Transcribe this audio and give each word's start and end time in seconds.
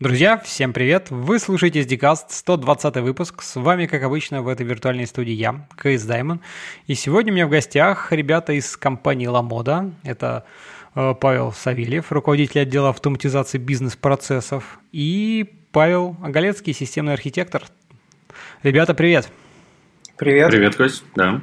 Друзья, 0.00 0.38
всем 0.38 0.72
привет! 0.72 1.08
Вы 1.10 1.40
слушаете 1.40 1.80
SDCast, 1.80 2.26
120 2.28 2.98
выпуск. 2.98 3.42
С 3.42 3.56
вами, 3.56 3.86
как 3.86 4.04
обычно, 4.04 4.42
в 4.42 4.46
этой 4.46 4.64
виртуальной 4.64 5.08
студии 5.08 5.32
я, 5.32 5.66
КС 5.76 6.04
Даймон. 6.04 6.40
И 6.86 6.94
сегодня 6.94 7.32
у 7.32 7.34
меня 7.34 7.48
в 7.48 7.50
гостях 7.50 8.12
ребята 8.12 8.52
из 8.52 8.76
компании 8.76 9.26
Ламода. 9.26 9.90
Это 10.04 10.44
э, 10.94 11.14
Павел 11.20 11.50
Савельев, 11.50 12.12
руководитель 12.12 12.60
отдела 12.60 12.90
автоматизации 12.90 13.58
бизнес-процессов, 13.58 14.78
и 14.92 15.52
Павел 15.72 16.16
Оголецкий, 16.22 16.74
системный 16.74 17.14
архитектор. 17.14 17.64
Ребята, 18.62 18.94
привет! 18.94 19.28
Привет! 20.16 20.52
Привет, 20.52 20.76
Кость, 20.76 21.02
да. 21.16 21.42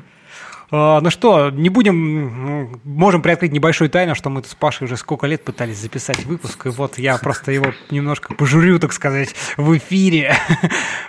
А, 0.72 1.00
ну 1.02 1.10
что, 1.10 1.50
не 1.50 1.70
будем, 1.70 2.80
можем 2.84 3.22
приоткрыть 3.22 3.52
небольшую 3.52 3.90
тайну, 3.90 4.16
что 4.16 4.30
мы 4.30 4.44
с 4.44 4.56
Пашей 4.56 4.86
уже 4.86 4.98
сколько 4.98 5.28
лет 5.28 5.44
пытались 5.44 5.78
записать 5.78 6.26
выпуск, 6.26 6.66
и 6.66 6.70
вот 6.70 6.98
я 6.98 7.18
просто 7.18 7.52
его 7.52 7.68
немножко 7.92 8.34
пожурю, 8.34 8.80
так 8.80 8.94
сказать, 8.94 9.36
в 9.58 9.78
эфире. 9.78 10.36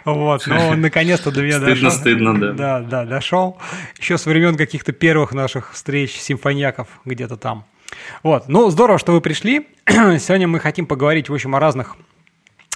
Вот, 0.05 0.47
но 0.47 0.77
наконец-то 0.77 1.33
до 1.33 1.43
меня 1.43 1.57
стыдно, 1.57 1.75
дошел. 1.75 1.91
Стыдно, 1.91 2.41
да. 2.41 2.53
Да, 2.53 2.81
да, 2.81 3.05
дошел. 3.05 3.59
Еще 3.99 4.19
с 4.19 4.27
времен 4.27 4.57
каких-то 4.57 4.93
первых 4.93 5.33
наших 5.33 5.73
встреч 5.73 6.13
симфониаков 6.13 6.87
где-то 7.05 7.37
там. 7.37 7.65
Вот, 8.23 8.49
ну 8.49 8.71
здорово, 8.71 9.01
что 9.01 9.13
вы 9.13 9.21
пришли. 9.21 9.67
Сегодня 9.87 10.47
мы 10.47 10.61
хотим 10.61 10.87
поговорить, 10.87 11.29
в 11.29 11.35
общем, 11.35 11.57
о 11.57 11.61
разных 11.61 11.97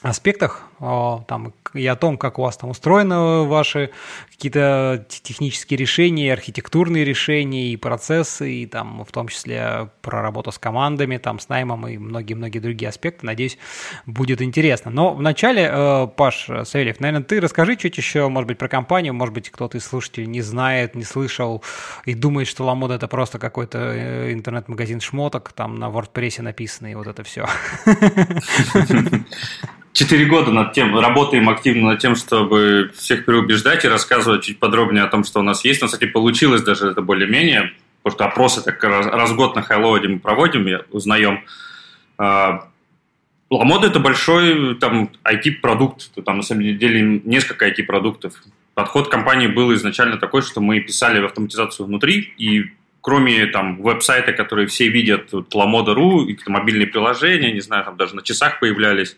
аспектах, 0.02 0.62
там, 0.78 1.52
и 1.74 1.86
о 1.86 1.94
том, 1.94 2.16
как 2.16 2.38
у 2.38 2.42
вас 2.42 2.56
там 2.56 2.70
устроены 2.70 3.46
ваши 3.46 3.90
какие-то 4.30 5.04
технические 5.08 5.76
решения, 5.76 6.32
архитектурные 6.32 7.04
решения, 7.04 7.72
и 7.72 7.76
процессы, 7.76 8.50
и 8.50 8.66
там 8.66 9.04
в 9.04 9.12
том 9.12 9.28
числе 9.28 9.90
про 10.00 10.22
работу 10.22 10.52
с 10.52 10.58
командами, 10.58 11.18
там, 11.18 11.38
с 11.38 11.50
наймом 11.50 11.86
и 11.86 11.98
многие-многие 11.98 12.60
другие 12.60 12.88
аспекты. 12.88 13.26
Надеюсь, 13.26 13.58
будет 14.06 14.40
интересно. 14.40 14.90
Но 14.90 15.12
вначале, 15.12 15.68
э, 15.70 16.06
Паш 16.16 16.48
Савельев, 16.64 16.98
наверное, 17.00 17.24
ты 17.24 17.38
расскажи 17.40 17.76
чуть 17.76 17.98
еще, 17.98 18.28
может 18.28 18.48
быть, 18.48 18.56
про 18.56 18.68
компанию, 18.68 19.12
может 19.12 19.34
быть, 19.34 19.50
кто-то 19.50 19.76
из 19.76 19.84
слушателей 19.84 20.26
не 20.26 20.40
знает, 20.40 20.94
не 20.94 21.04
слышал 21.04 21.62
и 22.06 22.14
думает, 22.14 22.48
что 22.48 22.64
Ламода 22.64 22.94
это 22.94 23.06
просто 23.06 23.38
какой-то 23.38 23.78
э, 23.78 24.32
интернет-магазин 24.32 25.00
шмоток, 25.00 25.52
там 25.52 25.78
на 25.78 25.90
WordPress 25.90 26.40
написанный, 26.40 26.94
вот 26.94 27.06
это 27.06 27.22
все. 27.22 27.46
Четыре 29.92 30.26
года 30.26 30.52
над 30.52 30.72
тем, 30.72 30.96
работаем 30.98 31.48
активно 31.48 31.90
над 31.90 31.98
тем, 31.98 32.14
чтобы 32.14 32.92
всех 32.96 33.24
переубеждать 33.24 33.84
и 33.84 33.88
рассказывать 33.88 34.44
чуть 34.44 34.58
подробнее 34.58 35.02
о 35.02 35.08
том, 35.08 35.24
что 35.24 35.40
у 35.40 35.42
нас 35.42 35.64
есть. 35.64 35.82
У 35.82 35.84
нас, 35.84 35.92
кстати, 35.92 36.08
получилось 36.08 36.62
даже 36.62 36.88
это 36.88 37.02
более-менее, 37.02 37.72
потому 38.02 38.16
что 38.16 38.24
опросы 38.26 38.62
так 38.62 38.82
раз 38.84 39.30
в 39.30 39.36
год 39.36 39.56
на 39.56 39.62
Хайлоуде 39.62 40.06
мы 40.06 40.20
проводим, 40.20 40.66
узнаем. 40.90 41.42
А, 42.18 42.68
Ламода– 43.50 43.86
это 43.88 43.98
большой 43.98 44.76
там 44.76 45.10
IT-продукт, 45.24 46.14
там 46.24 46.36
на 46.36 46.42
самом 46.44 46.62
деле 46.78 47.20
несколько 47.24 47.68
IT-продуктов. 47.68 48.34
Подход 48.74 49.08
компании 49.08 49.48
был 49.48 49.74
изначально 49.74 50.18
такой, 50.18 50.42
что 50.42 50.60
мы 50.60 50.78
писали 50.78 51.24
автоматизацию 51.24 51.86
внутри, 51.86 52.32
и 52.38 52.70
кроме 53.00 53.46
там 53.46 53.82
веб-сайта, 53.82 54.32
которые 54.32 54.68
все 54.68 54.88
видят, 54.88 55.30
Ламода.ру, 55.52 56.26
и 56.26 56.38
мобильные 56.46 56.86
приложения, 56.86 57.52
не 57.52 57.60
знаю, 57.60 57.84
там 57.84 57.96
даже 57.96 58.14
на 58.14 58.22
часах 58.22 58.60
появлялись, 58.60 59.16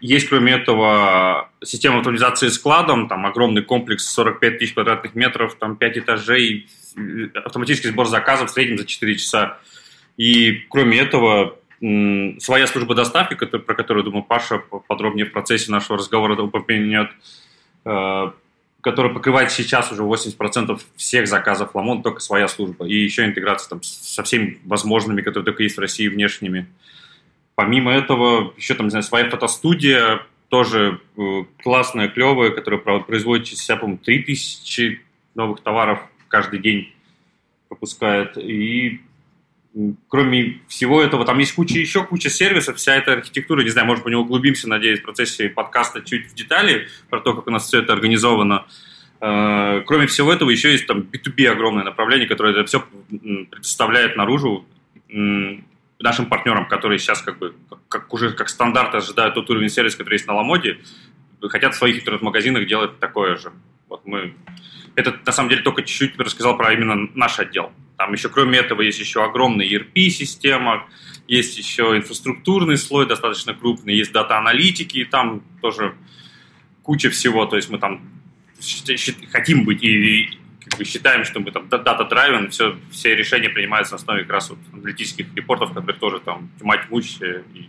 есть, 0.00 0.28
кроме 0.28 0.54
этого, 0.54 1.48
система 1.62 1.98
автоматизации 1.98 2.48
складом, 2.48 3.08
там 3.08 3.26
огромный 3.26 3.62
комплекс 3.62 4.04
45 4.06 4.58
тысяч 4.58 4.74
квадратных 4.74 5.14
метров, 5.14 5.54
там 5.56 5.76
5 5.76 5.98
этажей, 5.98 6.68
автоматический 7.34 7.88
сбор 7.88 8.06
заказов 8.06 8.50
в 8.50 8.52
среднем 8.52 8.78
за 8.78 8.86
4 8.86 9.14
часа. 9.16 9.58
И 10.16 10.64
кроме 10.70 10.98
этого, 10.98 11.58
своя 11.78 12.66
служба 12.66 12.94
доставки, 12.94 13.34
про 13.34 13.74
которую, 13.74 14.04
думаю, 14.04 14.24
Паша 14.24 14.58
подробнее 14.88 15.26
в 15.26 15.32
процессе 15.32 15.70
нашего 15.70 15.98
разговора 15.98 16.40
упомянет, 16.40 17.10
а, 17.84 18.32
которая 18.80 19.12
покрывает 19.12 19.50
сейчас 19.50 19.92
уже 19.92 20.02
80% 20.02 20.80
всех 20.96 21.28
заказов 21.28 21.74
Ламон, 21.74 22.02
только 22.02 22.20
своя 22.20 22.48
служба. 22.48 22.86
И 22.86 22.94
еще 22.94 23.24
интеграция 23.24 23.68
там 23.68 23.82
со 23.82 24.22
всеми 24.22 24.58
возможными, 24.64 25.22
которые 25.22 25.44
только 25.44 25.64
есть 25.64 25.76
в 25.76 25.80
России, 25.80 26.08
внешними. 26.08 26.66
Помимо 27.56 27.90
этого, 27.90 28.52
еще 28.58 28.74
там, 28.74 28.86
не 28.86 28.90
знаю, 28.90 29.02
своя 29.02 29.30
фотостудия, 29.30 30.22
тоже 30.48 31.00
э, 31.16 31.44
классная, 31.62 32.08
клевая, 32.08 32.50
которая 32.50 32.80
производит 33.00 33.46
через 33.46 33.64
себя, 33.64 33.76
по-моему, 33.76 33.98
3000 34.04 35.00
новых 35.34 35.60
товаров 35.60 36.00
каждый 36.28 36.60
день 36.60 36.92
пропускает. 37.68 38.36
И 38.36 39.00
кроме 40.08 40.60
всего 40.68 41.02
этого, 41.02 41.24
там 41.24 41.38
есть 41.38 41.54
куча, 41.54 41.78
еще 41.78 42.04
куча 42.04 42.28
сервисов, 42.28 42.76
вся 42.76 42.94
эта 42.94 43.14
архитектура, 43.14 43.62
не 43.62 43.70
знаю, 43.70 43.86
может, 43.86 44.04
мы 44.04 44.10
не 44.10 44.16
углубимся, 44.16 44.68
надеюсь, 44.68 45.00
в 45.00 45.04
процессе 45.04 45.48
подкаста 45.48 46.02
чуть 46.02 46.30
в 46.30 46.34
детали 46.34 46.88
про 47.08 47.20
то, 47.20 47.34
как 47.34 47.46
у 47.46 47.50
нас 47.50 47.66
все 47.66 47.80
это 47.80 47.94
организовано. 47.94 48.66
Э, 49.22 49.80
кроме 49.86 50.06
всего 50.06 50.30
этого, 50.30 50.50
еще 50.50 50.72
есть 50.72 50.86
там 50.86 51.00
B2B 51.00 51.46
огромное 51.46 51.84
направление, 51.84 52.28
которое 52.28 52.52
это 52.52 52.66
все 52.66 52.84
предоставляет 53.50 54.14
наружу 54.16 54.66
нашим 55.98 56.26
партнерам, 56.26 56.68
которые 56.68 56.98
сейчас 56.98 57.22
как 57.22 57.38
бы 57.38 57.54
как, 57.88 58.12
уже 58.12 58.32
как 58.32 58.48
стандарт 58.48 58.94
ожидают 58.94 59.34
тот 59.34 59.48
уровень 59.50 59.68
сервиса, 59.68 59.98
который 59.98 60.14
есть 60.14 60.26
на 60.26 60.34
Ламоде, 60.34 60.80
хотят 61.42 61.74
в 61.74 61.78
своих 61.78 62.00
интернет-магазинах 62.00 62.66
делать 62.66 62.98
такое 62.98 63.36
же. 63.36 63.52
Вот 63.88 64.06
мы 64.06 64.34
это 64.94 65.18
на 65.24 65.32
самом 65.32 65.50
деле 65.50 65.62
только 65.62 65.82
чуть-чуть 65.82 66.18
рассказал 66.18 66.56
про 66.56 66.72
именно 66.72 67.08
наш 67.14 67.38
отдел. 67.38 67.72
Там 67.98 68.12
еще 68.12 68.28
кроме 68.28 68.58
этого 68.58 68.82
есть 68.82 68.98
еще 68.98 69.24
огромная 69.24 69.66
ERP-система, 69.66 70.86
есть 71.28 71.56
еще 71.58 71.96
инфраструктурный 71.96 72.76
слой 72.76 73.06
достаточно 73.06 73.54
крупный, 73.54 73.94
есть 73.94 74.12
дата-аналитики, 74.12 74.98
и 74.98 75.04
там 75.04 75.42
тоже 75.60 75.94
куча 76.82 77.10
всего. 77.10 77.46
То 77.46 77.56
есть 77.56 77.68
мы 77.68 77.78
там 77.78 78.00
хотим 79.30 79.64
быть 79.64 79.82
и 79.82 80.38
как 80.68 80.78
бы 80.78 80.84
считаем, 80.84 81.24
что 81.24 81.40
мы 81.40 81.52
там 81.52 81.68
дата-драйвен, 81.68 82.50
все, 82.50 82.76
все 82.90 83.14
решения 83.14 83.48
принимаются 83.48 83.94
на 83.94 83.96
основе 83.96 84.22
как 84.22 84.32
раз 84.32 84.50
вот 84.50 84.58
аналитических 84.72 85.26
репортов, 85.34 85.72
которые 85.72 85.98
тоже 85.98 86.20
там 86.20 86.50
тьма 86.58 86.76
тьмущая 86.78 87.44
и 87.54 87.68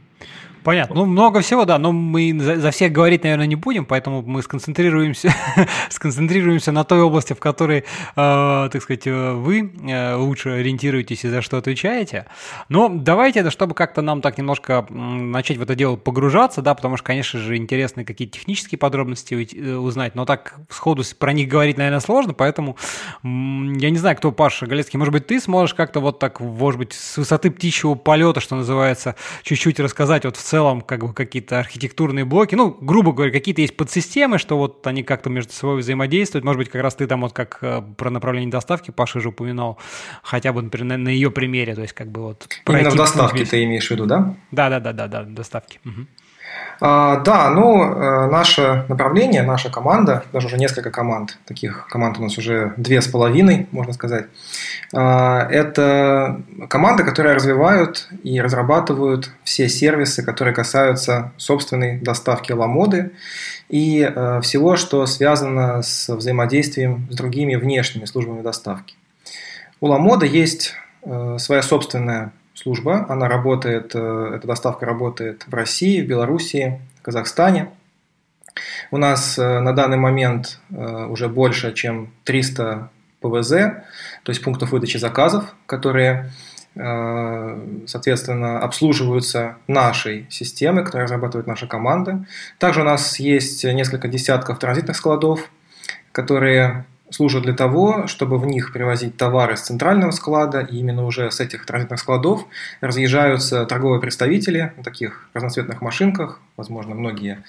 Понятно. 0.68 0.96
Ну, 0.98 1.06
много 1.06 1.40
всего, 1.40 1.64
да, 1.64 1.78
но 1.78 1.94
мы 1.94 2.38
за, 2.38 2.58
за 2.58 2.72
всех 2.72 2.92
говорить, 2.92 3.24
наверное, 3.24 3.48
не 3.48 3.56
будем, 3.56 3.86
поэтому 3.86 4.22
мы 4.22 4.42
сконцентрируемся, 4.42 5.34
сконцентрируемся 5.90 6.74
на 6.74 6.84
той 6.84 7.00
области, 7.00 7.32
в 7.32 7.40
которой, 7.40 7.86
э, 8.18 8.70
так 8.70 8.82
сказать, 8.82 9.08
э, 9.08 9.32
вы 9.32 9.72
э, 9.90 10.16
лучше 10.16 10.50
ориентируетесь 10.50 11.24
и 11.24 11.30
за 11.30 11.42
что 11.42 11.56
отвечаете. 11.56 12.26
Но 12.68 12.90
давайте, 12.90 13.50
чтобы 13.50 13.76
как-то 13.76 14.02
нам 14.02 14.22
так 14.22 14.38
немножко 14.38 14.86
начать 14.90 15.56
в 15.56 15.62
это 15.62 15.74
дело 15.74 15.96
погружаться, 15.96 16.62
да, 16.62 16.76
потому 16.76 16.98
что, 16.98 17.06
конечно 17.06 17.40
же, 17.40 17.56
интересны 17.56 18.04
какие-то 18.04 18.38
технические 18.38 18.78
подробности 18.78 19.36
э, 19.36 19.76
узнать, 19.78 20.16
но 20.16 20.26
так 20.26 20.56
сходу 20.70 21.02
про 21.18 21.32
них 21.32 21.48
говорить, 21.48 21.78
наверное, 21.78 22.02
сложно, 22.02 22.34
поэтому 22.34 22.76
я 23.24 23.90
не 23.90 23.98
знаю, 23.98 24.18
кто 24.18 24.34
Паша 24.34 24.66
Галецкий, 24.66 25.00
может 25.00 25.14
быть, 25.14 25.28
ты 25.28 25.40
сможешь 25.40 25.74
как-то 25.74 26.02
вот 26.02 26.20
так, 26.20 26.42
может 26.42 26.78
быть, 26.78 26.92
с 26.92 27.16
высоты 27.16 27.52
птичьего 27.52 27.96
полета, 27.96 28.42
что 28.42 28.58
называется, 28.58 29.16
чуть-чуть 29.44 29.80
рассказать 29.80 30.26
вот 30.26 30.36
в 30.36 30.42
целом 30.42 30.57
целом 30.58 30.82
как 30.82 31.06
бы 31.06 31.14
какие-то 31.14 31.60
архитектурные 31.60 32.26
блоки, 32.26 32.56
ну, 32.56 32.76
грубо 32.82 33.14
говоря, 33.14 33.32
какие-то 33.32 33.62
есть 33.62 33.78
подсистемы, 33.78 34.40
что 34.40 34.58
вот 34.58 34.88
они 34.88 35.04
как-то 35.04 35.30
между 35.30 35.54
собой 35.54 35.78
взаимодействуют. 35.78 36.44
Может 36.46 36.58
быть, 36.58 36.70
как 36.70 36.82
раз 36.82 36.96
ты 36.96 37.06
там 37.06 37.22
вот 37.22 37.34
как 37.34 37.60
э, 37.62 37.84
про 37.96 38.10
направление 38.10 38.50
доставки 38.50 38.90
Паша 38.90 39.20
же 39.20 39.30
упоминал, 39.30 39.78
хотя 40.24 40.54
бы, 40.54 40.64
например, 40.64 40.88
на, 40.88 40.98
на 40.98 41.10
ее 41.10 41.30
примере, 41.30 41.76
то 41.76 41.82
есть 41.82 41.94
как 41.94 42.08
бы 42.08 42.22
вот... 42.22 42.48
Именно 42.68 42.90
в 42.90 42.96
доставке 42.96 43.46
ты 43.46 43.64
имеешь 43.66 43.88
в 43.88 43.92
виду, 43.92 44.08
да? 44.08 44.34
Да, 44.52 44.70
да, 44.70 44.80
да, 44.80 44.94
да, 44.94 45.08
да, 45.08 45.24
доставки. 45.24 45.80
Угу. 45.86 46.08
А, 46.80 47.18
да, 47.18 47.52
ну, 47.52 47.84
э, 47.84 48.28
наше 48.32 48.86
направление, 48.90 49.44
наша 49.44 49.70
команда, 49.70 50.24
даже 50.34 50.48
уже 50.48 50.58
несколько 50.58 50.90
команд, 50.92 51.38
таких 51.46 51.88
команд 51.88 52.18
у 52.18 52.24
нас 52.24 52.38
уже 52.38 52.74
две 52.78 53.02
с 53.02 53.08
половиной, 53.08 53.68
можно 53.72 53.94
сказать, 53.94 54.26
это 54.92 56.42
команды, 56.70 57.04
которые 57.04 57.36
развивают 57.36 58.08
и 58.24 58.40
разрабатывают 58.40 59.32
все 59.44 59.68
сервисы, 59.68 60.24
которые 60.24 60.54
касаются 60.54 61.34
собственной 61.38 62.00
доставки 62.00 62.54
ламоды 62.54 63.12
и 63.70 64.02
э, 64.02 64.42
всего, 64.42 64.76
что 64.76 65.06
связано 65.06 65.82
с 65.82 66.08
взаимодействием 66.14 67.08
с 67.12 67.16
другими 67.16 67.56
внешними 67.56 68.06
службами 68.06 68.42
доставки. 68.42 68.96
У 69.82 69.88
ламода 69.88 70.26
есть 70.26 70.74
э, 71.04 71.38
своя 71.40 71.62
собственная 71.62 72.32
служба. 72.54 73.06
Она 73.10 73.28
работает, 73.28 73.92
э, 73.94 74.34
эта 74.36 74.48
доставка 74.48 74.86
работает 74.86 75.46
в 75.48 75.54
России, 75.54 76.02
в 76.02 76.08
Белоруссии, 76.08 76.82
в 77.00 77.02
Казахстане. 77.02 77.70
У 78.90 78.98
нас 78.98 79.38
на 79.38 79.72
данный 79.74 79.98
момент 79.98 80.60
уже 80.72 81.28
больше, 81.28 81.74
чем 81.74 82.10
300 82.24 82.90
ПВЗ, 83.30 83.50
то 84.24 84.32
есть 84.32 84.44
пунктов 84.44 84.72
выдачи 84.72 84.98
заказов, 84.98 85.56
которые, 85.66 86.32
соответственно, 86.76 88.60
обслуживаются 88.60 89.56
нашей 89.68 90.28
системой, 90.30 90.84
которую 90.84 91.06
разрабатывает 91.06 91.48
наша 91.48 91.68
команда. 91.68 92.26
Также 92.60 92.82
у 92.82 92.84
нас 92.84 93.20
есть 93.20 93.64
несколько 93.64 94.08
десятков 94.08 94.60
транзитных 94.60 94.96
складов, 94.96 95.50
которые 96.12 96.86
служат 97.10 97.44
для 97.44 97.54
того, 97.54 98.08
чтобы 98.08 98.38
в 98.38 98.46
них 98.46 98.74
привозить 98.74 99.18
товары 99.18 99.56
с 99.56 99.62
центрального 99.62 100.12
склада, 100.12 100.60
и 100.60 100.78
именно 100.78 101.06
уже 101.06 101.32
с 101.32 101.40
этих 101.40 101.66
транзитных 101.66 102.00
складов 102.00 102.46
разъезжаются 102.82 103.66
торговые 103.66 104.02
представители 104.02 104.74
на 104.76 104.84
таких 104.84 105.30
разноцветных 105.34 105.82
машинках 105.82 106.42
возможно, 106.58 106.96
многие 106.96 107.44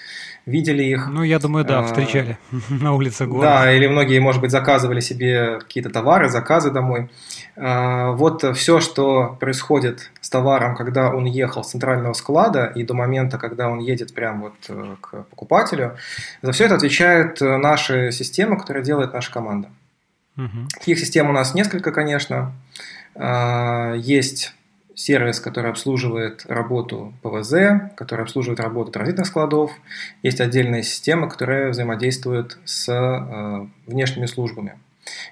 видели 0.49 0.83
их. 0.83 1.07
Ну, 1.07 1.23
я 1.23 1.39
думаю, 1.39 1.65
да, 1.65 1.79
а, 1.79 1.83
встречали 1.83 2.37
на 2.69 2.93
улице 2.93 3.25
города. 3.25 3.47
Да, 3.47 3.71
или 3.71 3.87
многие, 3.87 4.19
может 4.19 4.41
быть, 4.41 4.51
заказывали 4.51 4.99
себе 4.99 5.59
какие-то 5.59 5.89
товары, 5.89 6.29
заказы 6.29 6.71
домой. 6.71 7.09
А, 7.55 8.11
вот 8.11 8.43
все, 8.57 8.79
что 8.79 9.37
происходит 9.39 10.11
с 10.21 10.29
товаром, 10.29 10.75
когда 10.75 11.09
он 11.09 11.25
ехал 11.25 11.63
с 11.63 11.71
центрального 11.71 12.13
склада 12.13 12.65
и 12.65 12.83
до 12.83 12.93
момента, 12.93 13.37
когда 13.37 13.69
он 13.69 13.79
едет 13.79 14.13
прямо 14.13 14.41
вот 14.41 14.55
э, 14.69 14.95
к 15.01 15.23
покупателю, 15.29 15.95
за 16.41 16.51
все 16.51 16.65
это 16.65 16.75
отвечает 16.75 17.39
наша 17.41 18.11
система, 18.11 18.57
которая 18.57 18.83
делает 18.83 19.13
наша 19.13 19.31
команда. 19.31 19.69
Угу. 20.37 20.67
Таких 20.79 20.99
систем 20.99 21.29
у 21.29 21.33
нас 21.33 21.53
несколько, 21.53 21.91
конечно. 21.91 22.53
А, 23.15 23.93
есть 23.95 24.53
сервис, 24.99 25.39
который 25.39 25.71
обслуживает 25.71 26.45
работу 26.47 27.13
ПВЗ, 27.23 27.53
который 27.95 28.23
обслуживает 28.23 28.59
работу 28.59 28.91
транзитных 28.91 29.27
складов. 29.27 29.71
Есть 30.23 30.41
отдельная 30.41 30.83
система, 30.83 31.29
которая 31.29 31.69
взаимодействует 31.69 32.57
с 32.65 32.89
э, 32.89 33.67
внешними 33.87 34.25
службами. 34.25 34.73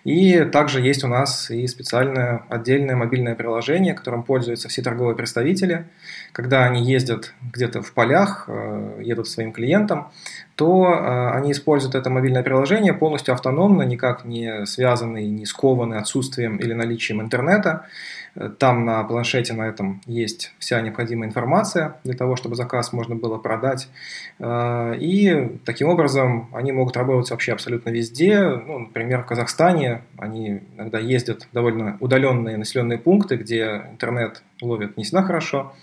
И 0.06 0.46
также 0.46 0.82
есть 0.82 1.04
у 1.04 1.08
нас 1.08 1.52
и 1.52 1.68
специальное 1.68 2.44
отдельное 2.50 2.96
мобильное 2.96 3.36
приложение, 3.36 3.94
которым 3.94 4.24
пользуются 4.24 4.70
все 4.70 4.82
торговые 4.82 5.18
представители. 5.18 5.86
Когда 6.32 6.64
они 6.64 6.90
ездят 6.90 7.34
где-то 7.54 7.82
в 7.82 7.92
полях, 7.92 8.46
э, 8.48 9.02
едут 9.04 9.28
своим 9.28 9.52
клиентам, 9.52 10.12
то 10.56 10.86
э, 10.86 11.30
они 11.36 11.52
используют 11.52 11.96
это 11.96 12.10
мобильное 12.10 12.42
приложение 12.42 12.94
полностью 12.94 13.34
автономно, 13.34 13.84
никак 13.84 14.24
не 14.24 14.66
связанный, 14.66 15.28
не 15.28 15.46
скованный 15.46 15.98
отсутствием 15.98 16.56
или 16.56 16.74
наличием 16.74 17.22
интернета. 17.22 17.86
Там 18.60 18.86
на 18.86 19.04
планшете 19.04 19.54
на 19.54 19.68
этом 19.68 20.02
есть 20.06 20.54
вся 20.60 20.80
необходимая 20.82 21.28
информация 21.28 21.98
для 22.04 22.14
того, 22.14 22.36
чтобы 22.36 22.56
заказ 22.56 22.94
можно 22.94 23.16
было 23.16 23.38
продать. 23.38 23.90
Э, 24.40 24.96
и 25.00 25.58
таким 25.66 25.90
образом 25.90 26.50
они 26.54 26.72
могут 26.72 26.98
работать 26.98 27.32
вообще 27.32 27.54
абсолютно 27.54 27.90
везде. 27.90 28.40
Ну, 28.42 28.80
например, 28.80 29.24
в 29.24 29.26
Казахстане 29.26 30.04
они 30.18 30.62
иногда 30.76 31.00
ездят 31.00 31.44
в 31.44 31.54
довольно 31.54 31.98
удаленные 32.00 32.58
населенные 32.58 33.00
пункты, 33.00 33.38
где 33.38 33.84
интернет 33.92 34.44
ловит 34.62 34.98
не 34.98 35.04
всегда 35.04 35.24
хорошо. 35.24 35.74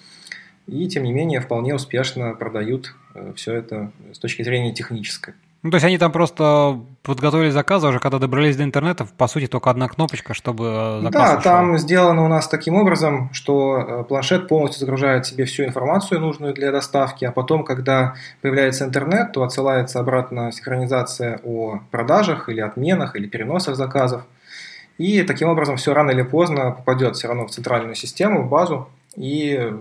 И, 0.67 0.89
тем 0.89 1.03
не 1.03 1.13
менее, 1.13 1.41
вполне 1.41 1.75
успешно 1.75 2.35
продают 2.35 2.95
э, 3.15 3.33
все 3.37 3.55
это 3.55 3.91
с 4.13 4.19
точки 4.19 4.43
зрения 4.43 4.73
технической. 4.73 5.35
Ну, 5.65 5.71
то 5.71 5.77
есть 5.77 5.85
они 5.87 5.97
там 5.97 6.13
просто 6.13 6.79
подготовили 7.03 7.49
заказы, 7.49 7.87
уже 7.89 7.99
когда 7.99 8.19
добрались 8.19 8.55
до 8.55 8.65
интернета, 8.65 9.07
по 9.17 9.27
сути, 9.27 9.47
только 9.47 9.71
одна 9.71 9.89
кнопочка, 9.89 10.35
чтобы 10.35 10.67
э, 10.67 11.01
заказ 11.05 11.23
Да, 11.23 11.31
ушел. 11.31 11.43
там 11.43 11.79
сделано 11.79 12.23
у 12.23 12.29
нас 12.29 12.49
таким 12.49 12.75
образом, 12.75 13.31
что 13.33 13.79
э, 13.79 14.05
планшет 14.05 14.47
полностью 14.47 14.81
загружает 14.81 15.25
себе 15.25 15.47
всю 15.47 15.65
информацию, 15.65 16.21
нужную 16.21 16.53
для 16.53 16.71
доставки, 16.71 17.25
а 17.25 17.33
потом, 17.33 17.65
когда 17.65 18.15
появляется 18.43 18.85
интернет, 18.85 19.33
то 19.33 19.43
отсылается 19.43 20.01
обратно 20.01 20.53
синхронизация 20.53 21.41
о 21.43 21.81
продажах 21.91 22.51
или 22.51 22.61
отменах, 22.61 23.17
или 23.17 23.27
переносах 23.27 23.77
заказов. 23.77 24.27
И 24.99 25.23
таким 25.23 25.49
образом 25.49 25.79
все 25.79 25.95
рано 25.95 26.11
или 26.11 26.23
поздно 26.23 26.73
попадет 26.73 27.17
все 27.17 27.29
равно 27.29 27.47
в 27.47 27.51
центральную 27.51 27.95
систему, 27.95 28.43
в 28.43 28.51
базу, 28.51 28.91
и 29.17 29.73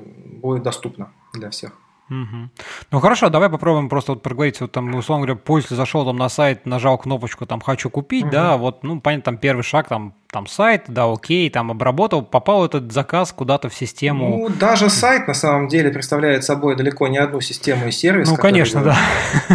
будет 0.41 0.63
доступно 0.63 1.09
для 1.33 1.49
всех. 1.49 1.73
Угу. 2.21 2.49
Ну 2.91 2.99
хорошо, 2.99 3.29
давай 3.29 3.49
попробуем 3.49 3.89
просто 3.89 4.11
вот 4.11 4.21
проговорить, 4.21 4.61
вот 4.61 4.71
там, 4.71 4.93
условно 4.93 5.25
говоря, 5.25 5.41
пользователь 5.43 5.75
зашел 5.75 6.05
там 6.05 6.17
на 6.17 6.29
сайт, 6.29 6.65
нажал 6.65 6.97
кнопочку 6.97 7.45
там 7.45 7.59
«хочу 7.59 7.89
купить», 7.89 8.25
угу. 8.25 8.31
да, 8.31 8.57
вот, 8.57 8.83
ну, 8.83 9.01
понятно, 9.01 9.23
там 9.23 9.37
первый 9.37 9.63
шаг, 9.63 9.87
там, 9.87 10.13
там 10.31 10.47
сайт, 10.47 10.85
да, 10.87 11.11
окей, 11.11 11.49
там 11.49 11.71
обработал, 11.71 12.21
попал 12.21 12.65
этот 12.65 12.91
заказ 12.91 13.31
куда-то 13.31 13.69
в 13.69 13.73
систему. 13.73 14.37
Ну, 14.37 14.49
даже 14.49 14.89
сайт 14.89 15.27
на 15.27 15.33
самом 15.33 15.67
деле 15.67 15.91
представляет 15.91 16.43
собой 16.43 16.75
далеко 16.75 17.07
не 17.07 17.17
одну 17.17 17.41
систему 17.41 17.87
и 17.87 17.91
сервис. 17.91 18.29
Ну, 18.29 18.35
конечно, 18.35 18.83
да. 18.83 18.97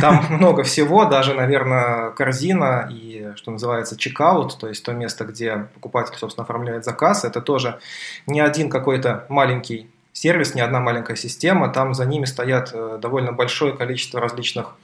Там 0.00 0.24
много 0.30 0.62
всего, 0.62 1.04
даже, 1.04 1.34
наверное, 1.34 2.10
корзина 2.10 2.88
и, 2.90 3.32
что 3.36 3.50
называется, 3.50 3.96
чекаут, 3.96 4.58
то 4.58 4.68
есть 4.68 4.84
то 4.84 4.92
место, 4.92 5.24
где 5.24 5.68
покупатель, 5.74 6.16
собственно, 6.16 6.44
оформляет 6.44 6.84
заказ, 6.84 7.24
это 7.24 7.40
тоже 7.40 7.78
не 8.26 8.40
один 8.40 8.70
какой-то 8.70 9.26
маленький 9.28 9.88
сервис, 10.18 10.54
не 10.54 10.60
одна 10.60 10.80
маленькая 10.80 11.16
система, 11.16 11.68
там 11.68 11.94
за 11.94 12.04
ними 12.04 12.24
стоят 12.24 12.70
э, 12.72 12.98
довольно 13.00 13.32
большое 13.32 13.76
количество 13.76 14.20
различных 14.20 14.74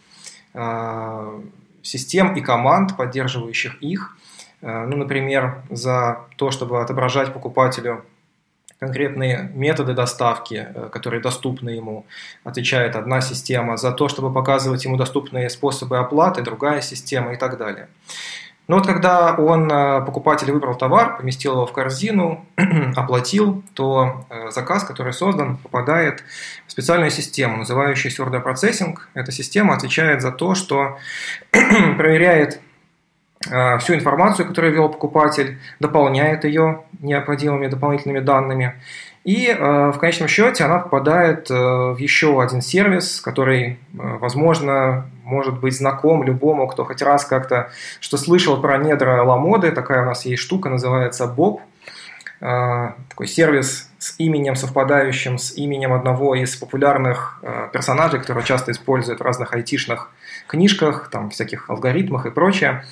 э, 0.54 1.40
систем 1.82 2.34
и 2.34 2.40
команд, 2.40 2.96
поддерживающих 2.96 3.82
их. 3.82 4.16
Э, 4.62 4.86
ну, 4.86 4.96
например, 4.96 5.62
за 5.70 6.20
то, 6.36 6.50
чтобы 6.50 6.80
отображать 6.80 7.32
покупателю 7.32 8.04
конкретные 8.78 9.50
методы 9.54 9.94
доставки, 9.94 10.68
которые 10.92 11.20
доступны 11.22 11.70
ему, 11.70 12.04
отвечает 12.44 12.96
одна 12.96 13.20
система, 13.20 13.76
за 13.76 13.92
то, 13.92 14.08
чтобы 14.08 14.32
показывать 14.32 14.84
ему 14.84 14.96
доступные 14.96 15.48
способы 15.48 15.98
оплаты, 15.98 16.42
другая 16.42 16.82
система 16.82 17.32
и 17.32 17.36
так 17.36 17.56
далее. 17.56 17.88
Но 18.66 18.76
вот 18.76 18.86
когда 18.86 19.34
он, 19.34 19.70
э, 19.70 20.00
покупатель, 20.06 20.50
выбрал 20.50 20.74
товар, 20.74 21.18
поместил 21.18 21.52
его 21.52 21.66
в 21.66 21.72
корзину, 21.72 22.46
оплатил, 22.96 23.62
то 23.74 24.26
э, 24.30 24.50
заказ, 24.50 24.84
который 24.84 25.12
создан, 25.12 25.58
попадает 25.58 26.24
в 26.66 26.72
специальную 26.72 27.10
систему, 27.10 27.58
называющуюся 27.58 28.22
Order 28.22 28.42
Processing. 28.42 28.96
Эта 29.12 29.32
система 29.32 29.74
отвечает 29.74 30.22
за 30.22 30.32
то, 30.32 30.54
что 30.54 30.96
проверяет 31.50 32.60
э, 33.50 33.78
всю 33.78 33.94
информацию, 33.94 34.48
которую 34.48 34.72
ввел 34.72 34.88
покупатель, 34.88 35.58
дополняет 35.78 36.44
ее 36.44 36.84
необходимыми 37.00 37.66
дополнительными 37.66 38.20
данными 38.20 38.80
и 39.24 39.56
в 39.58 39.96
конечном 39.98 40.28
счете 40.28 40.64
она 40.64 40.80
попадает 40.80 41.48
в 41.48 41.96
еще 41.96 42.42
один 42.42 42.60
сервис, 42.60 43.22
который, 43.22 43.78
возможно, 43.94 45.06
может 45.24 45.58
быть 45.60 45.76
знаком 45.76 46.22
любому, 46.22 46.68
кто 46.68 46.84
хоть 46.84 47.02
раз 47.02 47.24
как-то 47.24 47.70
что 48.00 48.16
слышал 48.16 48.60
про 48.60 48.78
недра 48.78 49.22
Ламоды. 49.22 49.72
Такая 49.72 50.02
у 50.02 50.06
нас 50.06 50.24
есть 50.24 50.42
штука, 50.42 50.68
называется 50.68 51.26
Боб. 51.26 51.60
Такой 52.40 53.26
сервис 53.26 53.90
с 53.98 54.14
именем, 54.18 54.54
совпадающим 54.54 55.38
с 55.38 55.56
именем 55.56 55.94
одного 55.94 56.34
из 56.34 56.54
популярных 56.56 57.42
персонажей, 57.72 58.20
которые 58.20 58.44
часто 58.44 58.72
используют 58.72 59.20
в 59.20 59.22
разных 59.22 59.54
айтишных 59.54 60.10
книжках, 60.46 61.08
там, 61.10 61.30
всяких 61.30 61.70
алгоритмах 61.70 62.26
и 62.26 62.30
прочее. 62.30 62.84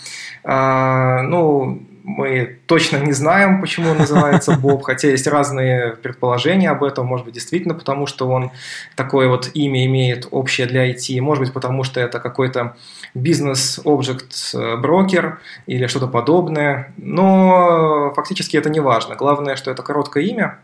Ну, 0.43 1.83
мы 2.05 2.59
точно 2.67 2.97
не 2.97 3.13
знаем, 3.13 3.61
почему 3.61 3.91
он 3.91 3.99
называется 3.99 4.57
Боб, 4.59 4.83
хотя 4.83 5.09
есть 5.09 5.27
разные 5.27 5.93
предположения 5.93 6.71
об 6.71 6.83
этом. 6.83 7.07
Может 7.07 7.27
быть, 7.27 7.35
действительно 7.35 7.75
потому, 7.75 8.07
что 8.07 8.27
он 8.29 8.51
такое 8.97 9.29
вот 9.29 9.51
имя 9.55 9.85
имеет 9.87 10.27
общее 10.31 10.67
для 10.67 10.91
IT. 10.91 11.21
Может 11.21 11.45
быть, 11.45 11.53
потому 11.53 11.85
что 11.85 12.01
это 12.01 12.19
какой-то 12.19 12.77
бизнес-объект-брокер 13.15 15.39
или 15.67 15.87
что-то 15.87 16.09
подобное. 16.09 16.93
Но 16.97 18.13
фактически 18.17 18.57
это 18.57 18.71
не 18.71 18.81
важно. 18.81 19.15
Главное, 19.15 19.57
что 19.57 19.71
это 19.71 19.83
короткое 19.83 20.25
имя. 20.25 20.59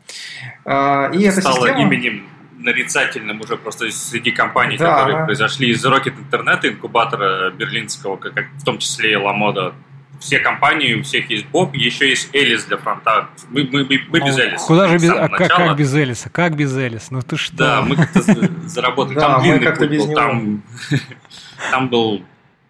А, 0.64 1.11
и 1.12 1.23
эта 1.23 1.40
Стало 1.40 1.68
система... 1.68 1.83
именем 1.83 2.26
нарицательным 2.59 3.40
уже 3.40 3.57
просто 3.57 3.88
среди 3.90 4.33
компаний, 4.33 4.76
да, 4.76 4.99
которые 4.99 5.26
произошли 5.26 5.71
из 5.71 5.87
Rocket 5.87 6.14
Internet, 6.30 6.66
инкубатора 6.66 7.50
берлинского, 7.50 8.16
как, 8.16 8.47
в 8.57 8.64
том 8.64 8.78
числе 8.78 9.12
и 9.12 9.16
Ламода 9.16 9.75
все 10.20 10.38
компании, 10.38 10.94
у 10.94 11.02
всех 11.02 11.30
есть 11.30 11.46
Боб, 11.46 11.75
еще 11.75 12.08
есть 12.08 12.34
Элис 12.34 12.64
для 12.64 12.76
фронта. 12.76 13.28
Мы, 13.48 13.68
мы, 13.70 13.84
мы, 13.84 14.00
мы 14.08 14.20
без 14.20 14.38
Элиса. 14.38 14.66
Куда 14.66 14.88
же 14.88 14.94
без, 14.94 15.10
а, 15.10 15.28
как, 15.28 15.48
как 15.48 15.76
без 15.76 15.94
Элиса? 15.94 16.30
Как 16.30 16.56
без 16.56 16.76
Элиса? 16.76 17.06
Ну 17.10 17.22
ты 17.22 17.37
что? 17.37 17.56
Да, 17.56 17.82
мы 17.82 17.96
как-то 17.96 18.20
заработали. 18.66 19.18
Там 19.18 19.42
длинный 19.42 19.72
путь 19.72 19.90
был, 19.90 20.14
там, 20.14 20.62
там 21.70 21.88
был 21.88 22.22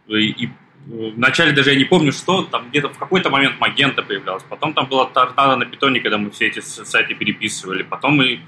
и 0.09 0.49
Вначале 0.89 1.53
даже 1.53 1.73
я 1.73 1.77
не 1.77 1.85
помню, 1.85 2.13
что, 2.13 2.45
там 2.45 2.71
где-то 2.71 2.89
в 2.89 2.97
какой-то 2.97 3.29
момент 3.29 3.61
Магента 3.61 4.03
появлялась, 4.03 4.43
потом 4.49 4.73
там 4.73 4.87
была 4.87 5.05
торнадо 5.05 5.57
на 5.57 5.67
питоне, 5.67 6.01
когда 6.01 6.17
мы 6.17 6.31
все 6.31 6.47
эти 6.47 6.61
сайты 6.61 7.15
переписывали, 7.15 7.83
потом 7.83 8.17
мы 8.17 8.41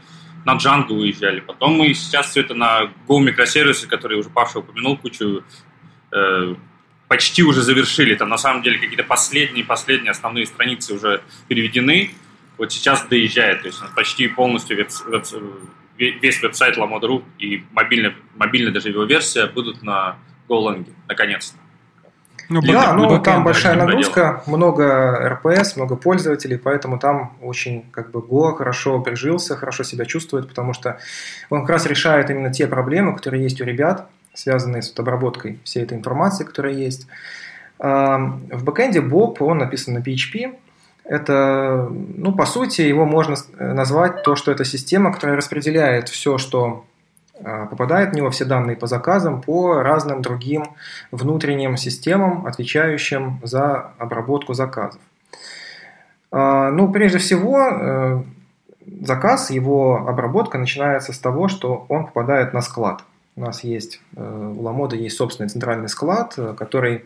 на 0.46 0.56
Django 0.56 0.94
уезжали, 0.94 1.40
потом 1.40 1.74
мы 1.74 1.92
сейчас 1.92 2.30
все 2.30 2.40
это 2.40 2.54
на 2.54 2.84
Go 3.06 3.20
микросервисы, 3.20 3.86
которые 3.86 4.18
уже 4.18 4.30
Паша 4.30 4.60
упомянул, 4.60 4.96
кучу 4.96 5.44
э, 6.12 6.54
почти 7.10 7.42
уже 7.42 7.62
завершили. 7.62 8.14
Там 8.14 8.28
на 8.28 8.38
самом 8.38 8.62
деле 8.62 8.78
какие-то 8.78 9.02
последние-последние 9.02 10.12
основные 10.12 10.46
страницы 10.46 10.94
уже 10.94 11.22
переведены. 11.48 12.12
Вот 12.56 12.72
сейчас 12.72 13.04
доезжает. 13.10 13.62
То 13.62 13.66
есть 13.66 13.82
почти 13.96 14.28
полностью 14.28 14.76
веб, 14.76 14.90
веб, 15.06 15.24
весь 15.98 16.40
веб-сайт 16.40 16.78
Lamoda.ru 16.78 17.24
и 17.40 17.64
мобильная, 17.72 18.14
мобильная 18.36 18.72
даже 18.72 18.90
его 18.90 19.02
версия 19.02 19.46
будут 19.46 19.82
на 19.82 20.18
GoLang, 20.48 20.86
наконец-то. 21.08 21.58
Ну, 22.48 22.62
да, 22.62 22.94
ну 22.94 23.20
там 23.20 23.42
большая 23.42 23.74
нагрузка, 23.74 24.44
много 24.46 25.28
РПС, 25.30 25.76
много 25.76 25.96
пользователей, 25.96 26.58
поэтому 26.58 27.00
там 27.00 27.36
очень 27.42 27.90
как 27.90 28.12
бы 28.12 28.20
Go 28.20 28.56
хорошо 28.56 29.00
прижился, 29.00 29.56
хорошо 29.56 29.82
себя 29.82 30.04
чувствует, 30.04 30.46
потому 30.48 30.74
что 30.74 31.00
он 31.48 31.62
как 31.62 31.70
раз 31.70 31.86
решает 31.86 32.30
именно 32.30 32.52
те 32.52 32.68
проблемы, 32.68 33.16
которые 33.16 33.42
есть 33.42 33.60
у 33.60 33.64
ребят, 33.64 34.08
связанные 34.34 34.82
с 34.82 34.98
обработкой 34.98 35.58
всей 35.64 35.82
этой 35.82 35.96
информации, 35.98 36.44
которая 36.44 36.74
есть. 36.74 37.06
В 37.78 38.64
бэкэнде 38.64 39.00
Bob, 39.00 39.36
он 39.40 39.58
написан 39.58 39.94
на 39.94 39.98
PHP. 39.98 40.56
Это, 41.04 41.88
ну, 41.90 42.32
по 42.32 42.46
сути, 42.46 42.82
его 42.82 43.04
можно 43.06 43.36
назвать 43.58 44.22
то, 44.22 44.36
что 44.36 44.52
это 44.52 44.64
система, 44.64 45.12
которая 45.12 45.36
распределяет 45.36 46.08
все, 46.08 46.38
что 46.38 46.84
попадают 47.42 48.10
в 48.10 48.14
него 48.14 48.28
все 48.30 48.44
данные 48.44 48.76
по 48.76 48.86
заказам 48.86 49.40
по 49.40 49.82
разным 49.82 50.20
другим 50.20 50.64
внутренним 51.10 51.78
системам, 51.78 52.46
отвечающим 52.46 53.40
за 53.42 53.92
обработку 53.98 54.52
заказов. 54.52 55.00
Ну, 56.30 56.92
прежде 56.92 57.18
всего, 57.18 58.22
заказ, 59.00 59.50
его 59.50 60.06
обработка 60.06 60.58
начинается 60.58 61.12
с 61.14 61.18
того, 61.18 61.48
что 61.48 61.86
он 61.88 62.04
попадает 62.06 62.52
на 62.52 62.60
склад. 62.60 63.02
У 63.40 63.42
нас 63.42 63.64
есть, 63.64 64.02
э, 64.16 64.52
у 64.54 64.60
Ламода 64.60 64.96
есть 64.96 65.16
собственный 65.16 65.48
центральный 65.48 65.88
склад, 65.88 66.34
э, 66.36 66.54
который 66.58 67.04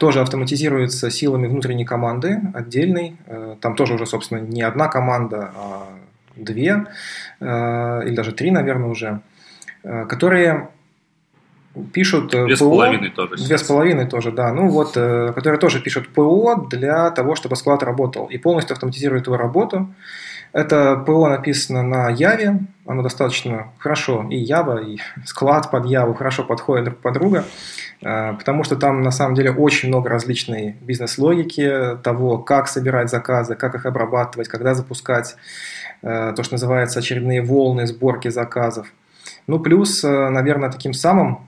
тоже 0.00 0.22
автоматизируется 0.22 1.10
силами 1.10 1.46
внутренней 1.46 1.84
команды, 1.84 2.40
отдельной. 2.54 3.18
Э, 3.26 3.56
там 3.60 3.76
тоже 3.76 3.94
уже, 3.94 4.06
собственно, 4.06 4.38
не 4.38 4.62
одна 4.62 4.88
команда, 4.88 5.52
а 5.54 5.88
две, 6.36 6.86
или 7.40 8.14
даже 8.14 8.30
три, 8.30 8.52
наверное, 8.52 8.88
уже, 8.88 9.20
которые 9.82 10.68
пишут 11.92 12.30
две 12.30 12.46
ПО. 12.46 12.56
с 12.56 12.58
половиной 12.60 13.10
тоже. 13.10 13.36
Две 13.36 13.58
с 13.58 13.62
половиной 13.64 14.06
тоже, 14.06 14.30
да. 14.30 14.52
Ну 14.52 14.68
вот, 14.68 14.92
которые 14.92 15.58
тоже 15.58 15.80
пишут 15.80 16.08
ПО 16.08 16.68
для 16.70 17.10
того, 17.10 17.34
чтобы 17.34 17.56
склад 17.56 17.82
работал. 17.82 18.26
И 18.26 18.38
полностью 18.38 18.74
автоматизируют 18.74 19.26
его 19.26 19.36
работу. 19.36 19.88
Это 20.52 20.96
ПО 20.96 21.28
написано 21.28 21.82
на 21.82 22.08
Яве, 22.08 22.60
оно 22.88 23.02
достаточно 23.02 23.68
хорошо, 23.78 24.26
и 24.30 24.36
Ява, 24.36 24.82
и 24.82 24.98
склад 25.26 25.70
под 25.70 25.86
Яву 25.86 26.14
хорошо 26.14 26.42
подходят 26.42 26.86
друг 26.86 26.98
под 26.98 27.14
друга, 27.14 27.44
э, 28.00 28.32
потому 28.32 28.64
что 28.64 28.76
там 28.76 29.02
на 29.02 29.10
самом 29.10 29.34
деле 29.34 29.50
очень 29.50 29.88
много 29.88 30.08
различной 30.08 30.76
бизнес-логики 30.80 31.98
того, 32.02 32.38
как 32.38 32.66
собирать 32.68 33.10
заказы, 33.10 33.56
как 33.56 33.74
их 33.74 33.84
обрабатывать, 33.84 34.48
когда 34.48 34.74
запускать 34.74 35.36
э, 36.02 36.32
то, 36.34 36.42
что 36.42 36.54
называется 36.54 37.00
очередные 37.00 37.42
волны 37.42 37.86
сборки 37.86 38.28
заказов. 38.28 38.88
Ну, 39.46 39.60
плюс, 39.60 40.02
э, 40.02 40.28
наверное, 40.30 40.70
таким 40.70 40.92
самым 40.92 41.46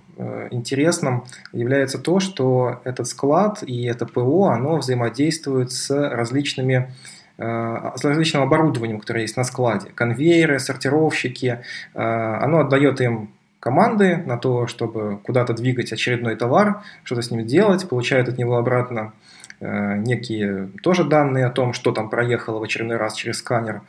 интересным 0.50 1.25
является 1.50 1.97
то, 1.97 2.21
что 2.21 2.83
этот 2.85 3.07
склад 3.07 3.62
и 3.62 3.85
это 3.85 4.04
ПО, 4.04 4.49
оно 4.49 4.76
взаимодействует 4.76 5.73
с 5.73 5.88
различными 5.88 6.92
с 7.40 8.04
различным 8.04 8.42
оборудованием, 8.42 9.00
которое 9.00 9.23
есть 9.23 9.37
на 9.37 9.44
складе. 9.44 9.90
Конвейеры, 9.94 10.59
сортировщики. 10.59 11.61
Э, 11.94 12.38
оно 12.42 12.61
отдает 12.61 13.00
им 13.00 13.30
команды 13.61 14.18
на 14.18 14.37
то, 14.37 14.66
чтобы 14.66 15.18
куда-то 15.23 15.54
двигать 15.54 15.92
очередной 15.92 16.37
товар, 16.37 16.82
что-то 17.02 17.23
с 17.23 17.30
ним 17.30 17.47
делать, 17.47 17.88
получает 17.88 18.28
от 18.28 18.38
него 18.38 18.56
обратно 18.56 19.12
э, 19.61 19.97
некие 19.99 20.68
тоже 20.82 21.04
данные 21.04 21.47
о 21.47 21.50
том, 21.50 21.73
что 21.73 21.92
там 21.92 22.11
проехало 22.11 22.59
в 22.59 22.62
очередной 22.62 22.97
раз 22.97 23.14
через 23.14 23.38
сканер. 23.38 23.82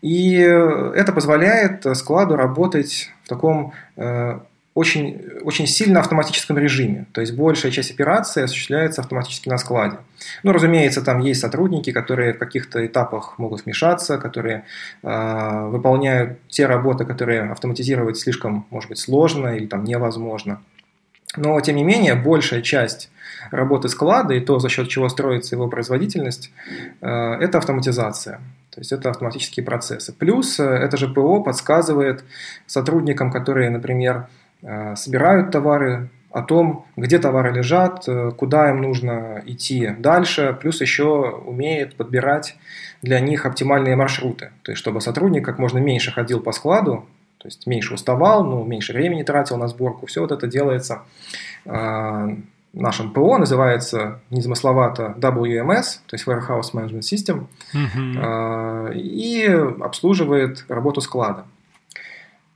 И 0.00 0.34
это 0.34 1.12
позволяет 1.12 1.86
складу 1.96 2.36
работать 2.36 3.10
в 3.22 3.28
таком 3.28 3.72
очень, 4.74 5.20
очень 5.42 5.66
сильно 5.66 6.00
автоматическом 6.00 6.58
режиме. 6.58 7.06
То 7.12 7.20
есть 7.20 7.34
большая 7.34 7.70
часть 7.70 7.92
операции 7.92 8.42
осуществляется 8.42 9.00
автоматически 9.00 9.48
на 9.48 9.56
складе. 9.56 9.98
Ну, 10.42 10.52
разумеется, 10.52 11.02
там 11.02 11.20
есть 11.20 11.40
сотрудники, 11.40 11.92
которые 11.92 12.34
в 12.34 12.38
каких-то 12.38 12.84
этапах 12.84 13.38
могут 13.38 13.64
вмешаться, 13.64 14.18
которые 14.18 14.64
э, 15.02 15.66
выполняют 15.68 16.38
те 16.48 16.66
работы, 16.66 17.04
которые 17.04 17.42
автоматизировать 17.52 18.18
слишком, 18.18 18.66
может 18.70 18.88
быть, 18.88 18.98
сложно 18.98 19.56
или 19.56 19.66
там 19.66 19.84
невозможно. 19.84 20.60
Но, 21.36 21.60
тем 21.60 21.76
не 21.76 21.84
менее, 21.84 22.14
большая 22.14 22.62
часть 22.62 23.10
работы 23.50 23.88
склада 23.88 24.34
и 24.34 24.40
то, 24.40 24.58
за 24.58 24.68
счет 24.68 24.88
чего 24.88 25.08
строится 25.08 25.54
его 25.54 25.68
производительность, 25.68 26.50
э, 27.00 27.06
это 27.06 27.58
автоматизация. 27.58 28.40
То 28.70 28.80
есть 28.80 28.90
это 28.90 29.10
автоматические 29.10 29.64
процессы. 29.64 30.12
Плюс 30.12 30.58
э, 30.58 30.64
это 30.64 30.96
же 30.96 31.08
ПО 31.08 31.40
подсказывает 31.42 32.24
сотрудникам, 32.66 33.30
которые, 33.30 33.70
например, 33.70 34.26
собирают 34.96 35.50
товары, 35.50 36.08
о 36.34 36.42
том, 36.42 36.84
где 36.96 37.20
товары 37.20 37.52
лежат, 37.52 38.08
э, 38.08 38.32
куда 38.36 38.68
им 38.70 38.82
нужно 38.82 39.40
идти 39.46 39.90
дальше, 39.96 40.58
плюс 40.60 40.80
еще 40.80 41.04
умеет 41.46 41.94
подбирать 41.94 42.56
для 43.02 43.20
них 43.20 43.46
оптимальные 43.46 43.94
маршруты. 43.94 44.50
То 44.62 44.72
есть, 44.72 44.80
чтобы 44.80 45.00
сотрудник 45.00 45.44
как 45.44 45.60
можно 45.60 45.78
меньше 45.78 46.10
ходил 46.10 46.40
по 46.40 46.50
складу, 46.50 47.06
то 47.38 47.46
есть 47.46 47.68
меньше 47.68 47.94
уставал, 47.94 48.44
ну, 48.44 48.64
меньше 48.64 48.92
времени 48.92 49.22
тратил 49.22 49.58
на 49.58 49.68
сборку. 49.68 50.06
Все 50.06 50.22
вот 50.22 50.32
это 50.32 50.48
делается 50.48 51.02
э, 51.66 52.36
нашим 52.72 53.12
ПО, 53.12 53.38
называется 53.38 54.18
незамысловато 54.30 55.14
WMS, 55.16 56.00
то 56.08 56.14
есть 56.14 56.26
Warehouse 56.26 56.72
Management 56.72 57.02
System, 57.02 57.46
uh-huh. 57.72 58.90
э, 58.90 58.98
и 58.98 59.46
обслуживает 59.80 60.64
работу 60.68 61.00
склада. 61.00 61.44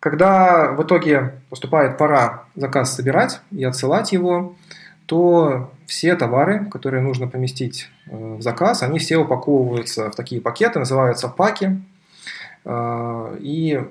Когда 0.00 0.73
в 0.73 0.83
итоге 0.83 1.35
поступает 1.50 1.99
пора 1.99 2.45
заказ 2.55 2.95
собирать 2.95 3.40
и 3.50 3.64
отсылать 3.64 4.12
его, 4.12 4.55
то 5.07 5.73
все 5.87 6.14
товары, 6.14 6.67
которые 6.67 7.02
нужно 7.02 7.26
поместить 7.26 7.88
э, 8.07 8.35
в 8.37 8.43
заказ, 8.43 8.83
они 8.83 8.99
все 8.99 9.17
упаковываются 9.17 10.11
в 10.11 10.14
такие 10.14 10.40
пакеты, 10.40 10.78
называются 10.78 11.28
паки. 11.28 11.81
Э, 12.64 13.37
и 13.40 13.83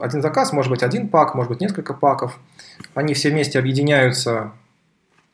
один 0.00 0.20
заказ 0.20 0.52
может 0.52 0.70
быть 0.70 0.82
один 0.82 1.08
пак, 1.08 1.34
может 1.34 1.50
быть 1.50 1.60
несколько 1.60 1.94
паков. 1.94 2.38
Они 2.94 3.14
все 3.14 3.30
вместе 3.30 3.58
объединяются 3.58 4.52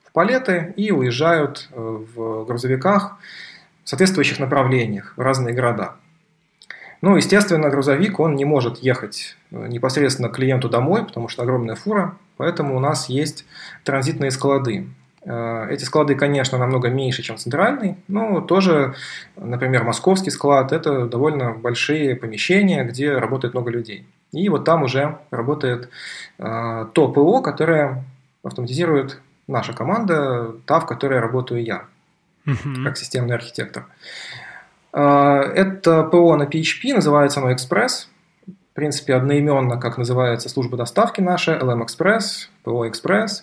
в 0.05 0.13
палеты 0.13 0.75
и 0.77 0.93
уезжают 0.93 1.69
э, 1.73 1.81
в 2.15 2.45
грузовиках 2.45 3.17
в 3.83 3.89
соответствующих 3.89 4.39
направлениях 4.39 5.15
в 5.17 5.21
разные 5.21 5.55
города. 5.55 5.97
Ну, 7.05 7.17
естественно, 7.17 7.69
грузовик, 7.69 8.19
он 8.19 8.35
не 8.35 8.47
может 8.47 8.79
ехать 8.79 9.37
э, 9.51 9.67
непосредственно 9.69 10.31
к 10.31 10.37
клиенту 10.37 10.71
домой, 10.71 11.05
потому 11.05 11.29
что 11.29 11.43
огромная 11.43 11.75
фура, 11.75 12.17
поэтому 12.39 12.75
у 12.75 12.81
нас 12.81 13.11
есть 13.11 13.45
транзитные 13.85 14.31
склады. 14.31 14.87
Э, 15.23 15.67
эти 15.69 15.85
склады, 15.85 16.15
конечно, 16.15 16.57
намного 16.57 16.89
меньше, 16.89 17.23
чем 17.23 17.37
центральный, 17.37 17.97
но 18.09 18.41
тоже, 18.41 18.95
например, 19.37 19.85
московский 19.85 20.31
склад– 20.31 20.73
это 20.73 21.05
довольно 21.05 21.53
большие 21.53 22.17
помещения, 22.17 22.85
где 22.85 23.13
работает 23.19 23.53
много 23.53 23.71
людей. 23.71 24.07
И 24.33 24.49
вот 24.49 24.65
там 24.65 24.83
уже 24.83 25.19
работает 25.31 25.91
э, 26.39 26.87
то 26.91 27.09
ПО, 27.09 27.43
которое 27.43 28.03
автоматизирует 28.43 29.21
наша 29.47 29.75
команда, 29.75 30.55
та, 30.65 30.81
в 30.81 30.87
которой 30.87 31.21
работаю 31.21 31.63
я, 31.63 31.85
как 32.83 32.97
системный 32.97 33.35
архитектор. 33.35 33.85
А, 33.85 33.91
это 35.01 36.05
ПО 36.05 36.37
на 36.37 36.45
PHP, 36.45 36.95
называется 36.95 37.41
оно 37.41 37.51
Express. 37.51 38.07
В 38.47 38.75
принципе, 38.75 39.15
одноименно, 39.15 39.79
как 39.79 39.99
называется 39.99 40.49
служба 40.49 40.77
доставки 40.77 41.21
наша, 41.21 41.57
LM 41.57 41.87
Express, 41.87 42.49
PO 42.65 42.91
Express. 42.91 43.43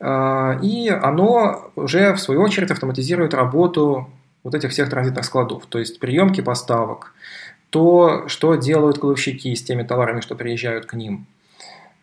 А, 0.00 0.58
и 0.62 0.88
оно 0.88 1.70
уже, 1.74 2.12
в 2.14 2.18
свою 2.18 2.42
очередь, 2.42 2.70
автоматизирует 2.70 3.34
работу 3.34 4.08
вот 4.44 4.54
этих 4.54 4.70
всех 4.70 4.88
транзитных 4.88 5.24
складов, 5.24 5.66
то 5.66 5.78
есть 5.78 5.98
приемки 5.98 6.40
поставок, 6.40 7.12
то, 7.70 8.28
что 8.28 8.54
делают 8.54 8.98
кладовщики 8.98 9.54
с 9.54 9.62
теми 9.62 9.82
товарами, 9.82 10.20
что 10.20 10.36
приезжают 10.36 10.86
к 10.86 10.94
ним, 10.94 11.26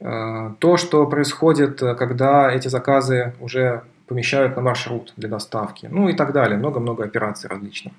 а, 0.02 0.54
то, 0.60 0.78
что 0.78 1.06
происходит, 1.08 1.80
когда 1.80 2.52
эти 2.52 2.68
заказы 2.68 3.34
уже 3.40 3.84
помещают 4.08 4.56
на 4.56 4.62
маршрут 4.62 5.14
для 5.18 5.30
доставки, 5.30 5.88
ну 5.90 6.10
и 6.10 6.14
так 6.14 6.34
далее, 6.34 6.58
много-много 6.58 7.06
операций 7.06 7.50
различных. 7.50 7.94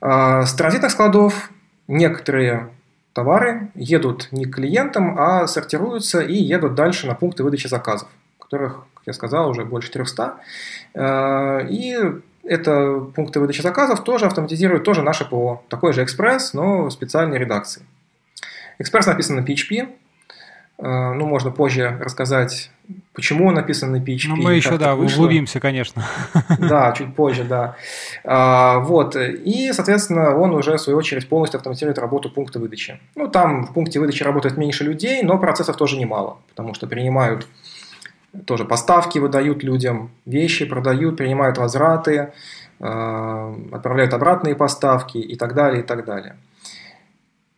А, 0.00 0.44
с 0.44 0.54
транзитных 0.54 0.90
складов 0.90 1.50
некоторые 1.88 2.68
товары 3.12 3.70
едут 3.74 4.28
не 4.30 4.44
к 4.44 4.56
клиентам, 4.56 5.18
а 5.18 5.46
сортируются 5.46 6.20
и 6.20 6.34
едут 6.34 6.74
дальше 6.74 7.06
на 7.06 7.14
пункты 7.14 7.42
выдачи 7.42 7.66
заказов, 7.66 8.08
которых, 8.38 8.84
как 8.94 9.02
я 9.06 9.12
сказал, 9.12 9.48
уже 9.48 9.64
больше 9.64 9.90
300. 9.90 10.36
А, 10.94 11.58
и 11.60 11.96
это 12.44 13.00
пункты 13.14 13.40
выдачи 13.40 13.60
заказов 13.60 14.04
тоже 14.04 14.26
автоматизируют 14.26 14.84
тоже 14.84 15.02
наше 15.02 15.24
ПО. 15.24 15.62
Такой 15.68 15.92
же 15.92 16.04
экспресс, 16.04 16.54
но 16.54 16.84
в 16.84 16.90
специальной 16.90 17.38
редакции. 17.38 17.82
Экспресс 18.78 19.06
написан 19.06 19.36
на 19.36 19.40
PHP, 19.40 19.88
ну, 20.78 21.26
можно 21.26 21.50
позже 21.50 21.98
рассказать, 22.00 22.70
почему 23.14 23.48
он 23.48 23.54
написан 23.54 23.92
на 23.92 23.96
PHP. 23.96 24.28
Ну, 24.28 24.36
мы 24.36 24.54
еще, 24.54 24.76
да, 24.76 24.94
вышло. 24.94 25.22
углубимся, 25.22 25.58
конечно. 25.58 26.04
Да, 26.58 26.92
чуть 26.92 27.14
позже, 27.14 27.44
да. 27.44 27.76
А, 28.24 28.80
вот, 28.80 29.16
и, 29.16 29.72
соответственно, 29.72 30.36
он 30.36 30.52
уже, 30.52 30.76
в 30.76 30.80
свою 30.80 30.98
очередь, 30.98 31.28
полностью 31.28 31.58
автоматизирует 31.58 31.98
работу 31.98 32.30
пункта 32.30 32.58
выдачи. 32.58 33.00
Ну, 33.14 33.28
там 33.28 33.66
в 33.66 33.72
пункте 33.72 34.00
выдачи 34.00 34.22
работает 34.22 34.58
меньше 34.58 34.84
людей, 34.84 35.22
но 35.22 35.38
процессов 35.38 35.76
тоже 35.76 35.98
немало, 35.98 36.38
потому 36.50 36.74
что 36.74 36.86
принимают 36.86 37.46
тоже 38.44 38.64
поставки, 38.64 39.18
выдают 39.18 39.62
людям 39.62 40.10
вещи, 40.26 40.66
продают, 40.66 41.16
принимают 41.16 41.56
возвраты, 41.56 42.32
э, 42.80 43.54
отправляют 43.72 44.12
обратные 44.12 44.54
поставки 44.54 45.16
и 45.16 45.36
так 45.36 45.54
далее, 45.54 45.82
и 45.82 45.86
так 45.86 46.04
далее. 46.04 46.36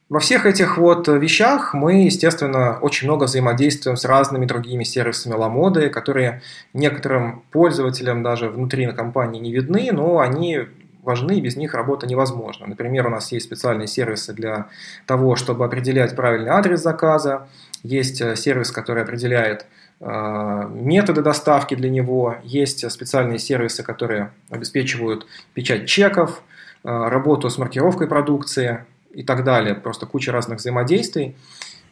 Во 0.08 0.20
всех 0.20 0.46
этих 0.46 0.78
вот 0.78 1.06
вещах 1.06 1.74
мы, 1.74 2.04
естественно, 2.04 2.78
очень 2.80 3.06
много 3.06 3.24
взаимодействуем 3.24 3.98
с 3.98 4.06
разными 4.06 4.46
другими 4.46 4.82
сервисами 4.82 5.34
Ламоды, 5.34 5.90
которые 5.90 6.40
некоторым 6.72 7.42
пользователям 7.50 8.22
даже 8.22 8.48
внутри 8.48 8.90
компании 8.92 9.38
не 9.38 9.52
видны, 9.52 9.90
но 9.92 10.20
они 10.20 10.60
важны, 11.02 11.38
без 11.40 11.56
них 11.56 11.74
работа 11.74 12.06
невозможна. 12.06 12.66
Например, 12.66 13.06
у 13.06 13.10
нас 13.10 13.32
есть 13.32 13.44
специальные 13.44 13.86
сервисы 13.86 14.32
для 14.32 14.68
того, 15.04 15.36
чтобы 15.36 15.66
определять 15.66 16.16
правильный 16.16 16.52
адрес 16.52 16.80
заказа, 16.80 17.46
есть 17.82 18.16
сервис, 18.38 18.70
который 18.70 19.02
определяет 19.02 19.66
методы 20.00 21.20
доставки 21.20 21.74
для 21.74 21.90
него, 21.90 22.36
есть 22.44 22.90
специальные 22.90 23.38
сервисы, 23.38 23.82
которые 23.82 24.30
обеспечивают 24.48 25.26
печать 25.52 25.86
чеков, 25.86 26.42
работу 26.82 27.50
с 27.50 27.58
маркировкой 27.58 28.06
продукции 28.06 28.84
и 29.12 29.22
так 29.22 29.44
далее. 29.44 29.74
Просто 29.74 30.06
куча 30.06 30.32
разных 30.32 30.58
взаимодействий. 30.58 31.36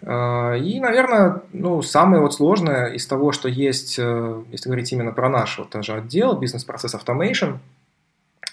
И, 0.03 0.81
наверное, 0.81 1.43
ну, 1.53 1.81
самое 1.81 2.21
вот 2.21 2.35
сложное 2.35 2.89
из 2.89 3.07
того, 3.07 3.33
что 3.33 3.49
есть, 3.49 3.97
если 3.97 4.69
говорить 4.69 4.93
именно 4.93 5.13
про 5.13 5.31
наш 5.31 5.59
вот 5.59 5.71
даже 5.71 5.95
отдел, 5.95 6.37
бизнес-процесс 6.37 6.95
automation– 6.95 7.59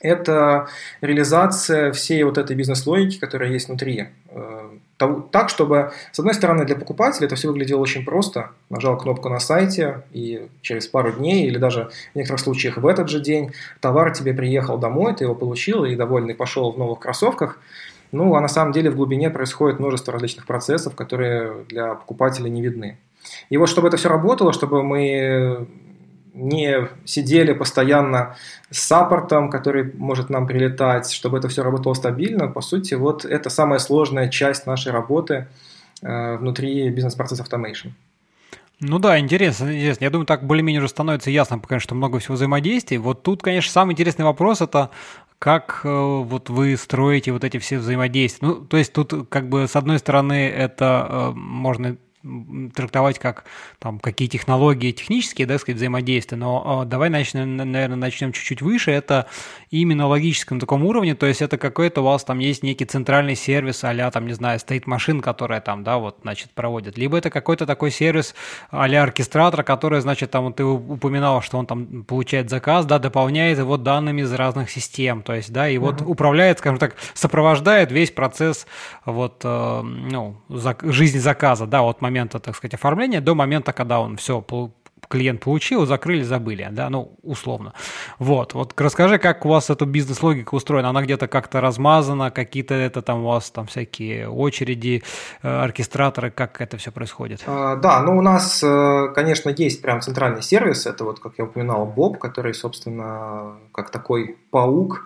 это 0.04 0.68
реализация 1.02 1.94
всей 1.94 2.24
вот 2.24 2.38
этой 2.38 2.56
бизнес-логики, 2.56 3.20
которая 3.20 3.52
есть 3.52 3.70
внутри. 3.70 4.10
Э, 4.30 4.70
так, 5.32 5.50
чтобы, 5.50 5.94
с 6.12 6.20
одной 6.20 6.34
стороны, 6.34 6.66
для 6.66 6.76
покупателя 6.76 7.26
это 7.26 7.36
все 7.36 7.48
выглядело 7.48 7.80
очень 7.80 8.04
просто. 8.06 8.52
Нажал 8.70 8.98
кнопку 8.98 9.30
на 9.30 9.40
сайте, 9.40 10.04
и 10.12 10.48
через 10.62 10.88
пару 10.88 11.14
дней, 11.14 11.48
или 11.48 11.58
даже 11.58 11.90
в 12.14 12.16
некоторых 12.18 12.42
случаях 12.42 12.78
в 12.78 12.86
этот 12.86 13.10
же 13.10 13.22
день, 13.22 13.54
товар 13.80 14.12
тебе 14.12 14.34
приехал 14.34 14.78
домой, 14.78 15.16
ты 15.16 15.24
его 15.24 15.36
получил 15.36 15.86
и 15.86 15.96
довольный 15.96 16.36
пошел 16.36 16.72
в 16.72 16.78
новых 16.78 17.00
кроссовках. 17.00 17.60
Ну, 18.14 18.36
а 18.36 18.42
на 18.42 18.48
самом 18.48 18.72
деле 18.74 18.92
в 18.92 18.96
глубине 18.96 19.32
происходит 19.32 19.80
множество 19.80 20.14
различных 20.14 20.46
процессов, 20.46 20.96
которые 20.96 21.66
для 21.68 21.96
покупателя 21.96 22.48
не 22.48 22.62
видны. 22.62 23.00
И 23.50 23.58
вот 23.58 23.70
чтобы 23.70 23.88
это 23.88 23.98
все 23.98 24.08
работало, 24.08 24.54
чтобы 24.54 24.84
мы 24.84 25.68
не 26.34 26.88
сидели 27.06 27.54
постоянно 27.54 28.36
с 28.70 28.80
саппортом, 28.80 29.50
который 29.50 29.92
может 29.96 30.30
нам 30.30 30.46
прилетать, 30.46 31.12
чтобы 31.12 31.40
это 31.40 31.48
все 31.48 31.64
работало 31.64 31.96
стабильно. 31.96 32.48
По 32.48 32.62
сути, 32.62 32.94
вот 32.94 33.26
это 33.26 33.50
самая 33.50 33.80
сложная 33.80 34.30
часть 34.30 34.68
нашей 34.68 34.92
работы 34.92 35.48
э, 36.04 36.38
внутри 36.38 36.90
бизнес-процесса 36.90 37.44
Automation. 37.44 37.92
Ну 38.80 39.00
да, 39.00 39.18
интересно, 39.18 39.66
интересно. 39.74 40.04
Я 40.04 40.10
думаю, 40.10 40.26
так 40.26 40.44
более-менее 40.44 40.82
уже 40.82 40.90
становится 40.90 41.30
ясно, 41.30 41.60
конечно, 41.60 41.80
что 41.80 41.96
много 41.96 42.20
всего 42.20 42.34
взаимодействий. 42.36 42.98
Вот 42.98 43.24
тут, 43.24 43.42
конечно, 43.42 43.72
самый 43.72 43.94
интересный 43.94 44.26
вопрос– 44.26 44.62
это 44.62 44.90
как 45.44 45.82
э, 45.84 45.90
вот 45.90 46.50
вы 46.50 46.78
строите 46.78 47.34
вот 47.34 47.44
эти 47.44 47.58
все 47.58 47.78
взаимодействия. 47.78 48.48
Ну, 48.48 48.56
то 48.64 48.78
есть 48.78 48.94
тут 48.94 49.28
как 49.28 49.50
бы 49.50 49.68
с 49.68 49.76
одной 49.76 50.00
стороны 50.00 50.48
это 50.48 51.06
э, 51.10 51.32
можно 51.36 51.98
трактовать 52.74 53.20
как 53.20 53.44
там, 53.80 54.00
какие 54.00 54.28
технологии 54.28 54.92
технические, 54.92 55.46
да, 55.46 55.58
сказать, 55.58 55.78
взаимодействия, 55.78 56.38
но 56.38 56.84
э, 56.84 56.88
давай 56.88 57.10
начнем, 57.10 57.58
наверное, 57.58 57.98
начнем 57.98 58.32
чуть-чуть 58.32 58.62
выше, 58.62 58.92
это 58.92 59.28
именно 59.72 60.08
логическом 60.08 60.60
таком 60.60 60.86
уровне, 60.86 61.16
то 61.16 61.26
есть 61.26 61.42
это 61.42 61.58
какой-то 61.58 62.02
у 62.02 62.06
вас 62.06 62.24
там 62.24 62.40
есть 62.40 62.64
некий 62.64 62.86
центральный 62.86 63.36
сервис 63.36 63.84
а 63.84 64.12
там, 64.12 64.28
не 64.28 64.34
знаю, 64.34 64.60
стоит 64.60 64.88
машин, 64.88 65.22
которая 65.22 65.60
там, 65.60 65.84
да, 65.84 65.98
вот, 65.98 66.20
значит, 66.22 66.52
проводит, 66.52 66.98
либо 66.98 67.18
это 67.18 67.30
какой-то 67.30 67.66
такой 67.66 67.92
сервис 67.92 68.36
а 68.72 68.86
оркестратора, 68.86 69.64
который, 69.64 70.00
значит, 70.00 70.32
там, 70.32 70.46
вот 70.46 70.56
ты 70.56 70.64
упоминал, 70.64 71.42
что 71.42 71.58
он 71.58 71.66
там 71.66 72.04
получает 72.04 72.50
заказ, 72.50 72.86
да, 72.86 73.00
дополняет 73.00 73.60
его 73.60 73.78
данными 73.78 74.22
из 74.22 74.32
разных 74.32 74.70
систем, 74.70 75.24
то 75.24 75.34
есть, 75.34 75.52
да, 75.52 75.68
и 75.68 75.78
вот 75.78 76.02
uh-huh. 76.02 76.06
управляет, 76.06 76.60
скажем 76.60 76.80
так, 76.80 76.96
сопровождает 77.14 77.92
весь 77.92 78.12
процесс 78.12 78.66
вот, 79.06 79.42
э, 79.44 79.82
ну, 79.82 80.38
зак- 80.50 80.90
жизни 80.92 81.20
заказа, 81.20 81.66
да, 81.66 81.82
от 81.82 82.02
момента 82.02 82.13
момента, 82.14 82.40
так 82.40 82.56
сказать, 82.56 82.76
оформления 82.76 83.22
до 83.22 83.36
момента, 83.36 83.74
когда 83.74 84.00
он 84.00 84.18
все 84.18 84.42
клиент 85.10 85.42
получил, 85.42 85.86
закрыли, 85.86 86.24
забыли, 86.24 86.70
да, 86.72 86.90
ну, 86.90 87.12
условно. 87.24 87.74
Вот, 88.20 88.54
вот 88.54 88.80
расскажи, 88.80 89.18
как 89.18 89.46
у 89.46 89.50
вас 89.50 89.70
эта 89.70 89.86
бизнес-логика 89.86 90.56
устроена, 90.56 90.90
она 90.90 91.02
где-то 91.02 91.28
как-то 91.28 91.62
размазана, 91.62 92.32
какие-то 92.32 92.74
это 92.74 93.02
там 93.02 93.24
у 93.24 93.28
вас 93.28 93.52
там 93.52 93.66
всякие 93.68 94.30
очереди, 94.30 95.04
э, 95.42 95.64
оркестраторы, 95.64 96.32
как 96.32 96.62
это 96.62 96.78
все 96.78 96.92
происходит? 96.92 97.44
А, 97.46 97.76
да, 97.76 98.02
ну, 98.02 98.18
у 98.18 98.22
нас, 98.22 98.64
э, 98.64 99.08
конечно, 99.14 99.50
есть 99.50 99.82
прям 99.82 100.02
центральный 100.02 100.42
сервис, 100.42 100.86
это 100.86 101.04
вот, 101.04 101.20
как 101.20 101.34
я 101.38 101.46
упоминал, 101.46 101.86
Боб, 101.86 102.18
который, 102.18 102.54
собственно, 102.54 103.58
как 103.72 103.92
такой 103.92 104.38
паук, 104.52 105.06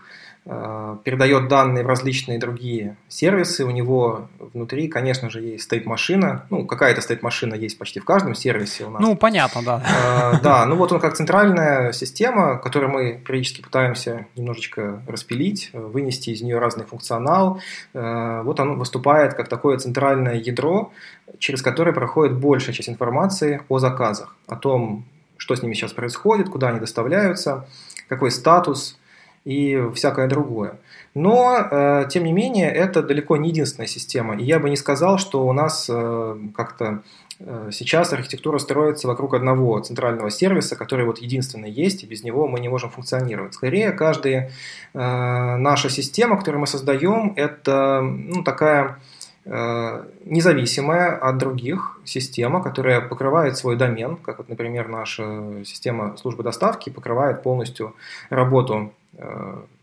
передает 1.04 1.50
данные 1.50 1.84
в 1.84 1.88
различные 1.88 2.40
другие 2.40 2.96
сервисы. 3.10 3.66
У 3.66 3.72
него 3.72 4.30
внутри, 4.40 4.88
конечно 4.88 5.30
же, 5.30 5.42
есть 5.42 5.66
стейт-машина. 5.66 6.46
Ну, 6.50 6.66
какая-то 6.66 7.02
стейт-машина 7.02 7.54
есть 7.56 7.78
почти 7.78 8.00
в 8.00 8.06
каждом 8.06 8.34
сервисе 8.34 8.86
у 8.86 8.90
нас. 8.90 9.02
Ну, 9.02 9.18
понятно, 9.18 9.62
да. 9.62 9.84
Э, 9.86 10.40
да, 10.42 10.66
ну 10.66 10.76
вот 10.76 10.92
он 10.94 11.00
как 11.00 11.16
центральная 11.16 11.92
система, 11.92 12.58
которую 12.58 12.92
мы 12.92 13.22
периодически 13.26 13.62
пытаемся 13.62 14.28
немножечко 14.36 15.02
распилить, 15.08 15.70
вынести 15.74 16.30
из 16.30 16.42
нее 16.42 16.60
разный 16.60 16.86
функционал. 16.86 17.60
Э, 17.94 18.42
вот 18.44 18.60
он 18.60 18.80
выступает 18.80 19.34
как 19.34 19.50
такое 19.50 19.78
центральное 19.78 20.36
ядро, 20.36 20.94
через 21.40 21.62
которое 21.62 21.92
проходит 21.92 22.38
большая 22.38 22.74
часть 22.74 22.90
информации 22.90 23.62
о 23.68 23.80
заказах, 23.80 24.36
о 24.48 24.56
том, 24.56 25.04
что 25.36 25.56
с 25.56 25.62
ними 25.62 25.74
сейчас 25.74 25.92
происходит, 25.92 26.50
куда 26.50 26.70
они 26.70 26.80
доставляются, 26.80 27.68
какой 28.08 28.32
статус– 28.32 28.98
и 29.48 29.82
всякое 29.96 30.28
другое. 30.28 30.74
Но, 31.14 31.58
э, 31.58 32.06
тем 32.10 32.26
не 32.26 32.34
менее, 32.34 32.70
это 32.70 33.02
далеко 33.02 33.38
не 33.38 33.50
единственная 33.50 33.88
система. 33.88 34.36
И 34.36 34.44
я 34.44 34.60
бы 34.60 34.70
не 34.70 34.76
сказал, 34.76 35.18
что 35.18 35.48
у 35.48 35.54
нас 35.54 35.90
э, 35.90 36.38
как-то 36.54 37.02
э, 37.40 37.70
сейчас 37.72 38.12
архитектура 38.12 38.58
строится 38.58 39.08
вокруг 39.08 39.36
одного 39.36 39.80
центрального 39.80 40.30
сервиса, 40.30 40.76
который 40.76 41.06
вот 41.06 41.20
единственный 41.20 41.72
есть, 41.72 42.04
и 42.04 42.08
без 42.08 42.24
него 42.24 42.46
мы 42.50 42.60
не 42.60 42.68
можем 42.68 42.90
функционировать. 42.90 43.54
Скорее, 43.54 43.92
каждая 43.94 44.52
наша 44.94 45.90
система, 45.90 46.38
которую 46.38 46.60
мы 46.60 46.68
создаем, 46.68 47.34
это 47.38 48.02
ну, 48.02 48.44
такая 48.44 49.00
независимая 49.46 51.16
от 51.16 51.38
других 51.38 52.02
система, 52.04 52.62
которая 52.62 53.00
покрывает 53.00 53.56
свой 53.56 53.78
домен, 53.78 54.18
как 54.18 54.40
вот, 54.40 54.50
например, 54.50 54.90
наша 54.90 55.64
система 55.64 56.18
службы 56.18 56.44
доставки 56.44 56.90
покрывает 56.90 57.44
полностью 57.44 57.96
работу 58.30 58.92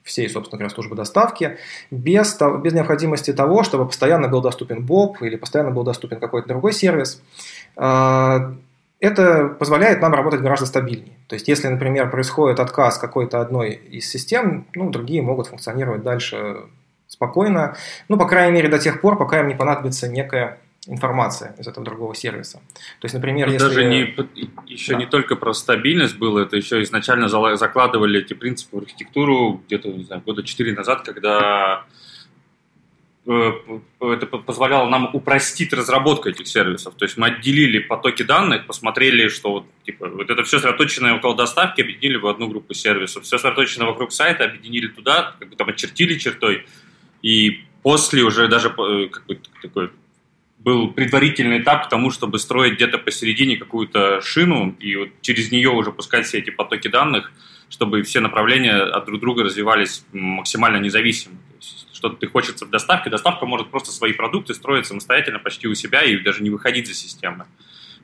всей, 0.04 0.28
собственно 0.28 0.58
говоря, 0.58 0.72
службы 0.72 0.94
доставки, 0.94 1.56
без, 1.90 2.38
без 2.62 2.72
необходимости 2.72 3.32
того, 3.32 3.62
чтобы 3.62 3.86
постоянно 3.86 4.28
был 4.28 4.42
доступен 4.42 4.84
Боб 4.84 5.20
или 5.22 5.36
постоянно 5.36 5.70
был 5.70 5.82
доступен 5.82 6.20
какой-то 6.20 6.48
другой 6.48 6.72
сервис. 6.72 7.22
Э, 7.76 8.52
это 9.00 9.48
позволяет 9.48 10.00
нам 10.00 10.14
работать 10.14 10.40
гораздо 10.40 10.66
стабильнее. 10.66 11.16
То 11.26 11.34
есть, 11.34 11.48
если, 11.48 11.68
например, 11.68 12.10
происходит 12.10 12.60
отказ 12.60 12.98
какой-то 12.98 13.40
одной 13.40 13.72
из 13.72 14.08
систем, 14.08 14.66
ну, 14.74 14.90
другие 14.90 15.22
могут 15.22 15.48
функционировать 15.48 16.02
дальше 16.02 16.58
спокойно, 17.08 17.76
ну, 18.08 18.18
по 18.18 18.26
крайней 18.26 18.52
мере, 18.52 18.68
до 18.68 18.78
тех 18.78 19.00
пор, 19.00 19.16
пока 19.16 19.40
им 19.40 19.48
не 19.48 19.54
понадобится 19.54 20.08
некая 20.08 20.58
информация 20.86 21.54
из 21.58 21.66
этого 21.66 21.84
другого 21.84 22.14
сервиса. 22.14 22.58
То 23.00 23.04
есть, 23.04 23.14
например, 23.14 23.48
если... 23.48 23.66
Даже 23.66 23.84
не, 23.84 24.14
еще 24.66 24.92
да. 24.92 24.98
не 24.98 25.06
только 25.06 25.36
про 25.36 25.52
стабильность 25.54 26.18
было, 26.18 26.40
это 26.40 26.56
еще 26.56 26.82
изначально 26.82 27.28
закладывали 27.28 28.20
эти 28.20 28.34
принципы 28.34 28.76
в 28.76 28.80
архитектуру 28.80 29.62
где-то, 29.66 29.88
не 29.88 30.04
знаю, 30.04 30.22
года 30.22 30.42
4 30.42 30.74
назад, 30.74 31.02
когда 31.02 31.84
э, 33.26 33.52
это 34.00 34.26
позволяло 34.26 34.88
нам 34.88 35.08
упростить 35.14 35.72
разработку 35.72 36.28
этих 36.28 36.46
сервисов. 36.46 36.94
То 36.96 37.06
есть 37.06 37.16
мы 37.16 37.28
отделили 37.28 37.78
потоки 37.78 38.22
данных, 38.22 38.66
посмотрели, 38.66 39.28
что 39.28 39.52
вот, 39.52 39.66
типа, 39.84 40.08
вот 40.08 40.28
это 40.28 40.42
все 40.42 40.58
сосредоточенное 40.58 41.14
около 41.14 41.34
доставки 41.34 41.80
объединили 41.80 42.18
в 42.18 42.26
одну 42.26 42.48
группу 42.48 42.74
сервисов, 42.74 43.24
все 43.24 43.38
сосредоточенное 43.38 43.86
вокруг 43.86 44.12
сайта 44.12 44.44
объединили 44.44 44.88
туда, 44.88 45.34
как 45.38 45.48
бы 45.48 45.56
там 45.56 45.68
очертили 45.70 46.18
чертой, 46.18 46.66
и 47.22 47.64
после 47.82 48.22
уже 48.22 48.48
даже 48.48 48.68
э, 48.68 49.08
как 49.08 49.24
бы 49.24 49.40
такой 49.62 49.90
был 50.64 50.90
предварительный 50.90 51.60
этап 51.60 51.86
к 51.86 51.88
тому, 51.90 52.10
чтобы 52.10 52.38
строить 52.38 52.74
где-то 52.74 52.96
посередине 52.98 53.56
какую-то 53.58 54.22
шину 54.22 54.74
и 54.80 54.96
вот 54.96 55.08
через 55.20 55.52
нее 55.52 55.68
уже 55.68 55.92
пускать 55.92 56.26
все 56.26 56.38
эти 56.38 56.48
потоки 56.50 56.88
данных, 56.88 57.30
чтобы 57.68 58.02
все 58.02 58.20
направления 58.20 58.72
от 58.72 59.04
друг 59.04 59.20
друга 59.20 59.44
развивались 59.44 60.04
максимально 60.12 60.78
независимо. 60.78 61.36
Что-то 61.92 62.16
ты 62.16 62.26
хочется 62.26 62.64
в 62.64 62.70
доставке, 62.70 63.10
доставка 63.10 63.44
может 63.44 63.70
просто 63.70 63.92
свои 63.92 64.14
продукты 64.14 64.54
строить 64.54 64.86
самостоятельно 64.86 65.38
почти 65.38 65.68
у 65.68 65.74
себя 65.74 66.02
и 66.02 66.16
даже 66.16 66.42
не 66.42 66.48
выходить 66.48 66.86
за 66.86 66.94
системы. 66.94 67.44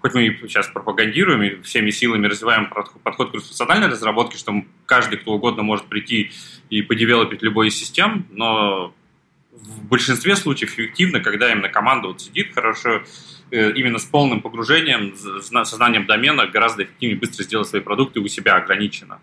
Хоть 0.00 0.14
мы 0.14 0.38
сейчас 0.42 0.68
пропагандируем 0.68 1.42
и 1.42 1.62
всеми 1.62 1.90
силами 1.90 2.26
развиваем 2.26 2.70
подход 3.02 3.30
к 3.30 3.32
функциональной 3.32 3.88
разработке, 3.88 4.38
что 4.38 4.64
каждый, 4.86 5.18
кто 5.18 5.32
угодно 5.32 5.62
может 5.62 5.86
прийти 5.86 6.30
и 6.68 6.82
подевелопить 6.82 7.42
любой 7.42 7.68
из 7.68 7.76
систем, 7.76 8.26
но 8.30 8.94
в 9.52 9.84
большинстве 9.88 10.36
случаев 10.36 10.72
эффективно, 10.74 11.20
когда 11.20 11.50
именно 11.50 11.68
команда 11.68 12.08
вот 12.08 12.20
сидит 12.20 12.54
хорошо, 12.54 13.02
э, 13.50 13.72
именно 13.72 13.98
с 13.98 14.04
полным 14.04 14.40
погружением, 14.42 15.14
сознанием 15.64 16.06
домена 16.06 16.46
гораздо 16.46 16.84
эффективнее 16.84 17.18
быстро 17.18 17.42
сделать 17.42 17.68
свои 17.68 17.80
продукты 17.80 18.20
у 18.20 18.28
себя 18.28 18.56
ограниченно. 18.56 19.20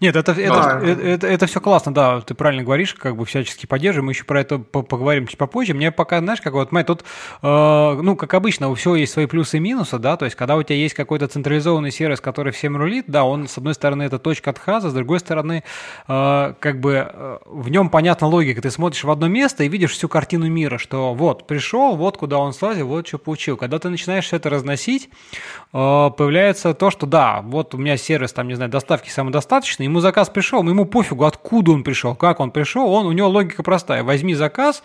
Нет, 0.00 0.16
это, 0.16 0.32
это, 0.32 0.54
да. 0.54 0.80
это, 0.82 1.02
это, 1.02 1.26
это 1.26 1.46
все 1.46 1.60
классно, 1.60 1.92
да, 1.92 2.22
ты 2.22 2.32
правильно 2.32 2.62
говоришь, 2.62 2.94
как 2.94 3.16
бы 3.16 3.26
всячески 3.26 3.66
поддерживаем, 3.66 4.06
мы 4.06 4.12
еще 4.12 4.24
про 4.24 4.40
это 4.40 4.58
поговорим 4.58 5.26
чуть 5.26 5.36
попозже. 5.36 5.74
Мне 5.74 5.92
пока, 5.92 6.20
знаешь, 6.20 6.40
как 6.40 6.54
вот, 6.54 6.72
мы 6.72 6.84
тут, 6.84 7.04
э, 7.42 8.00
ну, 8.02 8.16
как 8.16 8.32
обычно, 8.32 8.70
у 8.70 8.74
всего 8.74 8.96
есть 8.96 9.12
свои 9.12 9.26
плюсы 9.26 9.58
и 9.58 9.60
минусы, 9.60 9.98
да, 9.98 10.16
то 10.16 10.24
есть, 10.24 10.36
когда 10.36 10.56
у 10.56 10.62
тебя 10.62 10.76
есть 10.76 10.94
какой-то 10.94 11.28
централизованный 11.28 11.90
сервис, 11.90 12.22
который 12.22 12.52
всем 12.52 12.78
рулит, 12.78 13.04
да, 13.08 13.24
он, 13.24 13.46
с 13.46 13.58
одной 13.58 13.74
стороны, 13.74 14.04
это 14.04 14.18
точка 14.18 14.50
отказа, 14.50 14.88
с 14.88 14.94
другой 14.94 15.20
стороны, 15.20 15.64
э, 16.08 16.54
как 16.58 16.80
бы 16.80 17.10
э, 17.12 17.38
в 17.44 17.68
нем 17.68 17.90
понятна 17.90 18.26
логика, 18.26 18.62
ты 18.62 18.70
смотришь 18.70 19.04
в 19.04 19.10
одно 19.10 19.28
место 19.28 19.64
и 19.64 19.68
видишь 19.68 19.92
всю 19.92 20.08
картину 20.08 20.48
мира, 20.48 20.78
что 20.78 21.12
вот, 21.12 21.46
пришел, 21.46 21.96
вот 21.96 22.16
куда 22.16 22.38
он 22.38 22.54
слазил, 22.54 22.88
вот 22.88 23.06
что 23.06 23.18
получил. 23.18 23.58
Когда 23.58 23.78
ты 23.78 23.90
начинаешь 23.90 24.24
все 24.24 24.36
это 24.36 24.48
разносить, 24.48 25.10
появляется 25.72 26.74
то, 26.74 26.90
что 26.90 27.06
да, 27.06 27.42
вот 27.42 27.74
у 27.74 27.78
меня 27.78 27.96
сервис, 27.96 28.32
там, 28.32 28.48
не 28.48 28.54
знаю, 28.54 28.70
доставки 28.70 29.08
самодостаточный, 29.08 29.84
ему 29.84 30.00
заказ 30.00 30.28
пришел, 30.28 30.62
ему 30.62 30.84
пофигу, 30.84 31.24
откуда 31.24 31.72
он 31.72 31.84
пришел, 31.84 32.14
как 32.14 32.40
он 32.40 32.50
пришел, 32.50 32.92
он, 32.92 33.06
у 33.06 33.12
него 33.12 33.28
логика 33.28 33.62
простая. 33.62 34.02
Возьми 34.02 34.34
заказ, 34.34 34.82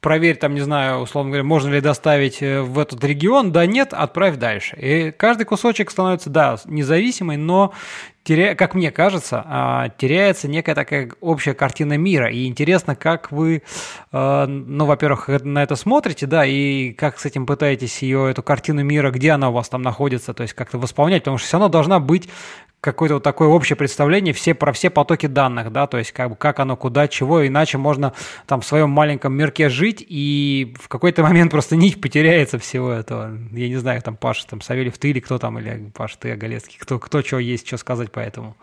проверь, 0.00 0.36
там, 0.36 0.54
не 0.54 0.60
знаю, 0.60 0.98
условно 0.98 1.30
говоря, 1.30 1.44
можно 1.44 1.70
ли 1.70 1.80
доставить 1.80 2.42
э, 2.42 2.60
в 2.60 2.78
этот 2.78 3.02
регион, 3.04 3.52
да 3.52 3.66
нет, 3.66 3.92
отправь 3.92 4.36
дальше. 4.36 4.76
И 4.76 5.10
каждый 5.12 5.44
кусочек 5.44 5.90
становится, 5.90 6.28
да, 6.28 6.56
независимый, 6.64 7.36
но 7.36 7.72
теря... 8.24 8.54
как 8.54 8.74
мне 8.74 8.90
кажется, 8.90 9.42
а, 9.46 9.88
теряется 9.90 10.48
некая 10.48 10.74
такая 10.74 11.10
общая 11.20 11.54
картина 11.54 11.96
мира. 11.96 12.30
И 12.30 12.46
интересно, 12.46 12.96
как 12.96 13.32
вы, 13.32 13.62
э, 14.12 14.46
ну, 14.46 14.84
во-первых, 14.84 15.28
на 15.28 15.62
это 15.62 15.76
смотрите, 15.76 16.26
да, 16.26 16.44
и 16.44 16.92
как 16.92 17.18
с 17.18 17.26
этим 17.26 17.46
пытаетесь 17.46 18.02
ее, 18.02 18.30
эту 18.30 18.42
картину 18.42 18.82
мира, 18.82 19.10
где 19.10 19.32
она 19.32 19.50
у 19.50 19.52
вас 19.52 19.68
там 19.68 19.82
находится, 19.82 20.34
то 20.34 20.42
есть 20.42 20.54
как-то 20.54 20.78
восполнять, 20.78 21.22
потому 21.22 21.38
что 21.38 21.46
все 21.46 21.56
равно 21.56 21.68
должна 21.68 22.00
быть 22.00 22.28
какое-то 22.82 23.14
вот 23.14 23.22
такое 23.22 23.48
общее 23.48 23.76
представление 23.76 24.34
все, 24.34 24.54
про 24.54 24.72
все 24.72 24.90
потоки 24.90 25.26
данных, 25.26 25.70
да, 25.70 25.86
то 25.86 25.98
есть 25.98 26.10
как, 26.10 26.30
бы, 26.30 26.36
как 26.36 26.58
оно, 26.58 26.76
куда, 26.76 27.06
чего, 27.06 27.46
иначе 27.46 27.78
можно 27.78 28.12
там 28.46 28.60
в 28.60 28.66
своем 28.66 28.90
маленьком 28.90 29.32
мирке 29.34 29.68
жить, 29.68 30.04
и 30.06 30.74
в 30.80 30.88
какой-то 30.88 31.22
момент 31.22 31.52
просто 31.52 31.76
нить 31.76 32.00
потеряется 32.00 32.58
всего 32.58 32.90
этого. 32.90 33.38
Я 33.52 33.68
не 33.68 33.76
знаю, 33.76 34.02
там 34.02 34.16
Паша, 34.16 34.48
там 34.48 34.60
Савельев, 34.60 34.98
ты 34.98 35.10
или 35.10 35.20
кто 35.20 35.38
там, 35.38 35.60
или 35.60 35.92
Паша, 35.94 36.18
ты, 36.18 36.32
Оголецкий, 36.32 36.76
кто, 36.80 36.98
кто 36.98 37.22
что 37.22 37.38
есть, 37.38 37.68
что 37.68 37.76
сказать 37.76 38.10
по 38.12 38.20
этому? 38.20 38.56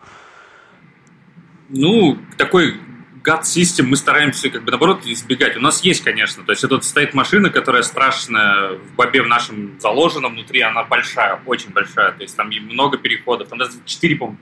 Ну, 1.68 2.18
такой 2.36 2.80
God 3.22 3.42
System 3.42 3.84
мы 3.84 3.96
стараемся, 3.96 4.50
как 4.50 4.64
бы, 4.64 4.70
наоборот, 4.70 5.04
избегать. 5.04 5.56
У 5.56 5.60
нас 5.60 5.82
есть, 5.82 6.02
конечно, 6.02 6.42
то 6.42 6.52
есть 6.52 6.64
это 6.64 6.80
стоит 6.80 7.14
машина, 7.14 7.50
которая 7.50 7.82
страшная 7.82 8.72
в 8.78 8.94
бобе 8.94 9.22
в 9.22 9.26
нашем 9.26 9.78
заложена 9.78 10.28
внутри, 10.28 10.60
она 10.62 10.84
большая, 10.84 11.40
очень 11.46 11.70
большая, 11.70 12.12
то 12.12 12.22
есть 12.22 12.36
там 12.36 12.48
много 12.48 12.98
переходов, 12.98 13.48
там 13.48 13.58
даже 13.58 13.72
4, 13.84 14.16
по 14.16 14.36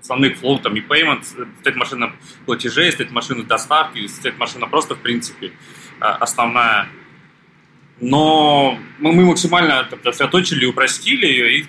основных 0.00 0.38
флоу, 0.38 0.58
там 0.58 0.74
и 0.76 0.80
payment, 0.80 1.24
стоит 1.60 1.76
машина 1.76 2.12
платежей, 2.46 2.90
стоит 2.92 3.10
машина 3.10 3.44
доставки, 3.44 4.06
стоит 4.06 4.38
машина 4.38 4.66
просто, 4.66 4.94
в 4.94 5.00
принципе, 5.00 5.52
а, 6.00 6.16
основная. 6.16 6.88
Но 8.00 8.78
мы, 8.98 9.12
мы 9.12 9.26
максимально 9.26 9.88
сосредоточили, 10.04 10.64
упростили 10.64 11.26
ее, 11.26 11.58
и 11.58 11.66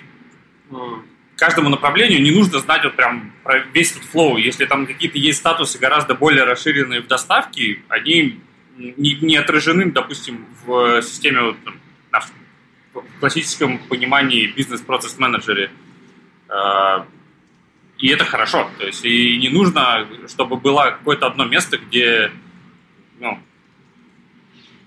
ну, 0.70 1.02
каждому 1.40 1.70
направлению 1.70 2.22
не 2.22 2.30
нужно 2.30 2.58
знать 2.58 2.84
вот 2.84 2.96
прям 2.96 3.32
про 3.42 3.60
весь 3.72 3.92
этот 3.92 4.04
флоу. 4.04 4.36
Если 4.36 4.66
там 4.66 4.86
какие-то 4.86 5.16
есть 5.16 5.38
статусы 5.38 5.78
гораздо 5.78 6.14
более 6.14 6.44
расширенные 6.44 7.00
в 7.00 7.06
доставке, 7.06 7.80
они 7.88 8.40
не, 8.76 9.14
не 9.14 9.36
отражены, 9.36 9.90
допустим, 9.90 10.46
в 10.64 11.00
системе 11.00 11.40
вот, 11.40 11.56
в 12.92 13.20
классическом 13.20 13.78
понимании 13.78 14.48
бизнес-процесс-менеджере. 14.48 15.70
А, 16.48 17.06
и 17.96 18.08
это 18.08 18.26
хорошо. 18.26 18.70
То 18.78 18.86
есть 18.86 19.04
и 19.06 19.38
не 19.38 19.48
нужно, 19.48 20.06
чтобы 20.28 20.56
было 20.56 20.96
какое-то 20.98 21.26
одно 21.26 21.46
место, 21.46 21.78
где 21.78 22.32
ну, 23.18 23.38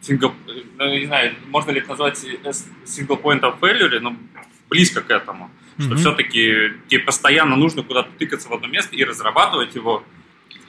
single, 0.02 0.34
ну, 0.78 0.90
не 1.00 1.08
знаю, 1.08 1.34
можно 1.48 1.72
ли 1.72 1.80
это 1.80 1.90
назвать 1.90 2.24
single 2.86 3.20
point 3.20 3.42
of 3.42 3.60
failure, 3.60 4.00
но 4.00 4.16
близко 4.70 5.02
к 5.02 5.10
этому 5.10 5.50
что 5.78 5.90
mm-hmm. 5.90 5.96
все-таки 5.96 6.74
тебе 6.88 7.02
постоянно 7.02 7.56
нужно 7.56 7.84
куда-то 7.84 8.10
тыкаться 8.18 8.50
в 8.50 8.54
одно 8.54 8.68
место 8.68 8.96
и 8.96 9.04
разрабатывать 9.04 9.76
его, 9.76 10.04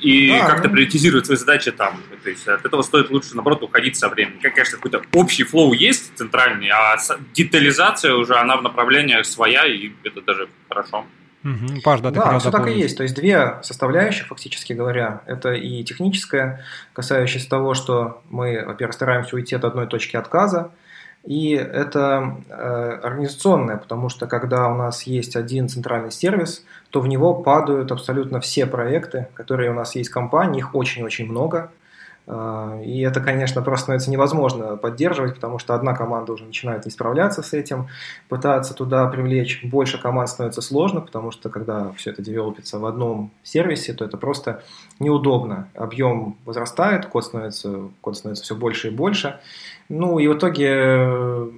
и 0.00 0.30
да, 0.30 0.46
как-то 0.46 0.68
ну... 0.68 0.74
приоритизировать 0.74 1.26
свои 1.26 1.36
задачи 1.36 1.70
там. 1.70 2.00
То 2.22 2.30
есть 2.30 2.46
от 2.46 2.64
этого 2.64 2.82
стоит 2.82 3.10
лучше, 3.10 3.34
наоборот, 3.34 3.62
уходить 3.62 3.96
со 3.96 4.08
временем. 4.08 4.38
Как, 4.42 4.54
конечно, 4.54 4.76
какой-то 4.76 5.02
общий 5.12 5.44
флоу 5.44 5.72
есть 5.72 6.16
центральный, 6.16 6.68
а 6.68 6.96
детализация 7.32 8.14
уже, 8.14 8.34
она 8.36 8.56
в 8.56 8.62
направлениях 8.62 9.24
своя, 9.26 9.66
и 9.66 9.92
это 10.02 10.20
даже 10.20 10.48
хорошо. 10.68 11.06
Угу. 11.44 11.82
Паш, 11.84 12.00
да, 12.00 12.10
ты 12.10 12.16
да 12.16 12.38
все 12.38 12.50
так 12.50 12.66
и 12.68 12.72
есть. 12.72 12.96
То 12.96 13.02
есть 13.02 13.14
две 13.14 13.58
составляющие, 13.62 14.24
фактически 14.24 14.72
говоря. 14.72 15.22
Это 15.26 15.52
и 15.52 15.84
техническая, 15.84 16.64
касающаяся 16.94 17.48
того, 17.48 17.74
что 17.74 18.22
мы, 18.30 18.64
во-первых, 18.66 18.94
стараемся 18.94 19.36
уйти 19.36 19.54
от 19.54 19.64
одной 19.64 19.86
точки 19.86 20.16
отказа, 20.16 20.72
и 21.24 21.52
это 21.52 22.36
э, 22.50 22.98
организационное, 23.02 23.78
потому 23.78 24.10
что 24.10 24.26
когда 24.26 24.68
у 24.68 24.74
нас 24.74 25.04
есть 25.04 25.36
один 25.36 25.70
центральный 25.70 26.10
сервис, 26.10 26.64
то 26.90 27.00
в 27.00 27.06
него 27.06 27.34
падают 27.34 27.90
абсолютно 27.92 28.40
все 28.40 28.66
проекты, 28.66 29.28
которые 29.32 29.70
у 29.70 29.74
нас 29.74 29.94
есть 29.94 30.10
в 30.10 30.12
компании, 30.12 30.58
их 30.58 30.74
очень-очень 30.74 31.26
много. 31.26 31.70
Э, 32.26 32.82
и 32.84 33.00
это, 33.00 33.22
конечно, 33.22 33.62
просто 33.62 33.84
становится 33.84 34.10
невозможно 34.10 34.76
поддерживать, 34.76 35.36
потому 35.36 35.58
что 35.58 35.74
одна 35.74 35.94
команда 35.94 36.34
уже 36.34 36.44
начинает 36.44 36.84
не 36.84 36.90
справляться 36.90 37.42
с 37.42 37.54
этим. 37.54 37.88
Пытаться 38.28 38.74
туда 38.74 39.06
привлечь 39.06 39.64
больше 39.64 39.98
команд 39.98 40.28
становится 40.28 40.60
сложно, 40.60 41.00
потому 41.00 41.30
что 41.30 41.48
когда 41.48 41.90
все 41.92 42.10
это 42.10 42.20
девелопится 42.20 42.78
в 42.78 42.84
одном 42.84 43.30
сервисе, 43.42 43.94
то 43.94 44.04
это 44.04 44.18
просто 44.18 44.62
неудобно. 45.00 45.68
Объем 45.74 46.36
возрастает, 46.44 47.06
код 47.06 47.24
становится, 47.24 47.88
код 48.02 48.18
становится 48.18 48.44
все 48.44 48.54
больше 48.54 48.88
и 48.88 48.90
больше. 48.90 49.40
Ну 49.88 50.18
и 50.18 50.28
в 50.28 50.34
итоге, 50.34 51.50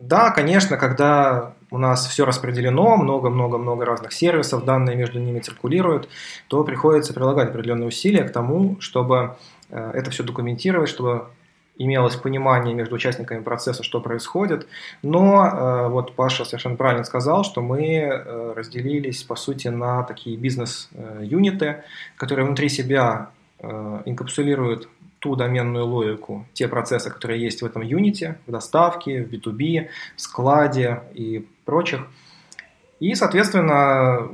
да, 0.00 0.30
конечно, 0.30 0.76
когда 0.76 1.54
у 1.70 1.78
нас 1.78 2.06
все 2.06 2.24
распределено, 2.24 2.96
много-много-много 2.96 3.84
разных 3.84 4.12
сервисов, 4.12 4.64
данные 4.64 4.96
между 4.96 5.20
ними 5.20 5.40
циркулируют, 5.40 6.08
то 6.48 6.64
приходится 6.64 7.14
прилагать 7.14 7.50
определенные 7.50 7.88
усилия 7.88 8.24
к 8.24 8.32
тому, 8.32 8.80
чтобы 8.80 9.36
э, 9.70 9.90
это 9.94 10.10
все 10.10 10.24
документировать, 10.24 10.88
чтобы 10.88 11.28
имелось 11.78 12.16
понимание 12.16 12.74
между 12.74 12.96
участниками 12.96 13.42
процесса, 13.42 13.82
что 13.82 14.00
происходит. 14.00 14.66
Но 15.02 15.46
э, 15.46 15.88
вот 15.88 16.14
Паша 16.16 16.44
совершенно 16.44 16.76
правильно 16.76 17.04
сказал, 17.04 17.44
что 17.44 17.62
мы 17.62 17.86
э, 17.86 18.52
разделились, 18.56 19.22
по 19.22 19.36
сути, 19.36 19.68
на 19.68 20.02
такие 20.02 20.36
бизнес-юниты, 20.36 21.84
которые 22.16 22.46
внутри 22.46 22.68
себя 22.68 23.30
инкапсулируют 24.06 24.88
ту 25.20 25.36
доменную 25.36 25.86
логику, 25.86 26.46
те 26.52 26.66
процессы, 26.66 27.10
которые 27.10 27.40
есть 27.40 27.62
в 27.62 27.66
этом 27.66 27.82
юните, 27.82 28.38
в 28.46 28.50
доставке, 28.50 29.22
в 29.22 29.32
B2B, 29.32 29.88
в 30.16 30.20
складе 30.20 31.02
и 31.14 31.46
прочих. 31.64 32.00
И, 32.98 33.14
соответственно, 33.14 34.30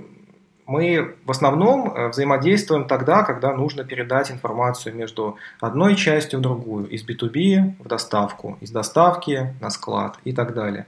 мы 0.67 1.15
в 1.25 1.31
основном 1.31 1.93
э, 1.93 2.09
взаимодействуем 2.09 2.87
тогда, 2.87 3.23
когда 3.23 3.53
нужно 3.53 3.85
передать 3.85 4.31
информацию 4.31 4.95
между 4.95 5.37
одной 5.61 5.95
частью 5.95 6.41
в 6.41 6.43
другую, 6.43 6.89
из 6.89 7.05
B2B 7.05 7.83
в 7.83 7.87
доставку, 7.87 8.59
из 8.61 8.71
доставки 8.71 9.55
на 9.61 9.71
склад 9.71 10.19
и 10.25 10.33
так 10.33 10.55
далее. 10.55 10.87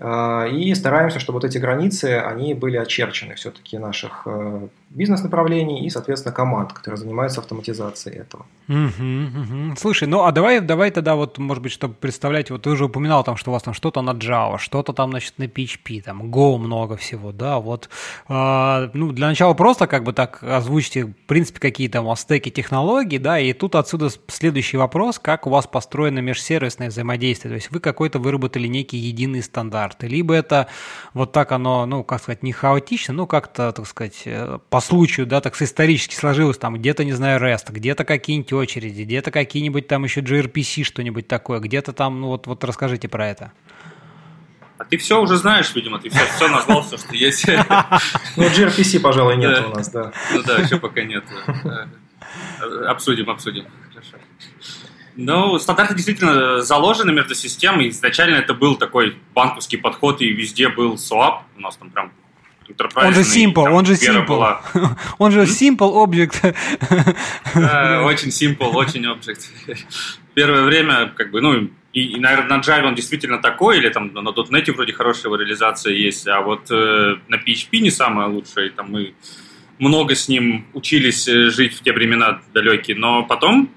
Э, 0.00 0.48
и 0.50 0.74
стараемся, 0.74 1.20
чтобы 1.20 1.36
вот 1.36 1.44
эти 1.44 1.58
границы, 1.58 2.18
они 2.18 2.54
были 2.54 2.76
очерчены 2.76 3.34
все-таки 3.36 3.78
наших 3.78 4.22
э, 4.26 4.68
бизнес-направлений 4.90 5.86
и, 5.86 5.90
соответственно, 5.90 6.34
команд, 6.34 6.72
которые 6.72 6.98
занимаются 6.98 7.40
автоматизацией 7.40 8.18
этого. 8.18 8.44
Угу, 8.68 8.76
угу. 8.76 9.76
Слушай, 9.78 10.08
ну 10.08 10.24
а 10.24 10.32
давай, 10.32 10.60
давай 10.60 10.90
тогда 10.90 11.14
вот, 11.14 11.38
может 11.38 11.62
быть, 11.62 11.72
чтобы 11.72 11.94
представлять, 11.94 12.50
вот 12.50 12.62
ты 12.62 12.70
уже 12.70 12.84
упоминал 12.84 13.24
там, 13.24 13.36
что 13.36 13.50
у 13.50 13.54
вас 13.54 13.62
там 13.62 13.74
что-то 13.74 14.02
на 14.02 14.10
Java, 14.10 14.58
что-то 14.58 14.92
там, 14.92 15.10
значит, 15.10 15.34
на 15.38 15.44
PHP, 15.44 16.02
там 16.02 16.22
Go 16.30 16.58
много 16.58 16.96
всего, 16.96 17.30
да, 17.32 17.58
вот, 17.58 17.88
э, 18.28 18.90
ну, 18.92 19.12
для 19.12 19.28
начала 19.28 19.54
просто 19.54 19.86
как 19.86 20.02
бы 20.02 20.12
так 20.12 20.42
озвучьте, 20.42 21.06
в 21.06 21.14
принципе, 21.26 21.60
какие 21.60 21.88
там 21.88 22.04
у 22.04 22.08
вас 22.08 22.20
стеки 22.20 22.50
технологий, 22.50 23.18
да, 23.18 23.38
и 23.38 23.52
тут 23.52 23.76
отсюда 23.76 24.08
следующий 24.26 24.76
вопрос, 24.76 25.18
как 25.20 25.46
у 25.46 25.50
вас 25.50 25.66
построено 25.68 26.18
межсервисное 26.18 26.88
взаимодействие, 26.88 27.50
то 27.50 27.56
есть 27.56 27.70
вы 27.70 27.78
какой-то 27.78 28.18
выработали 28.18 28.66
некий 28.66 28.98
единый 28.98 29.42
стандарт, 29.42 30.02
либо 30.02 30.34
это 30.34 30.66
вот 31.14 31.32
так 31.32 31.52
оно, 31.52 31.86
ну, 31.86 32.02
как 32.02 32.22
сказать, 32.22 32.42
не 32.42 32.52
хаотично, 32.52 33.14
ну, 33.14 33.26
как-то, 33.26 33.72
так 33.72 33.86
сказать, 33.86 34.22
э, 34.26 34.58
по 34.80 34.86
случаю, 34.86 35.26
да, 35.26 35.42
так 35.42 35.60
исторически 35.60 36.14
сложилось, 36.14 36.56
там 36.56 36.76
где-то, 36.76 37.04
не 37.04 37.12
знаю, 37.12 37.38
REST, 37.38 37.70
где-то 37.70 38.04
какие-нибудь 38.04 38.52
очереди, 38.54 39.02
где-то 39.02 39.30
какие-нибудь 39.30 39.86
там 39.86 40.04
еще 40.04 40.20
gRPC, 40.22 40.84
что-нибудь 40.84 41.28
такое, 41.28 41.60
где-то 41.60 41.92
там, 41.92 42.20
ну, 42.20 42.28
вот, 42.28 42.46
вот 42.46 42.64
расскажите 42.64 43.06
про 43.06 43.28
это. 43.28 43.52
А 44.78 44.84
ты 44.84 44.96
все 44.96 45.20
уже 45.20 45.36
знаешь, 45.36 45.74
видимо, 45.74 45.98
ты 45.98 46.08
все, 46.08 46.24
все 46.34 46.48
назвал, 46.48 46.82
все, 46.82 46.96
что 46.96 47.14
есть. 47.14 47.46
Ну, 48.36 48.44
gRPC, 48.44 49.00
пожалуй, 49.00 49.36
нет 49.36 49.66
у 49.66 49.76
нас, 49.76 49.90
да. 49.90 50.12
Ну 50.32 50.42
да, 50.44 50.56
еще 50.56 50.78
пока 50.78 51.02
нет. 51.02 51.24
Обсудим, 52.86 53.28
обсудим. 53.28 53.66
Хорошо. 53.92 54.16
Ну, 55.16 55.58
стандарты 55.58 55.94
действительно 55.94 56.62
заложены 56.62 57.12
между 57.12 57.34
системой. 57.34 57.90
Изначально 57.90 58.36
это 58.36 58.54
был 58.54 58.76
такой 58.76 59.18
банковский 59.34 59.76
подход, 59.76 60.22
и 60.22 60.32
везде 60.32 60.70
был 60.70 60.94
SWAP. 60.94 61.40
У 61.58 61.60
нас 61.60 61.76
там 61.76 61.90
прям 61.90 62.12
enterprise. 62.70 63.06
Он 63.06 63.14
же 63.14 63.20
simple, 63.20 63.70
он 63.70 63.86
же 63.86 63.94
simple. 63.94 64.26
Была... 64.26 64.62
он 65.18 65.32
же 65.32 65.42
simple 65.42 66.04
object. 66.04 66.54
да, 67.54 68.02
очень 68.04 68.28
simple, 68.28 68.72
очень 68.72 69.04
object. 69.06 69.48
Первое 70.34 70.62
время, 70.62 71.12
как 71.16 71.30
бы, 71.30 71.40
ну, 71.40 71.70
и, 71.92 72.02
и, 72.02 72.20
наверное, 72.20 72.58
на 72.58 72.60
Java 72.62 72.86
он 72.86 72.94
действительно 72.94 73.38
такой, 73.38 73.78
или 73.78 73.88
там 73.88 74.12
на 74.12 74.20
.NET 74.20 74.72
вроде 74.72 74.92
хорошая 74.92 75.36
реализация 75.36 75.92
есть, 75.92 76.26
а 76.28 76.40
вот 76.40 76.70
э, 76.70 77.16
на 77.28 77.36
PHP 77.36 77.80
не 77.80 77.90
самая 77.90 78.28
лучшая, 78.28 78.66
и 78.66 78.70
там 78.70 78.92
мы 78.92 79.14
много 79.78 80.14
с 80.14 80.28
ним 80.28 80.66
учились 80.72 81.26
э, 81.26 81.50
жить 81.50 81.74
в 81.74 81.82
те 81.82 81.92
времена 81.92 82.42
далекие, 82.54 82.96
но 82.96 83.24
потом 83.24 83.70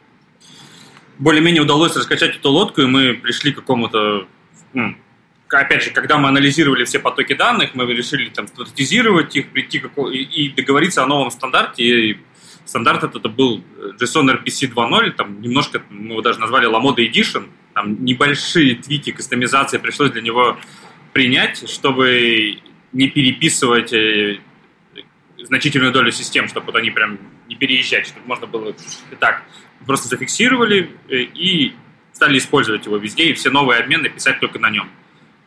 более-менее 1.18 1.64
удалось 1.64 1.96
раскачать 1.96 2.36
эту 2.36 2.50
лодку, 2.50 2.82
и 2.82 2.86
мы 2.86 3.14
пришли 3.14 3.52
к 3.52 3.56
какому-то... 3.56 4.28
Опять 5.54 5.84
же, 5.84 5.92
когда 5.92 6.18
мы 6.18 6.30
анализировали 6.30 6.84
все 6.84 7.00
потоки 7.00 7.34
данных, 7.34 7.76
мы 7.76 7.86
решили 7.94 8.30
там 8.30 8.48
стандартизировать 8.48 9.36
их, 9.36 9.50
прийти 9.50 9.80
к... 9.80 9.88
и 10.10 10.50
договориться 10.50 11.04
о 11.04 11.08
новом 11.08 11.30
стандарте, 11.30 11.84
и 11.84 12.18
стандарт 12.66 13.04
этот 13.04 13.32
был 13.36 13.64
JSON 14.00 14.44
RPC 14.44 14.74
2.0, 14.74 15.12
там 15.12 15.42
немножко, 15.42 15.82
мы 15.90 16.14
его 16.14 16.22
даже 16.22 16.40
назвали 16.40 16.68
Lamoda 16.68 17.08
Edition, 17.08 17.50
там 17.74 18.04
небольшие 18.04 18.76
твики, 18.76 19.12
кастомизации 19.12 19.78
пришлось 19.78 20.12
для 20.12 20.22
него 20.22 20.58
принять, 21.12 21.70
чтобы 21.70 22.60
не 22.92 23.08
переписывать 23.10 23.94
э, 23.94 24.40
значительную 25.38 25.92
долю 25.92 26.12
систем, 26.12 26.48
чтобы 26.48 26.68
вот 26.68 26.76
они 26.76 26.92
прям 26.92 27.20
не 27.48 27.56
переезжать, 27.56 28.08
чтобы 28.08 28.26
можно 28.26 28.48
было 28.48 28.70
и 28.70 29.16
так. 29.16 29.44
Просто 29.86 30.08
зафиксировали 30.08 30.90
э, 31.10 31.16
и 31.18 31.74
стали 32.12 32.38
использовать 32.38 32.86
его 32.86 32.98
везде, 32.98 33.26
и 33.26 33.34
все 33.34 33.50
новые 33.50 33.80
обмены 33.82 34.10
писать 34.10 34.40
только 34.40 34.60
на 34.60 34.70
нем. 34.70 34.90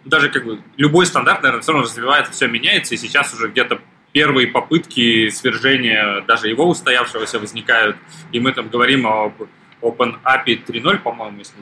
Даже 0.06 0.30
как 0.30 0.44
бы 0.44 0.60
любой 0.76 1.04
стандарт, 1.04 1.42
наверное, 1.42 1.62
все 1.62 1.72
равно 1.72 1.84
развивается, 1.84 2.32
все 2.32 2.46
меняется, 2.46 2.94
и 2.94 2.96
сейчас 2.96 3.34
уже 3.34 3.48
где-то 3.48 3.80
первые 4.12 4.46
попытки 4.46 5.28
свержения 5.28 6.22
даже 6.22 6.48
его 6.48 6.66
устоявшегося 6.66 7.38
возникают, 7.38 7.96
и 8.32 8.40
мы 8.40 8.52
там 8.52 8.68
говорим 8.70 9.06
об 9.06 9.42
OpenAPI 9.82 10.64
3.0, 10.64 10.98
по-моему, 11.00 11.38
если 11.38 11.54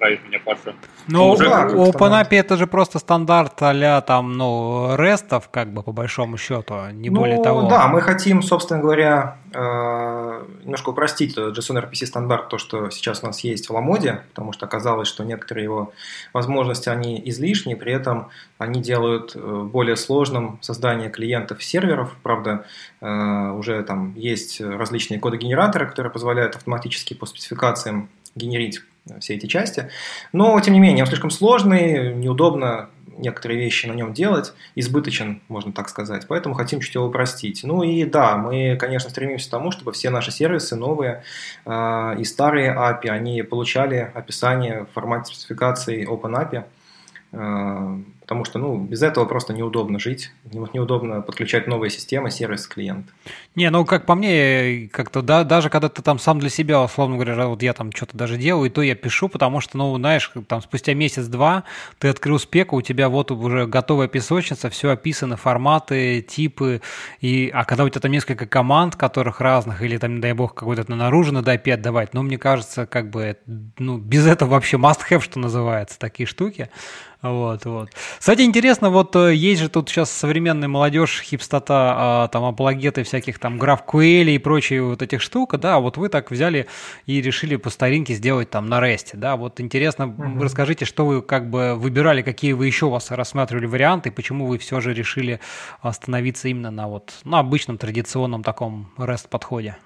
поправить 0.00 0.24
меня 0.24 0.40
Паша. 0.44 0.74
Ну, 1.08 1.30
уже 1.30 1.48
да, 1.48 1.66
OpenAPI 1.66 2.38
это 2.38 2.56
же 2.56 2.66
просто 2.66 2.98
стандарт 2.98 3.60
а 3.60 4.00
там, 4.00 4.36
ну, 4.36 4.96
рестов, 4.96 5.48
как 5.50 5.72
бы, 5.72 5.82
по 5.82 5.92
большому 5.92 6.38
счету, 6.38 6.74
не 6.92 7.10
ну, 7.10 7.20
более 7.20 7.42
того. 7.42 7.68
Да, 7.68 7.88
мы 7.88 8.00
хотим, 8.00 8.42
собственно 8.42 8.80
говоря, 8.80 9.36
э, 9.52 10.44
немножко 10.62 10.90
упростить 10.90 11.36
JSON 11.36 11.84
RPC 11.84 12.06
стандарт, 12.06 12.48
то, 12.48 12.58
что 12.58 12.90
сейчас 12.90 13.22
у 13.22 13.26
нас 13.26 13.40
есть 13.40 13.68
в 13.68 13.72
Ламоде, 13.72 14.22
потому 14.30 14.52
что 14.52 14.66
оказалось, 14.66 15.08
что 15.08 15.24
некоторые 15.24 15.64
его 15.64 15.92
возможности, 16.32 16.88
они 16.88 17.20
излишни, 17.26 17.74
при 17.74 17.92
этом 17.92 18.28
они 18.58 18.80
делают 18.80 19.32
э, 19.34 19.62
более 19.64 19.96
сложным 19.96 20.58
создание 20.62 21.10
клиентов 21.10 21.60
и 21.60 21.62
серверов. 21.62 22.14
Правда, 22.22 22.64
э, 23.00 23.50
уже 23.52 23.82
там 23.82 24.14
есть 24.14 24.60
различные 24.60 25.20
коды-генераторы, 25.20 25.86
которые 25.86 26.12
позволяют 26.12 26.56
автоматически 26.56 27.14
по 27.14 27.26
спецификациям 27.26 28.08
генерить 28.34 28.80
все 29.20 29.34
эти 29.34 29.46
части. 29.46 29.90
Но, 30.32 30.58
тем 30.60 30.74
не 30.74 30.80
менее, 30.80 31.04
он 31.04 31.08
слишком 31.08 31.30
сложный, 31.30 32.14
неудобно 32.14 32.88
некоторые 33.20 33.60
вещи 33.60 33.86
на 33.86 33.92
нем 33.92 34.12
делать, 34.12 34.52
избыточен, 34.74 35.40
можно 35.48 35.72
так 35.72 35.88
сказать, 35.88 36.26
поэтому 36.26 36.54
хотим 36.54 36.80
чуть 36.80 36.94
его 36.94 37.06
упростить. 37.06 37.62
Ну 37.64 37.82
и 37.82 38.04
да, 38.04 38.36
мы, 38.36 38.76
конечно, 38.76 39.10
стремимся 39.10 39.48
к 39.48 39.50
тому, 39.50 39.70
чтобы 39.70 39.92
все 39.92 40.10
наши 40.10 40.30
сервисы 40.30 40.76
новые 40.76 41.22
э, 41.64 42.16
и 42.18 42.24
старые 42.24 42.74
API, 42.74 43.08
они 43.08 43.42
получали 43.42 44.10
описание 44.14 44.84
в 44.84 44.94
формате 44.94 45.32
спецификации 45.32 46.08
OpenAPI, 46.08 46.64
э, 47.32 47.98
потому 48.30 48.44
что 48.44 48.60
ну, 48.60 48.78
без 48.78 49.02
этого 49.02 49.24
просто 49.24 49.52
неудобно 49.52 49.98
жить, 49.98 50.30
неудобно 50.44 51.20
подключать 51.20 51.66
новые 51.66 51.90
системы, 51.90 52.30
сервис 52.30 52.68
клиент. 52.68 53.06
Не, 53.56 53.70
ну 53.70 53.84
как 53.84 54.06
по 54.06 54.14
мне, 54.14 54.88
как-то 54.92 55.20
да, 55.20 55.42
даже 55.42 55.68
когда 55.68 55.88
ты 55.88 56.00
там 56.00 56.20
сам 56.20 56.38
для 56.38 56.48
себя, 56.48 56.80
условно 56.80 57.16
говоря, 57.16 57.48
вот 57.48 57.60
я 57.60 57.72
там 57.72 57.90
что-то 57.90 58.16
даже 58.16 58.36
делаю, 58.36 58.70
то 58.70 58.82
я 58.82 58.94
пишу, 58.94 59.28
потому 59.28 59.60
что, 59.60 59.76
ну, 59.78 59.96
знаешь, 59.96 60.30
там 60.46 60.62
спустя 60.62 60.94
месяц-два 60.94 61.64
ты 61.98 62.06
открыл 62.06 62.38
спеку, 62.38 62.76
у 62.76 62.82
тебя 62.82 63.08
вот 63.08 63.32
уже 63.32 63.66
готовая 63.66 64.06
песочница, 64.06 64.70
все 64.70 64.90
описано, 64.90 65.36
форматы, 65.36 66.22
типы, 66.22 66.82
и, 67.20 67.50
а 67.52 67.64
когда 67.64 67.82
у 67.82 67.88
тебя 67.88 68.00
там 68.00 68.12
несколько 68.12 68.46
команд, 68.46 68.94
которых 68.94 69.40
разных, 69.40 69.82
или 69.82 69.98
там, 69.98 70.20
дай 70.20 70.34
бог, 70.34 70.54
какой-то 70.54 70.88
наружу 70.94 71.32
надо 71.32 71.52
IP 71.52 71.72
отдавать, 71.72 72.14
ну, 72.14 72.22
мне 72.22 72.38
кажется, 72.38 72.86
как 72.86 73.10
бы, 73.10 73.38
ну, 73.76 73.98
без 73.98 74.24
этого 74.24 74.50
вообще 74.50 74.76
must 74.76 75.00
have, 75.10 75.20
что 75.20 75.40
называется, 75.40 75.98
такие 75.98 76.28
штуки. 76.28 76.70
Вот, 77.22 77.66
вот. 77.66 77.90
Кстати, 78.18 78.40
интересно, 78.42 78.88
вот 78.88 79.14
э, 79.14 79.34
есть 79.34 79.60
же 79.60 79.68
тут 79.68 79.90
сейчас 79.90 80.10
современная 80.10 80.68
молодежь, 80.68 81.20
хипстота, 81.20 81.94
а, 81.96 82.28
там 82.28 82.44
апологеты 82.44 83.02
всяких 83.02 83.38
там 83.38 83.58
граф 83.58 83.84
Куэли 83.84 84.30
и 84.30 84.38
прочие 84.38 84.82
вот 84.82 85.02
этих 85.02 85.20
штук, 85.20 85.58
да, 85.58 85.80
вот 85.80 85.98
вы 85.98 86.08
так 86.08 86.30
взяли 86.30 86.66
и 87.04 87.20
решили 87.20 87.56
по 87.56 87.68
старинке 87.68 88.14
сделать 88.14 88.48
там 88.48 88.70
на 88.70 88.80
ресте, 88.80 89.18
да, 89.18 89.36
вот 89.36 89.60
интересно, 89.60 90.06
угу. 90.06 90.42
расскажите, 90.42 90.86
что 90.86 91.04
вы 91.04 91.20
как 91.20 91.50
бы 91.50 91.74
выбирали, 91.74 92.22
какие 92.22 92.54
вы 92.54 92.66
еще 92.66 92.86
у 92.86 92.90
вас 92.90 93.10
рассматривали 93.10 93.66
варианты, 93.66 94.10
почему 94.10 94.46
вы 94.46 94.56
все 94.56 94.80
же 94.80 94.94
решили 94.94 95.40
остановиться 95.82 96.48
именно 96.48 96.70
на 96.70 96.88
вот, 96.88 97.12
на 97.24 97.40
обычном 97.40 97.76
традиционном 97.76 98.42
таком 98.42 98.92
REST 98.96 99.28
подходе? 99.28 99.76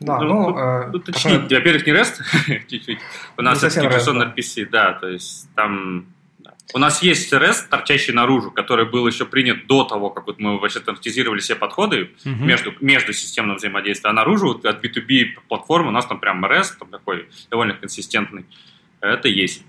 Да, 0.00 0.18
ну, 0.18 0.50
ну 0.50 0.58
э, 0.58 0.90
уточнить, 0.90 1.42
такое... 1.42 1.58
во-первых, 1.58 1.86
не 1.86 1.92
REST, 1.92 2.66
чуть-чуть. 2.68 2.98
У 3.36 3.42
нас 3.42 3.58
все-таки 3.58 3.86
JSON 3.86 4.34
RPC, 4.34 4.68
да, 4.70 4.92
то 4.92 5.08
есть 5.08 5.48
там 5.54 6.06
у 6.72 6.78
нас 6.78 7.02
есть 7.02 7.32
REST, 7.32 7.68
торчащий 7.68 8.12
наружу, 8.12 8.50
который 8.50 8.86
был 8.86 9.06
еще 9.06 9.26
принят 9.26 9.66
до 9.66 9.84
того, 9.84 10.10
как 10.10 10.26
вот 10.26 10.40
мы 10.40 10.58
вообще 10.58 10.80
стандартизировали 10.80 11.40
все 11.40 11.54
подходы 11.54 12.10
uh-huh. 12.24 12.34
между, 12.36 12.72
между 12.80 13.12
системным 13.12 13.56
взаимодействием. 13.56 14.10
А 14.10 14.14
наружу 14.14 14.48
вот 14.48 14.64
от 14.64 14.84
B2B 14.84 15.40
платформы 15.48 15.88
у 15.88 15.92
нас 15.92 16.06
там 16.06 16.18
прям 16.18 16.44
REST, 16.44 16.78
там 16.78 16.88
такой 16.88 17.28
довольно 17.50 17.74
консистентный. 17.74 18.46
Это 19.00 19.28
есть. 19.28 19.62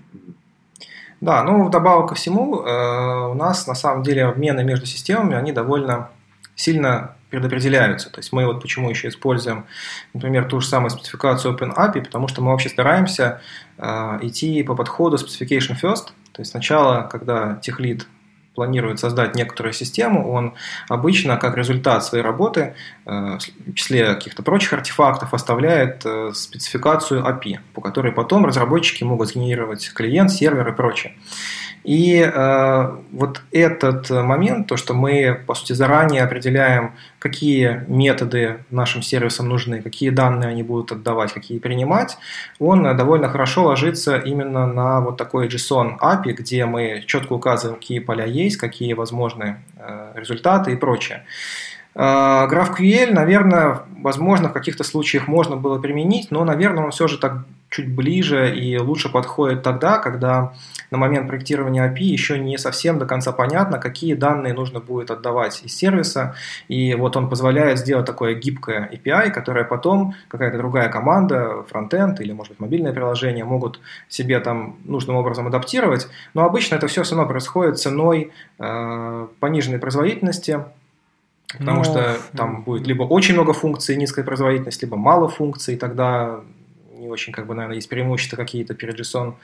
Да, 1.20 1.44
ну 1.44 1.64
вдобавок 1.64 2.10
ко 2.10 2.14
всему, 2.14 2.60
э, 2.62 3.30
у 3.30 3.34
нас 3.34 3.66
на 3.66 3.74
самом 3.74 4.02
деле 4.02 4.24
обмены 4.24 4.64
между 4.64 4.86
системами, 4.86 5.34
они 5.34 5.52
довольно 5.52 6.10
сильно 6.56 7.16
предопределяются. 7.30 8.10
То 8.10 8.18
есть 8.18 8.32
мы 8.32 8.46
вот 8.46 8.62
почему 8.62 8.90
еще 8.90 9.08
используем, 9.08 9.66
например, 10.14 10.44
ту 10.44 10.60
же 10.60 10.66
самую 10.66 10.90
спецификацию 10.90 11.56
OpenAPI, 11.56 12.04
потому 12.04 12.28
что 12.28 12.42
мы 12.42 12.50
вообще 12.52 12.68
стараемся 12.68 13.40
э, 13.78 14.18
идти 14.22 14.62
по 14.62 14.74
подходу 14.74 15.16
specification 15.16 15.76
first. 15.80 16.08
То 16.32 16.42
есть 16.42 16.50
сначала, 16.50 17.02
когда 17.02 17.56
техлит 17.56 18.06
планирует 18.56 18.98
создать 18.98 19.36
некоторую 19.36 19.72
систему, 19.72 20.32
он 20.32 20.54
обычно 20.88 21.36
как 21.36 21.56
результат 21.56 22.04
своей 22.04 22.24
работы, 22.24 22.74
э, 23.04 23.38
в 23.66 23.74
числе 23.74 24.14
каких-то 24.14 24.42
прочих 24.42 24.72
артефактов, 24.72 25.34
оставляет 25.34 26.02
э, 26.04 26.32
спецификацию 26.34 27.22
API, 27.22 27.58
по 27.74 27.80
которой 27.80 28.12
потом 28.12 28.46
разработчики 28.46 29.04
могут 29.04 29.28
сгенерировать 29.28 29.92
клиент, 29.92 30.32
сервер 30.32 30.66
и 30.68 30.72
прочее. 30.72 31.14
И 31.86 32.18
э, 32.18 32.96
вот 33.12 33.42
этот 33.52 34.10
момент, 34.10 34.66
то, 34.66 34.76
что 34.76 34.92
мы, 34.92 35.40
по 35.46 35.54
сути, 35.54 35.72
заранее 35.72 36.24
определяем, 36.24 36.94
какие 37.20 37.84
методы 37.86 38.64
нашим 38.72 39.02
сервисам 39.02 39.48
нужны, 39.48 39.80
какие 39.82 40.10
данные 40.10 40.48
они 40.48 40.64
будут 40.64 40.90
отдавать, 40.90 41.32
какие 41.32 41.60
принимать, 41.60 42.18
он 42.58 42.82
довольно 42.96 43.28
хорошо 43.28 43.66
ложится 43.66 44.16
именно 44.16 44.66
на 44.66 45.00
вот 45.00 45.16
такой 45.16 45.46
JSON 45.46 45.96
API, 46.00 46.32
где 46.32 46.66
мы 46.66 47.04
четко 47.06 47.34
указываем, 47.34 47.78
какие 47.78 48.00
поля 48.00 48.24
есть, 48.24 48.56
какие 48.56 48.92
возможны 48.94 49.62
э, 49.76 50.12
результаты 50.16 50.72
и 50.72 50.76
прочее. 50.76 51.22
Э, 51.94 52.48
GraphQL, 52.50 53.12
наверное, 53.12 53.82
возможно, 54.02 54.48
в 54.48 54.52
каких-то 54.52 54.82
случаях 54.82 55.28
можно 55.28 55.54
было 55.54 55.78
применить, 55.78 56.32
но, 56.32 56.44
наверное, 56.44 56.82
он 56.82 56.90
все 56.90 57.06
же 57.06 57.16
так 57.18 57.44
чуть 57.68 57.94
ближе 57.94 58.54
и 58.56 58.78
лучше 58.78 59.08
подходит 59.08 59.62
тогда, 59.62 59.98
когда 59.98 60.52
на 60.90 60.98
момент 60.98 61.28
проектирования 61.28 61.88
API 61.88 62.04
еще 62.04 62.38
не 62.38 62.58
совсем 62.58 62.98
до 62.98 63.06
конца 63.06 63.32
понятно, 63.32 63.78
какие 63.78 64.14
данные 64.14 64.54
нужно 64.54 64.80
будет 64.80 65.10
отдавать 65.10 65.62
из 65.64 65.76
сервиса. 65.76 66.36
И 66.68 66.94
вот 66.94 67.16
он 67.16 67.28
позволяет 67.28 67.78
сделать 67.78 68.06
такое 68.06 68.34
гибкое 68.34 68.88
API, 68.92 69.30
которое 69.30 69.64
потом 69.64 70.14
какая-то 70.28 70.58
другая 70.58 70.88
команда, 70.88 71.64
фронтенд 71.68 72.20
или, 72.20 72.32
может 72.32 72.52
быть, 72.52 72.60
мобильное 72.60 72.92
приложение 72.92 73.44
могут 73.44 73.80
себе 74.08 74.38
там 74.40 74.76
нужным 74.84 75.16
образом 75.16 75.46
адаптировать. 75.46 76.08
Но 76.34 76.44
обычно 76.44 76.76
это 76.76 76.86
все 76.86 77.02
все 77.02 77.14
равно 77.14 77.28
происходит 77.28 77.78
ценой 77.78 78.32
э, 78.58 79.26
пониженной 79.40 79.78
производительности, 79.78 80.60
Потому 81.58 81.78
Но... 81.78 81.84
что 81.84 82.16
там 82.36 82.62
будет 82.62 82.86
либо 82.88 83.04
очень 83.04 83.34
много 83.34 83.52
функций, 83.52 83.96
низкая 83.96 84.24
производительность, 84.24 84.82
либо 84.82 84.96
мало 84.96 85.28
функций, 85.28 85.74
и 85.74 85.78
тогда 85.78 86.40
не 86.98 87.08
очень, 87.08 87.32
как 87.32 87.46
бы, 87.46 87.54
наверное, 87.54 87.76
есть 87.76 87.88
преимущества 87.88 88.36
какие-то 88.36 88.74
перед 88.74 88.98
JSON 88.98 89.34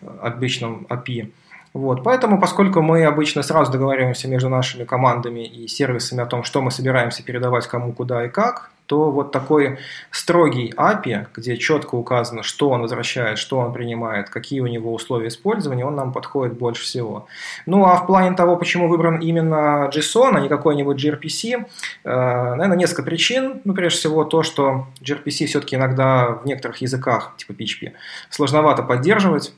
э, 0.00 0.06
обычным 0.22 0.86
API. 0.88 1.32
Вот, 1.72 2.02
поэтому, 2.02 2.40
поскольку 2.40 2.80
мы 2.80 3.04
обычно 3.04 3.42
сразу 3.42 3.70
договариваемся 3.70 4.28
между 4.28 4.48
нашими 4.48 4.84
командами 4.84 5.44
и 5.44 5.68
сервисами 5.68 6.22
о 6.22 6.26
том, 6.26 6.42
что 6.42 6.62
мы 6.62 6.70
собираемся 6.70 7.22
передавать 7.22 7.66
кому, 7.66 7.92
куда 7.92 8.24
и 8.24 8.28
как, 8.28 8.70
то 8.86 9.10
вот 9.10 9.32
такой 9.32 9.78
строгий 10.10 10.72
API, 10.76 11.26
где 11.34 11.56
четко 11.56 11.96
указано, 11.96 12.42
что 12.42 12.70
он 12.70 12.82
возвращает, 12.82 13.38
что 13.38 13.58
он 13.58 13.72
принимает, 13.72 14.30
какие 14.30 14.60
у 14.60 14.66
него 14.66 14.94
условия 14.94 15.28
использования, 15.28 15.84
он 15.84 15.96
нам 15.96 16.12
подходит 16.12 16.56
больше 16.56 16.84
всего. 16.84 17.26
Ну 17.66 17.84
а 17.84 17.96
в 17.96 18.06
плане 18.06 18.36
того, 18.36 18.56
почему 18.56 18.88
выбран 18.88 19.18
именно 19.18 19.90
JSON, 19.92 20.36
а 20.36 20.40
не 20.40 20.48
какой-нибудь 20.48 21.04
gRPC, 21.04 21.66
э, 22.04 22.10
наверное, 22.10 22.76
несколько 22.76 23.02
причин. 23.02 23.60
Ну, 23.64 23.74
прежде 23.74 23.98
всего, 23.98 24.24
то, 24.24 24.42
что 24.42 24.86
gRPC 25.00 25.46
все-таки 25.46 25.76
иногда 25.76 26.30
в 26.42 26.46
некоторых 26.46 26.78
языках, 26.78 27.34
типа 27.36 27.52
PHP, 27.52 27.92
сложновато 28.30 28.82
поддерживать. 28.82 29.52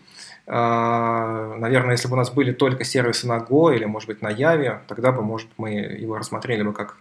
Э, 0.47 1.55
наверное, 1.59 1.93
если 1.93 2.09
бы 2.09 2.15
у 2.15 2.17
нас 2.17 2.31
были 2.31 2.53
только 2.53 2.85
сервисы 2.85 3.27
на 3.27 3.39
Go 3.39 3.75
или, 3.75 3.85
может 3.85 4.09
быть, 4.09 4.23
на 4.23 4.33
Java, 4.33 4.79
тогда 4.89 5.13
бы, 5.13 5.23
может, 5.23 5.49
мы 5.59 5.71
его 5.73 6.17
рассмотрели 6.17 6.63
бы 6.63 6.73
как 6.73 6.97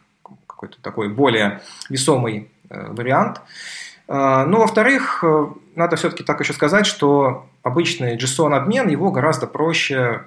какой-то 0.58 0.82
такой 0.82 1.10
более 1.10 1.62
весомый 1.90 2.50
э, 2.70 2.92
вариант. 2.92 3.42
Ну, 4.10 4.60
во-вторых, 4.60 5.22
э, 5.22 5.48
надо 5.76 5.98
все-таки 5.98 6.24
так 6.24 6.40
еще 6.40 6.54
сказать, 6.54 6.86
что 6.86 7.46
обычный 7.62 8.18
JSON-обмен, 8.18 8.88
его 8.88 9.12
гораздо 9.12 9.48
проще 9.48 10.22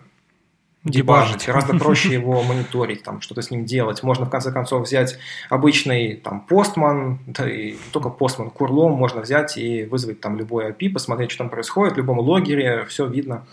дебажить, 0.84 1.46
гораздо 1.46 1.78
проще 1.78 2.12
его 2.12 2.42
мониторить, 2.42 3.02
там, 3.02 3.22
что-то 3.22 3.40
с 3.40 3.50
ним 3.50 3.64
делать. 3.64 4.02
Можно, 4.02 4.26
в 4.26 4.30
конце 4.30 4.52
концов, 4.52 4.86
взять 4.86 5.18
обычный 5.48 6.16
там, 6.16 6.40
постман, 6.40 7.20
да 7.26 7.50
и 7.50 7.76
только 7.90 8.10
постман, 8.10 8.50
курлом 8.50 8.92
можно 8.92 9.22
взять 9.22 9.56
и 9.56 9.84
вызвать 9.84 10.20
там 10.20 10.36
любой 10.36 10.70
API, 10.70 10.90
посмотреть, 10.90 11.30
что 11.30 11.44
там 11.44 11.50
происходит, 11.50 11.94
в 11.94 11.96
любом 11.96 12.18
логере, 12.18 12.84
все 12.86 13.06
видно. 13.06 13.46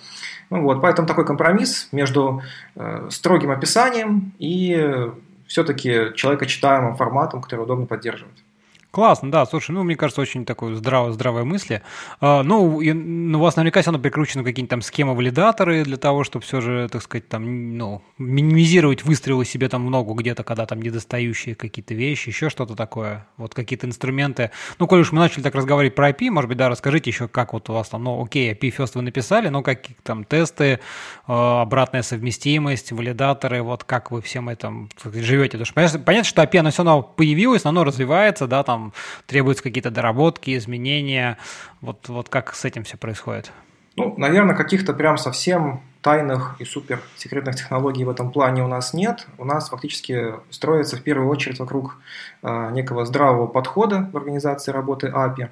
Ну, 0.50 0.64
вот, 0.64 0.82
поэтому 0.82 1.08
такой 1.08 1.26
компромисс 1.26 1.88
между 1.92 2.42
э, 2.76 3.08
строгим 3.12 3.52
описанием 3.52 4.34
и 4.40 5.10
все-таки 5.48 6.14
человекочитаемым 6.16 6.96
форматом, 6.96 7.42
который 7.42 7.62
удобно 7.62 7.86
поддерживать. 7.86 8.44
Классно, 8.92 9.30
да, 9.30 9.46
слушай, 9.46 9.72
ну, 9.72 9.84
мне 9.84 9.96
кажется, 9.96 10.22
очень 10.22 10.46
такой 10.46 10.74
здраво, 10.76 11.12
здравые 11.12 11.44
мысли. 11.44 11.84
А, 12.22 12.42
ну, 12.42 12.80
и, 12.82 12.94
ну, 12.94 13.38
у 13.38 13.42
вас 13.42 13.56
наверняка 13.56 13.82
все 13.82 13.92
равно 13.92 14.02
прикручены 14.02 14.44
какие-нибудь 14.44 14.70
там 14.70 14.82
схемы-валидаторы 14.82 15.84
для 15.84 15.98
того, 15.98 16.24
чтобы 16.24 16.46
все 16.46 16.62
же, 16.62 16.88
так 16.90 17.04
сказать, 17.04 17.28
там, 17.28 17.78
ну, 17.78 18.02
минимизировать 18.18 19.04
выстрелы 19.04 19.46
себе 19.46 19.68
там 19.68 19.82
много 19.82 20.14
где-то, 20.14 20.44
когда 20.44 20.66
там 20.66 20.82
недостающие 20.82 21.54
какие-то 21.54 21.94
вещи, 21.94 22.30
еще 22.30 22.50
что-то 22.50 22.76
такое, 22.76 23.28
вот 23.36 23.54
какие-то 23.54 23.86
инструменты. 23.88 24.52
Ну, 24.80 24.88
коль 24.88 25.02
уж 25.02 25.12
мы 25.12 25.20
начали 25.20 25.44
так 25.44 25.54
разговаривать 25.54 25.94
про 25.94 26.10
IP, 26.10 26.32
может 26.32 26.48
быть, 26.48 26.58
да, 26.58 26.70
расскажите 26.70 27.10
еще, 27.10 27.28
как 27.28 27.54
вот 27.54 27.70
у 27.70 27.74
вас 27.74 27.90
там, 27.90 28.04
ну, 28.04 28.24
окей, 28.24 28.54
IP 28.54 28.76
first 28.76 28.92
вы 28.96 29.02
написали, 29.02 29.50
но 29.50 29.64
какие 29.64 29.98
там 30.02 30.24
тесты, 30.24 30.80
а, 31.28 31.62
обратная 31.62 32.04
совместимость, 32.04 32.94
валидаторы, 32.94 33.62
вот 33.62 33.84
как 33.84 34.12
вы 34.12 34.22
всем 34.22 34.48
этим 34.50 34.90
живете. 35.04 35.58
Потому 35.58 35.88
что 35.88 36.00
понятно, 36.00 36.28
что 36.28 36.42
API, 36.42 36.60
оно 36.60 36.72
все 36.72 36.84
равно 36.84 37.04
появилось, 37.04 37.66
но 37.66 37.72
оно 37.72 37.84
развивается, 37.84 38.48
да, 38.48 38.64
там 38.64 38.87
требуются 39.26 39.64
какие-то 39.64 39.92
доработки, 39.92 40.58
изменения. 40.58 41.38
Вот, 41.82 42.08
вот 42.10 42.30
как 42.30 42.54
с 42.56 42.66
этим 42.66 42.84
все 42.84 42.98
происходит? 42.98 43.52
Ну, 43.96 44.14
наверное, 44.18 44.56
каких-то 44.56 44.94
прям 44.94 45.18
совсем 45.18 45.82
тайных 46.02 46.56
и 46.60 46.66
супер 46.66 47.02
секретных 47.18 47.56
технологий 47.56 48.06
в 48.06 48.10
этом 48.10 48.32
плане 48.32 48.64
у 48.64 48.68
нас 48.68 48.94
нет. 48.94 49.28
У 49.38 49.44
нас 49.44 49.70
фактически 49.70 50.36
строится 50.52 50.96
в 50.96 51.02
первую 51.02 51.30
очередь 51.30 51.60
вокруг 51.60 51.98
э, 52.44 52.72
некого 52.72 53.06
здравого 53.06 53.48
подхода 53.48 54.10
в 54.14 54.16
организации 54.16 54.72
работы 54.72 55.08
API. 55.08 55.50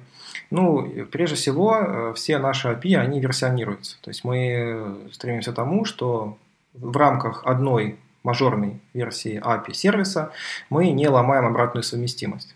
Ну, 0.50 1.06
прежде 1.12 1.36
всего, 1.36 1.76
э, 1.76 2.12
все 2.14 2.38
наши 2.38 2.68
API, 2.68 2.96
они 2.96 3.20
версионируются. 3.20 4.00
То 4.00 4.10
есть 4.10 4.24
мы 4.24 4.96
стремимся 5.12 5.52
к 5.52 5.56
тому, 5.56 5.84
что 5.84 6.38
в 6.72 6.96
рамках 6.96 7.42
одной 7.44 7.98
мажорной 8.22 8.80
версии 8.94 9.40
API 9.40 9.74
сервиса 9.74 10.32
мы 10.70 10.90
не 10.90 11.08
ломаем 11.08 11.46
обратную 11.46 11.82
совместимость. 11.82 12.55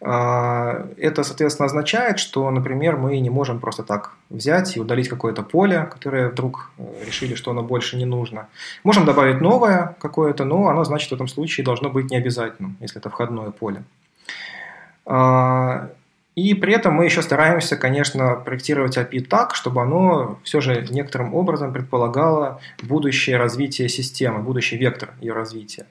А, 0.00 0.86
это, 0.96 1.24
соответственно, 1.24 1.66
означает, 1.66 2.18
что, 2.20 2.48
например, 2.50 2.96
мы 2.96 3.18
не 3.18 3.30
можем 3.30 3.58
просто 3.58 3.82
так 3.82 4.12
взять 4.30 4.76
и 4.76 4.80
удалить 4.80 5.08
какое-то 5.08 5.42
поле, 5.42 5.88
которое 5.90 6.28
вдруг 6.28 6.70
э, 6.78 6.82
решили, 7.04 7.34
что 7.34 7.50
оно 7.50 7.62
больше 7.62 7.96
не 7.96 8.04
нужно. 8.04 8.48
Можем 8.84 9.04
добавить 9.04 9.40
новое 9.40 9.96
какое-то, 10.00 10.44
но 10.44 10.68
оно, 10.68 10.84
значит, 10.84 11.10
в 11.10 11.14
этом 11.14 11.26
случае 11.26 11.64
должно 11.64 11.90
быть 11.90 12.10
необязательным, 12.10 12.76
если 12.80 13.00
это 13.00 13.10
входное 13.10 13.50
поле. 13.50 13.82
А, 15.04 15.90
и 16.36 16.54
при 16.54 16.72
этом 16.72 16.94
мы 16.94 17.04
еще 17.04 17.20
стараемся, 17.20 17.76
конечно, 17.76 18.36
проектировать 18.36 18.96
API 18.96 19.22
так, 19.22 19.56
чтобы 19.56 19.82
оно 19.82 20.38
все 20.44 20.60
же 20.60 20.86
некоторым 20.90 21.34
образом 21.34 21.72
предполагало 21.72 22.60
будущее 22.80 23.36
развитие 23.38 23.88
системы, 23.88 24.38
будущий 24.38 24.76
вектор 24.76 25.10
ее 25.20 25.32
развития. 25.32 25.86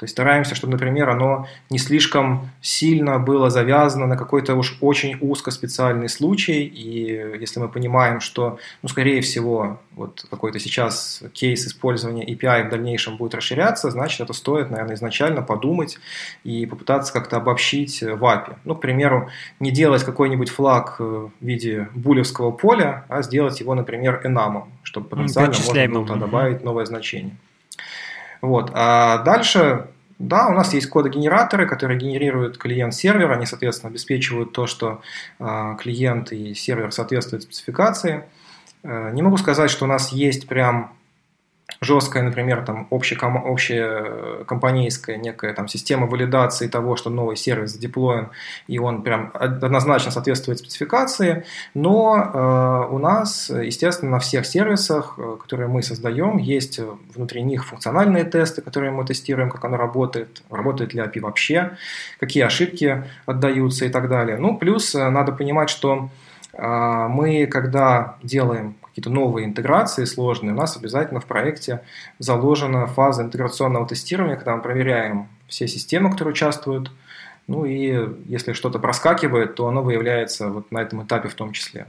То 0.00 0.04
есть 0.04 0.12
стараемся, 0.12 0.54
чтобы, 0.54 0.72
например, 0.72 1.10
оно 1.10 1.46
не 1.68 1.76
слишком 1.76 2.48
сильно 2.62 3.18
было 3.18 3.50
завязано 3.50 4.06
на 4.06 4.16
какой-то 4.16 4.54
уж 4.54 4.78
очень 4.80 5.18
узкоспециальный 5.20 6.08
случай, 6.08 6.62
и 6.64 7.38
если 7.38 7.60
мы 7.60 7.68
понимаем, 7.68 8.20
что, 8.20 8.58
ну, 8.80 8.88
скорее 8.88 9.20
всего, 9.20 9.78
вот 9.94 10.24
какой-то 10.30 10.58
сейчас 10.58 11.22
кейс 11.34 11.66
использования 11.66 12.24
API 12.24 12.68
в 12.68 12.70
дальнейшем 12.70 13.18
будет 13.18 13.34
расширяться, 13.34 13.90
значит, 13.90 14.22
это 14.22 14.32
стоит, 14.32 14.70
наверное, 14.70 14.94
изначально 14.94 15.42
подумать 15.42 15.98
и 16.44 16.64
попытаться 16.64 17.12
как-то 17.12 17.36
обобщить 17.36 18.00
в 18.00 18.24
API. 18.24 18.56
Ну, 18.64 18.76
к 18.76 18.80
примеру, 18.80 19.28
не 19.58 19.70
делать 19.70 20.02
какой-нибудь 20.02 20.48
флаг 20.48 20.98
в 20.98 21.30
виде 21.42 21.90
булевского 21.94 22.52
поля, 22.52 23.04
а 23.10 23.20
сделать 23.20 23.60
его, 23.60 23.74
например, 23.74 24.22
enum, 24.24 24.62
чтобы 24.82 25.10
потенциально 25.10 25.54
можно 25.54 26.00
было 26.00 26.16
добавить 26.16 26.64
новое 26.64 26.86
значение. 26.86 27.36
Вот. 28.40 28.70
А 28.74 29.18
дальше, 29.18 29.86
да, 30.18 30.48
у 30.48 30.52
нас 30.52 30.72
есть 30.74 30.88
кодогенераторы, 30.88 31.66
которые 31.66 31.98
генерируют 31.98 32.58
клиент-сервер, 32.58 33.30
они, 33.32 33.46
соответственно, 33.46 33.90
обеспечивают 33.90 34.52
то, 34.52 34.66
что 34.66 35.02
э, 35.38 35.76
клиент 35.78 36.32
и 36.32 36.54
сервер 36.54 36.92
соответствуют 36.92 37.44
спецификации. 37.44 38.24
Э, 38.82 39.10
не 39.12 39.22
могу 39.22 39.36
сказать, 39.36 39.70
что 39.70 39.84
у 39.84 39.88
нас 39.88 40.12
есть 40.12 40.48
прям 40.48 40.92
жесткая, 41.80 42.22
например, 42.22 42.64
там 42.64 42.86
общая, 42.90 43.16
общая 43.16 44.44
компанейская 44.44 45.16
некая 45.16 45.54
там 45.54 45.68
система 45.68 46.06
валидации 46.06 46.68
того, 46.68 46.96
что 46.96 47.10
новый 47.10 47.36
сервис 47.36 47.72
задеплоен, 47.72 48.30
и 48.66 48.78
он 48.78 49.02
прям 49.02 49.30
однозначно 49.34 50.10
соответствует 50.10 50.58
спецификации, 50.58 51.44
но 51.74 52.30
э, 52.32 52.94
у 52.94 52.98
нас, 52.98 53.50
естественно, 53.50 54.12
на 54.12 54.18
всех 54.18 54.46
сервисах, 54.46 55.14
э, 55.18 55.36
которые 55.40 55.68
мы 55.68 55.82
создаем, 55.82 56.38
есть 56.38 56.80
внутри 57.14 57.42
них 57.42 57.66
функциональные 57.66 58.24
тесты, 58.24 58.62
которые 58.62 58.92
мы 58.92 59.04
тестируем, 59.04 59.50
как 59.50 59.64
оно 59.64 59.76
работает, 59.76 60.42
работает 60.50 60.94
ли 60.94 61.00
API 61.00 61.20
вообще, 61.20 61.76
какие 62.18 62.44
ошибки 62.44 63.04
отдаются 63.26 63.84
и 63.84 63.88
так 63.88 64.08
далее. 64.08 64.36
Ну, 64.38 64.56
плюс 64.56 64.94
э, 64.94 65.10
надо 65.10 65.32
понимать, 65.32 65.70
что 65.70 66.08
э, 66.52 67.06
мы, 67.08 67.46
когда 67.46 68.16
делаем 68.22 68.74
какие-то 68.90 69.10
новые 69.10 69.46
интеграции 69.46 70.04
сложные, 70.04 70.52
у 70.52 70.56
нас 70.56 70.76
обязательно 70.76 71.20
в 71.20 71.26
проекте 71.26 71.82
заложена 72.18 72.86
фаза 72.86 73.22
интеграционного 73.22 73.86
тестирования, 73.86 74.36
когда 74.36 74.56
мы 74.56 74.62
проверяем 74.62 75.28
все 75.48 75.66
системы, 75.66 76.10
которые 76.10 76.32
участвуют, 76.32 76.92
ну 77.46 77.64
и 77.64 78.08
если 78.26 78.52
что-то 78.52 78.78
проскакивает, 78.78 79.56
то 79.56 79.66
оно 79.66 79.82
выявляется 79.82 80.48
вот 80.48 80.70
на 80.70 80.78
этом 80.78 81.04
этапе 81.04 81.28
в 81.28 81.34
том 81.34 81.52
числе. 81.52 81.86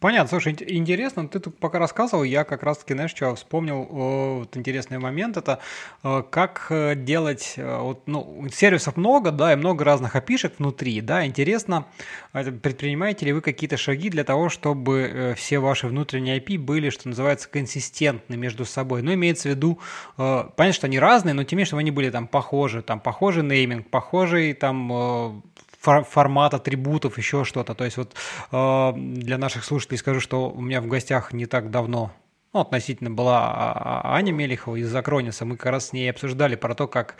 Понятно, 0.00 0.28
слушай, 0.28 0.54
интересно, 0.68 1.26
ты 1.26 1.40
тут 1.40 1.58
пока 1.58 1.80
рассказывал, 1.80 2.22
я 2.22 2.44
как 2.44 2.62
раз-таки, 2.62 2.94
знаешь, 2.94 3.10
что 3.10 3.34
вспомнил 3.34 3.82
вот 3.82 4.56
интересный 4.56 4.98
момент, 4.98 5.36
это 5.36 5.58
э, 6.04 6.22
как 6.30 6.68
э, 6.70 6.94
делать, 6.94 7.54
э, 7.56 7.78
вот, 7.80 8.02
ну, 8.06 8.46
сервисов 8.52 8.96
много, 8.96 9.32
да, 9.32 9.52
и 9.52 9.56
много 9.56 9.84
разных 9.84 10.14
опишек 10.14 10.54
внутри, 10.58 11.00
да, 11.00 11.26
интересно, 11.26 11.86
предпринимаете 12.32 13.26
ли 13.26 13.32
вы 13.32 13.40
какие-то 13.40 13.76
шаги 13.76 14.08
для 14.08 14.22
того, 14.22 14.50
чтобы 14.50 15.34
все 15.36 15.58
ваши 15.58 15.88
внутренние 15.88 16.38
IP 16.38 16.58
были, 16.58 16.90
что 16.90 17.08
называется, 17.08 17.48
консистентны 17.48 18.36
между 18.36 18.64
собой, 18.64 19.02
ну, 19.02 19.12
имеется 19.14 19.48
в 19.48 19.50
виду, 19.50 19.80
понятно, 20.16 20.72
что 20.72 20.86
они 20.86 21.00
разные, 21.00 21.34
но 21.34 21.42
тем 21.42 21.56
не 21.56 21.60
менее, 21.60 21.66
чтобы 21.66 21.80
они 21.80 21.90
были 21.90 22.10
там 22.10 22.28
похожи, 22.28 22.82
там, 22.82 23.00
похожий 23.00 23.42
нейминг, 23.42 23.90
похожий 23.90 24.52
там 24.52 25.42
формат 25.80 26.54
атрибутов, 26.54 27.18
еще 27.18 27.44
что-то. 27.44 27.74
То 27.74 27.84
есть 27.84 27.96
вот 27.96 28.14
э, 28.52 28.92
для 28.96 29.38
наших 29.38 29.64
слушателей 29.64 29.98
скажу, 29.98 30.20
что 30.20 30.50
у 30.50 30.60
меня 30.60 30.80
в 30.80 30.86
гостях 30.86 31.32
не 31.32 31.46
так 31.46 31.70
давно 31.70 32.12
ну, 32.54 32.60
относительно 32.60 33.10
была 33.10 33.52
а, 33.52 34.00
а, 34.02 34.16
Аня 34.16 34.32
Мелихова 34.32 34.76
из 34.76 34.94
Акрониса. 34.94 35.44
Мы 35.44 35.56
как 35.56 35.72
раз 35.72 35.88
с 35.88 35.92
ней 35.92 36.10
обсуждали 36.10 36.56
про 36.56 36.74
то, 36.74 36.86
как, 36.86 37.16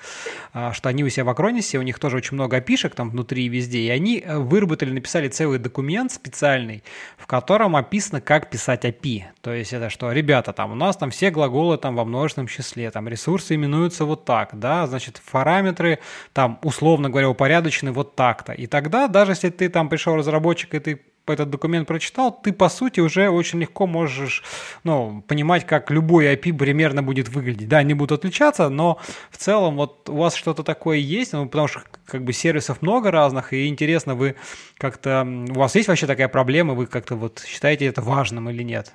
а, 0.55 0.73
что 0.73 0.89
они 0.89 1.05
у 1.05 1.09
себя 1.11 1.25
в 1.25 1.29
Акронисе, 1.29 1.79
у 1.79 1.83
них 1.83 1.99
тоже 1.99 2.17
очень 2.17 2.35
много 2.35 2.57
опишек 2.57 2.95
там 2.95 3.11
внутри 3.11 3.45
и 3.45 3.49
везде, 3.49 3.81
и 3.81 3.89
они 3.91 4.23
э, 4.25 4.39
выработали, 4.39 4.91
написали 4.91 5.29
целый 5.29 5.59
документ 5.59 6.13
специальный, 6.13 6.83
в 7.19 7.27
котором 7.27 7.77
описано, 7.77 8.23
как 8.23 8.49
писать 8.49 8.87
API. 8.87 9.25
То 9.43 9.53
есть 9.53 9.75
это 9.75 9.91
что, 9.91 10.11
ребята, 10.13 10.55
там 10.55 10.73
у 10.73 10.75
нас 10.75 10.97
там 10.97 11.11
все 11.11 11.31
глаголы 11.31 11.77
там 11.77 11.95
во 11.95 12.07
множественном 12.07 12.49
числе, 12.49 12.91
там 12.91 13.07
ресурсы 13.07 13.55
именуются 13.55 14.07
вот 14.07 14.25
так, 14.25 14.59
да, 14.59 14.87
значит, 14.87 15.21
параметры 15.31 15.99
там, 16.33 16.59
условно 16.63 17.11
говоря, 17.11 17.29
упорядочены 17.29 17.93
вот 17.93 18.17
так-то. 18.17 18.53
И 18.53 18.67
тогда, 18.67 19.09
даже 19.09 19.33
если 19.33 19.51
ты 19.51 19.69
там 19.69 19.91
пришел 19.91 20.17
разработчик, 20.17 20.75
и 20.75 20.79
ты 20.79 21.01
этот 21.31 21.51
документ 21.51 21.87
прочитал, 21.87 22.31
ты, 22.33 22.53
по 22.53 22.69
сути, 22.69 23.01
уже 23.01 23.29
очень 23.29 23.61
легко 23.61 23.87
можешь 23.87 24.43
ну, 24.85 25.23
понимать, 25.27 25.67
как 25.67 25.91
любой 25.91 26.35
IP 26.35 26.57
примерно 26.57 27.03
будет 27.03 27.29
выглядеть. 27.29 27.69
Да, 27.69 27.79
они 27.79 27.95
будут 27.95 28.19
отличаться, 28.19 28.69
но 28.69 28.99
в 29.31 29.37
целом 29.37 29.77
вот 29.77 30.09
у 30.09 30.17
вас 30.17 30.35
что-то 30.35 30.63
такое 30.63 30.99
есть, 30.99 31.33
ну, 31.33 31.47
потому 31.47 31.69
что 31.69 31.83
как 32.07 32.25
бы 32.25 32.33
сервисов 32.33 32.83
много 32.83 33.11
разных, 33.11 33.53
и 33.53 33.67
интересно, 33.67 34.15
вы 34.15 34.37
как-то... 34.77 35.27
У 35.51 35.59
вас 35.59 35.75
есть 35.75 35.89
вообще 35.89 36.07
такая 36.07 36.29
проблема, 36.29 36.75
вы 36.75 36.87
как-то 36.87 37.17
вот 37.17 37.45
считаете 37.47 37.87
это 37.87 38.03
важным 38.03 38.49
или 38.51 38.63
нет? 38.63 38.93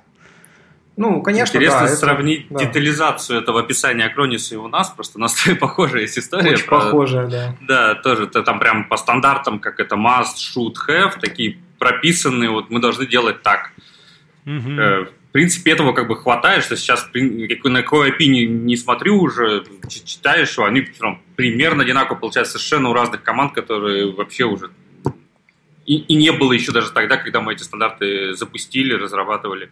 Ну, 0.96 1.22
конечно, 1.22 1.56
Интересно 1.56 1.80
да, 1.80 1.88
сравнить 1.88 2.46
это, 2.50 2.66
детализацию 2.66 3.40
этого 3.40 3.60
описания 3.60 4.04
Акрониса 4.04 4.54
и 4.54 4.58
у 4.58 4.68
нас, 4.68 4.90
просто 4.90 5.18
у 5.18 5.20
нас 5.20 5.36
похожая 5.60 6.02
есть 6.02 6.18
история. 6.18 6.52
Очень 6.52 6.66
про... 6.66 6.80
похожая, 6.80 7.26
да. 7.26 7.56
Да, 7.62 7.94
тоже 7.96 8.24
это 8.24 8.42
там 8.42 8.60
прям 8.60 8.88
по 8.88 8.96
стандартам, 8.96 9.58
как 9.58 9.80
это 9.80 9.96
must, 9.96 10.36
should, 10.36 10.74
have, 10.88 11.18
такие 11.20 11.58
прописанные, 11.78 12.50
вот 12.50 12.70
мы 12.70 12.80
должны 12.80 13.06
делать 13.06 13.42
так. 13.42 13.72
Угу. 14.46 14.70
В 14.70 15.32
принципе, 15.32 15.72
этого 15.72 15.92
как 15.92 16.06
бы 16.06 16.16
хватает, 16.16 16.62
что 16.62 16.76
сейчас 16.76 17.08
на 17.12 17.82
какой 17.82 18.10
API 18.10 18.26
не, 18.26 18.46
не 18.46 18.76
смотрю 18.76 19.20
уже, 19.20 19.64
читаешь, 19.88 20.58
они 20.58 20.82
прям, 20.82 21.20
примерно 21.34 21.82
одинаково 21.82 22.16
получаются 22.16 22.58
совершенно 22.58 22.90
у 22.90 22.92
разных 22.92 23.22
команд, 23.22 23.52
которые 23.52 24.12
вообще 24.12 24.44
уже 24.44 24.70
и, 25.86 25.96
и 25.96 26.14
не 26.14 26.32
было 26.32 26.52
еще 26.52 26.72
даже 26.72 26.90
тогда, 26.90 27.16
когда 27.16 27.40
мы 27.40 27.52
эти 27.52 27.62
стандарты 27.62 28.34
запустили, 28.34 28.94
разрабатывали. 28.94 29.70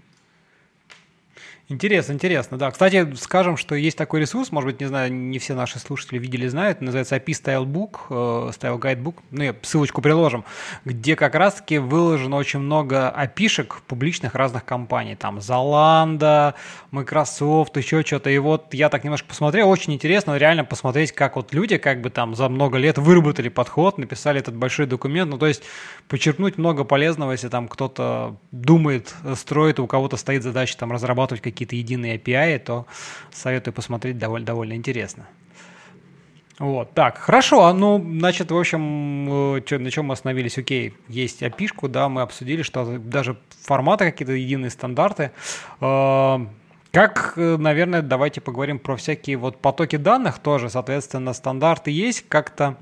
Интересно, 1.72 2.12
интересно, 2.12 2.58
да. 2.58 2.70
Кстати, 2.70 3.14
скажем, 3.18 3.56
что 3.56 3.74
есть 3.74 3.96
такой 3.96 4.20
ресурс, 4.20 4.52
может 4.52 4.70
быть, 4.70 4.80
не 4.80 4.86
знаю, 4.86 5.10
не 5.10 5.38
все 5.38 5.54
наши 5.54 5.78
слушатели 5.78 6.18
видели, 6.18 6.46
знают, 6.46 6.82
называется 6.82 7.16
API 7.16 7.32
Style 7.32 7.64
Book, 7.64 7.96
э, 8.10 8.50
Style 8.50 8.78
Guidebook, 8.78 9.14
ну, 9.30 9.42
я 9.42 9.56
ссылочку 9.62 10.02
приложим, 10.02 10.44
где 10.84 11.16
как 11.16 11.34
раз-таки 11.34 11.78
выложено 11.78 12.36
очень 12.36 12.58
много 12.58 13.08
опишек 13.08 13.80
публичных 13.86 14.34
разных 14.34 14.66
компаний, 14.66 15.16
там, 15.16 15.38
Zalando, 15.38 16.52
Microsoft, 16.90 17.74
еще 17.78 18.02
что-то, 18.02 18.28
и 18.28 18.36
вот 18.36 18.74
я 18.74 18.90
так 18.90 19.02
немножко 19.02 19.28
посмотрел, 19.28 19.70
очень 19.70 19.94
интересно 19.94 20.36
реально 20.36 20.66
посмотреть, 20.66 21.12
как 21.12 21.36
вот 21.36 21.54
люди 21.54 21.78
как 21.78 22.02
бы 22.02 22.10
там 22.10 22.34
за 22.34 22.50
много 22.50 22.76
лет 22.76 22.98
выработали 22.98 23.48
подход, 23.48 23.96
написали 23.96 24.40
этот 24.40 24.54
большой 24.54 24.84
документ, 24.84 25.30
ну, 25.30 25.38
то 25.38 25.46
есть 25.46 25.62
почерпнуть 26.08 26.58
много 26.58 26.84
полезного, 26.84 27.32
если 27.32 27.48
там 27.48 27.66
кто-то 27.66 28.36
думает, 28.50 29.14
строит, 29.36 29.80
у 29.80 29.86
кого-то 29.86 30.18
стоит 30.18 30.42
задача 30.42 30.76
там 30.76 30.92
разрабатывать 30.92 31.40
какие 31.40 31.61
какие-то 31.62 31.76
единые 31.76 32.18
API, 32.18 32.58
то 32.58 32.86
советую 33.32 33.74
посмотреть, 33.74 34.18
довольно, 34.18 34.46
довольно 34.46 34.74
интересно. 34.74 35.26
Вот, 36.58 36.92
так, 36.94 37.18
хорошо, 37.18 37.64
а 37.64 37.72
ну, 37.72 37.98
значит, 37.98 38.50
в 38.50 38.56
общем, 38.56 39.56
э, 39.56 39.62
чё, 39.62 39.78
на 39.78 39.90
чем 39.90 40.06
мы 40.06 40.12
остановились? 40.12 40.58
Окей, 40.58 40.94
есть 41.08 41.42
api 41.42 41.88
да, 41.88 42.08
мы 42.08 42.22
обсудили, 42.22 42.62
что 42.62 42.98
даже 42.98 43.36
форматы 43.62 44.04
какие-то 44.04 44.32
единые 44.32 44.70
стандарты. 44.70 45.30
Э, 45.80 46.38
как, 46.92 47.34
э, 47.36 47.56
наверное, 47.56 48.02
давайте 48.02 48.40
поговорим 48.40 48.78
про 48.78 48.96
всякие 48.96 49.38
вот 49.38 49.60
потоки 49.60 49.96
данных 49.96 50.38
тоже, 50.38 50.68
соответственно, 50.68 51.32
стандарты 51.32 51.90
есть, 51.90 52.28
как-то 52.28 52.76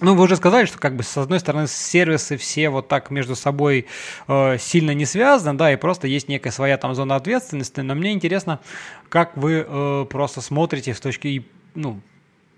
ну, 0.00 0.14
вы 0.14 0.24
уже 0.24 0.36
сказали, 0.36 0.66
что 0.66 0.78
как 0.78 0.94
бы 0.96 1.02
с 1.02 1.16
одной 1.16 1.40
стороны 1.40 1.66
сервисы 1.66 2.36
все 2.36 2.68
вот 2.68 2.88
так 2.88 3.10
между 3.10 3.34
собой 3.34 3.86
э, 4.28 4.58
сильно 4.58 4.92
не 4.92 5.04
связаны, 5.04 5.58
да, 5.58 5.72
и 5.72 5.76
просто 5.76 6.06
есть 6.06 6.28
некая 6.28 6.50
своя 6.50 6.76
там 6.76 6.94
зона 6.94 7.16
ответственности. 7.16 7.80
Но 7.80 7.94
мне 7.94 8.12
интересно, 8.12 8.60
как 9.08 9.36
вы 9.36 9.66
э, 9.66 10.06
просто 10.08 10.40
смотрите 10.40 10.94
с 10.94 11.00
точки, 11.00 11.46
ну, 11.74 12.00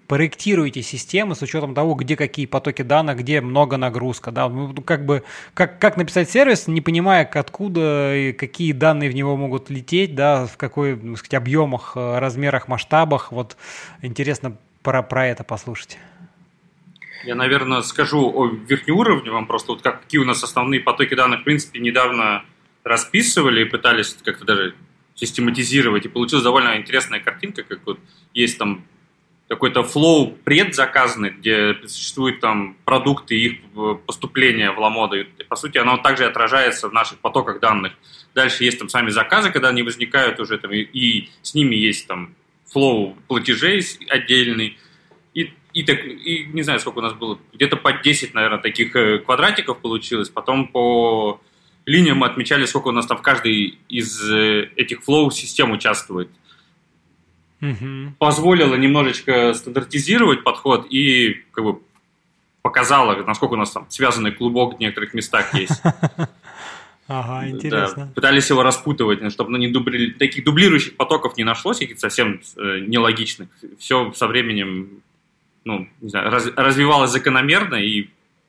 проектируете 0.07 0.83
системы 0.83 1.35
с 1.35 1.41
учетом 1.41 1.73
того, 1.73 1.95
где 1.95 2.17
какие 2.17 2.45
потоки 2.45 2.83
данных, 2.83 3.19
где 3.19 3.41
много 3.41 3.77
нагрузка, 3.77 4.33
да, 4.33 4.49
ну, 4.49 4.75
как 4.83 5.07
бы, 5.07 5.23
как, 5.55 5.79
как 5.79 5.97
написать 5.97 6.29
сервис, 6.29 6.67
не 6.67 6.81
понимая, 6.81 7.25
откуда 7.25 8.15
и 8.15 8.33
какие 8.33 8.73
данные 8.73 9.09
в 9.09 9.15
него 9.15 9.37
могут 9.37 9.71
лететь, 9.71 10.15
да, 10.15 10.47
в 10.47 10.57
какой, 10.57 10.97
так 10.97 11.17
сказать, 11.17 11.35
объемах, 11.35 11.93
э, 11.95 12.19
размерах, 12.19 12.69
масштабах, 12.69 13.33
вот 13.33 13.57
интересно 14.03 14.57
про, 14.83 15.03
про 15.03 15.29
это 15.29 15.45
послушать. 15.45 15.97
Я, 17.25 17.35
наверное, 17.35 17.83
скажу 17.83 18.33
о 18.35 18.47
верхнеуровневом, 18.47 19.47
просто 19.47 19.73
вот 19.73 19.83
как, 19.83 20.03
какие 20.03 20.21
у 20.21 20.25
нас 20.25 20.43
основные 20.43 20.81
потоки 20.81 21.15
данных, 21.15 21.41
в 21.41 21.45
принципе, 21.45 21.79
недавно 21.79 22.45
расписывали 22.83 23.63
и 23.63 23.65
пытались 23.65 24.17
как-то 24.25 24.45
даже 24.45 24.75
систематизировать, 25.15 26.07
и 26.07 26.09
получилась 26.09 26.45
довольно 26.45 26.77
интересная 26.79 27.21
картинка, 27.21 27.63
как 27.63 27.81
вот 27.85 27.99
есть 28.33 28.59
там 28.59 28.85
какой-то 29.49 29.83
flow 29.83 30.31
предзаказанный, 30.31 31.31
где 31.31 31.75
существуют 31.87 32.41
там 32.41 32.77
продукты 32.85 33.35
и 33.35 33.47
их 33.47 33.59
поступления 34.07 34.71
в 34.71 34.79
Ламоду. 34.79 35.21
И, 35.21 35.25
по 35.25 35.57
сути, 35.57 35.77
оно 35.77 35.99
также 35.99 36.25
отражается 36.25 36.89
в 36.89 36.93
наших 36.93 37.19
потоках 37.19 37.59
данных. 37.59 37.93
Дальше 38.33 38.63
есть 38.63 38.79
там 38.79 38.89
сами 38.89 39.11
заказы, 39.11 39.51
когда 39.51 39.71
они 39.71 39.83
возникают 39.83 40.39
уже, 40.39 40.57
там, 40.57 40.71
и, 40.71 40.79
и 40.79 41.31
с 41.43 41.55
ними 41.55 41.75
есть 41.75 42.07
там 42.07 42.35
flow 42.67 43.17
платежей 43.27 43.85
отдельный, 44.09 44.79
и, 45.73 45.83
так, 45.83 46.05
и 46.05 46.49
не 46.53 46.63
знаю, 46.63 46.81
сколько 46.81 46.99
у 46.99 47.03
нас 47.03 47.13
было, 47.13 47.39
где-то 47.53 47.77
по 47.77 47.93
10, 47.93 48.35
наверное, 48.35 48.59
таких 48.59 48.95
э, 48.97 49.19
квадратиков 49.19 49.79
получилось. 49.79 50.29
Потом 50.29 50.69
по 50.69 51.41
линиям 51.87 52.19
мы 52.19 52.27
отмечали, 52.27 52.67
сколько 52.67 52.89
у 52.89 52.93
нас 52.93 53.07
там 53.07 53.19
в 53.19 53.23
каждой 53.23 53.79
из 53.89 54.31
э, 54.31 54.71
этих 54.77 55.03
флоу 55.03 55.31
систем 55.31 55.71
участвует. 55.73 56.31
Угу. 57.61 58.15
Позволило 58.19 58.75
немножечко 58.75 59.53
стандартизировать 59.55 60.45
подход 60.45 60.87
и 60.91 61.43
как 61.53 61.65
бы 61.65 61.81
показало, 62.63 63.23
насколько 63.25 63.55
у 63.55 63.57
нас 63.57 63.71
там 63.71 63.87
связанный 63.89 64.33
клубок 64.33 64.77
в 64.77 64.81
некоторых 64.81 65.15
местах 65.15 65.55
есть. 65.55 65.81
Ага, 67.13 67.49
интересно. 67.49 68.05
Да, 68.05 68.13
пытались 68.15 68.51
его 68.51 68.63
распутывать, 68.63 69.33
чтобы 69.33 69.51
ну, 69.51 69.59
не 69.59 69.67
дубли... 69.67 70.13
таких 70.13 70.45
дублирующих 70.45 70.97
потоков 70.97 71.37
не 71.37 71.43
нашлось, 71.43 71.81
каких-то 71.81 72.03
совсем 72.03 72.41
э, 72.57 72.79
нелогичных. 72.87 73.49
Все 73.81 74.13
со 74.13 74.29
временем 74.29 75.03
ну, 75.65 75.89
не 76.01 76.09
знаю, 76.09 76.31
раз, 76.31 76.47
развивалась 76.57 77.11
закономерно, 77.11 77.77
и 77.77 78.09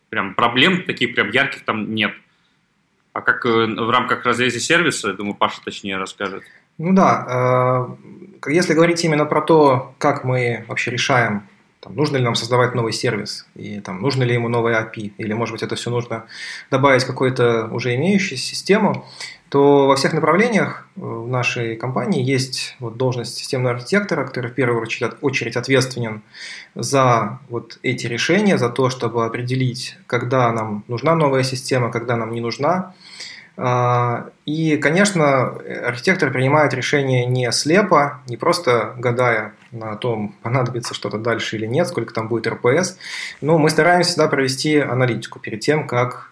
прям 0.10 0.34
проблем 0.34 0.84
таких 0.84 1.16
прям 1.16 1.30
ярких 1.30 1.64
там 1.64 1.94
нет. 1.94 2.14
А 3.14 3.22
как 3.22 3.46
э, 3.46 3.50
в 3.50 3.90
рамках 3.90 4.26
разреза 4.26 4.60
сервиса, 4.60 5.10
я 5.10 5.14
думаю, 5.14 5.36
Паша 5.36 5.62
точнее 5.64 5.98
расскажет. 5.98 6.44
Ну 6.78 6.94
да, 6.94 7.98
э, 8.46 8.52
если 8.52 8.74
говорить 8.74 9.04
именно 9.04 9.26
про 9.26 9.42
то, 9.42 9.94
как 9.98 10.24
мы 10.24 10.66
вообще 10.68 10.92
решаем, 10.92 11.44
там, 11.82 11.96
нужно 11.96 12.18
ли 12.18 12.24
нам 12.24 12.36
создавать 12.36 12.76
новый 12.76 12.94
сервис, 12.94 13.48
и 13.56 13.80
там, 13.80 14.02
нужно 14.02 14.22
ли 14.24 14.36
ему 14.36 14.50
новый 14.50 14.76
API, 14.76 15.14
или, 15.18 15.34
может 15.34 15.54
быть, 15.54 15.64
это 15.64 15.76
все 15.76 15.90
нужно 15.90 16.26
добавить 16.70 17.04
какую-то 17.04 17.68
уже 17.72 17.96
имеющуюся 17.96 18.46
систему, 18.46 19.06
то 19.50 19.88
во 19.88 19.96
всех 19.96 20.14
направлениях 20.14 20.88
э, 20.96 21.02
в 21.02 21.28
нашей 21.28 21.76
компании 21.76 22.24
есть 22.24 22.76
вот 22.80 22.98
должность 22.98 23.36
системного 23.36 23.76
архитектора, 23.76 24.26
который 24.26 24.52
в 24.52 24.54
первую 24.54 24.88
очередь 25.22 25.58
ответственен 25.58 26.22
за 26.76 27.40
вот 27.50 27.80
эти 27.82 28.06
решения, 28.06 28.60
за 28.60 28.70
то, 28.70 28.92
чтобы 28.92 29.26
определить, 29.26 29.98
когда 30.06 30.52
нам 30.52 30.84
нужна 30.88 31.16
новая 31.16 31.44
система, 31.44 31.92
когда 31.92 32.16
нам 32.16 32.32
не 32.32 32.42
нужна. 32.42 32.94
А, 33.58 34.30
и, 34.46 34.78
конечно, 34.78 35.58
архитектор 35.86 36.32
принимает 36.32 36.74
решение 36.74 37.26
не 37.26 37.52
слепо, 37.52 38.22
не 38.28 38.38
просто 38.38 38.94
гадая 38.98 39.54
на 39.72 39.96
том, 39.96 40.36
понадобится 40.42 40.94
что-то 40.94 41.18
дальше 41.18 41.58
или 41.58 41.66
нет, 41.66 41.88
сколько 41.88 42.14
там 42.14 42.28
будет 42.28 42.48
РПС. 42.48 42.98
Но 43.42 43.58
мы 43.58 43.70
стараемся 43.70 44.12
всегда 44.12 44.28
провести 44.28 44.78
аналитику 44.78 45.40
перед 45.40 45.60
тем, 45.62 45.88
как 45.88 46.32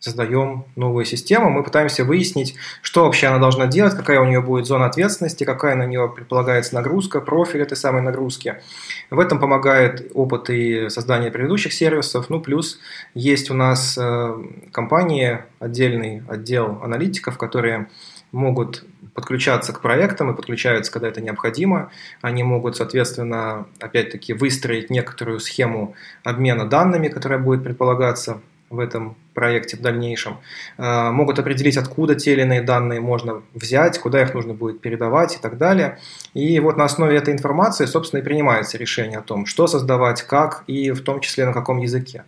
создаем 0.00 0.64
новую 0.76 1.04
систему, 1.04 1.50
мы 1.50 1.62
пытаемся 1.62 2.04
выяснить, 2.04 2.56
что 2.80 3.04
вообще 3.04 3.26
она 3.26 3.38
должна 3.38 3.66
делать, 3.66 3.94
какая 3.94 4.20
у 4.20 4.24
нее 4.24 4.40
будет 4.40 4.66
зона 4.66 4.86
ответственности, 4.86 5.44
какая 5.44 5.76
на 5.76 5.86
нее 5.86 6.10
предполагается 6.14 6.74
нагрузка, 6.74 7.20
профиль 7.20 7.60
этой 7.60 7.76
самой 7.76 8.00
нагрузки. 8.00 8.62
В 9.10 9.20
этом 9.20 9.38
помогает 9.38 10.10
опыт 10.14 10.48
и 10.48 10.88
создание 10.88 11.30
предыдущих 11.30 11.74
сервисов. 11.74 12.30
Ну, 12.30 12.40
плюс 12.40 12.80
есть 13.12 13.50
у 13.50 13.54
нас 13.54 13.98
э, 14.00 14.42
компании, 14.72 15.40
отдельный 15.58 16.22
отдел 16.28 16.80
аналитиков, 16.82 17.36
которые 17.36 17.90
могут 18.32 18.84
подключаться 19.14 19.72
к 19.72 19.80
проектам 19.80 20.30
и 20.30 20.36
подключаются, 20.36 20.92
когда 20.92 21.08
это 21.08 21.20
необходимо. 21.20 21.90
Они 22.22 22.42
могут, 22.42 22.76
соответственно, 22.76 23.66
опять-таки 23.80 24.32
выстроить 24.32 24.90
некоторую 24.90 25.40
схему 25.40 25.94
обмена 26.24 26.68
данными, 26.68 27.08
которая 27.08 27.38
будет 27.38 27.64
предполагаться 27.64 28.40
в 28.70 28.78
этом 28.78 29.16
проекте 29.34 29.76
в 29.76 29.80
дальнейшем, 29.80 30.38
э, 30.78 31.10
могут 31.10 31.40
определить, 31.40 31.76
откуда 31.76 32.14
те 32.14 32.32
или 32.32 32.42
иные 32.42 32.62
данные 32.62 33.00
можно 33.00 33.42
взять, 33.52 33.98
куда 33.98 34.22
их 34.22 34.32
нужно 34.32 34.54
будет 34.54 34.80
передавать 34.80 35.36
и 35.36 35.40
так 35.40 35.58
далее. 35.58 35.98
И 36.34 36.60
вот 36.60 36.76
на 36.76 36.84
основе 36.84 37.16
этой 37.16 37.34
информации, 37.34 37.86
собственно, 37.86 38.20
и 38.20 38.22
принимается 38.22 38.78
решение 38.78 39.18
о 39.18 39.22
том, 39.22 39.46
что 39.46 39.66
создавать, 39.66 40.22
как 40.22 40.62
и 40.68 40.92
в 40.92 41.02
том 41.02 41.20
числе 41.20 41.46
на 41.46 41.52
каком 41.52 41.78
языке. 41.78 42.22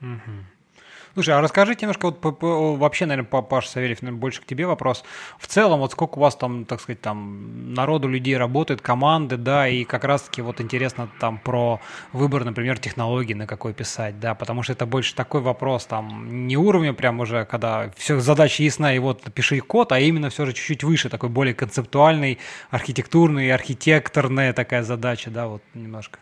Угу. 0.00 0.57
Слушай, 1.18 1.34
а 1.34 1.40
расскажите 1.40 1.80
немножко, 1.82 2.06
вот 2.06 2.20
по, 2.20 2.30
по, 2.30 2.76
вообще, 2.76 3.04
наверное, 3.04 3.42
Паша 3.42 3.68
Савельев, 3.70 4.02
наверное, 4.02 4.20
больше 4.20 4.40
к 4.40 4.44
тебе 4.44 4.68
вопрос. 4.68 5.02
В 5.40 5.48
целом, 5.48 5.80
вот 5.80 5.90
сколько 5.90 6.18
у 6.18 6.20
вас 6.20 6.36
там, 6.36 6.64
так 6.64 6.80
сказать, 6.80 7.00
там 7.00 7.74
народу, 7.74 8.06
людей 8.06 8.36
работает, 8.36 8.82
команды, 8.82 9.36
да, 9.36 9.66
и 9.66 9.82
как 9.82 10.04
раз-таки 10.04 10.42
вот 10.42 10.60
интересно 10.60 11.08
там 11.18 11.38
про 11.38 11.80
выбор, 12.12 12.44
например, 12.44 12.78
технологии, 12.78 13.34
на 13.34 13.48
какой 13.48 13.74
писать, 13.74 14.20
да, 14.20 14.36
потому 14.36 14.62
что 14.62 14.74
это 14.74 14.86
больше 14.86 15.12
такой 15.16 15.40
вопрос, 15.40 15.86
там, 15.86 16.46
не 16.46 16.56
уровня 16.56 16.92
прям 16.92 17.18
уже, 17.18 17.44
когда 17.46 17.90
все 17.96 18.20
задача 18.20 18.62
ясна, 18.62 18.94
и 18.94 19.00
вот 19.00 19.24
пиши 19.34 19.58
код, 19.58 19.90
а 19.90 19.98
именно 19.98 20.30
все 20.30 20.46
же 20.46 20.52
чуть-чуть 20.52 20.84
выше, 20.84 21.08
такой 21.08 21.30
более 21.30 21.52
концептуальный, 21.52 22.38
архитектурный, 22.70 23.50
архитекторная 23.50 24.52
такая 24.52 24.84
задача, 24.84 25.30
да, 25.30 25.48
вот 25.48 25.62
немножко. 25.74 26.20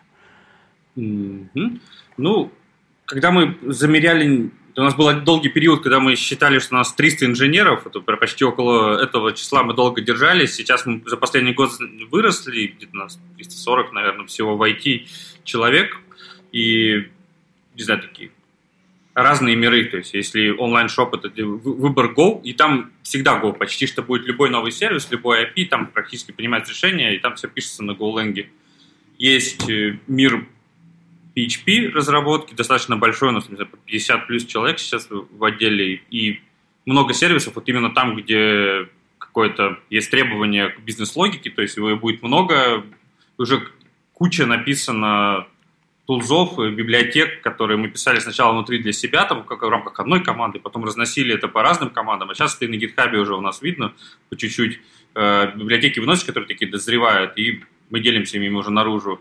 Mm-hmm. 0.97 1.81
Ну, 2.17 2.51
когда 3.05 3.31
мы 3.31 3.59
замеряли, 3.63 4.51
у 4.77 4.83
нас 4.83 4.95
был 4.95 5.11
долгий 5.22 5.49
период, 5.49 5.83
когда 5.83 6.01
мы 6.01 6.16
считали, 6.16 6.59
что 6.59 6.74
у 6.74 6.79
нас 6.79 6.93
300 6.93 7.27
инженеров, 7.27 7.87
это 7.87 8.01
почти 8.01 8.45
около 8.45 9.03
этого 9.03 9.33
числа 9.33 9.62
мы 9.62 9.72
долго 9.72 10.03
держались. 10.03 10.55
Сейчас 10.55 10.85
мы 10.85 11.03
за 11.07 11.16
последний 11.16 11.55
год 11.55 11.70
выросли, 12.11 12.66
где-то 12.66 12.93
у 12.93 12.99
нас 12.99 13.18
340, 13.37 13.93
наверное, 13.93 14.27
всего 14.27 14.57
в 14.57 14.62
IT 14.62 15.07
человек. 15.45 15.99
И, 16.53 17.09
не 17.74 17.83
знаю, 17.83 18.03
такие 18.03 18.31
разные 19.14 19.57
миры. 19.57 19.87
То 19.87 19.97
есть, 19.97 20.12
если 20.12 20.51
онлайн-шоп 20.51 21.14
это 21.14 21.31
выбор 21.43 22.12
Go, 22.12 22.43
и 22.43 22.53
там 22.53 22.93
всегда 23.03 23.41
Go, 23.41 23.55
почти 23.55 23.87
что 23.87 24.03
будет 24.03 24.27
любой 24.27 24.51
новый 24.51 24.72
сервис, 24.72 25.11
любой 25.11 25.45
IP, 25.45 25.68
там 25.68 25.87
практически 25.87 26.33
принимает 26.33 26.68
решение, 26.68 27.16
и 27.16 27.18
там 27.18 27.37
все 27.37 27.49
пишется 27.49 27.83
на 27.83 27.93
GoLang. 27.93 28.47
Есть 29.16 29.70
э, 29.70 29.99
мир 30.07 30.47
PHP 31.37 31.91
разработки, 31.93 32.55
достаточно 32.55 32.97
большой, 32.97 33.28
у 33.28 33.32
нас, 33.32 33.49
не 33.49 33.57
знаю, 33.57 33.70
50 33.84 34.26
плюс 34.26 34.45
человек 34.47 34.78
сейчас 34.78 35.09
в 35.11 35.45
отделе, 35.45 36.01
и 36.11 36.41
много 36.87 37.12
сервисов, 37.12 37.57
вот 37.57 37.68
именно 37.68 37.91
там, 37.91 38.16
где 38.16 38.89
какое-то 39.18 39.78
есть 39.91 40.11
требование 40.11 40.70
к 40.70 40.80
бизнес-логике, 40.80 41.51
то 41.51 41.61
есть 41.61 41.76
его 41.76 41.95
будет 41.97 42.22
много, 42.22 42.84
уже 43.37 43.68
куча 44.14 44.47
написано 44.47 45.47
тулзов, 46.07 46.57
библиотек, 46.57 47.43
которые 47.43 47.76
мы 47.76 47.89
писали 47.89 48.20
сначала 48.20 48.53
внутри 48.53 48.78
для 48.78 48.93
себя, 48.93 49.24
там, 49.24 49.43
как 49.43 49.62
в 49.62 49.68
рамках 49.68 49.99
одной 50.01 50.22
команды, 50.22 50.61
потом 50.61 50.84
разносили 50.84 51.34
это 51.34 51.49
по 51.49 51.62
разным 51.62 51.91
командам, 51.91 52.30
а 52.30 52.34
сейчас 52.34 52.57
это 52.57 52.70
на 52.70 52.76
GitHub 52.76 53.14
уже 53.16 53.34
у 53.34 53.41
нас 53.41 53.61
видно 53.61 53.93
по 54.30 54.37
чуть-чуть. 54.37 54.80
Э, 55.14 55.53
библиотеки 55.55 55.99
выносят, 55.99 56.26
которые 56.26 56.47
такие 56.47 56.70
дозревают, 56.70 57.37
и 57.37 57.64
мы 57.91 58.01
делимся 58.01 58.39
ими 58.39 58.49
уже 58.49 58.70
наружу. 58.70 59.20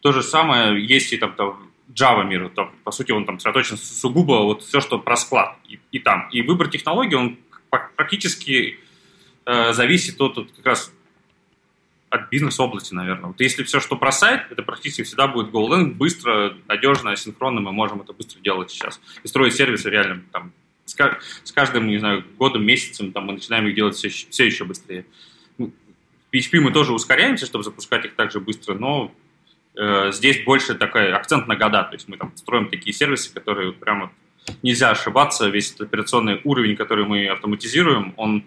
То 0.00 0.12
же 0.12 0.22
самое 0.22 0.84
есть 0.84 1.12
и 1.12 1.16
там, 1.16 1.34
там 1.34 1.70
Java 1.94 2.24
мир, 2.24 2.48
там, 2.50 2.72
по 2.84 2.90
сути, 2.90 3.12
он 3.12 3.26
там 3.26 3.38
сосредоточен 3.38 3.76
сугубо 3.76 4.44
вот 4.44 4.62
все, 4.62 4.80
что 4.80 4.98
про 4.98 5.16
склад 5.16 5.56
и, 5.68 5.78
и 5.92 5.98
там. 5.98 6.28
И 6.30 6.42
выбор 6.42 6.68
технологий, 6.68 7.16
он 7.16 7.38
практически 7.96 8.78
э, 9.44 9.72
зависит 9.72 10.20
от, 10.20 10.38
от 10.38 10.52
как 10.52 10.66
раз 10.66 10.92
от 12.10 12.28
бизнес-области, 12.28 12.92
наверное. 12.92 13.28
Вот 13.28 13.40
если 13.40 13.62
все, 13.62 13.78
что 13.80 13.96
про 13.96 14.10
сайт, 14.10 14.50
это 14.50 14.62
практически 14.62 15.02
всегда 15.02 15.28
будет 15.28 15.52
GoLang, 15.52 15.94
быстро, 15.94 16.56
надежно, 16.66 17.14
синхронно, 17.16 17.60
мы 17.60 17.72
можем 17.72 18.00
это 18.00 18.12
быстро 18.12 18.40
делать 18.40 18.70
сейчас. 18.70 19.00
И 19.22 19.28
строить 19.28 19.54
сервисы 19.54 19.88
реально 19.88 20.22
там, 20.32 20.52
с, 20.84 20.96
с 21.44 21.52
каждым, 21.52 21.86
не 21.86 21.98
знаю, 21.98 22.24
годом, 22.36 22.64
месяцем 22.64 23.12
там, 23.12 23.26
мы 23.26 23.34
начинаем 23.34 23.66
их 23.68 23.76
делать 23.76 23.94
все, 23.94 24.08
все 24.08 24.44
еще 24.44 24.64
быстрее. 24.64 25.06
PHP 25.58 26.60
мы 26.60 26.72
тоже 26.72 26.92
ускоряемся, 26.92 27.46
чтобы 27.46 27.64
запускать 27.64 28.04
их 28.04 28.14
так 28.14 28.32
же 28.32 28.40
быстро, 28.40 28.74
но 28.74 29.12
здесь 30.10 30.44
больше 30.44 30.74
такой 30.74 31.12
акцент 31.12 31.48
на 31.48 31.56
года, 31.56 31.84
то 31.84 31.94
есть 31.94 32.08
мы 32.08 32.16
там 32.16 32.32
строим 32.36 32.68
такие 32.68 32.92
сервисы, 32.92 33.32
которые 33.32 33.72
прямо 33.72 34.12
нельзя 34.62 34.90
ошибаться, 34.90 35.48
весь 35.48 35.72
этот 35.72 35.88
операционный 35.88 36.40
уровень, 36.44 36.76
который 36.76 37.04
мы 37.04 37.28
автоматизируем, 37.28 38.14
он 38.16 38.44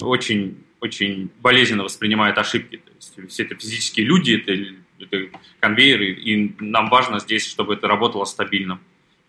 очень, 0.00 0.62
очень 0.80 1.30
болезненно 1.40 1.84
воспринимает 1.84 2.38
ошибки. 2.38 2.76
То 2.78 2.92
есть 2.94 3.30
все 3.30 3.44
это 3.44 3.54
физические 3.54 4.06
люди, 4.06 4.32
это, 4.32 5.04
это 5.04 5.38
конвейеры, 5.60 6.12
и 6.12 6.54
нам 6.58 6.88
важно 6.90 7.20
здесь, 7.20 7.48
чтобы 7.48 7.74
это 7.74 7.88
работало 7.88 8.24
стабильно. 8.24 8.78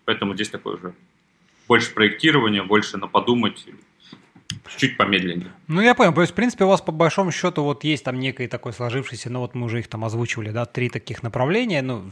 Поэтому 0.04 0.34
здесь 0.34 0.48
такое 0.48 0.76
уже 0.76 0.94
больше 1.66 1.92
проектирования, 1.92 2.62
больше 2.62 2.96
на 2.96 3.06
подумать, 3.06 3.66
чуть 4.76 4.96
помедленнее. 4.96 5.50
Ну, 5.66 5.80
я 5.80 5.94
понял. 5.94 6.12
То 6.12 6.20
есть, 6.20 6.32
в 6.32 6.36
принципе, 6.36 6.64
у 6.64 6.68
вас 6.68 6.80
по 6.80 6.92
большому 6.92 7.30
счету 7.30 7.62
вот 7.62 7.84
есть 7.84 8.04
там 8.04 8.18
некий 8.18 8.46
такой 8.46 8.72
сложившийся, 8.72 9.30
ну 9.30 9.40
вот 9.40 9.54
мы 9.54 9.66
уже 9.66 9.80
их 9.80 9.88
там 9.88 10.04
озвучивали, 10.04 10.50
да, 10.50 10.64
три 10.64 10.88
таких 10.88 11.22
направления, 11.22 11.82
ну, 11.82 12.10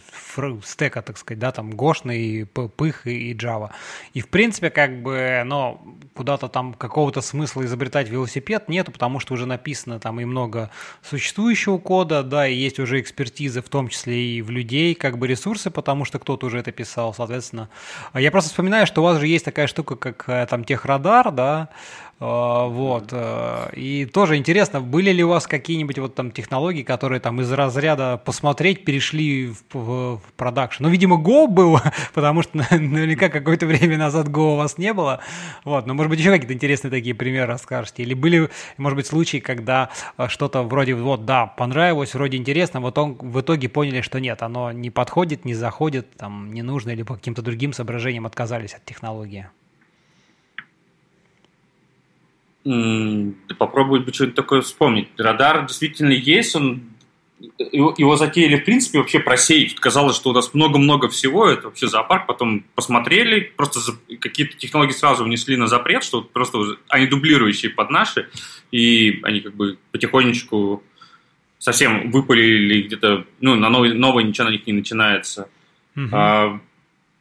стека, 0.65 1.03
так 1.03 1.19
сказать, 1.19 1.39
да, 1.39 1.53
там 1.53 1.71
Гошный, 1.71 2.47
Пых 2.47 3.07
и 3.07 3.35
Java. 3.35 3.71
И, 4.15 4.21
в 4.21 4.29
принципе, 4.29 4.71
как 4.71 5.03
бы, 5.03 5.43
ну, 5.45 5.99
куда-то 6.15 6.49
там 6.49 6.75
какого-то 6.75 7.21
смысла 7.21 7.65
изобретать 7.65 8.09
велосипед 8.09 8.69
нету, 8.69 8.93
потому 8.93 9.21
что 9.21 9.35
уже 9.35 9.47
написано 9.47 10.01
там 10.01 10.21
и 10.21 10.25
много 10.25 10.71
существующего 11.03 11.79
кода, 11.79 12.23
да, 12.23 12.47
и 12.47 12.55
есть 12.55 12.79
уже 12.79 13.01
экспертизы, 13.01 13.63
в 13.63 13.69
том 13.69 13.89
числе 13.89 14.37
и 14.37 14.43
в 14.43 14.51
людей, 14.51 14.95
как 14.95 15.19
бы 15.19 15.27
ресурсы, 15.27 15.71
потому 15.71 16.05
что 16.05 16.19
кто-то 16.19 16.47
уже 16.47 16.59
это 16.59 16.73
писал, 16.73 17.15
соответственно. 17.15 17.69
Я 18.15 18.31
просто 18.31 18.51
вспоминаю, 18.51 18.87
что 18.87 19.01
у 19.01 19.05
вас 19.05 19.19
же 19.19 19.27
есть 19.27 19.45
такая 19.45 19.67
штука, 19.67 19.97
как 19.97 20.29
э, 20.29 20.47
там 20.49 20.65
техрадар, 20.65 21.31
да, 21.33 21.69
а, 22.16 22.16
вот. 22.19 23.09
Э, 23.13 23.71
и 23.75 24.07
тоже 24.07 24.37
интересно, 24.37 24.81
были 24.81 25.11
ли 25.11 25.23
у 25.23 25.29
вас 25.29 25.47
какие-нибудь 25.47 25.99
вот 25.99 26.15
там 26.15 26.31
технологии, 26.31 26.83
которые 26.83 27.21
там 27.21 27.43
из 27.43 27.53
разряда 27.53 28.17
посмотреть 28.17 28.87
перешли 28.87 29.49
в, 29.49 29.75
в, 29.75 30.17
в 30.17 30.33
продакшн? 30.37 30.85
Ну, 30.85 30.89
видимо, 30.89 31.17
Go 31.17 31.47
был, 31.47 31.79
потому 32.15 32.41
что 32.41 32.57
наверняка 32.57 33.29
какое-то 33.29 33.67
время 33.67 33.99
назад 33.99 34.29
Go 34.29 34.55
у 34.55 34.57
вас 34.57 34.79
не 34.79 34.95
было. 34.95 35.21
Вот. 35.65 35.87
Но, 35.87 35.93
может 35.93 36.09
быть, 36.09 36.19
еще 36.19 36.31
какие-то 36.31 36.55
интересные 36.55 36.91
такие 36.91 37.15
примеры 37.15 37.49
расскажете? 37.49 38.03
Или 38.03 38.15
были, 38.15 38.49
может 38.79 38.97
быть, 38.97 39.07
случаи, 39.07 39.39
когда 39.39 39.91
э, 40.17 40.29
что-то 40.29 40.63
вроде 40.63 40.95
вот, 40.95 41.27
да, 41.27 41.47
понравилось, 41.47 42.15
вроде 42.15 42.39
интересно, 42.39 42.81
вот 42.81 42.97
он 42.97 43.15
в 43.15 43.43
итоге 43.43 43.69
поняли, 43.69 44.01
что 44.01 44.21
нет, 44.21 44.43
оно 44.43 44.73
не 44.73 44.89
подходит, 44.89 45.45
не 45.45 45.55
заходит, 45.55 46.17
там, 46.17 46.51
не 46.55 46.63
нужно, 46.63 46.91
или 46.91 47.03
по 47.03 47.17
каким-то 47.17 47.43
другим 47.43 47.75
соображениям 47.75 48.25
отказались 48.25 48.73
от 48.73 48.87
технологии? 48.87 49.43
Да 49.43 49.51
попробовать 53.59 54.05
бы 54.05 54.13
что-то 54.13 54.33
такое 54.33 54.61
вспомнить. 54.61 55.09
Радар 55.17 55.67
действительно 55.67 56.13
есть, 56.13 56.57
он 56.57 56.83
его, 57.59 57.95
его 57.97 58.17
затеяли, 58.17 58.57
в 58.57 58.65
принципе, 58.65 58.99
вообще 58.99 59.21
просеять. 59.21 59.75
Казалось, 59.75 60.17
что 60.17 60.31
у 60.31 60.33
нас 60.33 60.55
много-много 60.55 61.09
всего, 61.09 61.47
это 61.47 61.69
вообще 61.69 61.87
зоопарк. 61.87 62.27
Потом 62.27 62.65
посмотрели, 62.75 63.41
просто 63.57 63.81
какие-то 64.21 64.57
технологии 64.57 64.93
сразу 64.93 65.25
внесли 65.25 65.57
на 65.57 65.67
запрет, 65.67 66.03
что 66.03 66.23
просто 66.23 66.59
они 66.89 67.07
дублирующие 67.07 67.71
под 67.71 67.91
наши, 67.91 68.29
и 68.71 69.21
они 69.23 69.41
как 69.41 69.55
бы 69.55 69.79
потихонечку 69.93 70.83
совсем 71.59 72.11
выпалили 72.11 72.83
где-то, 72.83 73.27
ну, 73.41 73.55
на 73.55 73.69
новый, 73.69 73.95
новое 73.95 74.25
ничего 74.25 74.49
на 74.49 74.53
них 74.53 74.67
не 74.67 74.73
начинается. 74.73 75.49
Uh-huh. 75.95 76.09
А, 76.13 76.61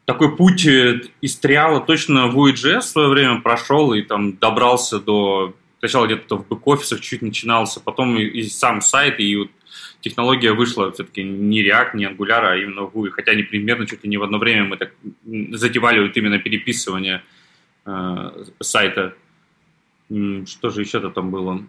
такой 0.05 0.35
путь 0.35 0.65
э, 0.65 1.01
из 1.21 1.35
триала 1.37 1.81
точно 1.81 2.27
в 2.27 2.37
UEGS 2.37 2.79
в 2.79 2.83
свое 2.83 3.09
время 3.09 3.41
прошел 3.41 3.93
и 3.93 4.01
там 4.01 4.37
добрался 4.37 4.99
до... 4.99 5.53
Сначала 5.79 6.05
где-то 6.05 6.37
в 6.37 6.47
бэк-офисах 6.47 7.01
чуть 7.01 7.21
начинался, 7.21 7.79
потом 7.79 8.17
и, 8.17 8.23
и 8.23 8.43
сам 8.43 8.81
сайт, 8.81 9.19
и 9.19 9.35
вот 9.35 9.49
технология 10.01 10.53
вышла 10.53 10.91
все-таки 10.91 11.23
не 11.23 11.63
React, 11.63 11.95
не 11.95 12.05
Angular, 12.05 12.41
а 12.45 12.55
именно 12.55 12.81
GUI. 12.81 13.09
Хотя 13.09 13.31
они 13.31 13.43
примерно 13.43 13.85
чуть 13.85 14.03
ли 14.03 14.09
не 14.09 14.17
в 14.17 14.23
одно 14.23 14.37
время 14.37 14.65
мы 14.65 14.77
так 14.77 14.91
затевали 15.51 15.99
вот 15.99 16.15
именно 16.17 16.39
переписывание 16.39 17.23
э, 17.85 18.43
сайта. 18.61 19.13
Что 20.07 20.69
же 20.69 20.81
еще-то 20.81 21.09
там 21.09 21.31
было? 21.31 21.53
Ну, 21.53 21.65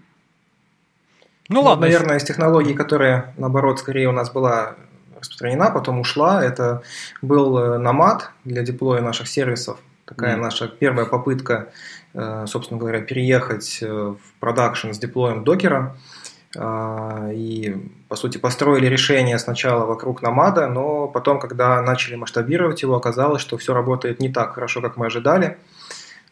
ну 1.48 1.62
ладно. 1.62 1.86
Наверное, 1.86 2.16
из 2.18 2.24
технологий, 2.24 2.74
которые, 2.74 3.34
наоборот, 3.38 3.78
скорее 3.78 4.08
у 4.08 4.12
нас 4.12 4.30
была 4.30 4.76
распространена, 5.20 5.70
потом 5.70 6.00
ушла. 6.00 6.44
Это 6.44 6.82
был 7.22 7.58
э, 7.58 7.78
Nomad 7.78 8.22
для 8.44 8.62
деплоя 8.62 9.00
наших 9.00 9.28
сервисов. 9.28 9.78
Такая 10.04 10.36
mm. 10.36 10.40
наша 10.40 10.68
первая 10.68 11.06
попытка, 11.06 11.68
э, 12.14 12.44
собственно 12.46 12.78
говоря, 12.78 13.00
переехать 13.00 13.78
э, 13.82 13.86
в 13.86 14.40
продакшн 14.40 14.92
с 14.92 14.98
деплоем 14.98 15.44
докера. 15.44 15.96
И, 16.58 17.76
по 18.08 18.16
сути, 18.16 18.38
построили 18.38 18.86
решение 18.86 19.38
сначала 19.38 19.84
вокруг 19.84 20.22
Nomad, 20.22 20.64
но 20.68 21.06
потом, 21.06 21.38
когда 21.38 21.82
начали 21.82 22.14
масштабировать 22.14 22.80
его, 22.80 22.94
оказалось, 22.94 23.42
что 23.42 23.58
все 23.58 23.74
работает 23.74 24.20
не 24.20 24.32
так 24.32 24.54
хорошо, 24.54 24.80
как 24.80 24.96
мы 24.96 25.06
ожидали. 25.06 25.58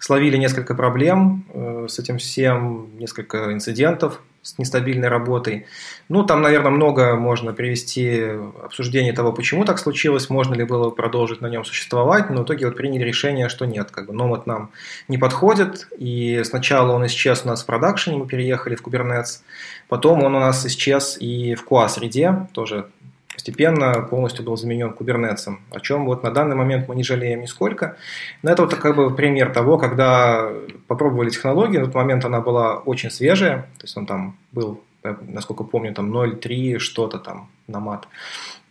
Словили 0.04 0.36
несколько 0.36 0.74
проблем 0.74 1.46
с 1.88 1.98
этим 1.98 2.18
всем, 2.18 2.90
несколько 2.98 3.54
инцидентов, 3.54 4.20
с 4.42 4.58
нестабильной 4.58 5.08
работой. 5.08 5.64
Ну, 6.10 6.24
там, 6.24 6.42
наверное, 6.42 6.70
много 6.70 7.16
можно 7.16 7.54
привести 7.54 8.22
обсуждение 8.62 9.14
того, 9.14 9.32
почему 9.32 9.64
так 9.64 9.78
случилось, 9.78 10.28
можно 10.28 10.52
ли 10.52 10.64
было 10.64 10.90
продолжить 10.90 11.40
на 11.40 11.46
нем 11.46 11.64
существовать, 11.64 12.28
но 12.28 12.42
в 12.42 12.44
итоге 12.44 12.66
вот 12.66 12.76
приняли 12.76 13.02
решение, 13.02 13.48
что 13.48 13.64
нет, 13.64 13.92
как 13.92 14.08
бы 14.08 14.12
Nomad 14.12 14.42
нам 14.44 14.72
не 15.08 15.16
подходит, 15.16 15.88
и 15.96 16.42
сначала 16.44 16.92
он 16.92 17.06
исчез 17.06 17.40
у 17.46 17.48
нас 17.48 17.62
в 17.62 17.66
продакшене, 17.66 18.18
мы 18.18 18.26
переехали 18.26 18.74
в 18.74 18.82
Kubernetes, 18.82 19.40
потом 19.88 20.22
он 20.22 20.34
у 20.34 20.38
нас 20.38 20.66
исчез 20.66 21.16
и 21.18 21.54
в 21.54 21.64
QA-среде, 21.66 22.48
тоже 22.52 22.88
постепенно 23.34 24.00
полностью 24.02 24.44
был 24.44 24.56
заменен 24.56 24.92
кубернетсом, 24.92 25.60
о 25.70 25.80
чем 25.80 26.06
вот 26.06 26.22
на 26.22 26.30
данный 26.30 26.56
момент 26.56 26.88
мы 26.88 26.94
не 26.94 27.02
жалеем 27.02 27.40
нисколько. 27.40 27.96
Но 28.42 28.50
это 28.50 28.62
вот 28.62 28.74
как 28.74 28.96
бы 28.96 29.14
пример 29.14 29.52
того, 29.52 29.76
когда 29.76 30.48
попробовали 30.86 31.30
технологию, 31.30 31.80
на 31.80 31.86
тот 31.86 31.94
момент 31.94 32.24
она 32.24 32.40
была 32.40 32.76
очень 32.76 33.10
свежая, 33.10 33.62
то 33.78 33.84
есть 33.84 33.96
он 33.96 34.06
там 34.06 34.36
был, 34.52 34.80
насколько 35.02 35.64
помню, 35.64 35.92
там 35.92 36.16
0,3 36.16 36.78
что-то 36.78 37.18
там 37.18 37.48
на 37.66 37.80
мат. 37.80 38.08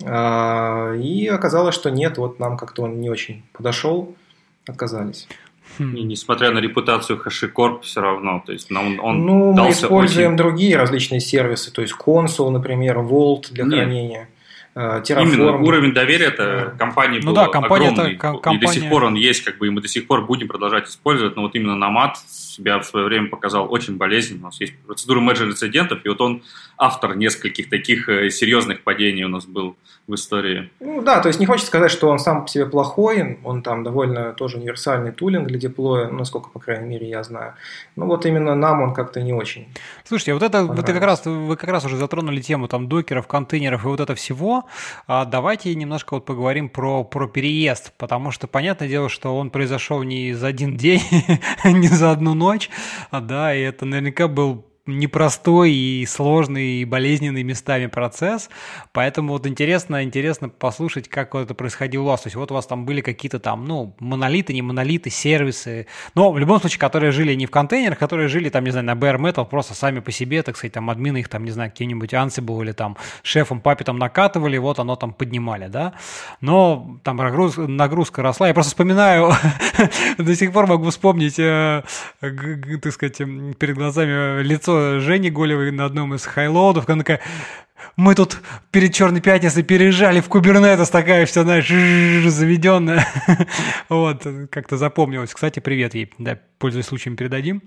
А, 0.06 0.94
и 0.96 1.28
оказалось, 1.28 1.76
что 1.76 1.92
нет, 1.92 2.18
вот 2.18 2.40
нам 2.40 2.58
как-то 2.58 2.84
он 2.84 3.02
не 3.02 3.10
очень 3.10 3.44
подошел, 3.52 4.16
отказались. 4.66 5.28
Хм. 5.80 5.96
И 5.96 6.04
несмотря 6.04 6.52
на 6.52 6.60
репутацию 6.60 7.20
HashiCorp, 7.20 7.82
все 7.82 8.02
равно, 8.02 8.44
то 8.46 8.52
есть 8.52 8.72
он, 8.72 9.00
он 9.00 9.26
Ну, 9.26 9.54
мы 9.54 9.72
используем 9.72 10.34
очень... 10.34 10.38
другие 10.38 10.78
различные 10.78 11.20
сервисы, 11.20 11.72
то 11.72 11.82
есть 11.82 11.96
Console, 12.00 12.52
например, 12.52 13.00
Vault 13.00 13.52
для 13.52 13.66
Нет. 13.66 13.74
хранения. 13.74 14.30
Terraform. 14.76 15.22
Именно 15.22 15.58
уровень 15.58 15.94
доверия 15.94 16.28
это 16.28 16.76
компании 16.80 17.20
ну, 17.20 17.28
был 17.28 17.36
да, 17.36 17.48
компания 17.48 17.90
огромный, 17.90 18.14
это, 18.14 18.20
компания... 18.20 18.58
и 18.58 18.62
до 18.62 18.68
сих 18.68 18.90
пор 18.90 19.04
он 19.04 19.16
есть, 19.16 19.44
как 19.44 19.60
бы, 19.60 19.68
и 19.68 19.70
мы 19.70 19.82
до 19.82 19.88
сих 19.88 20.08
пор 20.08 20.26
будем 20.26 20.48
продолжать 20.48 20.88
использовать, 20.90 21.36
но 21.36 21.44
вот 21.44 21.54
именно 21.54 21.74
Nomad 21.74 22.14
себя 22.54 22.80
в 22.80 22.86
свое 22.86 23.06
время 23.06 23.30
показал 23.30 23.72
очень 23.72 23.98
болезненно. 23.98 24.42
У 24.42 24.46
нас 24.46 24.60
есть 24.62 24.74
процедура 24.86 25.20
менеджера 25.20 25.50
инцидентов, 25.50 26.00
и 26.04 26.10
вот 26.10 26.22
он 26.22 26.44
автор 26.78 27.16
нескольких 27.16 27.70
таких 27.70 28.10
э, 28.10 28.30
серьезных 28.30 28.84
падений 28.84 29.24
у 29.24 29.30
нас 29.30 29.46
был 29.46 29.76
в 30.08 30.16
истории. 30.16 30.70
Ну 30.82 31.02
да, 31.02 31.22
то 31.22 31.30
есть 31.30 31.40
не 31.40 31.46
хочется 31.46 31.68
сказать, 31.68 31.92
что 31.92 32.10
он 32.10 32.20
сам 32.20 32.44
по 32.44 32.48
себе 32.50 32.66
плохой, 32.66 33.40
он 33.44 33.62
там 33.62 33.84
довольно 33.84 34.34
тоже 34.34 34.58
универсальный 34.58 35.12
тулинг 35.12 35.48
для 35.48 35.58
деплоя, 35.58 36.10
ну, 36.10 36.20
насколько, 36.20 36.50
по 36.50 36.60
крайней 36.60 36.88
мере, 36.88 37.08
я 37.08 37.24
знаю. 37.24 37.54
Ну 37.96 38.08
вот 38.08 38.26
именно 38.26 38.54
нам 38.56 38.82
он 38.82 38.94
как-то 38.94 39.22
не 39.22 39.32
очень. 39.32 39.68
Слушайте, 40.04 40.34
вот 40.34 40.44
это 40.44 40.66
вот 40.66 40.86
как 40.86 41.02
раз, 41.02 41.26
вы 41.26 41.56
как 41.56 41.70
раз 41.70 41.86
уже 41.86 41.96
затронули 41.96 42.42
тему 42.42 42.68
там 42.68 42.90
докеров, 42.90 43.28
контейнеров 43.28 43.86
и 43.86 43.88
вот 43.88 44.00
это 44.02 44.14
всего. 44.16 44.66
А 45.08 45.24
давайте 45.24 45.74
немножко 45.74 46.16
вот 46.16 46.26
поговорим 46.26 46.68
про, 46.68 47.06
про 47.06 47.28
переезд, 47.28 47.94
потому 47.98 48.32
что 48.32 48.48
понятное 48.48 48.90
дело, 48.90 49.08
что 49.08 49.38
он 49.38 49.52
произошел 49.52 50.04
не 50.04 50.34
за 50.34 50.48
один 50.48 50.76
день, 50.76 51.02
не 51.64 51.88
за 51.88 52.12
одну 52.12 52.34
ночь, 52.34 52.43
а 53.12 53.22
да, 53.22 53.56
и 53.56 53.62
это 53.62 53.86
наверняка 53.86 54.28
был 54.28 54.66
непростой 54.86 55.72
и 55.72 56.06
сложный 56.06 56.82
и 56.82 56.86
болезненный 56.86 57.44
местами 57.44 57.88
процесс, 57.88 58.50
поэтому 58.92 59.32
вот 59.34 59.48
интересно, 59.48 60.04
интересно 60.04 60.50
послушать, 60.50 61.08
как 61.08 61.34
вот 61.34 61.42
это 61.42 61.54
происходило 61.54 62.04
у 62.04 62.06
вас. 62.08 62.22
То 62.22 62.28
есть 62.28 62.36
вот 62.36 62.52
у 62.52 62.54
вас 62.54 62.68
там 62.68 62.86
были 62.86 63.00
какие-то 63.00 63.40
там, 63.40 63.64
ну, 63.66 63.96
монолиты, 64.00 64.54
не 64.54 64.62
монолиты, 64.62 65.10
сервисы, 65.10 65.88
но 66.16 66.32
в 66.32 66.38
любом 66.38 66.60
случае, 66.60 66.80
которые 66.80 67.14
жили 67.14 67.34
не 67.34 67.46
в 67.46 67.52
контейнерах, 67.52 67.98
которые 67.98 68.28
жили 68.28 68.50
там, 68.50 68.66
не 68.66 68.72
знаю, 68.72 68.86
на 68.86 68.94
bare 68.94 69.18
metal, 69.18 69.46
просто 69.46 69.74
сами 69.74 70.02
по 70.02 70.12
себе, 70.12 70.44
так 70.44 70.58
сказать, 70.58 70.74
там 70.74 70.90
админы 70.90 71.20
их 71.20 71.30
там, 71.30 71.46
не 71.46 71.52
знаю, 71.52 71.72
какие-нибудь 71.72 72.14
Ansible 72.14 72.62
или 72.64 72.74
там 72.74 72.98
шефом, 73.22 73.62
папе 73.62 73.86
там 73.86 73.98
накатывали, 73.98 74.58
вот 74.58 74.80
оно 74.80 74.98
там 74.98 75.14
поднимали, 75.14 75.68
да. 75.68 75.94
Но 76.42 77.00
там 77.04 77.16
нагруз, 77.18 77.56
нагрузка 77.56 78.22
росла. 78.22 78.50
Я 78.50 78.54
просто 78.54 78.72
вспоминаю, 78.72 79.32
до 80.18 80.36
сих 80.36 80.52
пор 80.52 80.68
могу 80.68 80.90
вспомнить, 80.90 81.40
э, 81.40 81.84
так 82.20 82.92
сказать, 82.92 83.18
перед 83.18 83.76
глазами 83.76 84.44
лицо 84.44 84.73
лицо 84.74 85.00
Жени 85.00 85.30
Голевой 85.30 85.72
на 85.72 85.86
одном 85.86 86.14
из 86.14 86.26
хайлоудов, 86.26 86.88
она 86.90 87.00
такая, 87.00 87.22
мы 87.96 88.16
тут 88.16 88.40
перед 88.72 88.94
Черной 88.94 89.22
Пятницей 89.22 89.64
переезжали 89.64 90.20
в 90.20 90.30
Кубернетес, 90.30 90.90
такая 90.90 91.26
вся, 91.26 91.44
знаешь, 91.44 91.68
заведенная. 91.68 93.08
вот, 93.90 94.26
как-то 94.50 94.78
запомнилось. 94.78 95.34
Кстати, 95.34 95.60
привет 95.60 95.94
ей, 95.94 96.12
да, 96.18 96.40
пользуясь 96.58 96.88
случаем, 96.88 97.16
передадим. 97.16 97.62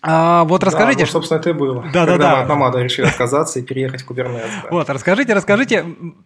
А, 0.00 0.44
вот 0.44 0.62
расскажите. 0.62 1.00
Да, 1.00 1.04
вот, 1.06 1.10
собственно, 1.10 1.38
это 1.40 1.50
и 1.50 1.52
было. 1.52 1.84
Да, 1.92 2.06
да, 2.06 2.16
да. 2.16 2.46
Намада 2.46 2.80
решили 2.80 3.06
отказаться 3.06 3.58
и 3.58 3.62
переехать 3.62 4.02
в 4.02 4.06
Кубернетес. 4.06 4.48
Да. 4.62 4.68
Вот, 4.70 4.88
расскажите, 4.90 5.34
расскажите. 5.34 5.84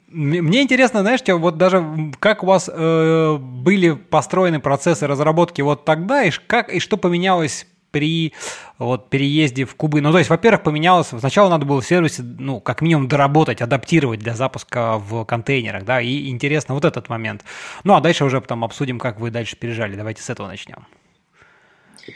Мне 0.09 0.63
интересно, 0.63 1.01
знаешь, 1.01 1.21
вот 1.27 1.57
даже 1.57 1.83
как 2.19 2.43
у 2.43 2.47
вас 2.47 2.69
э, 2.71 3.37
были 3.41 3.93
построены 3.93 4.61
процессы 4.61 5.07
разработки 5.07 5.63
вот 5.63 5.87
тогда, 5.87 6.23
и 6.23 6.31
как 6.47 6.69
и 6.69 6.81
что 6.81 6.99
поменялось 6.99 7.67
при 7.93 8.33
вот, 8.79 9.09
переезде 9.11 9.65
в 9.65 9.77
Кубы. 9.77 10.01
Ну, 10.01 10.11
то 10.11 10.19
есть, 10.19 10.31
во-первых, 10.31 10.65
поменялось, 10.65 11.09
сначала 11.09 11.49
надо 11.49 11.65
было 11.65 11.81
в 11.81 11.87
сервисе, 11.87 12.23
ну, 12.23 12.61
как 12.61 12.83
минимум 12.83 13.07
доработать, 13.07 13.63
адаптировать 13.63 14.19
для 14.19 14.35
запуска 14.35 14.99
в 14.99 15.25
контейнерах, 15.25 15.85
да, 15.85 16.01
и 16.01 16.29
интересно 16.29 16.75
вот 16.75 16.85
этот 16.85 17.09
момент. 17.09 17.45
Ну, 17.85 17.95
а 17.95 18.01
дальше 18.01 18.25
уже 18.25 18.41
потом 18.41 18.65
обсудим, 18.65 18.99
как 18.99 19.21
вы 19.21 19.31
дальше 19.31 19.57
пережали. 19.57 19.95
Давайте 19.95 20.23
с 20.23 20.31
этого 20.31 20.49
начнем. 20.49 20.87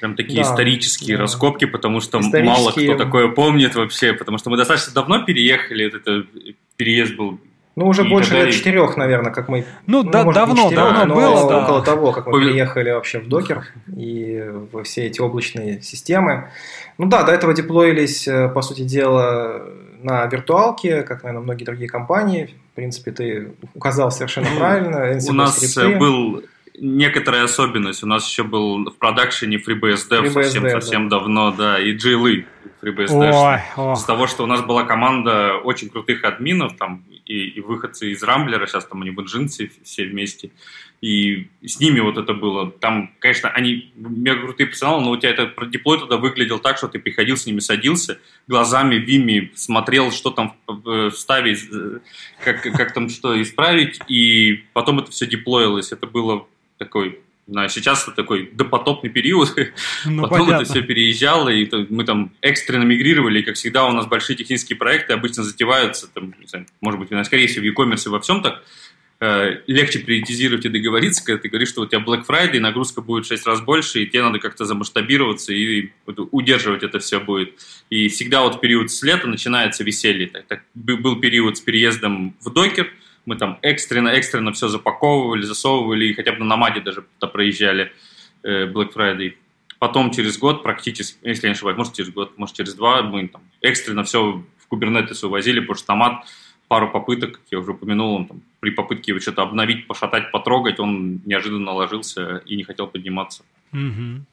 Прям 0.00 0.16
такие 0.16 0.42
да, 0.42 0.50
исторические 0.50 1.16
да. 1.16 1.22
раскопки, 1.22 1.64
потому 1.64 2.00
что 2.00 2.20
мало 2.20 2.72
кто 2.72 2.96
такое 2.96 3.28
помнит 3.28 3.76
вообще, 3.76 4.12
потому 4.14 4.38
что 4.38 4.50
мы 4.50 4.56
достаточно 4.56 4.92
давно 4.92 5.22
переехали, 5.22 5.86
это 5.86 6.26
переезд 6.76 7.14
был 7.14 7.40
ну, 7.76 7.88
уже 7.88 8.06
и 8.06 8.08
больше 8.08 8.34
лет 8.34 8.52
четырех, 8.52 8.96
наверное, 8.96 9.30
как 9.30 9.48
мы... 9.48 9.66
Ну, 9.86 10.02
ну 10.02 10.10
да, 10.10 10.24
может, 10.24 10.40
давно, 10.40 10.70
четырех, 10.70 10.94
давно 10.94 11.14
было, 11.14 11.48
да. 11.48 11.62
около 11.62 11.82
того, 11.84 12.12
как 12.12 12.26
мы 12.26 12.40
переехали 12.40 12.90
вообще 12.90 13.18
в 13.18 13.28
докер 13.28 13.66
и 13.94 14.42
во 14.72 14.82
все 14.82 15.04
эти 15.04 15.20
облачные 15.20 15.82
системы. 15.82 16.50
Ну 16.96 17.06
да, 17.06 17.22
до 17.22 17.32
этого 17.32 17.52
деплоились, 17.52 18.26
э, 18.26 18.48
по 18.48 18.62
сути 18.62 18.80
дела, 18.80 19.62
на 20.02 20.24
виртуалке, 20.26 21.02
как, 21.02 21.22
наверное, 21.22 21.44
многие 21.44 21.64
другие 21.64 21.88
компании. 21.88 22.54
В 22.72 22.76
принципе, 22.76 23.10
ты 23.10 23.52
указал 23.74 24.10
совершенно 24.10 24.48
ну, 24.50 24.58
правильно. 24.58 25.18
У 25.28 25.32
нас 25.32 25.58
скрипты. 25.58 25.98
был 25.98 26.44
некоторая 26.78 27.44
особенность. 27.44 28.02
У 28.02 28.06
нас 28.06 28.26
еще 28.26 28.42
был 28.42 28.84
в 28.84 28.96
продакшене 28.96 29.58
FreeBSD, 29.58 30.30
совсем, 30.30 30.70
совсем 30.70 31.08
да. 31.08 31.18
давно, 31.18 31.50
да, 31.50 31.78
и 31.78 31.94
JLE 31.94 32.44
FreeBSD. 32.82 33.94
Из 33.94 34.02
того, 34.04 34.26
что 34.26 34.44
у 34.44 34.46
нас 34.46 34.62
была 34.62 34.84
команда 34.84 35.56
очень 35.62 35.90
крутых 35.90 36.24
админов, 36.24 36.76
там 36.78 37.04
и, 37.26 37.48
и 37.48 37.60
выходцы 37.60 38.12
из 38.12 38.22
Рамблера, 38.22 38.66
сейчас 38.66 38.86
там 38.86 39.02
они 39.02 39.10
в 39.10 39.20
Инжинсе 39.20 39.70
все 39.82 40.04
вместе, 40.06 40.52
и 41.00 41.48
с 41.62 41.78
ними 41.80 42.00
вот 42.00 42.16
это 42.16 42.32
было. 42.32 42.70
Там, 42.70 43.12
конечно, 43.18 43.50
они 43.50 43.92
мега 43.96 44.42
крутые 44.42 44.68
профессионалы, 44.68 45.04
но 45.04 45.10
у 45.10 45.16
тебя 45.16 45.30
это 45.30 45.52
деплой 45.66 45.98
туда 45.98 46.16
выглядел 46.16 46.58
так, 46.58 46.78
что 46.78 46.88
ты 46.88 46.98
приходил 46.98 47.36
с 47.36 47.46
ними, 47.46 47.58
садился, 47.58 48.18
глазами 48.46 48.94
Вими 48.94 49.52
смотрел, 49.54 50.10
что 50.12 50.30
там 50.30 50.56
вставить, 51.12 51.68
э, 51.72 51.98
как, 52.42 52.62
как 52.62 52.94
там 52.94 53.08
что 53.08 53.40
исправить, 53.42 53.98
и 54.08 54.64
потом 54.72 55.00
это 55.00 55.10
все 55.10 55.26
деплоилось. 55.26 55.92
Это 55.92 56.06
было 56.06 56.46
такой 56.78 57.20
знаю, 57.46 57.68
сейчас 57.68 58.02
это 58.02 58.12
такой 58.12 58.50
допотопный 58.52 59.10
период, 59.10 59.54
ну, 60.04 60.22
потом 60.22 60.46
понятно. 60.46 60.62
это 60.62 60.64
все 60.64 60.82
переезжало, 60.82 61.48
и 61.48 61.68
мы 61.88 62.04
там 62.04 62.32
экстренно 62.40 62.84
мигрировали, 62.84 63.40
и, 63.40 63.42
как 63.42 63.54
всегда, 63.54 63.86
у 63.86 63.92
нас 63.92 64.06
большие 64.06 64.36
технические 64.36 64.76
проекты 64.76 65.12
обычно 65.12 65.42
затеваются, 65.42 66.08
там, 66.12 66.34
знаю, 66.46 66.66
может 66.80 67.00
быть, 67.00 67.26
скорее 67.26 67.46
всего, 67.46 67.62
в 67.62 67.66
e-commerce 67.66 68.08
во 68.08 68.20
всем 68.20 68.42
так, 68.42 68.64
э, 69.20 69.60
легче 69.66 70.00
приоритизировать 70.00 70.64
и 70.64 70.68
договориться, 70.68 71.24
когда 71.24 71.40
ты 71.40 71.48
говоришь, 71.48 71.68
что 71.68 71.82
у 71.82 71.86
тебя 71.86 72.00
Black 72.00 72.26
Friday, 72.26 72.58
нагрузка 72.58 73.00
будет 73.00 73.24
в 73.24 73.28
6 73.28 73.46
раз 73.46 73.60
больше, 73.60 74.02
и 74.02 74.06
тебе 74.06 74.22
надо 74.22 74.38
как-то 74.40 74.64
замасштабироваться 74.64 75.52
и 75.52 75.90
удерживать 76.32 76.82
это 76.82 76.98
все 76.98 77.20
будет. 77.20 77.54
И 77.90 78.08
всегда 78.08 78.42
вот 78.42 78.60
период 78.60 78.90
с 78.90 79.02
лета 79.02 79.28
начинается 79.28 79.84
веселье. 79.84 80.26
Так, 80.26 80.46
так, 80.46 80.62
был 80.74 81.16
период 81.16 81.56
с 81.56 81.60
переездом 81.60 82.34
в 82.40 82.52
докер– 82.52 82.92
мы 83.26 83.36
там 83.36 83.58
экстренно-экстренно 83.62 84.52
все 84.52 84.68
запаковывали, 84.68 85.42
засовывали, 85.42 86.06
и 86.06 86.14
хотя 86.14 86.32
бы 86.32 86.38
на 86.38 86.46
Намаде 86.46 86.80
даже 86.80 87.04
проезжали 87.32 87.92
э, 88.42 88.66
Black 88.66 88.94
Friday. 88.94 89.34
Потом 89.78 90.10
через 90.10 90.38
год 90.38 90.62
практически, 90.62 91.18
если 91.22 91.46
я 91.46 91.50
не 91.50 91.54
ошибаюсь, 91.54 91.76
может 91.76 91.94
через 91.94 92.10
год, 92.10 92.38
может 92.38 92.56
через 92.56 92.74
два, 92.74 93.02
мы 93.02 93.28
там 93.28 93.42
экстренно 93.60 94.04
все 94.04 94.42
в 94.56 94.72
Kubernetes 94.72 95.26
увозили, 95.26 95.60
потому 95.60 95.76
что 95.76 95.92
Намад 95.92 96.24
пару 96.68 96.90
попыток, 96.90 97.32
как 97.32 97.42
я 97.50 97.58
уже 97.58 97.72
упомянул, 97.72 98.14
он 98.14 98.26
там 98.26 98.42
при 98.60 98.70
попытке 98.70 99.12
его 99.12 99.20
что-то 99.20 99.42
обновить, 99.42 99.86
пошатать, 99.86 100.32
потрогать, 100.32 100.80
он 100.80 101.20
неожиданно 101.24 101.72
ложился 101.72 102.38
и 102.46 102.56
не 102.56 102.64
хотел 102.64 102.86
подниматься. 102.86 103.44
Угу. 103.72 104.24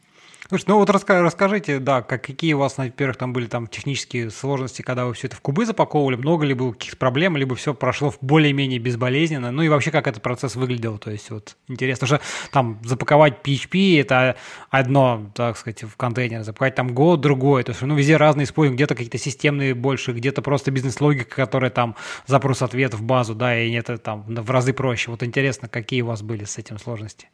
Слушай, 0.53 0.65
ну 0.67 0.77
вот 0.77 0.89
расскажите, 0.91 1.79
да, 1.79 2.03
как, 2.03 2.25
какие 2.25 2.53
у 2.53 2.59
вас, 2.59 2.77
во-первых, 2.77 3.17
там 3.17 3.33
были 3.33 3.47
там 3.47 3.65
технические 3.65 4.29
сложности, 4.29 4.83
когда 4.83 5.07
вы 5.07 5.15
все 5.15 5.25
это 5.25 5.35
в 5.35 5.41
кубы 5.41 5.65
запаковывали, 5.65 6.15
много 6.15 6.45
ли 6.45 6.53
было 6.53 6.73
каких-то 6.73 6.95
проблем, 6.95 7.35
либо 7.35 7.55
все 7.55 7.73
прошло 7.73 8.13
более-менее 8.21 8.77
безболезненно, 8.77 9.49
ну 9.49 9.63
и 9.63 9.67
вообще 9.67 9.89
как 9.89 10.05
этот 10.05 10.21
процесс 10.21 10.55
выглядел, 10.55 10.99
то 10.99 11.09
есть 11.09 11.31
вот 11.31 11.57
интересно, 11.67 12.05
что 12.05 12.21
там 12.51 12.79
запаковать 12.83 13.39
PHP 13.43 13.99
это 13.99 14.35
одно, 14.69 15.31
так 15.33 15.57
сказать, 15.57 15.81
в 15.81 15.97
контейнер, 15.97 16.43
запаковать 16.43 16.75
там 16.75 16.89
Go 16.89 17.17
другое, 17.17 17.63
то 17.63 17.71
есть 17.71 17.81
ну 17.81 17.95
везде 17.95 18.17
разные 18.17 18.43
используем, 18.45 18.75
где-то 18.75 18.93
какие-то 18.93 19.17
системные 19.17 19.73
больше, 19.73 20.11
где-то 20.11 20.43
просто 20.43 20.69
бизнес-логика, 20.69 21.35
которая 21.35 21.71
там 21.71 21.95
запрос-ответ 22.27 22.93
в 22.93 23.01
базу, 23.01 23.33
да, 23.33 23.59
и 23.59 23.73
это 23.73 23.97
там 23.97 24.23
в 24.27 24.51
разы 24.51 24.73
проще. 24.73 25.09
Вот 25.09 25.23
интересно, 25.23 25.67
какие 25.67 26.03
у 26.03 26.05
вас 26.05 26.21
были 26.21 26.43
с 26.43 26.59
этим 26.59 26.77
сложности? 26.77 27.27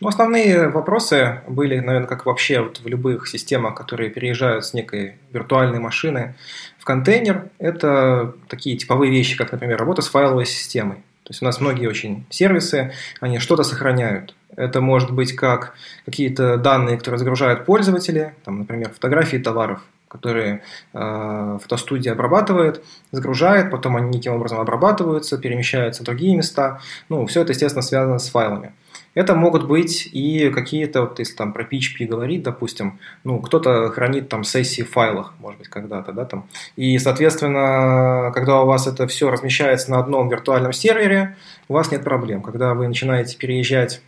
Ну, 0.00 0.08
основные 0.08 0.68
вопросы 0.68 1.40
были, 1.48 1.78
наверное, 1.78 2.08
как 2.08 2.26
вообще 2.26 2.60
вот 2.60 2.80
в 2.80 2.86
любых 2.86 3.28
системах, 3.28 3.74
которые 3.74 4.10
переезжают 4.10 4.64
с 4.64 4.74
некой 4.74 5.16
виртуальной 5.32 5.78
машины 5.78 6.34
в 6.78 6.84
контейнер. 6.84 7.48
Это 7.58 8.34
такие 8.48 8.76
типовые 8.76 9.10
вещи, 9.10 9.36
как, 9.36 9.52
например, 9.52 9.78
работа 9.78 10.02
с 10.02 10.08
файловой 10.08 10.46
системой. 10.46 10.96
То 11.24 11.30
есть 11.30 11.40
у 11.40 11.46
нас 11.46 11.60
многие 11.60 11.86
очень 11.86 12.26
сервисы, 12.28 12.92
они 13.20 13.38
что-то 13.38 13.62
сохраняют. 13.62 14.34
Это 14.56 14.80
может 14.80 15.10
быть 15.10 15.34
как 15.34 15.74
какие-то 16.04 16.58
данные, 16.58 16.98
которые 16.98 17.18
загружают 17.18 17.64
пользователи, 17.64 18.34
там, 18.44 18.60
например, 18.60 18.90
фотографии 18.90 19.38
товаров, 19.38 19.80
которые 20.08 20.62
э, 20.92 21.58
фотостудия 21.62 22.12
обрабатывает, 22.12 22.84
загружает, 23.10 23.70
потом 23.70 23.96
они 23.96 24.10
неким 24.10 24.34
образом 24.34 24.60
обрабатываются, 24.60 25.38
перемещаются 25.38 26.02
в 26.02 26.06
другие 26.06 26.36
места. 26.36 26.80
Ну, 27.08 27.26
все 27.26 27.40
это, 27.40 27.52
естественно, 27.52 27.82
связано 27.82 28.18
с 28.18 28.28
файлами. 28.28 28.72
Это 29.14 29.34
могут 29.34 29.66
быть 29.66 30.08
и 30.12 30.50
какие-то, 30.50 31.02
вот 31.02 31.18
если 31.18 31.36
там 31.36 31.52
про 31.52 31.64
PHP 31.64 32.06
говорить, 32.06 32.42
допустим, 32.42 32.98
ну, 33.22 33.38
кто-то 33.40 33.88
хранит 33.90 34.28
там 34.28 34.44
сессии 34.44 34.82
в 34.82 34.90
файлах, 34.90 35.34
может 35.38 35.58
быть, 35.58 35.68
когда-то, 35.68 36.12
да, 36.12 36.24
там. 36.24 36.48
И, 36.76 36.98
соответственно, 36.98 38.32
когда 38.34 38.60
у 38.60 38.66
вас 38.66 38.86
это 38.86 39.06
все 39.06 39.30
размещается 39.30 39.90
на 39.90 39.98
одном 39.98 40.28
виртуальном 40.28 40.72
сервере, 40.72 41.36
у 41.68 41.74
вас 41.74 41.90
нет 41.90 42.02
проблем. 42.02 42.42
Когда 42.42 42.74
вы 42.74 42.88
начинаете 42.88 43.36
переезжать 43.36 44.02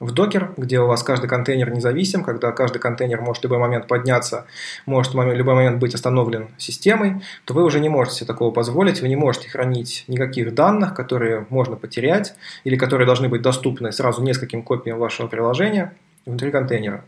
в 0.00 0.10
докер, 0.12 0.52
где 0.56 0.80
у 0.80 0.86
вас 0.86 1.02
каждый 1.02 1.28
контейнер 1.28 1.70
независим, 1.70 2.24
когда 2.24 2.52
каждый 2.52 2.78
контейнер 2.78 3.20
может 3.20 3.42
в 3.42 3.44
любой 3.44 3.58
момент 3.58 3.86
подняться, 3.86 4.46
может 4.86 5.14
в 5.14 5.32
любой 5.32 5.54
момент 5.54 5.78
быть 5.78 5.94
остановлен 5.94 6.48
системой, 6.58 7.22
то 7.44 7.54
вы 7.54 7.64
уже 7.64 7.80
не 7.80 7.88
можете 7.88 8.16
себе 8.16 8.26
такого 8.26 8.50
позволить, 8.50 9.00
вы 9.00 9.08
не 9.08 9.16
можете 9.16 9.48
хранить 9.48 10.04
никаких 10.08 10.54
данных, 10.54 10.94
которые 10.94 11.46
можно 11.50 11.76
потерять 11.76 12.34
или 12.64 12.76
которые 12.76 13.06
должны 13.06 13.28
быть 13.28 13.42
доступны 13.42 13.92
сразу 13.92 14.22
нескольким 14.22 14.62
копиям 14.62 14.98
вашего 14.98 15.28
приложения 15.28 15.94
внутри 16.26 16.50
контейнера. 16.50 17.04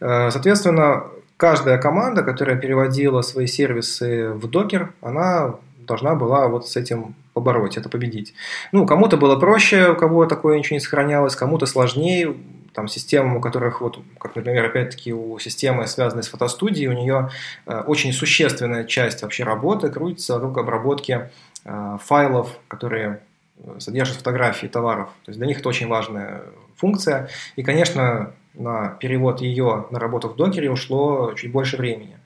Э, 0.00 0.30
соответственно, 0.30 1.04
каждая 1.36 1.78
команда, 1.78 2.22
которая 2.22 2.56
переводила 2.56 3.22
свои 3.22 3.46
сервисы 3.46 4.30
в 4.30 4.48
докер, 4.48 4.92
она 5.00 5.56
должна 5.86 6.14
была 6.14 6.48
вот 6.48 6.68
с 6.68 6.76
этим 6.76 7.14
побороть, 7.32 7.76
это 7.76 7.88
победить. 7.88 8.34
Ну, 8.72 8.86
кому-то 8.86 9.16
было 9.16 9.36
проще, 9.36 9.90
у 9.90 9.96
кого 9.96 10.26
такое 10.26 10.58
ничего 10.58 10.76
не 10.76 10.80
сохранялось, 10.80 11.36
кому-то 11.36 11.66
сложнее, 11.66 12.34
там 12.74 12.88
системам, 12.88 13.36
у 13.36 13.40
которых, 13.40 13.80
вот, 13.80 14.00
как, 14.18 14.34
например, 14.34 14.64
опять-таки 14.64 15.12
у 15.12 15.38
системы, 15.38 15.86
связанной 15.86 16.24
с 16.24 16.28
фотостудией, 16.28 16.88
у 16.88 16.92
нее 16.92 17.30
э, 17.66 17.80
очень 17.86 18.12
существенная 18.12 18.84
часть 18.84 19.22
вообще 19.22 19.44
работы 19.44 19.90
крутится 19.90 20.34
вокруг 20.34 20.58
обработки 20.58 21.30
э, 21.64 21.98
файлов, 22.02 22.50
которые 22.66 23.20
э, 23.58 23.76
содержат 23.78 24.16
фотографии 24.16 24.66
товаров. 24.66 25.08
То 25.24 25.30
есть 25.30 25.38
для 25.38 25.46
них 25.46 25.60
это 25.60 25.68
очень 25.68 25.86
важная 25.86 26.42
функция. 26.76 27.28
И, 27.54 27.62
конечно, 27.62 28.32
на 28.54 28.88
перевод 29.00 29.40
ее 29.40 29.86
на 29.90 29.98
работу 29.98 30.28
в 30.28 30.36
докере 30.36 30.70
ушло 30.70 31.32
чуть 31.34 31.52
больше 31.52 31.76
времени. 31.76 32.18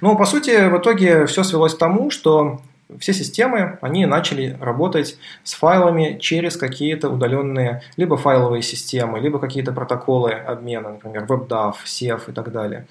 Но, 0.00 0.16
по 0.16 0.24
сути, 0.24 0.68
в 0.68 0.78
итоге 0.78 1.26
все 1.26 1.42
свелось 1.42 1.74
к 1.74 1.78
тому, 1.78 2.10
что 2.10 2.60
все 2.98 3.12
системы, 3.12 3.78
они 3.80 4.06
начали 4.06 4.56
работать 4.60 5.18
с 5.44 5.54
файлами 5.54 6.18
через 6.20 6.56
какие-то 6.56 7.08
удаленные 7.08 7.82
либо 7.96 8.16
файловые 8.16 8.62
системы, 8.62 9.20
либо 9.20 9.38
какие-то 9.38 9.72
протоколы 9.72 10.32
обмена, 10.32 10.90
например, 10.90 11.24
WebDAV, 11.24 11.74
SEF 11.84 12.30
и 12.30 12.32
так 12.32 12.52
далее. 12.52 12.86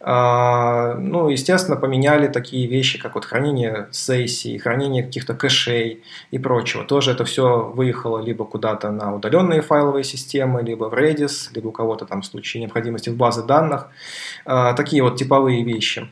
А, 0.00 0.94
ну, 0.94 1.28
естественно, 1.28 1.76
поменяли 1.76 2.28
такие 2.28 2.66
вещи, 2.66 3.00
как 3.00 3.14
вот 3.14 3.24
хранение 3.24 3.88
сессий, 3.92 4.58
хранение 4.58 5.02
каких-то 5.02 5.34
кэшей 5.34 6.02
и 6.30 6.38
прочего. 6.38 6.84
Тоже 6.84 7.12
это 7.12 7.24
все 7.24 7.72
выехало 7.74 8.20
либо 8.20 8.44
куда-то 8.44 8.90
на 8.90 9.14
удаленные 9.14 9.62
файловые 9.62 10.04
системы, 10.04 10.62
либо 10.62 10.84
в 10.84 10.94
Redis, 10.94 11.48
либо 11.54 11.68
у 11.68 11.72
кого-то 11.72 12.04
там 12.04 12.22
в 12.22 12.26
случае 12.26 12.62
необходимости 12.62 13.08
в 13.08 13.16
базы 13.16 13.42
данных. 13.42 13.88
А, 14.44 14.74
такие 14.74 15.02
вот 15.02 15.16
типовые 15.16 15.64
вещи. 15.64 16.08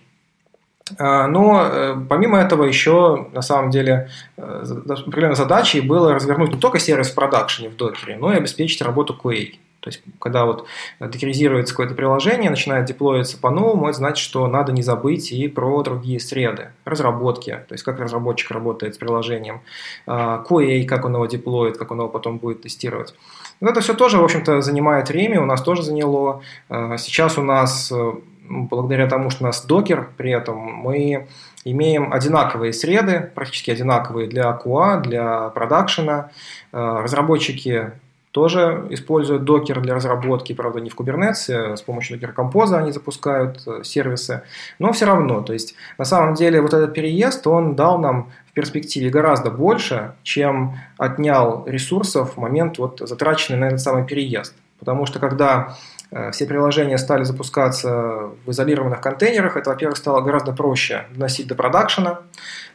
А, 0.98 1.26
но 1.26 1.62
э, 1.64 1.96
помимо 2.08 2.38
этого 2.38 2.64
еще 2.64 3.28
на 3.32 3.40
самом 3.40 3.70
деле 3.70 4.10
э, 4.36 4.64
определенной 4.88 5.34
задачей 5.34 5.80
было 5.80 6.12
развернуть 6.12 6.52
не 6.52 6.60
только 6.60 6.78
сервис 6.78 7.10
в 7.10 7.14
продакшене 7.14 7.70
в 7.70 7.76
докере, 7.76 8.16
но 8.18 8.32
и 8.32 8.36
обеспечить 8.36 8.82
работу 8.82 9.18
QA. 9.22 9.54
То 9.84 9.88
есть, 9.88 10.02
когда 10.18 10.46
вот 10.46 10.66
декеризируется 10.98 11.74
какое-то 11.74 11.94
приложение, 11.94 12.48
начинает 12.48 12.86
деплоиться 12.86 13.36
по-новому, 13.36 13.90
это 13.90 13.98
значит, 13.98 14.24
что 14.24 14.46
надо 14.46 14.72
не 14.72 14.82
забыть 14.82 15.30
и 15.30 15.46
про 15.46 15.82
другие 15.82 16.20
среды, 16.20 16.70
разработки, 16.86 17.50
то 17.50 17.74
есть, 17.74 17.84
как 17.84 18.00
разработчик 18.00 18.50
работает 18.50 18.94
с 18.94 18.98
приложением, 18.98 19.60
а, 20.06 20.42
QA, 20.48 20.86
как 20.86 21.04
он 21.04 21.16
его 21.16 21.26
деплоит, 21.26 21.76
как 21.76 21.90
он 21.90 21.98
его 21.98 22.08
потом 22.08 22.38
будет 22.38 22.62
тестировать. 22.62 23.14
Но 23.60 23.68
это 23.68 23.82
все 23.82 23.92
тоже, 23.92 24.16
в 24.16 24.24
общем-то, 24.24 24.62
занимает 24.62 25.10
время, 25.10 25.42
у 25.42 25.44
нас 25.44 25.60
тоже 25.60 25.82
заняло. 25.82 26.40
А, 26.70 26.96
сейчас 26.96 27.36
у 27.36 27.42
нас 27.42 27.92
э, 27.92 28.12
благодаря 28.48 29.06
тому, 29.06 29.30
что 29.30 29.44
у 29.44 29.46
нас 29.46 29.64
докер 29.64 30.08
при 30.16 30.30
этом, 30.30 30.58
мы 30.58 31.26
имеем 31.64 32.12
одинаковые 32.12 32.72
среды, 32.72 33.30
практически 33.34 33.70
одинаковые 33.70 34.28
для 34.28 34.58
QA, 34.62 35.00
для 35.00 35.48
продакшена. 35.48 36.30
Э, 36.72 37.00
разработчики 37.02 37.92
тоже 38.32 38.86
используют 38.90 39.44
докер 39.44 39.80
для 39.80 39.94
разработки, 39.94 40.52
правда, 40.52 40.80
не 40.80 40.90
в 40.90 40.96
Kubernetes, 40.96 41.72
а 41.72 41.76
с 41.76 41.82
помощью 41.82 42.18
Docker 42.18 42.34
Compose 42.34 42.76
они 42.76 42.90
запускают 42.90 43.62
э, 43.66 43.84
сервисы, 43.84 44.42
но 44.78 44.92
все 44.92 45.06
равно, 45.06 45.40
то 45.40 45.52
есть 45.52 45.76
на 45.98 46.04
самом 46.04 46.34
деле 46.34 46.60
вот 46.60 46.74
этот 46.74 46.92
переезд, 46.92 47.46
он 47.46 47.76
дал 47.76 47.98
нам 47.98 48.32
в 48.50 48.52
перспективе 48.52 49.08
гораздо 49.08 49.50
больше, 49.50 50.14
чем 50.24 50.76
отнял 50.98 51.64
ресурсов 51.66 52.34
в 52.34 52.40
момент 52.40 52.78
вот 52.78 53.00
затраченный 53.04 53.58
на 53.58 53.64
этот 53.66 53.80
самый 53.80 54.04
переезд. 54.04 54.54
Потому 54.80 55.06
что 55.06 55.20
когда 55.20 55.76
Э, 55.76 55.93
все 56.32 56.46
приложения 56.46 56.98
стали 56.98 57.24
запускаться 57.24 58.30
в 58.46 58.50
изолированных 58.50 59.00
контейнерах. 59.00 59.56
Это, 59.56 59.70
во-первых, 59.70 59.96
стало 59.96 60.20
гораздо 60.20 60.52
проще 60.52 61.06
доносить 61.10 61.48
до 61.48 61.54
продакшена. 61.54 62.20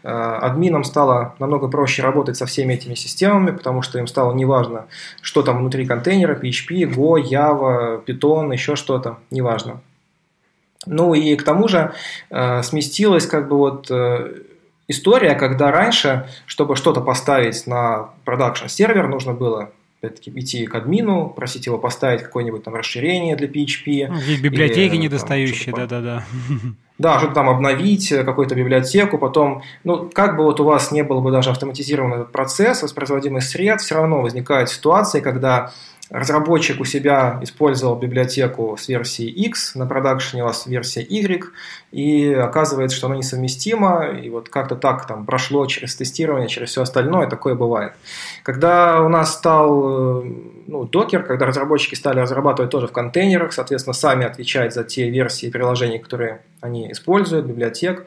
Э, 0.02 0.38
админам 0.42 0.84
стало 0.84 1.36
намного 1.40 1.68
проще 1.68 2.02
работать 2.02 2.38
со 2.38 2.46
всеми 2.46 2.74
этими 2.74 2.96
системами, 2.96 3.52
потому 3.52 3.82
что 3.82 4.00
им 4.00 4.08
стало 4.08 4.34
неважно, 4.34 4.86
что 5.22 5.42
там 5.42 5.60
внутри 5.60 5.86
контейнера, 5.86 6.36
PHP, 6.36 6.84
Go, 6.84 7.22
Java, 7.22 8.04
Python, 8.06 8.54
еще 8.54 8.76
что-то, 8.76 9.18
неважно. 9.30 9.82
Ну 10.86 11.14
и 11.14 11.36
к 11.36 11.44
тому 11.44 11.68
же 11.68 11.94
э, 12.30 12.64
сместилась 12.64 13.28
как 13.28 13.50
бы 13.50 13.58
вот 13.58 13.92
история, 14.88 15.36
когда 15.36 15.72
раньше, 15.72 16.28
чтобы 16.46 16.76
что-то 16.76 17.02
поставить 17.02 17.68
на 17.68 18.10
продакшн 18.24 18.68
сервер, 18.68 19.08
нужно 19.08 19.34
было 19.34 19.70
опять-таки, 20.02 20.32
идти 20.34 20.66
к 20.66 20.76
админу, 20.76 21.30
просить 21.30 21.66
его 21.66 21.78
поставить 21.78 22.24
какое-нибудь 22.24 22.64
там 22.64 22.74
расширение 22.74 23.36
для 23.36 23.48
PHP. 23.48 24.08
Ну, 24.08 24.16
здесь 24.16 24.40
библиотеки 24.40 24.94
или, 24.94 25.02
недостающие, 25.04 25.76
да-да-да. 25.76 26.26
Да, 26.98 27.18
что-то 27.18 27.36
там 27.36 27.48
обновить, 27.48 28.12
э, 28.12 28.26
какую-то 28.26 28.56
библиотеку, 28.56 29.18
потом, 29.18 29.62
ну, 29.86 30.10
как 30.14 30.36
бы 30.36 30.44
вот 30.44 30.60
у 30.60 30.66
вас 30.66 30.92
не 30.92 31.02
был 31.02 31.22
бы 31.22 31.32
даже 31.32 31.50
автоматизирован 31.50 32.14
этот 32.14 32.34
процесс, 32.34 32.84
воспроизводимый 32.84 33.42
сред, 33.42 33.80
все 33.80 33.96
равно 33.96 34.22
возникает 34.22 34.68
ситуация, 34.68 35.22
когда 35.22 35.72
разработчик 36.10 36.80
у 36.82 36.86
себя 36.86 37.40
использовал 37.42 37.96
библиотеку 37.96 38.76
с 38.78 38.88
версии 38.88 39.28
X, 39.28 39.76
на 39.76 39.86
продакшене 39.86 40.44
у 40.44 40.48
вас 40.48 40.66
версия 40.66 41.02
Y, 41.02 41.52
и 41.92 42.34
оказывается, 42.34 42.98
что 42.98 43.08
она 43.08 43.18
несовместима, 43.18 44.08
и 44.08 44.30
вот 44.30 44.50
как-то 44.50 44.76
так 44.76 45.06
там 45.06 45.26
прошло 45.26 45.66
через 45.68 45.96
тестирование, 45.96 46.50
через 46.50 46.70
все 46.70 46.82
остальное, 46.82 47.28
такое 47.28 47.56
бывает. 47.56 47.94
Когда 48.44 49.02
у 49.02 49.10
нас 49.10 49.34
стал 49.34 50.24
э, 50.24 50.34
ну, 50.68 50.86
докер, 50.86 51.24
когда 51.24 51.46
разработчики 51.46 51.96
стали 51.96 52.20
разрабатывать 52.20 52.72
тоже 52.72 52.88
в 52.88 52.92
контейнерах, 52.92 53.54
соответственно, 53.54 53.94
сами 53.94 54.26
отвечать 54.26 54.74
за 54.74 54.84
те 54.84 55.10
версии 55.10 55.50
приложений, 55.50 56.00
которые 56.00 56.42
они 56.62 56.92
используют, 56.92 57.46
библиотек, 57.46 58.06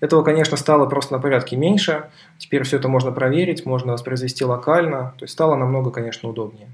этого, 0.00 0.24
конечно, 0.24 0.56
стало 0.56 0.86
просто 0.86 1.12
на 1.12 1.20
порядке 1.20 1.54
меньше. 1.54 2.10
Теперь 2.36 2.64
все 2.64 2.78
это 2.78 2.88
можно 2.88 3.12
проверить, 3.12 3.64
можно 3.64 3.92
воспроизвести 3.92 4.44
локально. 4.44 5.14
То 5.16 5.24
есть 5.24 5.32
стало 5.32 5.54
намного, 5.54 5.92
конечно, 5.92 6.28
удобнее. 6.28 6.68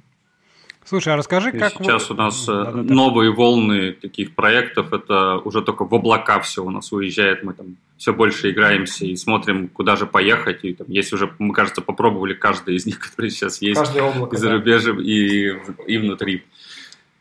Слушай, 0.89 1.13
а 1.13 1.17
расскажи, 1.17 1.51
и 1.51 1.59
как... 1.59 1.73
Сейчас 1.75 2.09
вы... 2.09 2.15
у 2.15 2.19
нас 2.19 2.47
да, 2.47 2.65
да, 2.65 2.73
да. 2.73 2.95
новые 2.95 3.31
волны 3.31 3.93
таких 3.93 4.35
проектов, 4.35 4.95
это 4.95 5.37
уже 5.37 5.61
только 5.61 5.85
в 5.85 5.95
облака 5.95 6.41
все 6.41 6.65
у 6.65 6.71
нас 6.71 6.91
уезжает, 6.93 7.43
мы 7.43 7.53
там 7.53 7.77
все 7.99 8.15
больше 8.15 8.51
играемся 8.51 9.05
и 9.05 9.15
смотрим, 9.15 9.69
куда 9.69 9.97
же 9.97 10.07
поехать. 10.07 10.65
И 10.65 10.73
там 10.73 10.87
есть 10.89 11.13
уже, 11.13 11.31
мы, 11.39 11.53
кажется, 11.53 11.83
попробовали 11.83 12.33
каждый 12.33 12.77
из 12.77 12.87
них, 12.87 13.01
которые 13.01 13.31
сейчас 13.31 13.61
есть 13.61 13.79
Каждое 13.79 14.03
облако, 14.03 14.35
и 14.35 14.39
зарубежье, 14.39 14.95
да. 14.95 15.03
и, 15.03 15.93
и 15.93 15.99
внутри. 15.99 16.45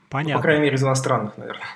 Понятно. 0.07 0.35
Ну, 0.35 0.39
по 0.39 0.43
крайней 0.43 0.63
мере, 0.63 0.75
из 0.75 0.83
иностранных, 0.83 1.37
наверное. 1.37 1.67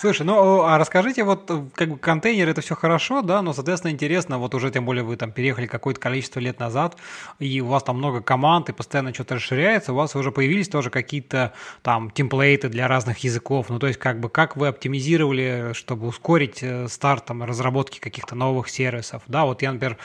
Слушай, 0.00 0.22
ну 0.22 0.62
а 0.62 0.78
расскажите, 0.78 1.24
вот 1.24 1.52
как 1.74 1.90
бы 1.90 1.98
контейнер 1.98 2.48
это 2.48 2.62
все 2.62 2.74
хорошо, 2.74 3.20
да, 3.20 3.42
но, 3.42 3.52
соответственно, 3.52 3.92
интересно, 3.92 4.38
вот 4.38 4.54
уже 4.54 4.70
тем 4.70 4.86
более 4.86 5.04
вы 5.04 5.18
там 5.18 5.30
переехали 5.30 5.66
какое-то 5.66 6.00
количество 6.00 6.40
лет 6.40 6.58
назад, 6.58 6.96
и 7.38 7.60
у 7.60 7.66
вас 7.66 7.82
там 7.82 7.98
много 7.98 8.22
команд, 8.22 8.70
и 8.70 8.72
постоянно 8.72 9.12
что-то 9.12 9.34
расширяется, 9.34 9.92
у 9.92 9.96
вас 9.96 10.16
уже 10.16 10.32
появились 10.32 10.70
тоже 10.70 10.88
какие-то 10.88 11.52
там 11.82 12.10
темплейты 12.10 12.70
для 12.70 12.88
разных 12.88 13.18
языков, 13.18 13.66
ну 13.68 13.78
то 13.78 13.88
есть 13.88 13.98
как 13.98 14.20
бы 14.20 14.30
как 14.30 14.56
вы 14.56 14.68
оптимизировали, 14.68 15.72
чтобы 15.74 16.06
ускорить 16.06 16.62
э, 16.62 16.88
старт 16.88 17.26
там 17.26 17.42
разработки 17.42 17.98
каких-то 17.98 18.34
новых 18.34 18.70
сервисов, 18.70 19.22
да, 19.26 19.44
вот 19.44 19.60
я, 19.60 19.70
например, 19.70 19.98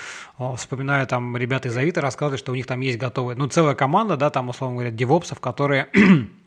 вспоминаю 0.57 1.07
там 1.07 1.37
ребята 1.37 1.69
из 1.69 1.77
Авито 1.77 2.01
рассказывали, 2.01 2.37
что 2.37 2.51
у 2.51 2.55
них 2.55 2.65
там 2.67 2.81
есть 2.81 2.97
готовые, 2.97 3.37
ну 3.37 3.47
целая 3.47 3.75
команда, 3.75 4.17
да, 4.17 4.29
там, 4.29 4.49
условно 4.49 4.75
говоря, 4.75 4.91
девопсов, 4.91 5.39
которые 5.39 5.87
Э, 5.93 6.44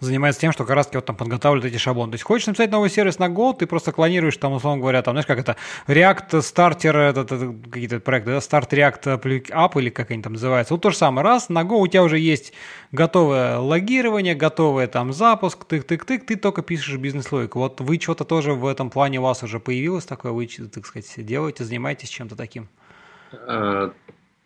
занимается 0.00 0.40
тем, 0.40 0.52
что 0.52 0.64
как 0.64 0.76
раз 0.76 0.88
вот 0.92 1.04
там 1.04 1.16
подготавливает 1.16 1.72
эти 1.72 1.80
шаблоны. 1.80 2.12
То 2.12 2.14
есть 2.14 2.24
хочешь 2.24 2.46
написать 2.46 2.70
новый 2.70 2.90
сервис 2.90 3.18
на 3.18 3.28
Go, 3.28 3.56
ты 3.56 3.66
просто 3.66 3.92
клонируешь 3.92 4.36
там, 4.36 4.52
условно 4.52 4.80
говоря, 4.80 5.02
там, 5.02 5.14
знаешь, 5.14 5.26
как 5.26 5.38
это, 5.38 5.56
React 5.86 6.30
Starter, 6.30 6.96
это, 6.96 7.20
это, 7.22 7.54
какие-то 7.70 8.00
проекты, 8.00 8.30
да, 8.30 8.38
Start 8.38 8.68
React 8.70 9.20
App 9.50 9.78
или 9.80 9.90
как 9.90 10.10
они 10.10 10.22
там 10.22 10.34
называются. 10.34 10.74
Вот 10.74 10.82
то 10.82 10.90
же 10.90 10.96
самое. 10.96 11.24
Раз, 11.24 11.48
на 11.48 11.62
Go 11.62 11.76
у 11.76 11.86
тебя 11.86 12.02
уже 12.02 12.18
есть 12.18 12.52
готовое 12.92 13.58
логирование, 13.58 14.34
готовый 14.34 14.86
там 14.86 15.12
запуск, 15.12 15.64
тык-тык-тык, 15.68 16.20
ты 16.20 16.36
только 16.36 16.62
пишешь 16.62 16.96
бизнес-логику. 16.96 17.58
Вот 17.58 17.80
вы 17.80 17.98
что-то 17.98 18.24
тоже 18.24 18.52
в 18.52 18.66
этом 18.66 18.90
плане 18.90 19.18
у 19.18 19.22
вас 19.22 19.42
уже 19.42 19.58
появилось 19.58 20.04
такое, 20.04 20.32
вы, 20.32 20.46
так 20.46 20.86
сказать, 20.86 21.12
делаете, 21.16 21.64
занимаетесь 21.64 22.08
чем-то 22.08 22.36
таким? 22.36 22.68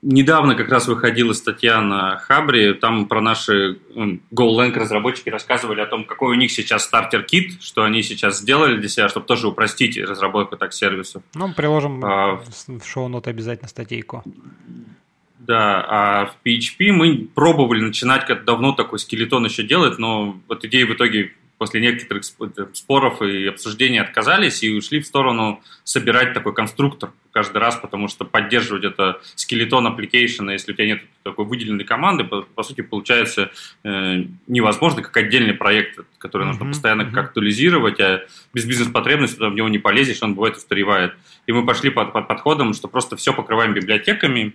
Недавно 0.04 0.56
как 0.56 0.68
раз 0.68 0.88
выходила 0.88 1.32
статья 1.32 1.80
на 1.80 2.16
Хабре, 2.16 2.74
там 2.74 3.06
про 3.06 3.20
наши 3.20 3.78
GoLang 4.32 4.74
разработчики 4.74 5.28
рассказывали 5.28 5.80
о 5.80 5.86
том, 5.86 6.04
какой 6.04 6.32
у 6.32 6.38
них 6.38 6.50
сейчас 6.50 6.82
стартер-кит, 6.84 7.62
что 7.62 7.84
они 7.84 8.02
сейчас 8.02 8.40
сделали 8.40 8.78
для 8.78 8.88
себя, 8.88 9.08
чтобы 9.08 9.26
тоже 9.26 9.46
упростить 9.46 9.96
разработку 9.96 10.56
так 10.56 10.72
сервисов. 10.72 11.22
Ну, 11.34 11.54
приложим 11.54 12.04
а, 12.04 12.42
в 12.66 12.84
шоу-нот 12.84 13.28
обязательно 13.28 13.68
статейку. 13.68 14.24
Да, 15.38 15.84
а 15.88 16.26
в 16.26 16.36
PHP 16.44 16.90
мы 16.90 17.28
пробовали 17.32 17.80
начинать, 17.80 18.26
как 18.26 18.44
давно 18.44 18.72
такой 18.72 18.98
скелетон 18.98 19.44
еще 19.44 19.62
делать, 19.62 19.98
но 19.98 20.36
вот 20.48 20.64
идея 20.64 20.86
в 20.86 20.94
итоге 20.94 21.32
после 21.62 21.80
некоторых 21.80 22.24
споров 22.72 23.22
и 23.22 23.46
обсуждений 23.46 23.98
отказались 23.98 24.64
и 24.64 24.74
ушли 24.74 25.00
в 25.00 25.06
сторону 25.06 25.62
собирать 25.84 26.34
такой 26.34 26.54
конструктор 26.54 27.12
каждый 27.30 27.58
раз, 27.58 27.76
потому 27.76 28.08
что 28.08 28.24
поддерживать 28.24 28.82
это 28.82 29.20
скелетон 29.36 29.86
application, 29.86 30.50
если 30.50 30.72
у 30.72 30.74
тебя 30.74 30.86
нет 30.86 31.02
такой 31.22 31.44
выделенной 31.44 31.84
команды, 31.84 32.24
по, 32.24 32.42
по 32.42 32.64
сути, 32.64 32.80
получается 32.80 33.52
э, 33.84 34.24
невозможно, 34.48 35.02
как 35.02 35.16
отдельный 35.16 35.54
проект, 35.54 36.00
который 36.18 36.48
нужно 36.48 36.64
mm-hmm. 36.64 36.68
постоянно 36.70 37.02
mm-hmm. 37.02 37.20
актуализировать, 37.20 38.00
а 38.00 38.26
без 38.52 38.64
бизнес-потребности 38.64 39.38
в 39.38 39.54
него 39.54 39.68
не 39.68 39.78
полезешь, 39.78 40.20
он 40.20 40.34
бывает 40.34 40.56
устаревает. 40.56 41.12
И 41.46 41.52
мы 41.52 41.64
пошли 41.64 41.90
под, 41.90 42.12
под 42.12 42.26
подходом, 42.26 42.74
что 42.74 42.88
просто 42.88 43.14
все 43.14 43.32
покрываем 43.32 43.72
библиотеками, 43.72 44.54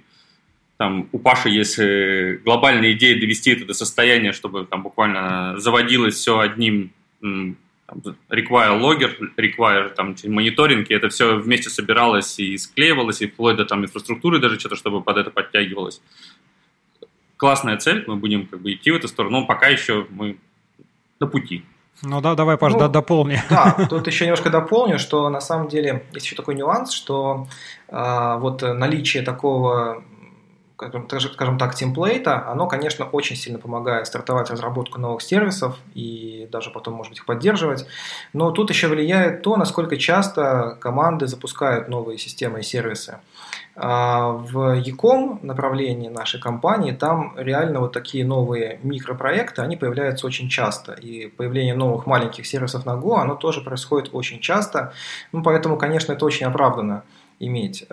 там 0.77 1.09
у 1.11 1.19
Паши 1.19 1.49
есть 1.49 1.79
э, 1.79 2.39
глобальная 2.43 2.91
идея 2.91 3.19
довести 3.19 3.51
это 3.51 3.65
до 3.65 3.73
состояния, 3.73 4.31
чтобы 4.31 4.65
там 4.65 4.83
буквально 4.83 5.55
заводилось 5.57 6.15
все 6.15 6.37
одним 6.37 6.91
require 7.21 8.79
logger, 8.79 9.11
require 9.37 9.89
там 9.89 10.15
мониторинг, 10.25 10.89
и 10.89 10.93
это 10.93 11.09
все 11.09 11.37
вместе 11.37 11.69
собиралось 11.69 12.39
и 12.39 12.57
склеивалось, 12.57 13.21
и 13.21 13.27
вплоть 13.27 13.57
до 13.57 13.65
там 13.65 13.83
инфраструктуры 13.83 14.39
даже 14.39 14.59
что-то, 14.59 14.75
чтобы 14.75 15.01
под 15.01 15.17
это 15.17 15.31
подтягивалось. 15.31 16.01
Классная 17.37 17.77
цель, 17.77 18.03
мы 18.07 18.15
будем 18.15 18.47
как 18.47 18.61
бы 18.61 18.73
идти 18.73 18.91
в 18.91 18.95
эту 18.95 19.07
сторону, 19.07 19.41
но 19.41 19.45
пока 19.45 19.67
еще 19.67 20.07
мы 20.09 20.37
на 21.19 21.27
пути. 21.27 21.63
Ну 22.03 22.21
да, 22.21 22.35
давай, 22.35 22.57
Паш, 22.57 22.73
ну, 22.73 22.79
да, 22.79 22.87
дополни. 22.87 23.41
Да, 23.49 23.87
тут 23.89 24.05
еще 24.07 24.25
немножко 24.25 24.49
дополню, 24.49 24.99
что 24.99 25.29
на 25.29 25.41
самом 25.41 25.67
деле 25.67 26.05
есть 26.13 26.25
еще 26.25 26.35
такой 26.35 26.55
нюанс, 26.55 26.91
что 26.91 27.47
э, 27.87 28.37
вот 28.39 28.61
наличие 28.61 29.23
такого 29.23 30.03
скажем 30.77 31.57
так, 31.57 31.73
темплейта, 31.75 32.47
оно, 32.47 32.67
конечно, 32.67 33.05
очень 33.05 33.35
сильно 33.35 33.57
помогает 33.57 34.05
стартовать 34.05 34.51
разработку 34.51 34.99
новых 34.99 35.21
сервисов 35.21 35.77
и 35.95 36.47
даже 36.51 36.69
потом, 36.69 36.93
может 36.93 37.11
быть, 37.11 37.19
их 37.19 37.25
поддерживать. 37.25 37.87
Но 38.33 38.51
тут 38.51 38.69
еще 38.69 38.87
влияет 38.87 39.41
то, 39.41 39.57
насколько 39.57 39.97
часто 39.97 40.77
команды 40.79 41.25
запускают 41.27 41.87
новые 41.87 42.19
системы 42.19 42.59
и 42.59 42.63
сервисы. 42.63 43.19
А 43.75 44.29
в 44.31 44.73
Яком 44.73 45.39
направлении 45.41 46.09
нашей 46.09 46.39
компании 46.39 46.91
там 46.91 47.33
реально 47.37 47.79
вот 47.79 47.93
такие 47.93 48.25
новые 48.25 48.79
микропроекты, 48.83 49.61
они 49.61 49.77
появляются 49.77 50.25
очень 50.27 50.49
часто. 50.49 50.93
И 50.93 51.27
появление 51.27 51.75
новых 51.75 52.05
маленьких 52.05 52.45
сервисов 52.45 52.85
на 52.85 52.91
Go, 52.91 53.17
оно 53.17 53.35
тоже 53.35 53.61
происходит 53.61 54.09
очень 54.13 54.39
часто. 54.39 54.93
Ну, 55.31 55.43
поэтому, 55.43 55.77
конечно, 55.77 56.13
это 56.13 56.25
очень 56.25 56.45
оправданно 56.45 57.03
иметь. 57.39 57.85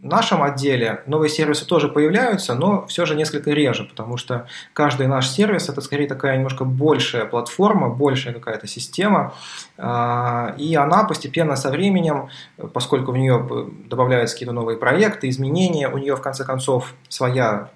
В 0.00 0.06
нашем 0.06 0.44
отделе 0.44 1.02
новые 1.06 1.28
сервисы 1.28 1.66
тоже 1.66 1.88
появляются, 1.88 2.54
но 2.54 2.86
все 2.86 3.04
же 3.04 3.16
несколько 3.16 3.50
реже, 3.50 3.82
потому 3.82 4.16
что 4.16 4.46
каждый 4.72 5.08
наш 5.08 5.28
сервис 5.28 5.68
это 5.68 5.80
скорее 5.80 6.06
такая 6.06 6.36
немножко 6.36 6.64
большая 6.64 7.24
платформа, 7.24 7.88
большая 7.88 8.32
какая-то 8.32 8.68
система, 8.68 9.34
э, 9.76 10.54
и 10.56 10.76
она 10.76 11.02
постепенно 11.02 11.56
со 11.56 11.70
временем, 11.70 12.28
поскольку 12.72 13.10
в 13.10 13.18
нее 13.18 13.44
добавляются 13.86 14.36
какие-то 14.36 14.52
новые 14.52 14.78
проекты, 14.78 15.28
изменения, 15.30 15.88
у 15.88 15.98
нее 15.98 16.14
в 16.14 16.22
конце 16.22 16.44
концов 16.44 16.94
своя 17.08 17.70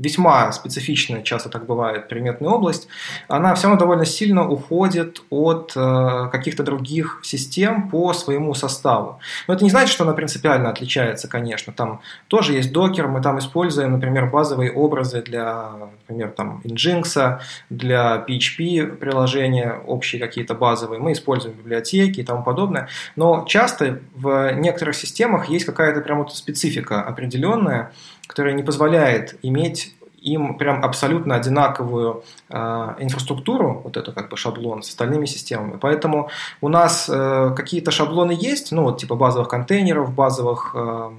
весьма 0.00 0.50
специфичная, 0.52 1.22
часто 1.22 1.48
так 1.48 1.66
бывает, 1.66 2.08
предметная 2.08 2.50
область, 2.50 2.88
она 3.28 3.54
все 3.54 3.66
равно 3.66 3.78
довольно 3.78 4.04
сильно 4.06 4.48
уходит 4.48 5.22
от 5.30 5.72
э, 5.76 6.28
каких-то 6.32 6.62
других 6.62 7.20
систем 7.22 7.90
по 7.90 8.12
своему 8.14 8.54
составу. 8.54 9.20
Но 9.46 9.54
это 9.54 9.64
не 9.64 9.70
значит, 9.70 9.90
что 9.90 10.04
она 10.04 10.14
принципиально 10.14 10.70
отличается, 10.70 11.28
конечно. 11.28 11.72
Там 11.72 12.00
тоже 12.28 12.54
есть 12.54 12.72
докер, 12.72 13.08
мы 13.08 13.20
там 13.20 13.38
используем, 13.38 13.92
например, 13.92 14.26
базовые 14.26 14.72
образы 14.72 15.22
для, 15.22 15.70
например, 16.08 16.30
там 16.30 16.62
Nginx, 16.64 17.38
для 17.68 18.24
PHP 18.26 18.96
приложения, 18.96 19.80
общие 19.86 20.20
какие-то 20.20 20.54
базовые. 20.54 20.98
Мы 20.98 21.12
используем 21.12 21.56
библиотеки 21.56 22.20
и 22.20 22.24
тому 22.24 22.42
подобное. 22.42 22.88
Но 23.16 23.44
часто 23.46 24.00
в 24.14 24.52
некоторых 24.52 24.96
системах 24.96 25.50
есть 25.50 25.66
какая-то 25.66 26.00
прям 26.00 26.18
вот 26.18 26.34
специфика 26.34 27.02
определенная, 27.02 27.92
которая 28.30 28.54
не 28.54 28.62
позволяет 28.62 29.36
иметь 29.42 29.96
им 30.22 30.56
прям 30.56 30.84
абсолютно 30.84 31.34
одинаковую 31.34 32.22
э, 32.48 32.94
инфраструктуру, 33.00 33.80
вот 33.82 33.96
это 33.96 34.12
как 34.12 34.28
бы 34.28 34.36
шаблон 34.36 34.84
с 34.84 34.90
остальными 34.90 35.26
системами. 35.26 35.78
Поэтому 35.80 36.30
у 36.60 36.68
нас 36.68 37.10
э, 37.12 37.52
какие-то 37.56 37.90
шаблоны 37.90 38.36
есть, 38.38 38.70
ну 38.70 38.84
вот 38.84 39.00
типа 39.00 39.16
базовых 39.16 39.48
контейнеров, 39.48 40.14
базовых 40.14 40.70
э, 40.74 41.10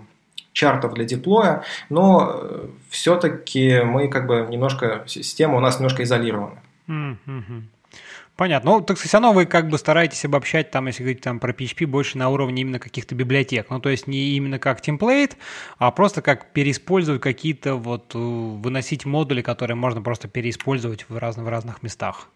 чартов 0.53 0.93
для 0.93 1.03
деплоя, 1.03 1.63
но 1.89 2.31
э, 2.33 2.67
все-таки 2.89 3.81
мы 3.81 4.07
как 4.07 4.25
бы 4.25 4.47
немножко, 4.49 5.03
система 5.07 5.57
у 5.57 5.59
нас 5.59 5.79
немножко 5.79 6.03
изолирована. 6.03 6.59
Mm-hmm. 6.87 7.63
Понятно. 8.41 8.71
Ну, 8.71 8.81
так 8.81 8.97
сказать, 8.97 9.13
оно 9.13 9.33
вы 9.33 9.45
как 9.45 9.69
бы 9.69 9.77
стараетесь 9.77 10.25
обобщать, 10.25 10.71
там, 10.71 10.87
если 10.87 11.03
говорить 11.03 11.21
там, 11.21 11.39
про 11.39 11.51
PHP, 11.53 11.85
больше 11.85 12.17
на 12.17 12.29
уровне 12.29 12.63
именно 12.63 12.79
каких-то 12.79 13.13
библиотек. 13.13 13.69
Ну, 13.69 13.79
то 13.79 13.89
есть 13.89 14.07
не 14.07 14.35
именно 14.35 14.57
как 14.57 14.81
темплейт, 14.81 15.37
а 15.77 15.91
просто 15.91 16.23
как 16.23 16.51
переиспользовать 16.51 17.21
какие-то 17.21 17.75
вот, 17.75 18.15
э, 18.15 18.17
выносить 18.17 19.05
модули, 19.05 19.43
которые 19.43 19.75
можно 19.77 20.01
просто 20.01 20.27
переиспользовать 20.27 21.05
в, 21.07 21.17
разных 21.17 21.45
в 21.45 21.49
разных 21.49 21.83
местах. 21.83 22.29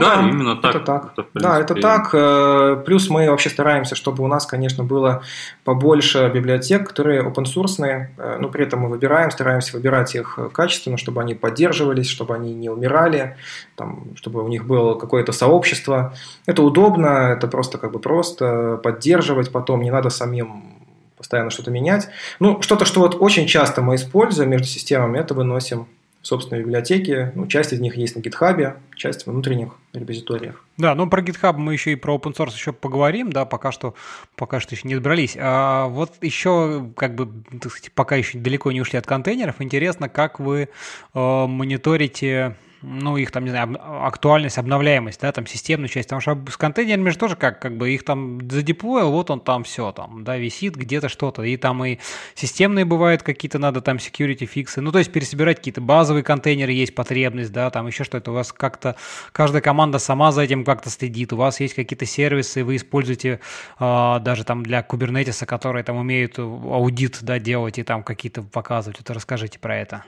Ну, 0.00 0.06
да, 0.06 0.16
да, 0.16 0.28
именно 0.28 0.56
так. 0.56 0.74
Это 0.74 0.84
так. 0.84 1.12
Это, 1.12 1.26
да, 1.34 1.60
это 1.60 1.74
так. 1.74 2.84
Плюс 2.84 3.08
мы 3.08 3.30
вообще 3.30 3.50
стараемся, 3.50 3.94
чтобы 3.94 4.22
у 4.24 4.26
нас, 4.26 4.46
конечно, 4.46 4.84
было 4.84 5.22
побольше 5.64 6.30
библиотек, 6.32 6.88
которые 6.88 7.22
open 7.22 7.44
source, 7.44 7.82
э, 7.82 8.38
но 8.38 8.48
при 8.48 8.64
этом 8.64 8.80
мы 8.80 8.88
выбираем, 8.88 9.30
стараемся 9.30 9.76
выбирать 9.76 10.14
их 10.14 10.38
качественно, 10.52 10.96
чтобы 10.96 11.20
они 11.20 11.34
поддерживались, 11.34 12.08
чтобы 12.08 12.34
они 12.34 12.54
не 12.54 12.68
умирали, 12.68 13.36
там, 13.76 14.04
чтобы 14.16 14.42
у 14.42 14.48
них 14.48 14.66
было 14.66 14.94
какое-то 14.94 15.32
сообщество. 15.32 16.14
Это 16.46 16.62
удобно, 16.62 17.32
это 17.32 17.48
просто 17.48 17.78
как 17.78 17.92
бы 17.92 17.98
просто 17.98 18.80
поддерживать 18.82 19.50
потом, 19.50 19.82
не 19.82 19.90
надо 19.90 20.10
самим 20.10 20.76
постоянно 21.16 21.50
что-то 21.50 21.70
менять. 21.70 22.08
Ну, 22.40 22.60
что-то, 22.62 22.84
что 22.84 23.00
вот 23.00 23.16
очень 23.18 23.46
часто 23.46 23.82
мы 23.82 23.94
используем 23.94 24.50
между 24.50 24.66
системами, 24.66 25.18
это 25.18 25.34
выносим 25.34 25.86
собственной 26.26 26.62
библиотеки. 26.62 27.30
Ну, 27.34 27.46
часть 27.46 27.72
из 27.72 27.80
них 27.80 27.96
есть 27.96 28.16
на 28.16 28.20
GitHub, 28.20 28.76
часть 28.96 29.26
в 29.26 29.30
внутренних 29.30 29.72
репозиториях. 29.92 30.64
Да, 30.76 30.94
ну 30.94 31.08
про 31.08 31.22
GitHub 31.22 31.56
мы 31.56 31.72
еще 31.72 31.92
и 31.92 31.94
про 31.94 32.16
open 32.16 32.34
source 32.36 32.54
еще 32.54 32.72
поговорим, 32.72 33.32
да, 33.32 33.44
пока 33.44 33.70
что, 33.70 33.94
пока 34.34 34.60
что 34.60 34.74
еще 34.74 34.88
не 34.88 34.96
добрались. 34.96 35.36
А 35.38 35.86
вот 35.86 36.12
еще, 36.20 36.90
как 36.96 37.14
бы, 37.14 37.30
так 37.60 37.70
сказать, 37.70 37.92
пока 37.92 38.16
еще 38.16 38.38
далеко 38.38 38.72
не 38.72 38.80
ушли 38.80 38.98
от 38.98 39.06
контейнеров, 39.06 39.62
интересно, 39.62 40.08
как 40.08 40.40
вы 40.40 40.68
э, 41.14 41.46
мониторите 41.46 42.56
ну, 42.82 43.16
их 43.16 43.30
там, 43.30 43.44
не 43.44 43.50
знаю, 43.50 43.76
актуальность, 44.06 44.58
обновляемость, 44.58 45.20
да, 45.20 45.32
там, 45.32 45.46
системную 45.46 45.88
часть, 45.88 46.08
потому 46.08 46.20
что 46.20 46.38
с 46.50 46.56
контейнерами 46.56 47.10
же 47.10 47.18
тоже 47.18 47.36
как, 47.36 47.60
как 47.60 47.76
бы 47.76 47.90
их 47.90 48.04
там 48.04 48.48
задеплоил, 48.50 49.10
вот 49.10 49.30
он 49.30 49.40
там 49.40 49.64
все, 49.64 49.92
там, 49.92 50.24
да, 50.24 50.36
висит 50.36 50.76
где-то 50.76 51.08
что-то, 51.08 51.42
и 51.42 51.56
там 51.56 51.84
и 51.84 51.98
системные 52.34 52.84
бывают 52.84 53.22
какие-то, 53.22 53.58
надо 53.58 53.80
там 53.80 53.96
security 53.96 54.46
фиксы, 54.46 54.80
ну, 54.80 54.92
то 54.92 54.98
есть 54.98 55.12
пересобирать 55.12 55.58
какие-то 55.58 55.80
базовые 55.80 56.22
контейнеры, 56.22 56.72
есть 56.72 56.94
потребность, 56.94 57.52
да, 57.52 57.70
там 57.70 57.86
еще 57.86 58.04
что-то, 58.04 58.30
у 58.30 58.34
вас 58.34 58.52
как-то, 58.52 58.96
каждая 59.32 59.62
команда 59.62 59.98
сама 59.98 60.32
за 60.32 60.42
этим 60.42 60.64
как-то 60.64 60.90
следит, 60.90 61.32
у 61.32 61.36
вас 61.36 61.60
есть 61.60 61.74
какие-то 61.74 62.06
сервисы, 62.06 62.62
вы 62.64 62.76
используете 62.76 63.40
э, 63.78 64.18
даже 64.20 64.44
там 64.44 64.62
для 64.62 64.82
кубернетиса, 64.82 65.46
которые 65.46 65.82
там 65.82 65.96
умеют 65.96 66.38
аудит, 66.38 67.18
да, 67.22 67.38
делать 67.38 67.78
и 67.78 67.82
там 67.82 68.02
какие-то 68.02 68.42
показывать, 68.42 68.98
вот 68.98 69.10
расскажите 69.10 69.58
про 69.58 69.76
это. 69.76 70.04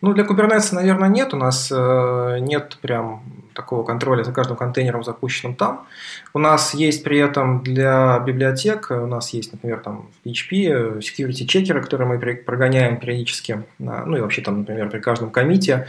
Ну, 0.00 0.12
для 0.12 0.24
Kubernetes, 0.24 0.74
наверное, 0.74 1.08
нет. 1.08 1.32
У 1.32 1.36
нас 1.36 1.72
э, 1.74 2.38
нет 2.40 2.76
прям 2.82 3.22
такого 3.54 3.84
контроля 3.84 4.24
за 4.24 4.32
каждым 4.32 4.56
контейнером, 4.56 5.04
запущенным 5.04 5.54
там. 5.54 5.86
У 6.34 6.38
нас 6.38 6.74
есть 6.74 7.04
при 7.04 7.18
этом 7.18 7.62
для 7.62 8.18
библиотек, 8.18 8.88
у 8.90 9.06
нас 9.06 9.30
есть, 9.30 9.52
например, 9.52 9.80
там 9.80 10.08
в 10.22 10.28
PHP 10.28 10.98
security 10.98 11.46
чекеры, 11.46 11.80
которые 11.80 12.08
мы 12.08 12.18
прогоняем 12.18 12.98
периодически, 12.98 13.62
ну 13.78 14.16
и 14.16 14.20
вообще 14.20 14.42
там, 14.42 14.60
например, 14.60 14.90
при 14.90 14.98
каждом 14.98 15.30
комите, 15.30 15.86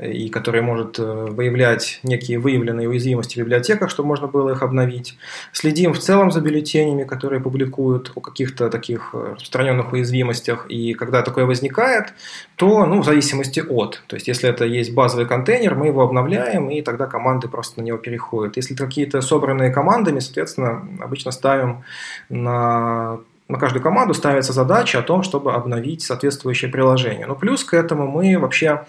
и 0.00 0.28
который 0.28 0.60
может 0.60 0.98
э, 0.98 1.02
выявлять 1.02 2.00
некие 2.02 2.38
выявленные 2.38 2.88
уязвимости 2.88 3.36
в 3.36 3.38
библиотеках, 3.38 3.90
чтобы 3.90 4.08
можно 4.08 4.26
было 4.26 4.50
их 4.50 4.62
обновить. 4.62 5.16
Следим 5.52 5.94
в 5.94 5.98
целом 5.98 6.30
за 6.30 6.42
бюллетенями, 6.42 7.04
которые 7.04 7.40
публикуют 7.40 8.12
о 8.14 8.20
каких-то 8.20 8.68
таких 8.68 9.14
распространенных 9.14 9.92
уязвимостях, 9.92 10.66
и 10.68 10.92
когда 10.92 11.22
такое 11.22 11.46
возникает, 11.46 12.12
то, 12.56 12.84
ну, 12.84 13.00
в 13.00 13.06
зависимости 13.16 13.60
от, 13.60 14.02
то 14.06 14.16
есть 14.16 14.28
если 14.28 14.48
это 14.48 14.64
есть 14.64 14.92
базовый 14.92 15.26
контейнер, 15.26 15.74
мы 15.74 15.86
его 15.86 16.02
обновляем, 16.02 16.70
и 16.70 16.82
тогда 16.82 17.06
команды 17.06 17.48
просто 17.48 17.80
на 17.80 17.84
него 17.84 17.98
переходят. 17.98 18.56
Если 18.56 18.74
какие-то 18.74 19.20
собранные 19.20 19.70
командами, 19.70 20.20
соответственно, 20.20 20.86
обычно 21.00 21.32
ставим 21.32 21.84
на 22.28 23.18
на 23.48 23.58
каждую 23.58 23.80
команду 23.80 24.12
ставится 24.12 24.52
задача 24.52 24.98
о 24.98 25.02
том, 25.02 25.22
чтобы 25.22 25.52
обновить 25.52 26.02
соответствующее 26.02 26.68
приложение. 26.68 27.26
Но 27.26 27.36
плюс 27.36 27.62
к 27.62 27.74
этому 27.74 28.08
мы 28.08 28.36
вообще 28.40 28.84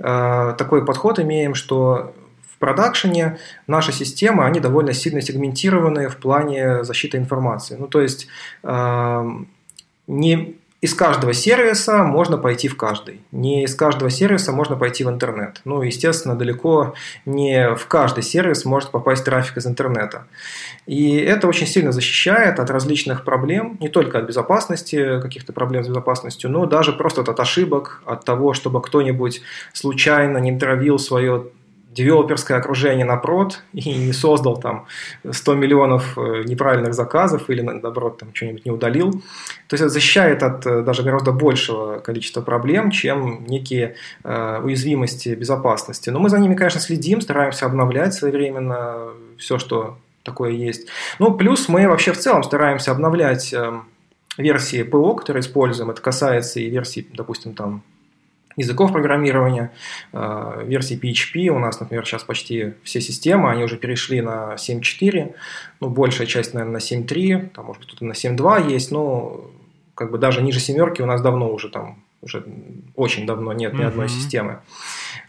э, 0.00 0.54
такой 0.58 0.84
подход 0.84 1.20
имеем, 1.20 1.54
что 1.54 2.12
в 2.52 2.58
продакшене 2.58 3.38
наши 3.68 3.92
системы, 3.92 4.44
они 4.44 4.58
довольно 4.58 4.92
сильно 4.92 5.20
сегментированы 5.20 6.08
в 6.08 6.16
плане 6.16 6.82
защиты 6.82 7.16
информации. 7.16 7.76
Ну, 7.78 7.86
то 7.86 8.00
есть 8.00 8.26
э, 8.64 9.30
не 10.08 10.56
из 10.82 10.94
каждого 10.94 11.32
сервиса 11.32 12.02
можно 12.02 12.36
пойти 12.36 12.66
в 12.66 12.76
каждый. 12.76 13.20
Не 13.30 13.62
из 13.62 13.74
каждого 13.76 14.10
сервиса 14.10 14.50
можно 14.50 14.74
пойти 14.74 15.04
в 15.04 15.08
интернет. 15.08 15.60
Ну, 15.64 15.80
естественно, 15.82 16.34
далеко 16.34 16.94
не 17.24 17.76
в 17.76 17.86
каждый 17.86 18.24
сервис 18.24 18.64
может 18.64 18.90
попасть 18.90 19.24
трафик 19.24 19.58
из 19.58 19.66
интернета. 19.66 20.26
И 20.86 21.16
это 21.18 21.46
очень 21.46 21.68
сильно 21.68 21.92
защищает 21.92 22.58
от 22.58 22.68
различных 22.68 23.24
проблем, 23.24 23.76
не 23.78 23.88
только 23.88 24.18
от 24.18 24.26
безопасности, 24.26 25.20
каких-то 25.20 25.52
проблем 25.52 25.84
с 25.84 25.88
безопасностью, 25.88 26.50
но 26.50 26.66
даже 26.66 26.92
просто 26.92 27.20
от 27.20 27.38
ошибок, 27.38 28.02
от 28.04 28.24
того, 28.24 28.52
чтобы 28.52 28.82
кто-нибудь 28.82 29.40
случайно 29.72 30.38
не 30.38 30.58
травил 30.58 30.98
свое 30.98 31.46
девелоперское 31.92 32.58
окружение 32.58 33.04
на 33.04 33.16
прод 33.16 33.62
и 33.72 33.94
не 33.94 34.12
создал 34.12 34.58
там 34.58 34.86
100 35.30 35.54
миллионов 35.54 36.16
э, 36.16 36.42
неправильных 36.44 36.94
заказов 36.94 37.50
или, 37.50 37.60
наоборот, 37.60 38.18
там 38.18 38.34
что-нибудь 38.34 38.64
не 38.64 38.72
удалил. 38.72 39.12
То 39.12 39.74
есть 39.74 39.82
это 39.82 39.88
защищает 39.88 40.42
от 40.42 40.66
э, 40.66 40.82
даже 40.82 41.02
гораздо 41.02 41.32
большего 41.32 41.98
количества 41.98 42.40
проблем, 42.40 42.90
чем 42.90 43.44
некие 43.46 43.96
э, 44.24 44.60
уязвимости 44.62 45.30
безопасности. 45.30 46.10
Но 46.10 46.18
мы 46.18 46.28
за 46.28 46.38
ними, 46.38 46.54
конечно, 46.54 46.80
следим, 46.80 47.20
стараемся 47.20 47.66
обновлять 47.66 48.14
своевременно 48.14 49.08
все, 49.38 49.58
что 49.58 49.96
такое 50.22 50.52
есть. 50.52 50.88
Ну, 51.18 51.34
плюс 51.34 51.68
мы 51.68 51.88
вообще 51.88 52.12
в 52.12 52.18
целом 52.18 52.42
стараемся 52.42 52.92
обновлять 52.92 53.52
э, 53.52 53.80
версии 54.38 54.82
ПО, 54.82 55.14
которые 55.14 55.42
используем. 55.42 55.90
Это 55.90 56.00
касается 56.00 56.60
и 56.60 56.70
версий, 56.70 57.06
допустим, 57.12 57.54
там 57.54 57.82
языков 58.56 58.92
программирования, 58.92 59.70
э, 60.12 60.64
версии 60.66 60.98
PHP. 60.98 61.48
У 61.48 61.58
нас, 61.58 61.80
например, 61.80 62.06
сейчас 62.06 62.24
почти 62.24 62.74
все 62.82 63.00
системы, 63.00 63.50
они 63.50 63.64
уже 63.64 63.76
перешли 63.76 64.20
на 64.20 64.56
7.4, 64.56 65.34
ну, 65.80 65.88
большая 65.88 66.26
часть, 66.26 66.54
наверное, 66.54 66.74
на 66.74 66.78
7.3, 66.78 67.50
там, 67.54 67.66
может 67.66 67.82
быть, 67.82 67.94
и 68.00 68.04
на 68.04 68.12
7.2 68.12 68.70
есть, 68.70 68.90
но 68.90 69.50
как 69.94 70.10
бы 70.10 70.18
даже 70.18 70.42
ниже 70.42 70.60
семерки 70.60 71.02
у 71.02 71.06
нас 71.06 71.20
давно 71.20 71.52
уже 71.52 71.68
там, 71.68 72.02
уже 72.22 72.44
очень 72.96 73.26
давно 73.26 73.52
нет 73.52 73.74
ни 73.74 73.82
одной 73.82 74.06
mm-hmm. 74.06 74.08
системы. 74.08 74.60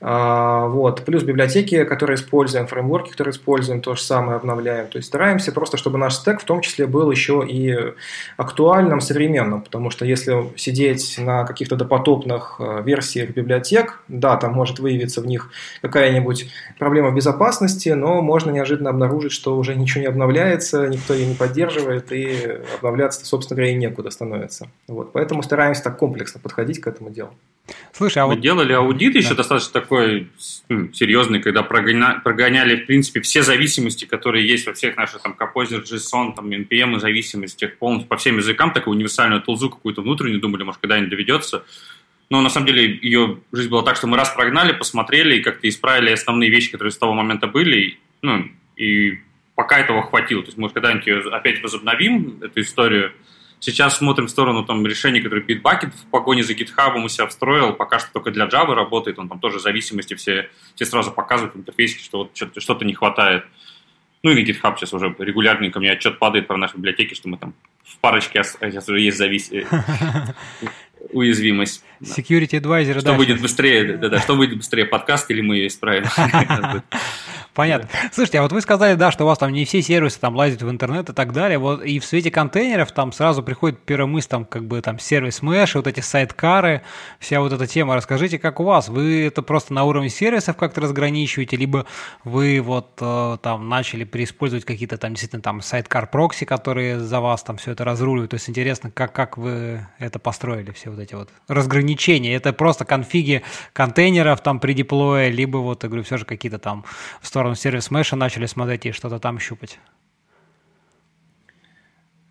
А, 0.06 0.68
вот. 0.68 1.06
Плюс 1.06 1.24
библиотеки, 1.24 1.86
которые 1.86 2.16
используем, 2.16 2.68
фреймворки, 2.68 3.12
которые 3.12 3.32
используем, 3.32 3.80
то 3.80 3.96
же 3.96 4.02
самое 4.02 4.36
обновляем. 4.36 4.88
То 4.88 4.98
есть 4.98 5.08
стараемся 5.08 5.54
просто, 5.54 5.78
чтобы 5.78 5.98
наш 5.98 6.16
стек 6.16 6.42
в 6.42 6.44
том 6.44 6.60
числе 6.60 6.88
был 6.88 7.10
еще 7.10 7.46
и 7.48 7.74
актуальным, 8.36 9.00
современным. 9.00 9.62
Потому 9.62 9.92
что 9.92 10.04
если 10.04 10.52
сидеть 10.58 11.16
на 11.18 11.46
каких-то 11.46 11.78
допотопных 11.78 12.58
э, 12.60 12.82
версиях 12.84 13.30
библиотек, 13.30 14.02
да, 14.10 14.36
там 14.36 14.52
может 14.52 14.80
выявиться 14.80 15.22
в 15.22 15.26
них 15.26 15.50
какая-нибудь 15.82 16.52
проблема 16.80 17.12
безопасности, 17.12 17.90
но 17.90 18.22
можно 18.22 18.52
неожиданно 18.52 18.90
обнаружить, 18.90 19.32
что 19.32 19.56
уже 19.56 19.74
ничего 19.74 20.02
не 20.02 20.08
обновляется, 20.08 20.86
никто 20.88 21.14
ее 21.14 21.28
не 21.28 21.36
поддерживает, 21.36 22.12
и 22.12 22.60
обновляться, 22.76 23.26
собственно 23.26 23.56
говоря, 23.56 23.72
и 23.72 23.76
некуда 23.76 24.10
становится. 24.10 24.68
Вот. 24.90 25.14
Поэтому 25.14 25.44
стараемся 25.44 25.82
так 25.82 25.98
комплексно 25.98 26.42
подходить 26.42 26.82
к 26.82 26.88
этому 26.88 27.10
делу. 27.10 27.32
Слушай, 27.94 28.20
а 28.24 28.28
Мы 28.28 28.36
вот... 28.36 28.42
делали 28.42 28.74
аудит 28.74 29.14
да. 29.14 29.20
еще 29.20 29.36
достаточно 29.36 29.72
такой 29.72 30.30
ну, 30.68 30.92
серьезный, 30.94 31.42
когда 31.42 31.64
прогоня... 31.64 32.20
прогоняли, 32.24 32.76
в 32.76 32.86
принципе, 32.86 33.22
все 33.22 33.42
зависимости, 33.42 34.06
которые 34.06 34.48
есть 34.48 34.66
во 34.66 34.74
всех 34.74 34.98
наших 34.98 35.22
там 35.22 35.38
Composer, 35.40 35.84
JSON, 35.84 36.36
там 36.36 36.50
NPM 36.50 36.98
и 36.98 37.00
зависимостях 37.00 37.78
полностью 37.78 38.10
по 38.10 38.18
всем 38.18 38.38
языкам, 38.38 38.74
такую 38.74 38.96
универсальную 38.96 39.42
тулзу 39.42 39.70
какую-то 39.70 40.02
внутреннюю, 40.02 40.42
думали, 40.42 40.64
может, 40.64 40.82
когда-нибудь 40.82 41.10
доведется. 41.10 41.64
Но 42.30 42.42
на 42.42 42.50
самом 42.50 42.68
деле 42.68 43.00
ее 43.02 43.40
жизнь 43.52 43.70
была 43.70 43.84
так, 43.84 43.96
что 43.96 44.08
мы 44.08 44.18
раз 44.18 44.30
прогнали, 44.32 44.74
посмотрели 44.74 45.38
и 45.38 45.42
как-то 45.42 45.70
исправили 45.70 46.12
основные 46.12 46.50
вещи, 46.50 46.72
которые 46.72 46.92
с 46.92 46.98
того 46.98 47.14
момента 47.14 47.48
были, 47.48 48.00
ну, 48.22 48.50
и 48.76 49.20
пока 49.56 49.80
этого 49.80 50.02
хватило. 50.04 50.42
То 50.42 50.48
есть, 50.48 50.58
может, 50.58 50.74
когда-нибудь 50.74 51.06
ее 51.06 51.20
опять 51.32 51.62
возобновим, 51.62 52.40
эту 52.42 52.62
историю, 52.62 53.14
Сейчас 53.64 53.96
смотрим 53.96 54.28
в 54.28 54.30
сторону 54.30 54.66
там, 54.66 54.86
решений, 54.86 55.22
которые 55.22 55.46
Bitbucket 55.46 55.92
в 55.92 56.06
погоне 56.12 56.44
за 56.44 56.52
GitHub 56.52 57.02
у 57.02 57.08
себя 57.08 57.28
встроил. 57.28 57.72
Пока 57.72 57.98
что 57.98 58.12
только 58.12 58.30
для 58.30 58.46
Java 58.46 58.74
работает. 58.74 59.18
Он 59.20 59.30
там 59.30 59.40
тоже 59.40 59.62
зависимости 59.62 60.16
все, 60.16 60.50
все 60.76 60.84
сразу 60.84 61.14
показывает 61.14 61.56
в 61.56 61.60
интерфейсе, 61.60 61.98
что 62.00 62.18
вот 62.18 62.32
что-то, 62.34 62.60
что-то 62.60 62.84
не 62.84 62.94
хватает. 62.94 63.46
Ну 64.22 64.32
и 64.32 64.34
на 64.34 64.46
GitHub 64.46 64.76
сейчас 64.76 64.92
уже 64.94 65.16
регулярно 65.18 65.72
ко 65.72 65.80
мне 65.80 65.94
отчет 65.94 66.20
падает 66.20 66.46
про 66.46 66.58
наши 66.58 66.76
библиотеки, 66.76 67.14
что 67.14 67.30
мы 67.30 67.38
там 67.38 67.54
в 67.86 67.98
парочке 68.00 68.44
сейчас 68.44 68.90
уже 68.90 69.00
есть 69.00 69.18
завис... 69.18 69.50
уязвимость. 71.14 71.86
Security 72.04 72.62
Advisor, 72.62 73.00
Что 73.00 73.12
да, 73.12 73.14
выйдет 73.14 73.42
быстрее, 73.42 73.98
да, 73.98 74.10
да, 74.10 74.20
что 74.20 74.36
выйдет 74.36 74.58
быстрее, 74.58 74.86
подкаст 74.86 75.32
или 75.32 75.42
мы 75.42 75.58
ее 75.58 75.68
исправим? 75.68 76.06
Понятно. 77.54 77.88
Слушайте, 78.12 78.40
а 78.40 78.42
вот 78.42 78.52
вы 78.52 78.62
сказали, 78.62 78.96
да, 78.96 79.12
что 79.12 79.26
у 79.26 79.28
вас 79.28 79.38
там 79.38 79.52
не 79.52 79.64
все 79.66 79.82
сервисы 79.82 80.20
там 80.20 80.36
лазят 80.36 80.64
в 80.64 80.70
интернет 80.70 81.10
и 81.10 81.14
так 81.14 81.34
далее. 81.34 81.60
Вот 81.60 81.84
и 81.84 82.00
в 82.00 82.06
свете 82.06 82.32
контейнеров 82.32 82.92
там 82.92 83.12
сразу 83.12 83.44
приходит 83.44 83.80
первая 83.80 84.08
мысль, 84.08 84.28
там 84.28 84.46
как 84.46 84.66
бы 84.66 84.82
там 84.82 84.98
сервис 84.98 85.42
Mesh, 85.44 85.74
вот 85.76 85.86
эти 85.86 86.00
сайткары, 86.00 86.82
вся 87.20 87.40
вот 87.42 87.54
эта 87.54 87.68
тема. 87.68 87.96
Расскажите, 87.96 88.40
как 88.40 88.60
у 88.60 88.64
вас? 88.64 88.90
Вы 88.90 89.28
это 89.28 89.44
просто 89.44 89.74
на 89.74 89.84
уровне 89.84 90.10
сервисов 90.10 90.58
как-то 90.58 90.82
разграничиваете, 90.82 91.56
либо 91.56 91.86
вы 92.24 92.60
вот 92.60 92.98
э, 93.00 93.38
там 93.44 93.70
начали 93.70 94.04
переиспользовать 94.04 94.66
какие-то 94.66 94.98
там 94.98 95.12
действительно 95.12 95.44
там 95.44 95.62
сайткар 95.62 96.08
прокси, 96.08 96.46
которые 96.46 97.00
за 97.00 97.20
вас 97.20 97.44
там 97.44 97.58
все 97.58 97.72
это 97.72 97.84
разруливают. 97.84 98.32
То 98.32 98.36
есть 98.36 98.50
интересно, 98.50 98.90
как, 98.90 99.14
как 99.14 99.38
вы 99.38 99.86
это 100.00 100.18
построили 100.18 100.72
все 100.72 100.90
вот 100.90 101.00
эти 101.00 101.14
вот 101.14 101.30
разграничения. 101.48 101.93
Это 101.96 102.54
просто 102.54 102.86
конфиги 102.86 103.44
контейнеров 103.74 104.42
там 104.42 104.60
при 104.60 104.74
деплое, 104.74 105.30
либо 105.30 105.58
вот, 105.58 105.84
я 105.84 105.90
говорю, 105.90 106.04
все 106.04 106.18
же 106.18 106.26
какие-то 106.26 106.60
там 106.60 106.86
в 107.22 107.28
сторону 107.28 107.56
сервис 107.56 107.92
меша 107.92 108.16
начали 108.16 108.46
смотреть 108.46 108.86
и 108.86 108.92
что-то 108.92 109.20
там 109.20 109.40
щупать? 109.40 109.80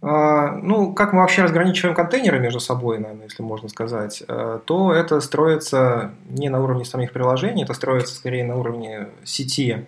А, 0.05 0.51
ну, 0.57 0.93
как 0.93 1.13
мы 1.13 1.21
вообще 1.21 1.43
разграничиваем 1.43 1.95
контейнеры 1.95 2.41
между 2.41 2.59
собой, 2.59 2.99
наверное, 2.99 3.25
если 3.25 3.43
можно 3.43 3.69
сказать, 3.69 4.23
э, 4.27 4.59
то 4.65 4.93
это 4.93 5.21
строится 5.21 6.11
не 6.29 6.49
на 6.49 6.61
уровне 6.61 6.85
самих 6.85 7.13
приложений, 7.13 7.63
это 7.63 7.75
строится 7.75 8.15
скорее 8.15 8.45
на 8.45 8.57
уровне 8.57 9.09
сети 9.23 9.87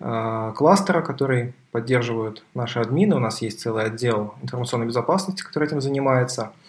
э, 0.00 0.52
кластера, 0.56 1.02
который 1.02 1.54
поддерживают 1.70 2.42
наши 2.54 2.80
админы. 2.80 3.14
У 3.14 3.20
нас 3.20 3.42
есть 3.42 3.60
целый 3.60 3.84
отдел 3.84 4.34
информационной 4.42 4.86
безопасности, 4.86 5.42
который 5.42 5.68
этим 5.68 5.80
занимается– 5.80 6.52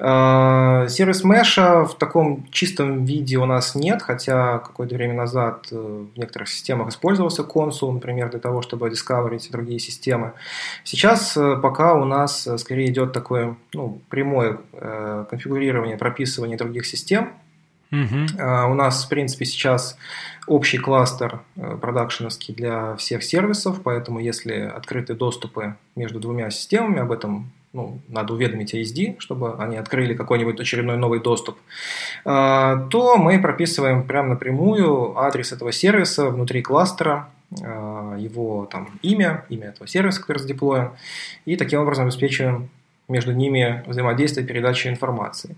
сервис 0.00 1.24
Mesh 1.24 1.84
в 1.86 1.94
таком 1.96 2.46
чистом 2.52 3.04
виде 3.04 3.36
у 3.36 3.46
нас 3.46 3.74
нет, 3.74 4.00
хотя 4.00 4.58
какое-то 4.58 4.94
время 4.94 5.14
назад 5.14 5.66
э, 5.72 6.04
в 6.14 6.16
некоторых 6.16 6.48
системах 6.48 6.90
использовался 6.90 7.42
консул, 7.42 7.90
например, 7.90 8.30
для 8.30 8.38
того, 8.38 8.62
чтобы 8.62 8.90
discoverить 8.90 9.50
другие 9.50 9.80
системы. 9.80 10.34
Сейчас 10.84 11.36
э, 11.36 11.56
пока 11.60 11.94
у 11.94 12.04
нас 12.04 12.48
скорее 12.58 12.90
идет 12.90 13.12
такое 13.12 13.56
ну, 13.74 14.00
прямое 14.08 14.58
конфигурирование, 15.28 15.96
прописывание 15.96 16.56
других 16.56 16.86
систем. 16.86 17.32
Uh-huh. 17.90 18.70
У 18.70 18.74
нас, 18.74 19.04
в 19.04 19.08
принципе, 19.08 19.46
сейчас 19.46 19.96
общий 20.46 20.78
кластер 20.78 21.40
продакшеновский 21.80 22.54
для 22.54 22.94
всех 22.96 23.24
сервисов, 23.24 23.80
поэтому 23.82 24.20
если 24.20 24.60
открыты 24.60 25.14
доступы 25.14 25.74
между 25.96 26.20
двумя 26.20 26.50
системами, 26.50 27.00
об 27.00 27.10
этом 27.10 27.50
ну, 27.72 28.00
надо 28.08 28.32
уведомить 28.34 28.74
ASD, 28.74 29.16
чтобы 29.18 29.56
они 29.58 29.76
открыли 29.76 30.14
какой-нибудь 30.14 30.58
очередной 30.58 30.96
новый 30.96 31.20
доступ, 31.20 31.58
а, 32.24 32.86
то 32.90 33.16
мы 33.16 33.38
прописываем 33.40 34.06
прямо 34.06 34.30
напрямую 34.30 35.18
адрес 35.18 35.52
этого 35.52 35.72
сервиса 35.72 36.30
внутри 36.30 36.62
кластера, 36.62 37.28
а, 37.62 38.16
его 38.16 38.66
там 38.66 38.98
имя, 39.02 39.44
имя 39.48 39.68
этого 39.68 39.86
сервиса, 39.86 40.20
который 40.20 40.38
задеплоен, 40.38 40.90
и 41.44 41.56
таким 41.56 41.80
образом 41.80 42.06
обеспечиваем 42.06 42.70
между 43.08 43.32
ними 43.32 43.82
взаимодействия 43.86 44.44
передачи 44.44 44.88
информации. 44.88 45.56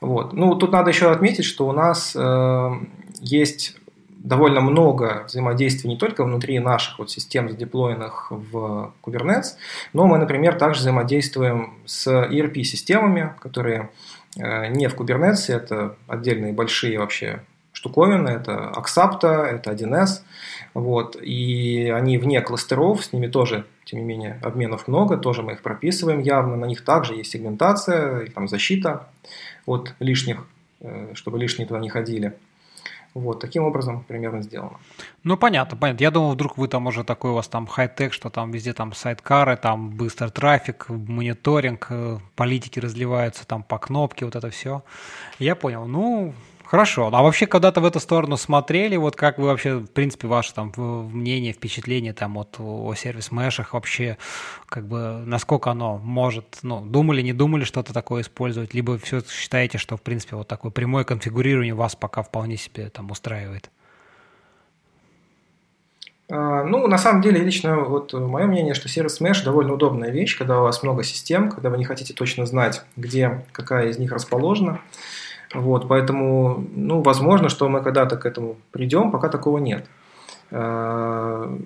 Вот. 0.00 0.32
Ну, 0.32 0.54
тут 0.54 0.72
надо 0.72 0.90
еще 0.90 1.10
отметить, 1.10 1.44
что 1.44 1.66
у 1.66 1.72
нас 1.72 2.14
э, 2.14 2.70
есть 3.20 3.76
довольно 4.24 4.62
много 4.62 5.24
взаимодействий 5.26 5.90
не 5.90 5.96
только 5.96 6.24
внутри 6.24 6.58
наших 6.58 6.98
вот 6.98 7.10
систем, 7.10 7.48
задеплоенных 7.48 8.28
в 8.30 8.92
Kubernetes, 9.02 9.56
но 9.92 10.06
мы, 10.06 10.18
например, 10.18 10.56
также 10.58 10.80
взаимодействуем 10.80 11.74
с 11.84 12.08
ERP-системами, 12.08 13.34
которые 13.38 13.90
э, 14.36 14.68
не 14.68 14.88
в 14.88 14.96
Kubernetes, 14.96 15.54
это 15.54 15.96
отдельные 16.08 16.54
большие 16.54 16.98
вообще 16.98 17.42
штуковины, 17.72 18.30
это 18.30 18.72
Axapta, 18.74 19.44
это 19.44 19.72
1С, 19.72 20.22
вот, 20.72 21.16
и 21.20 21.92
они 21.94 22.16
вне 22.16 22.40
кластеров, 22.40 23.04
с 23.04 23.12
ними 23.12 23.26
тоже, 23.26 23.66
тем 23.84 23.98
не 23.98 24.06
менее, 24.06 24.40
обменов 24.42 24.88
много, 24.88 25.18
тоже 25.18 25.42
мы 25.42 25.52
их 25.52 25.60
прописываем 25.60 26.20
явно, 26.20 26.56
на 26.56 26.64
них 26.64 26.82
также 26.82 27.14
есть 27.14 27.32
сегментация, 27.32 28.26
там 28.28 28.48
защита 28.48 29.06
от 29.66 29.94
лишних, 29.98 30.46
э, 30.80 31.10
чтобы 31.12 31.38
лишние 31.38 31.68
туда 31.68 31.78
не 31.78 31.90
ходили. 31.90 32.32
Вот, 33.14 33.38
таким 33.38 33.62
образом 33.62 34.02
примерно 34.02 34.42
сделано. 34.42 34.78
Ну, 35.22 35.36
понятно, 35.36 35.76
понятно. 35.76 36.02
Я 36.02 36.10
думал, 36.10 36.32
вдруг 36.32 36.58
вы 36.58 36.66
там 36.66 36.88
уже 36.88 37.04
такой 37.04 37.30
у 37.30 37.34
вас 37.34 37.46
там 37.46 37.66
хай-тек, 37.66 38.12
что 38.12 38.28
там 38.28 38.50
везде 38.50 38.72
там 38.72 38.92
сайткары, 38.92 39.56
там 39.56 39.90
быстрый 39.90 40.30
трафик, 40.30 40.86
мониторинг, 40.88 41.86
э, 41.90 42.18
политики 42.34 42.80
разливаются 42.80 43.46
там 43.46 43.62
по 43.62 43.78
кнопке, 43.78 44.24
вот 44.24 44.34
это 44.34 44.50
все. 44.50 44.82
Я 45.38 45.54
понял. 45.54 45.86
Ну, 45.86 46.34
Хорошо. 46.64 47.10
А 47.12 47.22
вообще 47.22 47.46
когда-то 47.46 47.80
в 47.80 47.84
эту 47.84 48.00
сторону 48.00 48.36
смотрели, 48.36 48.96
вот 48.96 49.16
как 49.16 49.38
вы 49.38 49.46
вообще, 49.46 49.76
в 49.76 49.86
принципе, 49.86 50.28
ваше 50.28 50.54
там 50.54 50.72
мнение, 50.76 51.52
впечатление 51.52 52.14
там 52.14 52.34
вот 52.34 52.56
о 52.58 52.94
сервис-мешах 52.94 53.74
вообще, 53.74 54.16
как 54.66 54.86
бы 54.86 55.22
насколько 55.26 55.70
оно 55.70 55.98
может, 55.98 56.58
ну, 56.62 56.80
думали, 56.80 57.20
не 57.22 57.32
думали 57.32 57.64
что-то 57.64 57.92
такое 57.92 58.22
использовать, 58.22 58.72
либо 58.74 58.98
все 58.98 59.20
считаете, 59.20 59.78
что, 59.78 59.96
в 59.96 60.02
принципе, 60.02 60.36
вот 60.36 60.48
такое 60.48 60.72
прямое 60.72 61.04
конфигурирование 61.04 61.74
вас 61.74 61.94
пока 61.96 62.22
вполне 62.22 62.56
себе 62.56 62.88
там 62.88 63.10
устраивает? 63.10 63.70
А, 66.30 66.64
ну, 66.64 66.86
на 66.86 66.96
самом 66.96 67.20
деле, 67.20 67.40
лично 67.40 67.80
вот 67.80 68.14
мое 68.14 68.46
мнение, 68.46 68.72
что 68.74 68.88
сервис 68.88 69.20
Mesh 69.20 69.44
довольно 69.44 69.74
удобная 69.74 70.10
вещь, 70.10 70.38
когда 70.38 70.60
у 70.60 70.62
вас 70.62 70.82
много 70.82 71.04
систем, 71.04 71.50
когда 71.50 71.68
вы 71.68 71.76
не 71.76 71.84
хотите 71.84 72.14
точно 72.14 72.46
знать, 72.46 72.82
где 72.96 73.44
какая 73.52 73.90
из 73.90 73.98
них 73.98 74.10
расположена. 74.12 74.80
Вот, 75.54 75.88
поэтому, 75.88 76.64
ну, 76.74 77.00
возможно, 77.00 77.48
что 77.48 77.68
мы 77.68 77.80
когда-то 77.80 78.16
к 78.16 78.26
этому 78.26 78.56
придем, 78.72 79.10
пока 79.10 79.28
такого 79.28 79.58
нет. 79.58 79.86
Э, 80.50 81.56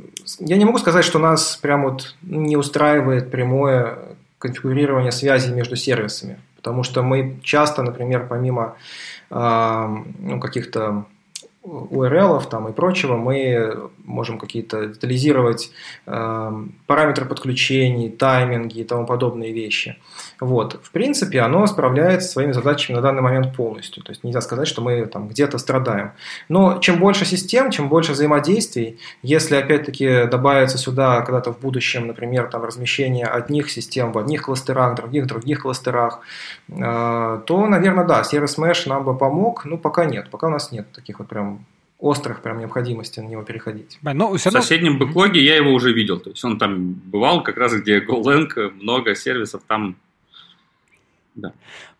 я 0.40 0.56
не 0.56 0.64
могу 0.64 0.78
сказать, 0.78 1.04
что 1.04 1.18
нас 1.18 1.56
прям 1.56 1.84
вот 1.84 2.14
не 2.22 2.56
устраивает 2.56 3.30
прямое 3.30 3.98
конфигурирование 4.38 5.10
связи 5.10 5.52
между 5.52 5.74
сервисами, 5.74 6.38
потому 6.56 6.82
что 6.82 7.02
мы 7.02 7.40
часто, 7.42 7.82
например, 7.82 8.26
помимо 8.28 8.76
э, 9.30 9.96
ну, 10.18 10.38
каких-то 10.38 11.06
URL 11.68 12.48
там 12.48 12.68
и 12.68 12.72
прочего, 12.72 13.16
мы 13.16 13.90
можем 14.04 14.38
какие-то 14.38 14.86
детализировать 14.86 15.70
э, 16.06 16.52
параметры 16.86 17.26
подключений, 17.26 18.10
тайминги 18.10 18.80
и 18.80 18.84
тому 18.84 19.06
подобные 19.06 19.52
вещи. 19.52 19.98
Вот. 20.40 20.80
В 20.82 20.90
принципе, 20.90 21.40
оно 21.40 21.66
справляется 21.66 22.28
своими 22.28 22.52
задачами 22.52 22.96
на 22.96 23.02
данный 23.02 23.22
момент 23.22 23.54
полностью. 23.54 24.02
То 24.02 24.12
есть 24.12 24.24
нельзя 24.24 24.40
сказать, 24.40 24.68
что 24.68 24.80
мы 24.82 25.04
там 25.06 25.28
где-то 25.28 25.58
страдаем. 25.58 26.12
Но 26.48 26.78
чем 26.78 26.98
больше 26.98 27.24
систем, 27.24 27.70
чем 27.70 27.88
больше 27.88 28.12
взаимодействий, 28.12 28.98
если 29.22 29.56
опять-таки 29.56 30.26
добавится 30.26 30.78
сюда 30.78 31.20
когда-то 31.22 31.52
в 31.52 31.60
будущем, 31.60 32.06
например, 32.06 32.48
там 32.48 32.64
размещение 32.64 33.26
одних 33.26 33.70
систем 33.70 34.12
в 34.12 34.18
одних 34.18 34.42
кластерах, 34.42 34.94
других 34.94 35.24
в 35.24 35.26
других 35.26 35.62
кластерах, 35.62 36.20
э, 36.68 37.40
то, 37.46 37.66
наверное, 37.66 38.04
да, 38.04 38.24
сервис 38.24 38.58
Mesh 38.58 38.88
нам 38.88 39.04
бы 39.04 39.16
помог, 39.16 39.64
но 39.64 39.76
пока 39.76 40.04
нет. 40.04 40.30
Пока 40.30 40.46
у 40.46 40.50
нас 40.50 40.72
нет 40.72 40.90
таких 40.92 41.18
вот 41.18 41.28
прям 41.28 41.57
острых 41.98 42.42
прям 42.42 42.60
необходимости 42.60 43.20
на 43.20 43.26
него 43.26 43.42
переходить. 43.42 43.98
Ну, 44.02 44.32
в 44.32 44.38
соседнем 44.38 44.98
бэклоге 44.98 45.42
я 45.42 45.56
его 45.56 45.72
уже 45.72 45.92
видел. 45.92 46.20
То 46.20 46.30
есть 46.30 46.44
он 46.44 46.58
там 46.58 46.92
бывал 46.92 47.42
как 47.42 47.56
раз, 47.56 47.74
где 47.74 48.00
GoLang, 48.00 48.70
много 48.70 49.14
сервисов, 49.14 49.62
там 49.66 49.96
да. 51.38 51.52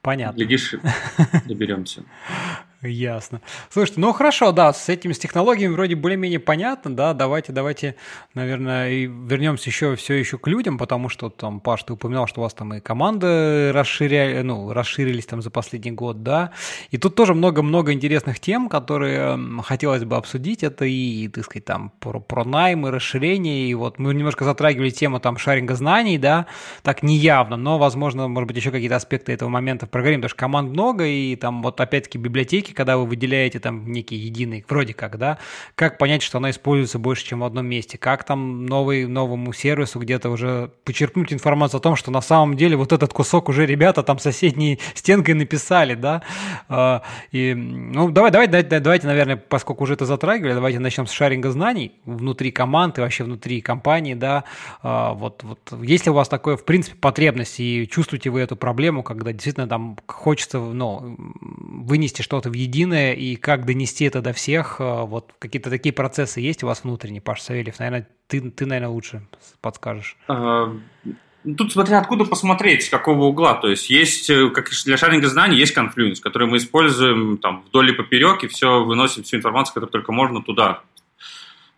Понятно. 0.03 0.37
Глядишь, 0.37 0.75
доберемся. 1.47 2.03
Ясно. 2.81 3.41
Слушайте, 3.70 4.01
ну 4.01 4.12
хорошо, 4.12 4.53
да, 4.53 4.72
с 4.72 4.89
этими 4.89 5.12
с 5.12 5.18
технологиями 5.18 5.72
вроде 5.72 5.97
более-менее 5.97 6.39
понятно, 6.39 6.95
да, 6.95 7.12
давайте, 7.12 7.51
давайте, 7.53 7.97
наверное, 8.35 8.91
и 8.91 9.07
вернемся 9.07 9.68
еще 9.68 9.97
все 9.97 10.14
еще 10.14 10.39
к 10.39 10.47
людям, 10.47 10.79
потому 10.79 11.09
что 11.09 11.29
там, 11.29 11.59
Паш, 11.59 11.83
ты 11.83 11.95
упоминал, 11.95 12.29
что 12.29 12.41
у 12.41 12.45
вас 12.45 12.55
там 12.55 12.74
и 12.74 12.81
команды 12.81 13.72
расширяли, 13.72 14.43
ну, 14.43 14.72
расширились 14.72 15.26
там 15.26 15.43
за 15.43 15.51
последний 15.51 15.91
год, 15.91 16.22
да, 16.22 16.53
и 16.93 16.99
тут 16.99 17.16
тоже 17.16 17.35
много-много 17.35 17.93
интересных 17.93 18.39
тем, 18.39 18.68
которые 18.68 19.37
хотелось 19.64 20.05
бы 20.05 20.14
обсудить, 20.14 20.62
это 20.62 20.85
и, 20.85 21.26
так 21.26 21.47
сказать, 21.47 21.64
там, 21.64 21.91
про, 21.99 22.20
про 22.20 22.45
найм 22.45 22.87
расширение, 22.87 23.68
и 23.68 23.74
вот 23.74 23.99
мы 23.99 24.14
немножко 24.14 24.45
затрагивали 24.45 24.91
тему 24.91 25.18
там 25.18 25.37
шаринга 25.37 25.74
знаний, 25.74 26.16
да, 26.16 26.47
так 26.85 27.03
неявно, 27.03 27.57
но, 27.57 27.76
возможно, 27.76 28.29
может 28.29 28.47
быть, 28.47 28.57
еще 28.57 28.70
какие-то 28.70 28.95
аспекты 28.95 29.33
этого 29.33 29.49
момента 29.49 29.89
проговорим, 29.89 30.20
потому 30.20 30.29
что 30.29 30.39
команд 30.39 30.70
много, 30.70 31.05
и 31.05 31.35
там 31.35 31.61
вот 31.61 31.81
опять-таки 31.81 32.18
библиотеки 32.18 32.68
ячейки, 32.69 32.75
когда 32.75 32.97
вы 32.97 33.07
выделяете 33.07 33.59
там 33.59 33.91
некий 33.91 34.16
единый, 34.16 34.64
вроде 34.69 34.95
как, 34.95 35.19
да, 35.19 35.39
как 35.75 35.99
понять, 35.99 36.23
что 36.23 36.39
она 36.39 36.51
используется 36.51 36.99
больше, 36.99 37.25
чем 37.25 37.41
в 37.41 37.45
одном 37.45 37.66
месте, 37.66 37.99
как 37.99 38.25
там 38.25 38.66
новый, 38.66 39.07
новому 39.07 39.53
сервису 39.53 39.99
где-то 39.99 40.31
уже 40.31 40.71
почерпнуть 40.85 41.33
информацию 41.33 41.79
о 41.79 41.81
том, 41.81 41.97
что 41.97 42.11
на 42.11 42.21
самом 42.21 42.57
деле 42.57 42.77
вот 42.77 42.93
этот 42.93 43.12
кусок 43.12 43.49
уже 43.49 43.66
ребята 43.66 44.03
там 44.03 44.19
соседней 44.19 44.79
стенкой 44.95 45.35
написали, 45.35 45.95
да, 45.95 46.23
а, 46.69 47.03
и, 47.33 47.55
ну, 47.55 48.11
давай, 48.11 48.31
давай, 48.31 48.47
давайте, 48.47 48.81
давайте, 48.81 49.07
наверное, 49.07 49.37
поскольку 49.37 49.85
уже 49.85 49.95
это 49.95 50.07
затрагивали, 50.07 50.55
давайте 50.55 50.79
начнем 50.79 51.07
с 51.07 51.12
шаринга 51.12 51.51
знаний 51.51 51.93
внутри 52.05 52.51
команд 52.51 52.99
и 52.99 53.01
вообще 53.01 53.25
внутри 53.25 53.61
компании, 53.61 54.14
да, 54.14 54.45
а, 54.83 55.12
вот, 55.12 55.43
вот, 55.43 55.73
если 55.83 56.11
у 56.11 56.14
вас 56.14 56.29
такое, 56.29 56.57
в 56.57 56.64
принципе, 56.64 56.97
потребность 56.97 57.61
и 57.61 57.89
чувствуете 57.91 58.31
вы 58.31 58.41
эту 58.41 58.57
проблему, 58.57 59.03
когда 59.03 59.33
действительно 59.33 59.66
там 59.66 59.97
хочется, 60.07 60.59
ну, 60.59 61.16
вынести 61.19 62.23
что-то 62.23 62.51
в 62.51 62.55
единое, 62.59 63.15
и 63.15 63.37
как 63.37 63.65
донести 63.65 64.05
это 64.05 64.21
до 64.21 64.33
всех, 64.33 64.77
э, 64.81 65.05
вот 65.05 65.33
какие-то 65.39 65.71
такие 65.71 65.93
процессы 65.93 66.41
есть 66.41 66.63
у 66.63 66.67
вас 66.67 66.85
внутренние, 66.85 67.23
Паш 67.23 67.41
Савельев, 67.41 67.79
наверное, 67.79 68.09
ты, 68.27 68.51
ты 68.51 68.67
наверное, 68.67 68.91
лучше 68.91 69.23
подскажешь. 69.61 70.17
А, 70.29 70.75
тут 71.57 71.73
смотря 71.73 71.99
откуда 71.99 72.25
посмотреть, 72.25 72.85
с 72.85 72.89
какого 72.89 73.25
угла. 73.25 73.55
То 73.55 73.69
есть 73.69 73.89
есть, 73.91 74.29
э, 74.29 74.51
как 74.51 74.71
для 74.85 74.97
шаринга 74.97 75.29
знаний, 75.29 75.57
есть 75.57 75.73
конфлюенс, 75.73 76.21
который 76.21 76.49
мы 76.49 76.57
используем 76.57 77.39
там 77.39 77.65
вдоль 77.69 77.91
и 77.91 77.93
поперек, 77.93 78.45
и 78.45 78.49
все 78.49 78.85
выносим 78.85 79.23
всю 79.23 79.37
информацию, 79.37 79.75
которую 79.75 79.93
только 79.93 80.13
можно 80.13 80.43
туда. 80.43 80.83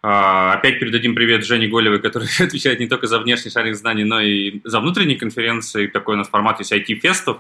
А, 0.03 0.55
опять 0.55 0.81
передадим 0.81 1.15
привет 1.15 1.45
Жене 1.45 1.69
Голевой, 1.69 2.01
который 2.01 2.29
отвечает 2.41 2.81
не 2.81 2.87
только 2.87 3.07
за 3.07 3.19
внешний 3.19 3.51
шаринг 3.51 3.77
знаний, 3.77 4.05
но 4.05 4.21
и 4.21 4.61
за 4.65 4.81
внутренние 4.81 5.19
конференции. 5.19 5.87
Такой 5.87 6.15
у 6.15 6.19
нас 6.19 6.29
формат 6.29 6.59
есть 6.61 6.73
IT-фестов. 6.73 7.39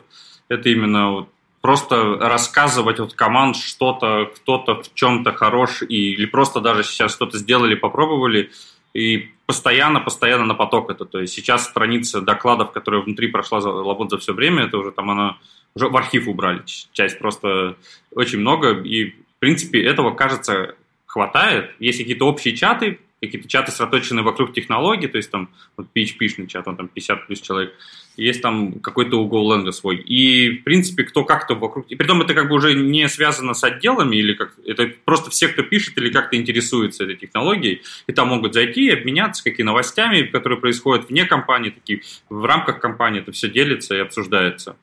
Это 0.49 0.68
именно 0.68 1.11
вот 1.11 1.28
просто 1.61 2.16
рассказывать 2.18 3.00
от 3.00 3.14
команд 3.14 3.56
что-то, 3.56 4.30
кто-то 4.34 4.82
в 4.82 4.94
чем-то 4.94 5.32
хорош, 5.32 5.82
и, 5.82 6.12
или 6.12 6.26
просто 6.26 6.61
даже 6.61 6.84
сейчас 6.84 7.12
что-то 7.12 7.38
сделали, 7.38 7.74
попробовали, 7.74 8.50
и 8.94 9.28
постоянно, 9.46 10.00
постоянно 10.00 10.46
на 10.46 10.54
поток 10.54 10.90
это. 10.90 11.04
То 11.04 11.20
есть 11.20 11.34
сейчас 11.34 11.64
страница 11.64 12.20
докладов, 12.20 12.72
которая 12.72 13.02
внутри 13.02 13.28
прошла 13.28 13.61
за, 13.61 13.70
Лабот 13.70 14.11
за 14.11 14.18
все 14.18 14.32
время, 14.32 14.64
это 14.64 14.78
уже 14.78 14.90
там 14.90 15.11
она 15.11 15.38
уже 15.74 15.88
в 15.88 15.96
архив 15.96 16.28
убрали. 16.28 16.62
Часть 16.92 17.18
просто 17.18 17.76
очень 18.14 18.40
много, 18.40 18.80
и 18.80 19.11
в 19.11 19.38
принципе 19.38 19.82
этого, 19.84 20.12
кажется, 20.12 20.74
хватает. 21.06 21.72
Есть 21.78 21.98
какие-то 21.98 22.26
общие 22.26 22.56
чаты, 22.56 22.98
какие-то 23.20 23.48
чаты 23.48 23.70
сосредоточены 23.70 24.22
вокруг 24.22 24.52
технологий, 24.52 25.08
то 25.08 25.18
есть 25.18 25.30
там 25.30 25.50
вот 25.76 25.88
PHP-шный 25.94 26.46
чат, 26.46 26.66
он 26.66 26.76
там 26.76 26.88
50 26.88 27.26
плюс 27.26 27.40
человек, 27.40 27.74
есть 28.20 28.42
там 28.42 28.80
какой-то 28.80 29.20
угол 29.20 29.52
ленга 29.52 29.72
свой. 29.72 29.96
И, 29.96 30.58
в 30.58 30.64
принципе, 30.64 31.04
кто 31.04 31.24
как-то 31.24 31.54
вокруг... 31.54 31.86
И 31.88 31.96
притом 31.96 32.20
это 32.20 32.34
как 32.34 32.48
бы 32.48 32.56
уже 32.56 32.74
не 32.74 33.08
связано 33.08 33.54
с 33.54 33.64
отделами, 33.64 34.16
или 34.16 34.34
как... 34.34 34.52
Это 34.66 34.92
просто 35.04 35.30
все, 35.30 35.48
кто 35.48 35.62
пишет 35.62 35.96
или 35.96 36.10
как-то 36.10 36.36
интересуется 36.36 37.04
этой 37.04 37.16
технологией, 37.16 37.82
и 38.06 38.12
там 38.12 38.28
могут 38.28 38.54
зайти 38.54 38.86
и 38.86 38.90
обменяться 38.90 39.42
какими 39.42 39.66
новостями, 39.66 40.22
которые 40.22 40.58
происходят 40.58 41.08
вне 41.08 41.24
компании, 41.24 41.70
такие 41.70 42.02
в 42.28 42.44
рамках 42.44 42.80
компании 42.80 43.20
это 43.22 43.32
все 43.32 43.48
делится 43.48 43.96
и 43.96 44.00
обсуждается. 44.00 44.76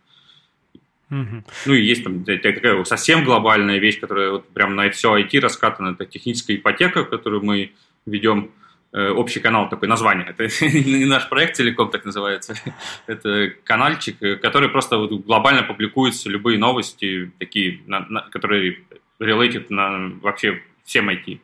Угу. 1.12 1.44
Ну 1.68 1.74
и 1.74 1.86
есть 1.86 2.04
там 2.04 2.24
такая 2.24 2.84
совсем 2.86 3.24
глобальная 3.24 3.78
вещь, 3.78 4.00
которая 4.00 4.32
вот 4.32 4.50
прям 4.50 4.76
на 4.76 4.90
все 4.90 5.16
IT 5.16 5.40
раскатана, 5.40 5.94
это 5.94 6.06
техническая 6.06 6.58
ипотека, 6.58 7.04
которую 7.04 7.44
мы 7.44 7.72
ведем 8.06 8.52
общий 9.12 9.40
канал 9.40 9.70
такой 9.70 9.88
название. 9.88 10.28
Это 10.28 10.44
не 10.66 11.06
наш 11.06 11.30
проект 11.30 11.56
целиком 11.56 11.90
так 11.90 12.06
называется. 12.06 12.56
Это 13.08 13.52
каналчик, 13.64 14.22
э, 14.22 14.36
который 14.36 14.70
просто 14.70 14.98
глобально 15.08 15.64
публикуется 15.64 16.30
любые 16.30 16.58
новости, 16.58 17.32
такие, 17.40 17.80
которые 18.32 18.80
related 19.20 19.66
на 19.70 20.12
вообще 20.22 20.62
всем 20.84 21.10
IT. 21.10 21.40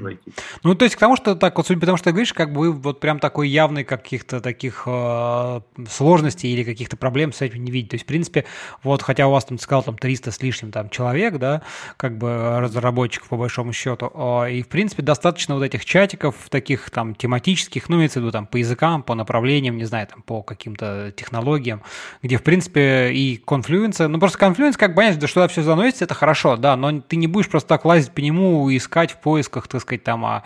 Войти. 0.00 0.32
Ну, 0.62 0.74
то 0.74 0.84
есть 0.84 0.96
к 0.96 0.98
тому, 0.98 1.16
что 1.16 1.34
так, 1.34 1.56
вот 1.56 1.66
судя 1.66 1.80
по 1.80 1.86
тому, 1.86 1.96
что 1.96 2.04
ты 2.06 2.10
говоришь, 2.10 2.32
как 2.32 2.52
бы 2.52 2.60
вы 2.60 2.72
вот 2.72 3.00
прям 3.00 3.18
такой 3.18 3.48
явный 3.48 3.84
каких-то 3.84 4.40
таких 4.40 4.84
э, 4.86 5.60
сложностей 5.88 6.52
или 6.52 6.64
каких-то 6.64 6.96
проблем 6.96 7.32
с 7.32 7.40
этим 7.40 7.64
не 7.64 7.70
видите. 7.70 7.90
То 7.90 7.94
есть, 7.94 8.04
в 8.04 8.08
принципе, 8.08 8.44
вот 8.82 9.02
хотя 9.02 9.26
у 9.26 9.32
вас 9.32 9.44
там, 9.44 9.58
ты 9.58 9.64
сказал, 9.64 9.82
там 9.82 9.98
300 9.98 10.30
с 10.30 10.42
лишним 10.42 10.70
там 10.70 10.88
человек, 10.90 11.38
да, 11.38 11.62
как 11.96 12.18
бы 12.18 12.58
разработчиков 12.60 13.28
по 13.28 13.36
большому 13.36 13.72
счету, 13.72 14.10
э, 14.14 14.52
и, 14.52 14.62
в 14.62 14.68
принципе, 14.68 15.02
достаточно 15.02 15.54
вот 15.54 15.64
этих 15.64 15.84
чатиков 15.84 16.36
таких 16.48 16.90
там 16.90 17.14
тематических, 17.14 17.88
ну, 17.88 17.96
имеется 17.96 18.20
в 18.20 18.22
виду 18.22 18.32
там 18.32 18.46
по 18.46 18.56
языкам, 18.56 19.02
по 19.02 19.14
направлениям, 19.14 19.76
не 19.76 19.84
знаю, 19.84 20.06
там 20.06 20.22
по 20.22 20.42
каким-то 20.42 21.12
технологиям, 21.16 21.82
где, 22.22 22.38
в 22.38 22.42
принципе, 22.42 23.12
и 23.12 23.42
Confluence, 23.44 24.06
ну, 24.06 24.18
просто 24.18 24.38
Confluence, 24.38 24.76
как 24.76 24.94
понять, 24.94 25.22
что 25.28 25.48
все 25.48 25.62
заносится, 25.62 26.04
это 26.04 26.14
хорошо, 26.14 26.56
да, 26.56 26.76
но 26.76 27.00
ты 27.00 27.16
не 27.16 27.26
будешь 27.26 27.48
просто 27.48 27.68
так 27.68 27.84
лазить 27.84 28.12
по 28.12 28.20
нему 28.20 28.68
и 28.68 28.76
искать 28.76 29.12
в 29.12 29.18
поисках, 29.18 29.68
так 29.72 29.82
сказать, 29.82 30.04
там, 30.04 30.24
а 30.24 30.44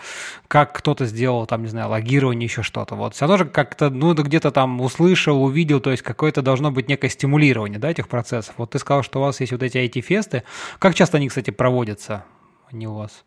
как 0.49 0.73
кто-то 0.73 1.05
сделал, 1.05 1.47
там, 1.47 1.63
не 1.63 1.69
знаю, 1.69 1.91
логирование, 1.91 2.47
еще 2.47 2.63
что-то. 2.63 2.95
Вот 2.95 3.15
все 3.15 3.27
равно 3.27 3.37
же 3.37 3.45
как-то, 3.45 3.91
ну, 3.91 4.15
где-то 4.15 4.51
там 4.51 4.81
услышал, 4.81 5.43
увидел, 5.43 5.81
то 5.81 5.91
есть 5.91 6.03
какое-то 6.03 6.41
должно 6.41 6.71
быть 6.71 6.89
некое 6.89 7.11
стимулирование, 7.11 7.79
да, 7.79 7.91
этих 7.91 8.09
процессов. 8.09 8.55
Вот 8.57 8.71
ты 8.71 8.79
сказал, 8.79 9.03
что 9.03 9.19
у 9.19 9.23
вас 9.23 9.41
есть 9.41 9.53
вот 9.53 9.63
эти 9.63 9.77
IT-фесты. 9.77 10.45
Как 10.79 10.95
часто 10.95 11.19
они, 11.19 11.29
кстати, 11.29 11.51
проводятся? 11.51 12.25
Они 12.71 12.87
у 12.87 12.95
вас? 12.95 13.26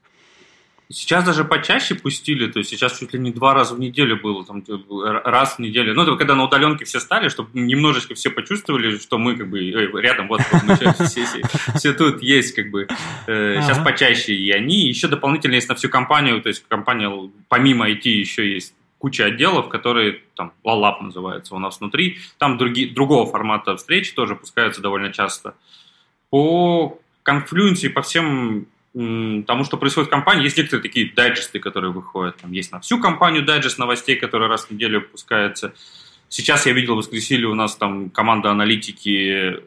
Сейчас 0.91 1.23
даже 1.23 1.45
почаще 1.45 1.93
пустили, 1.93 2.47
то 2.47 2.57
есть 2.57 2.71
сейчас 2.71 2.97
чуть 2.97 3.13
ли 3.13 3.19
не 3.19 3.31
два 3.31 3.53
раза 3.53 3.75
в 3.75 3.79
неделю 3.79 4.19
было, 4.19 4.43
там, 4.43 4.63
раз 5.23 5.57
в 5.57 5.59
неделю. 5.59 5.93
Ну, 5.93 6.01
это 6.01 6.15
когда 6.15 6.33
на 6.33 6.45
удаленке 6.45 6.83
все 6.83 6.99
стали, 6.99 7.29
чтобы 7.29 7.51
немножечко 7.53 8.15
все 8.15 8.31
почувствовали, 8.31 8.97
что 8.97 9.19
мы 9.19 9.35
как 9.35 9.51
бы 9.51 9.59
э, 9.59 10.01
рядом, 10.01 10.27
вот, 10.27 10.41
мы 10.63 10.75
все, 10.75 10.93
все, 10.93 11.25
все, 11.25 11.41
все 11.75 11.93
тут 11.93 12.23
есть, 12.23 12.55
как 12.55 12.71
бы. 12.71 12.87
Э, 13.27 13.61
сейчас 13.61 13.77
почаще 13.83 14.33
и 14.33 14.49
они. 14.49 14.87
Еще 14.87 15.07
дополнительно 15.07 15.53
есть 15.53 15.69
на 15.69 15.75
всю 15.75 15.89
компанию, 15.89 16.41
то 16.41 16.49
есть 16.49 16.65
компания 16.67 17.11
помимо 17.49 17.87
IT 17.87 18.09
еще 18.09 18.51
есть 18.51 18.73
куча 18.97 19.25
отделов, 19.25 19.69
которые 19.69 20.21
там 20.35 20.53
LALAP 20.65 21.03
называется 21.03 21.53
у 21.53 21.59
нас 21.59 21.79
внутри. 21.79 22.17
Там 22.39 22.57
другие, 22.57 22.91
другого 22.91 23.29
формата 23.29 23.75
встречи 23.77 24.13
тоже 24.15 24.35
пускаются 24.35 24.81
довольно 24.81 25.13
часто. 25.13 25.53
По 26.31 26.99
конфлюенции, 27.21 27.89
по 27.89 28.01
всем 28.01 28.65
тому, 29.45 29.63
что 29.63 29.77
происходит 29.77 30.09
в 30.09 30.11
компании, 30.11 30.43
есть 30.43 30.57
некоторые 30.57 30.83
такие 30.83 31.11
дайджесты, 31.13 31.59
которые 31.59 31.91
выходят. 31.91 32.37
Там 32.37 32.51
есть 32.51 32.71
на 32.71 32.79
всю 32.81 32.99
компанию 32.99 33.45
дайджест 33.45 33.77
новостей, 33.77 34.17
который 34.17 34.49
раз 34.49 34.65
в 34.65 34.71
неделю 34.71 35.01
выпускается. 35.01 35.73
Сейчас 36.27 36.65
я 36.65 36.73
видел 36.73 36.95
в 36.95 36.97
воскресенье 36.97 37.47
у 37.47 37.55
нас 37.55 37.75
там 37.75 38.09
команда 38.09 38.51
аналитики 38.51 39.55
э, 39.55 39.61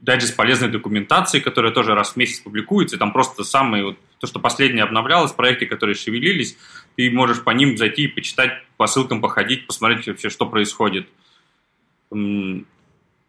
дайджест 0.00 0.36
полезной 0.36 0.68
документации, 0.68 1.40
которая 1.40 1.72
тоже 1.72 1.94
раз 1.94 2.12
в 2.12 2.16
месяц 2.16 2.40
публикуется. 2.40 2.96
И 2.96 2.98
там 2.98 3.12
просто 3.12 3.44
самые, 3.44 3.84
вот, 3.84 3.98
то, 4.18 4.26
что 4.26 4.40
последнее 4.40 4.84
обновлялось, 4.84 5.32
проекты, 5.32 5.66
которые 5.66 5.94
шевелились, 5.94 6.56
ты 6.96 7.10
можешь 7.10 7.42
по 7.44 7.50
ним 7.50 7.76
зайти 7.76 8.04
и 8.04 8.08
почитать, 8.08 8.52
по 8.76 8.86
ссылкам 8.86 9.20
походить, 9.20 9.66
посмотреть 9.66 10.06
вообще, 10.06 10.30
что 10.30 10.46
происходит. 10.46 11.08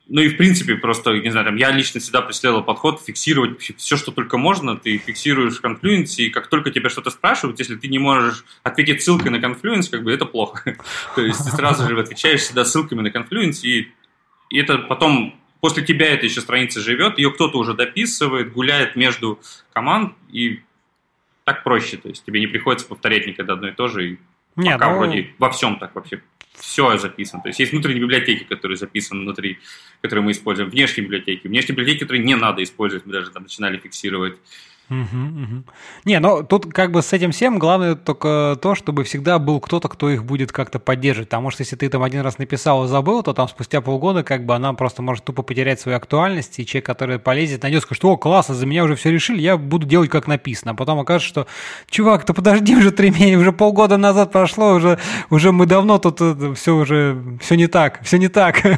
Ну 0.07 0.21
и 0.21 0.29
в 0.29 0.37
принципе 0.37 0.75
просто, 0.75 1.13
не 1.13 1.31
знаю, 1.31 1.47
там 1.47 1.55
я 1.55 1.71
лично 1.71 1.99
всегда 1.99 2.21
преследовал 2.21 2.63
подход 2.63 3.01
фиксировать 3.01 3.59
все, 3.77 3.97
что 3.97 4.11
только 4.11 4.37
можно, 4.37 4.77
ты 4.77 4.97
фиксируешь 4.99 5.59
Confluence, 5.59 6.17
и 6.17 6.29
как 6.29 6.47
только 6.47 6.69
тебя 6.69 6.89
что-то 6.89 7.09
спрашивают, 7.09 7.57
если 7.57 7.75
ты 7.75 7.87
не 7.87 7.97
можешь 7.97 8.45
ответить 8.61 9.01
ссылкой 9.01 9.31
на 9.31 9.37
Confluence, 9.37 9.89
как 9.89 10.03
бы 10.03 10.13
это 10.13 10.25
плохо. 10.25 10.77
То 11.15 11.21
есть 11.21 11.43
ты 11.43 11.49
сразу 11.49 11.87
же 11.87 11.99
отвечаешь 11.99 12.41
всегда 12.41 12.65
ссылками 12.65 13.01
на 13.01 13.07
Confluence, 13.07 13.61
и, 13.63 13.91
и 14.51 14.59
это 14.59 14.77
потом 14.77 15.39
после 15.59 15.83
тебя 15.83 16.13
эта 16.13 16.27
еще 16.27 16.41
страница 16.41 16.81
живет, 16.81 17.17
ее 17.17 17.31
кто-то 17.31 17.57
уже 17.57 17.73
дописывает, 17.73 18.53
гуляет 18.53 18.95
между 18.95 19.39
команд, 19.73 20.13
и 20.31 20.61
так 21.45 21.63
проще, 21.63 21.97
то 21.97 22.09
есть 22.09 22.23
тебе 22.23 22.39
не 22.39 22.47
приходится 22.47 22.87
повторять 22.87 23.25
никогда 23.25 23.53
одно 23.53 23.69
и 23.69 23.71
то 23.71 23.87
же, 23.87 24.11
и 24.11 24.19
Нет, 24.55 24.73
пока 24.73 24.91
ну... 24.91 24.97
вроде 24.97 25.33
во 25.39 25.49
всем 25.49 25.79
так 25.79 25.95
вообще 25.95 26.21
все 26.57 26.97
записано. 26.97 27.41
То 27.41 27.49
есть 27.49 27.59
есть 27.59 27.71
внутренние 27.71 28.01
библиотеки, 28.01 28.43
которые 28.43 28.77
записаны 28.77 29.21
внутри, 29.21 29.59
которые 30.01 30.23
мы 30.23 30.31
используем, 30.31 30.69
внешние 30.69 31.05
библиотеки, 31.05 31.47
внешние 31.47 31.75
библиотеки, 31.75 31.99
которые 32.01 32.23
не 32.23 32.35
надо 32.35 32.63
использовать, 32.63 33.05
мы 33.05 33.13
даже 33.13 33.31
там 33.31 33.43
начинали 33.43 33.77
фиксировать. 33.77 34.37
Угу, 34.89 34.97
угу. 34.97 35.63
Не, 36.05 36.19
ну 36.19 36.43
тут 36.43 36.71
как 36.71 36.91
бы 36.91 37.01
с 37.01 37.11
этим 37.11 37.31
всем 37.31 37.57
главное 37.57 37.95
только 37.95 38.55
то, 38.61 38.75
чтобы 38.75 39.03
всегда 39.03 39.39
был 39.39 39.59
кто-то, 39.59 39.87
кто 39.87 40.11
их 40.11 40.23
будет 40.23 40.51
как-то 40.51 40.77
поддерживать. 40.77 41.29
Потому 41.29 41.49
что 41.49 41.61
если 41.61 41.75
ты 41.75 41.89
там 41.89 42.03
один 42.03 42.21
раз 42.21 42.37
написал 42.37 42.85
и 42.85 42.87
забыл, 42.87 43.23
то 43.23 43.33
там 43.33 43.47
спустя 43.47 43.81
полгода 43.81 44.23
как 44.23 44.45
бы 44.45 44.53
она 44.53 44.73
просто 44.73 45.01
может 45.01 45.25
тупо 45.25 45.41
потерять 45.41 45.79
свою 45.79 45.97
актуальность, 45.97 46.59
и 46.59 46.65
человек, 46.67 46.85
который 46.85 47.17
полезет, 47.17 47.63
найдет, 47.63 47.81
скажет, 47.81 48.05
о, 48.05 48.15
классно, 48.15 48.53
за 48.53 48.67
меня 48.67 48.83
уже 48.83 48.95
все 48.95 49.11
решили, 49.11 49.41
я 49.41 49.57
буду 49.57 49.87
делать 49.87 50.11
как 50.11 50.27
написано. 50.27 50.71
А 50.71 50.75
потом 50.75 50.99
окажется, 50.99 51.29
что 51.29 51.47
чувак, 51.89 52.23
ты 52.23 52.33
подожди, 52.33 52.75
уже 52.75 52.91
три 52.91 53.09
месяца, 53.09 53.39
уже 53.39 53.51
полгода 53.51 53.97
назад 53.97 54.31
прошло, 54.31 54.73
уже, 54.73 54.99
уже 55.31 55.51
мы 55.51 55.65
давно 55.65 55.97
тут 55.97 56.21
э, 56.21 56.53
все 56.53 56.75
уже, 56.75 57.37
все 57.41 57.55
не 57.55 57.67
так, 57.67 58.01
все 58.03 58.17
не 58.17 58.27
так. 58.27 58.61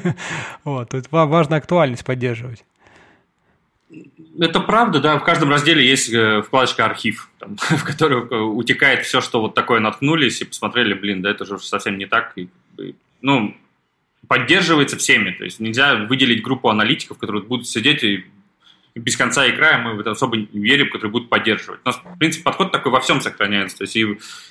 Вот, 0.63 0.89
тут 0.89 1.05
важно 1.11 1.57
актуальность 1.57 2.03
поддерживать. 2.05 2.63
Это 4.39 4.59
правда, 4.59 4.99
да. 4.99 5.18
В 5.18 5.23
каждом 5.23 5.49
разделе 5.49 5.88
есть 5.88 6.11
э, 6.11 6.41
вкладочка 6.41 6.85
«Архив», 6.85 7.30
там, 7.39 7.55
в 7.69 7.84
которую 7.84 8.30
э, 8.30 8.35
утекает 8.38 9.05
все, 9.05 9.22
что 9.22 9.41
вот 9.41 9.53
такое 9.53 9.80
наткнулись 9.80 10.41
и 10.41 10.45
посмотрели, 10.45 10.93
блин, 10.93 11.22
да 11.22 11.31
это 11.31 11.45
же 11.45 11.57
совсем 11.59 11.97
не 11.97 12.05
так. 12.05 12.34
И, 12.35 12.49
ну, 13.22 13.55
поддерживается 14.27 14.97
всеми. 14.97 15.31
То 15.31 15.45
есть 15.45 15.59
нельзя 15.59 15.95
выделить 15.95 16.43
группу 16.43 16.69
аналитиков, 16.69 17.18
которые 17.18 17.43
будут 17.43 17.68
сидеть 17.68 18.03
и 18.03 18.26
без 18.95 19.15
конца 19.15 19.45
и 19.45 19.55
края 19.55 19.77
мы 19.77 19.93
в 19.93 19.99
это 19.99 20.11
особо 20.11 20.38
не 20.38 20.47
верим, 20.53 20.89
которые 20.89 21.11
будут 21.11 21.30
поддерживать. 21.30 21.81
У 21.84 21.88
нас, 21.88 21.97
в 22.03 22.18
принципе, 22.18 22.43
подход 22.43 22.72
такой 22.72 22.91
во 22.91 22.99
всем 22.99 23.22
сохраняется. 23.22 23.77
То 23.77 23.84
есть 23.84 23.95
и 23.95 24.05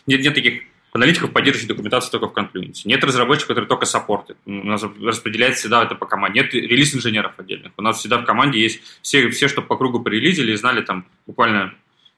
нет, 0.07 0.21
нет 0.21 0.35
таких 0.35 0.63
аналитиков, 0.97 1.33
поддерживающих 1.33 1.69
документацию 1.69 2.11
только 2.11 2.29
в 2.29 2.37
Confluence. 2.37 2.83
Нет 2.85 3.03
разработчиков, 3.05 3.49
которые 3.49 3.69
только 3.69 3.87
саппортят. 3.87 4.37
У 4.45 4.51
нас 4.51 4.83
распределяется 5.03 5.61
всегда 5.61 5.85
это 5.85 5.95
по 5.95 6.07
команде. 6.07 6.41
Нет 6.41 6.55
релиз-инженеров 6.55 7.35
отдельных. 7.39 7.73
У 7.77 7.83
нас 7.83 7.99
всегда 7.99 8.19
в 8.19 8.25
команде 8.25 8.61
есть 8.61 8.83
все, 9.03 9.31
все 9.31 9.49
что 9.49 9.63
по 9.63 9.77
кругу 9.77 10.01
порелизили 10.01 10.53
и 10.53 10.57
знали 10.57 10.81
там 10.81 11.07
буквально 11.27 11.75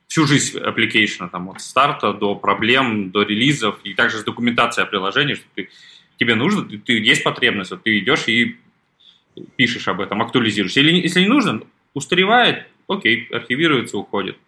всю 0.08 0.26
жизнь 0.26 0.58
application, 0.58 1.28
там, 1.30 1.50
от 1.50 1.60
старта 1.60 2.12
до 2.12 2.34
проблем, 2.34 3.10
до 3.10 3.22
релизов, 3.22 3.78
и 3.84 3.94
также 3.94 4.18
с 4.18 4.24
документацией 4.24 4.86
о 4.86 4.88
приложении, 4.88 5.34
что 5.34 5.44
ты, 5.54 5.68
тебе 6.16 6.34
нужно, 6.34 6.64
ты, 6.64 6.78
ты, 6.78 6.98
есть 6.98 7.22
потребность, 7.22 7.70
вот 7.70 7.82
ты 7.82 7.98
идешь 7.98 8.26
и 8.26 8.56
пишешь 9.56 9.86
об 9.86 10.00
этом, 10.00 10.22
актуализируешь. 10.22 10.76
Или 10.76 11.00
если 11.00 11.20
не 11.20 11.28
нужно, 11.28 11.62
устаревает, 11.94 12.66
окей, 12.88 13.28
архивируется, 13.30 13.98
уходит. 13.98 14.38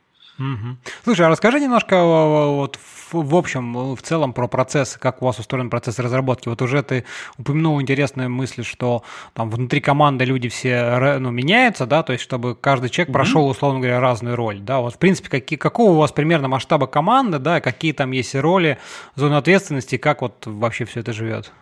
Угу. 0.41 0.77
Слушай, 1.05 1.27
а 1.27 1.29
расскажи 1.29 1.61
немножко 1.61 2.03
вот 2.03 2.79
в 3.13 3.35
общем, 3.35 3.95
в 3.95 4.03
целом 4.03 4.33
про 4.33 4.47
процесс, 4.47 4.97
как 4.97 5.23
у 5.23 5.27
вас 5.27 5.39
устроен 5.39 5.71
процесс 5.71 5.99
разработки. 5.99 6.49
Вот 6.49 6.63
уже 6.63 6.83
ты 6.83 7.05
упомянул 7.39 7.81
интересную 7.81 8.31
мысль, 8.31 8.65
что 8.65 9.03
там 9.35 9.51
внутри 9.51 9.81
команды 9.81 10.25
люди 10.25 10.49
все 10.49 11.19
ну, 11.19 11.31
меняются, 11.31 11.87
да, 11.87 12.03
то 12.03 12.13
есть 12.13 12.23
чтобы 12.23 12.55
каждый 12.55 12.89
человек 12.89 13.13
прошел, 13.13 13.49
условно 13.49 13.81
говоря, 13.81 14.01
разную 14.01 14.37
роль, 14.37 14.61
да. 14.61 14.81
Вот 14.81 14.95
в 14.95 14.99
принципе, 14.99 15.29
какие, 15.29 15.59
какого 15.59 15.93
у 15.93 15.97
вас 15.97 16.13
примерно 16.13 16.49
масштаба 16.49 16.87
команды, 16.87 17.39
да, 17.39 17.61
какие 17.61 17.93
там 17.93 18.13
есть 18.13 18.35
роли, 18.35 18.79
зоны 19.17 19.35
ответственности, 19.35 19.97
как 19.97 20.23
вот 20.23 20.47
вообще 20.47 20.85
все 20.85 21.01
это 21.01 21.13
живет? 21.13 21.53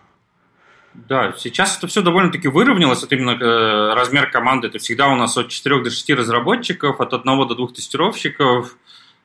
Да, 0.93 1.33
сейчас 1.37 1.77
это 1.77 1.87
все 1.87 2.01
довольно-таки 2.01 2.47
выровнялось. 2.47 3.03
Это 3.03 3.15
именно 3.15 3.31
э, 3.31 3.93
размер 3.93 4.29
команды. 4.31 4.67
Это 4.67 4.79
всегда 4.79 5.07
у 5.09 5.15
нас 5.15 5.37
от 5.37 5.49
4 5.49 5.83
до 5.83 5.89
6 5.89 6.09
разработчиков, 6.11 6.99
от 6.99 7.13
1 7.13 7.47
до 7.47 7.55
2 7.55 7.67
тестировщиков, 7.67 8.75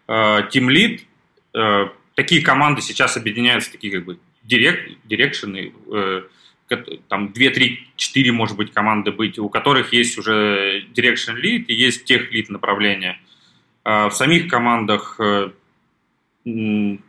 э, 0.07 0.39
тимлид. 0.51 1.07
Э, 1.55 1.89
такие 2.15 2.43
команды 2.43 2.83
сейчас 2.83 3.17
объединяются, 3.17 3.73
такие 3.73 3.93
как 3.95 4.05
бы 4.05 4.19
директ, 4.43 4.99
дирекшены, 5.05 5.73
э, 5.93 6.23
там 7.09 7.33
2, 7.33 7.51
3, 7.51 7.89
4, 7.97 8.33
может 8.33 8.57
быть, 8.57 8.73
команды 8.73 9.11
быть, 9.13 9.39
у 9.39 9.49
которых 9.49 9.93
есть 9.93 10.19
уже 10.19 10.85
direction 10.95 11.37
lead 11.37 11.65
и 11.67 11.75
есть 11.75 12.05
тех 12.05 12.33
lead 12.33 12.47
направления. 12.49 13.21
В 13.85 14.11
самих 14.13 14.49
командах 14.49 15.17
э, 15.19 15.51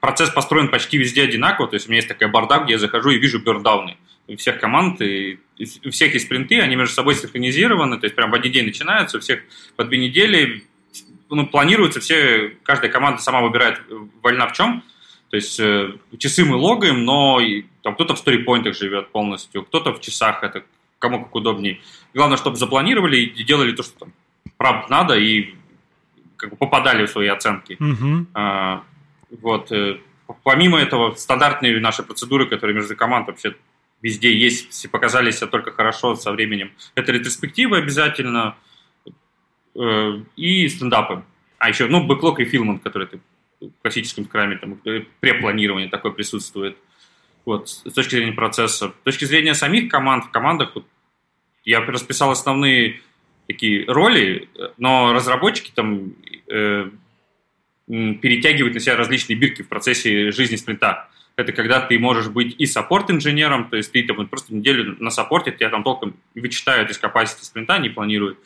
процесс 0.01 0.29
построен 0.29 0.67
почти 0.67 0.97
везде 0.97 1.23
одинаково, 1.23 1.69
то 1.69 1.75
есть 1.75 1.87
у 1.87 1.89
меня 1.89 1.99
есть 1.99 2.09
такая 2.09 2.27
борда, 2.29 2.59
где 2.59 2.73
я 2.73 2.79
захожу 2.79 3.11
и 3.11 3.17
вижу 3.17 3.39
берндауны 3.39 3.95
у 4.27 4.35
всех 4.37 4.59
команд, 4.59 5.01
и 5.01 5.39
у 5.85 5.91
всех 5.91 6.13
есть 6.13 6.25
спринты, 6.25 6.59
они 6.59 6.75
между 6.75 6.93
собой 6.93 7.15
синхронизированы, 7.15 7.97
то 7.97 8.05
есть 8.05 8.15
прям 8.15 8.31
в 8.31 8.33
один 8.33 8.51
день 8.51 8.65
начинаются, 8.65 9.17
у 9.17 9.21
всех 9.21 9.41
по 9.75 9.83
две 9.83 9.97
недели, 9.97 10.63
ну, 11.29 11.45
планируется, 11.47 11.99
все, 11.99 12.57
каждая 12.63 12.91
команда 12.91 13.21
сама 13.21 13.41
выбирает 13.41 13.81
вольна 14.21 14.47
в 14.47 14.53
чем, 14.53 14.83
то 15.29 15.37
есть 15.37 15.59
э, 15.59 15.93
часы 16.17 16.45
мы 16.45 16.55
логаем, 16.55 17.03
но 17.03 17.39
там 17.81 17.95
кто-то 17.95 18.15
в 18.15 18.19
сторипоинтах 18.19 18.75
живет 18.75 19.09
полностью, 19.09 19.63
кто-то 19.63 19.93
в 19.93 20.01
часах, 20.01 20.43
это 20.43 20.63
кому 20.99 21.23
как 21.23 21.35
удобнее. 21.35 21.81
Главное, 22.13 22.37
чтобы 22.37 22.57
запланировали 22.57 23.17
и 23.17 23.43
делали 23.43 23.73
то, 23.73 23.83
что 23.83 23.99
там 23.99 24.13
правда 24.57 24.87
надо, 24.89 25.15
и 25.15 25.53
как 26.37 26.51
бы 26.51 26.55
попадали 26.55 27.05
в 27.05 27.09
свои 27.09 27.27
оценки. 27.27 27.73
Mm-hmm. 27.73 28.25
А, 28.33 28.83
вот. 29.41 29.71
Э, 29.71 29.97
помимо 30.43 30.79
этого, 30.79 31.15
стандартные 31.15 31.79
наши 31.79 32.03
процедуры, 32.03 32.47
которые 32.47 32.75
между 32.75 32.95
команд 32.95 33.27
вообще 33.27 33.55
везде 34.01 34.35
есть, 34.35 34.71
все 34.71 34.87
показались 34.89 35.39
только 35.39 35.71
хорошо 35.71 36.15
со 36.15 36.31
временем. 36.31 36.71
Это 36.95 37.11
ретроспективы 37.11 37.77
обязательно 37.77 38.55
э, 39.75 40.19
и 40.35 40.67
стендапы. 40.69 41.23
А 41.57 41.69
еще, 41.69 41.87
ну, 41.87 42.05
бэклог 42.05 42.39
и 42.39 42.45
филмент, 42.45 42.83
который 42.83 43.07
ты 43.07 43.19
в 43.59 43.81
классическом 43.81 44.25
скраме 44.25 44.57
там, 44.57 44.79
э, 44.85 45.03
препланирование 45.19 45.89
такое 45.89 46.11
присутствует. 46.11 46.77
Вот, 47.45 47.69
с 47.69 47.93
точки 47.93 48.15
зрения 48.15 48.33
процесса. 48.33 48.93
С 49.01 49.03
точки 49.03 49.25
зрения 49.25 49.53
самих 49.53 49.89
команд, 49.89 50.25
в 50.25 50.31
командах 50.31 50.75
вот, 50.75 50.85
я 51.63 51.81
расписал 51.81 52.31
основные 52.31 53.01
такие 53.47 53.85
роли, 53.85 54.49
но 54.77 55.13
разработчики 55.13 55.71
там 55.73 56.13
э, 56.47 56.89
перетягивают 57.87 58.73
на 58.73 58.79
себя 58.79 58.95
различные 58.95 59.35
бирки 59.35 59.61
в 59.61 59.67
процессе 59.67 60.31
жизни 60.31 60.55
спринта. 60.55 61.09
Это 61.35 61.51
когда 61.51 61.81
ты 61.81 61.99
можешь 61.99 62.29
быть 62.29 62.55
и 62.57 62.65
support-инженером, 62.65 63.69
то 63.69 63.75
есть 63.75 63.91
ты 63.91 64.03
там, 64.03 64.25
просто 64.27 64.53
неделю 64.55 64.95
на 64.99 65.09
саппорте, 65.09 65.51
тебя 65.51 65.69
там 65.69 65.83
толком 65.83 66.15
вычитают 66.33 66.89
из 66.89 66.99
capacity 66.99 67.43
спринта, 67.43 67.77
не 67.77 67.89
планируют. 67.89 68.39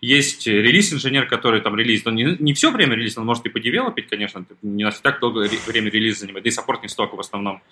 Есть 0.00 0.48
релиз-инженер, 0.48 1.26
который 1.26 1.60
там 1.60 1.76
релиз, 1.76 2.04
он 2.04 2.16
не, 2.16 2.36
не 2.40 2.54
все 2.54 2.72
время 2.72 2.96
релиз, 2.96 3.16
он 3.16 3.24
может 3.24 3.46
и 3.46 3.48
подевелопить, 3.48 4.08
конечно, 4.08 4.44
не 4.60 4.90
так 4.90 5.20
долго 5.20 5.48
время 5.66 5.90
релиза 5.90 6.20
занимает, 6.20 6.42
да 6.42 6.48
и 6.48 6.52
support 6.52 6.82
не 6.82 6.88
столько 6.88 7.14
в 7.14 7.20
основном. 7.20 7.62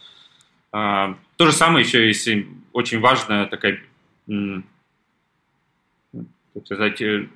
А, 0.70 1.16
то 1.36 1.46
же 1.46 1.52
самое 1.52 1.84
еще 1.84 2.06
есть 2.06 2.28
очень 2.72 3.00
важная 3.00 3.46
такая, 3.46 3.82
так 6.12 6.64
сказать, 6.64 7.02
э, 7.02 7.26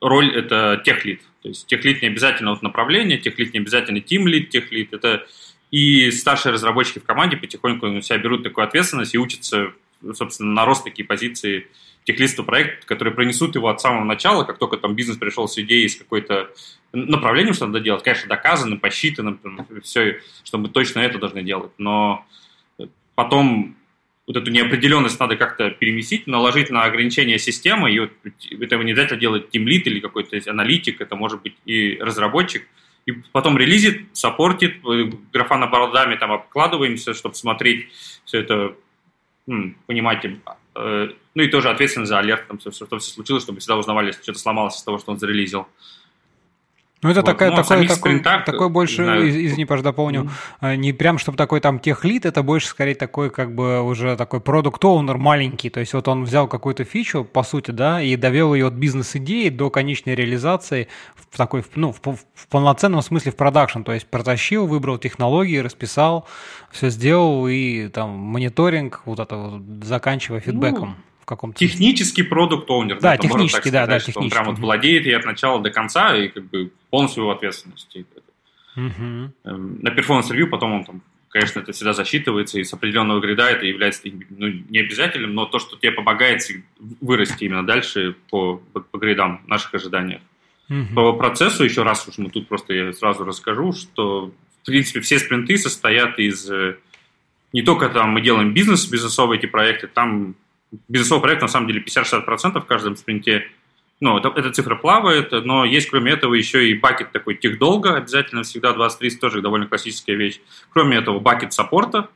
роль 0.00 0.36
это 0.36 0.82
техлит. 0.84 1.22
То 1.42 1.48
есть 1.48 1.66
техлит 1.66 2.02
не 2.02 2.08
обязательно 2.08 2.50
вот 2.50 2.62
направление, 2.62 3.18
техлит 3.18 3.54
не 3.54 3.60
обязательно 3.60 4.00
тимлит, 4.00 4.50
техлит 4.50 4.92
это 4.92 5.26
и 5.72 6.10
старшие 6.10 6.52
разработчики 6.52 7.00
в 7.00 7.04
команде 7.04 7.36
потихоньку 7.36 7.86
на 7.86 8.02
себя 8.02 8.18
берут 8.18 8.44
такую 8.44 8.64
ответственность 8.64 9.14
и 9.14 9.18
учатся, 9.18 9.72
собственно, 10.12 10.52
на 10.52 10.64
рост 10.66 10.84
такие 10.84 11.04
позиции 11.04 11.66
техлиста 12.04 12.42
проекта, 12.42 12.86
которые 12.86 13.14
принесут 13.14 13.54
его 13.54 13.68
от 13.68 13.80
самого 13.80 14.04
начала, 14.04 14.44
как 14.44 14.58
только 14.58 14.76
там 14.76 14.94
бизнес 14.94 15.16
пришел 15.16 15.48
с 15.48 15.56
идеей, 15.58 15.88
с 15.88 15.96
какой-то 15.96 16.50
направлением, 16.92 17.54
что 17.54 17.66
надо 17.66 17.80
делать, 17.80 18.02
конечно, 18.02 18.28
доказано, 18.28 18.76
посчитано, 18.76 19.38
все, 19.82 20.20
что 20.44 20.58
мы 20.58 20.68
точно 20.68 21.00
это 21.00 21.18
должны 21.18 21.42
делать, 21.42 21.72
но 21.78 22.26
потом 23.14 23.74
вот 24.26 24.36
эту 24.36 24.50
неопределенность 24.50 25.18
надо 25.18 25.36
как-то 25.36 25.70
переместить, 25.70 26.26
наложить 26.26 26.70
на 26.70 26.82
ограничения 26.82 27.38
системы, 27.38 27.90
и 27.92 27.98
вот 28.00 28.10
это 28.50 28.76
не 28.76 28.92
обязательно 28.92 29.20
делать 29.20 29.50
тимлит 29.50 29.86
или 29.86 30.00
какой-то 30.00 30.38
аналитик, 30.50 31.00
это 31.00 31.16
может 31.16 31.40
быть 31.40 31.54
и 31.64 31.96
разработчик– 31.98 32.68
и 33.06 33.12
потом 33.32 33.58
релизит, 33.58 34.08
саппортит, 34.12 34.84
э, 34.84 35.10
графана 35.32 35.66
бородами 35.66 36.16
там 36.16 36.32
обкладываемся, 36.32 37.14
чтобы 37.14 37.34
смотреть 37.34 37.88
все 38.24 38.40
это, 38.40 38.74
понимать, 39.86 40.24
э, 40.24 41.08
ну 41.34 41.42
и 41.42 41.48
тоже 41.48 41.68
ответственность 41.70 42.10
за 42.10 42.18
алерт, 42.18 42.46
там, 42.46 42.60
что, 42.60 42.70
что 42.70 42.98
все 42.98 43.12
случилось, 43.12 43.42
чтобы 43.42 43.58
всегда 43.58 43.76
узнавали, 43.76 44.08
если 44.08 44.22
что-то 44.22 44.38
сломалось 44.38 44.76
из 44.76 44.82
того, 44.82 44.98
что 44.98 45.12
он 45.12 45.18
зарелизил. 45.18 45.66
Ну, 47.02 47.10
это 47.10 47.20
вот. 47.22 47.26
такая, 47.26 47.50
ну, 47.50 47.56
такой, 47.56 47.88
такой, 47.88 48.20
такой 48.20 48.68
больше, 48.68 49.02
знаю, 49.02 49.26
из, 49.26 49.36
извини, 49.36 49.64
Паш, 49.64 49.80
дополню, 49.80 50.30
mm-hmm. 50.60 50.76
не 50.76 50.92
прям, 50.92 51.18
чтобы 51.18 51.36
такой 51.36 51.60
там 51.60 51.80
техлит, 51.80 52.24
это 52.24 52.44
больше, 52.44 52.68
скорее, 52.68 52.94
такой, 52.94 53.30
как 53.30 53.56
бы, 53.56 53.82
уже 53.82 54.16
такой 54.16 54.40
продукт 54.40 54.84
оунер 54.84 55.18
маленький, 55.18 55.68
то 55.68 55.80
есть 55.80 55.94
вот 55.94 56.06
он 56.06 56.22
взял 56.24 56.46
какую-то 56.46 56.84
фичу, 56.84 57.24
по 57.24 57.42
сути, 57.42 57.72
да, 57.72 58.00
и 58.00 58.14
довел 58.14 58.54
ее 58.54 58.68
от 58.68 58.74
бизнес-идеи 58.74 59.48
до 59.48 59.68
конечной 59.68 60.14
реализации 60.14 60.86
в 61.16 61.36
такой, 61.36 61.64
ну, 61.74 61.92
в, 61.92 62.00
в 62.00 62.48
полноценном 62.48 63.02
смысле 63.02 63.32
в 63.32 63.36
продакшн, 63.36 63.82
то 63.82 63.92
есть 63.92 64.06
протащил, 64.06 64.68
выбрал 64.68 64.96
технологии, 64.98 65.58
расписал, 65.58 66.28
все 66.70 66.88
сделал, 66.88 67.48
и 67.48 67.88
там 67.88 68.10
мониторинг, 68.10 69.02
вот 69.06 69.18
это 69.18 69.36
вот, 69.36 69.84
заканчивая 69.84 70.38
фидбэком. 70.38 70.90
Ну, 70.90 71.11
в 71.22 71.24
каком-то... 71.24 71.56
Технический 71.58 72.24
продукт 72.24 72.68
оунер. 72.68 72.96
Да, 73.00 73.12
да 73.12 73.16
технический, 73.16 73.70
да, 73.70 73.86
да, 73.86 73.98
технический. 73.98 74.24
Он 74.24 74.30
прям 74.30 74.46
вот 74.46 74.58
владеет 74.58 75.06
ей 75.06 75.16
от 75.16 75.24
начала 75.24 75.62
до 75.62 75.70
конца 75.70 76.16
и 76.16 76.28
как 76.28 76.44
бы 76.50 76.72
полностью 76.90 77.22
его 77.22 77.32
ответственности. 77.32 78.04
Угу. 78.76 79.32
На 79.44 79.90
performance 79.90 80.29
review 80.29 80.50
потом 80.50 80.72
он 80.72 80.84
там, 80.84 81.02
конечно, 81.28 81.60
это 81.60 81.72
всегда 81.72 81.92
засчитывается, 81.92 82.58
и 82.58 82.64
с 82.64 82.72
определенного 82.72 83.20
грейда 83.20 83.50
это 83.50 83.64
является 83.64 84.02
ну, 84.30 84.48
не 84.48 84.80
обязательным, 84.80 85.34
но 85.34 85.46
то, 85.46 85.58
что 85.60 85.76
тебе 85.76 85.92
помогает 85.92 86.42
вырасти 87.00 87.44
именно 87.44 87.64
дальше 87.64 88.16
по, 88.28 88.56
по, 88.72 88.80
по 88.80 88.98
грейдам, 88.98 89.42
наших 89.46 89.74
ожиданиях. 89.74 90.22
Угу. 90.68 90.94
По 90.94 91.12
процессу, 91.12 91.64
еще 91.64 91.82
раз 91.82 92.06
уж 92.08 92.18
мы 92.18 92.30
тут 92.30 92.48
просто 92.48 92.74
я 92.74 92.92
сразу 92.92 93.24
расскажу, 93.24 93.72
что 93.72 94.32
в 94.62 94.66
принципе 94.66 95.00
все 95.00 95.18
спринты 95.18 95.56
состоят 95.56 96.18
из 96.18 96.50
э, 96.50 96.76
не 97.52 97.62
только 97.62 97.88
там 97.90 98.10
мы 98.10 98.22
делаем 98.22 98.54
бизнес, 98.54 98.86
бизнесовые 98.86 99.38
эти 99.38 99.46
проекты, 99.46 99.86
там 99.86 100.34
бизнесовый 100.88 101.22
проект 101.22 101.42
на 101.42 101.48
самом 101.48 101.68
деле 101.68 101.82
50-60% 101.82 102.60
в 102.60 102.66
каждом 102.66 102.96
спринте. 102.96 103.48
Ну, 104.00 104.18
это, 104.18 104.32
эта 104.34 104.50
цифра 104.50 104.74
плавает, 104.74 105.30
но 105.30 105.64
есть, 105.64 105.88
кроме 105.88 106.12
этого, 106.12 106.34
еще 106.34 106.68
и 106.68 106.74
бакет 106.74 107.12
такой 107.12 107.36
техдолга, 107.36 107.96
обязательно 107.96 108.42
всегда 108.42 108.74
20-30, 108.74 109.18
тоже 109.18 109.42
довольно 109.42 109.66
классическая 109.66 110.16
вещь. 110.16 110.40
Кроме 110.70 110.96
этого, 110.96 111.20
бакет 111.20 111.52
саппорта 111.52 112.08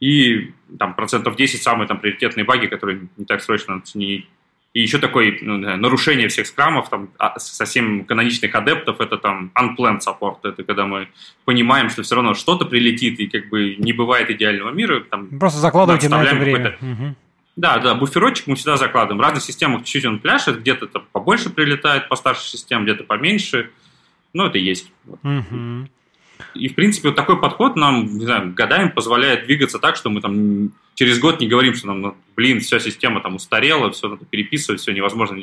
и 0.00 0.52
там 0.78 0.94
процентов 0.94 1.36
10 1.36 1.62
самые 1.62 1.88
там 1.88 1.98
приоритетные 1.98 2.44
баги, 2.44 2.66
которые 2.66 3.08
не 3.16 3.24
так 3.24 3.42
срочно 3.42 3.74
надо 3.74 3.86
ценить. 3.86 4.28
И 4.74 4.82
еще 4.82 4.98
такое 4.98 5.38
ну, 5.40 5.56
нарушение 5.56 6.28
всех 6.28 6.46
скрамов, 6.46 6.90
там, 6.90 7.08
а, 7.18 7.38
совсем 7.38 8.04
каноничных 8.04 8.54
адептов, 8.54 9.00
это 9.00 9.16
там 9.16 9.50
unplanned 9.58 10.00
support, 10.06 10.36
это 10.44 10.62
когда 10.62 10.86
мы 10.86 11.08
понимаем, 11.46 11.88
что 11.88 12.02
все 12.02 12.14
равно 12.14 12.34
что-то 12.34 12.66
прилетит, 12.66 13.18
и 13.18 13.26
как 13.26 13.48
бы 13.48 13.76
не 13.76 13.92
бывает 13.92 14.30
идеального 14.30 14.70
мира. 14.70 15.00
Там, 15.00 15.38
Просто 15.38 15.58
закладывайте 15.58 16.08
на 16.08 16.22
это 16.22 16.34
время. 16.36 16.76
Угу. 16.80 17.16
Да, 17.58 17.78
да, 17.78 17.96
буферочек 17.96 18.46
мы 18.46 18.54
всегда 18.54 18.76
закладываем. 18.76 19.18
В 19.18 19.20
разных 19.20 19.42
системах 19.42 19.80
чуть-чуть 19.80 20.04
он 20.04 20.20
пляшет, 20.20 20.60
где-то 20.60 20.84
это 20.84 21.00
побольше 21.00 21.50
прилетает 21.50 22.08
по 22.08 22.14
старшей 22.14 22.46
системе, 22.50 22.84
где-то 22.84 23.02
поменьше. 23.02 23.70
Но 24.32 24.46
это 24.46 24.58
есть. 24.58 24.92
Угу. 25.24 25.88
И, 26.54 26.68
в 26.68 26.74
принципе, 26.76 27.08
вот 27.08 27.16
такой 27.16 27.40
подход 27.40 27.74
нам, 27.74 28.16
не 28.16 28.26
знаю, 28.26 28.54
годами 28.54 28.90
позволяет 28.90 29.46
двигаться 29.46 29.80
так, 29.80 29.96
что 29.96 30.08
мы 30.08 30.20
там 30.20 30.70
через 30.94 31.18
год 31.18 31.40
не 31.40 31.48
говорим, 31.48 31.74
что 31.74 31.88
нам, 31.88 32.00
ну, 32.00 32.16
блин, 32.36 32.60
вся 32.60 32.78
система 32.78 33.20
там 33.20 33.34
устарела, 33.34 33.90
все 33.90 34.08
надо 34.08 34.24
переписывать, 34.24 34.80
все 34.80 34.92
невозможно 34.92 35.42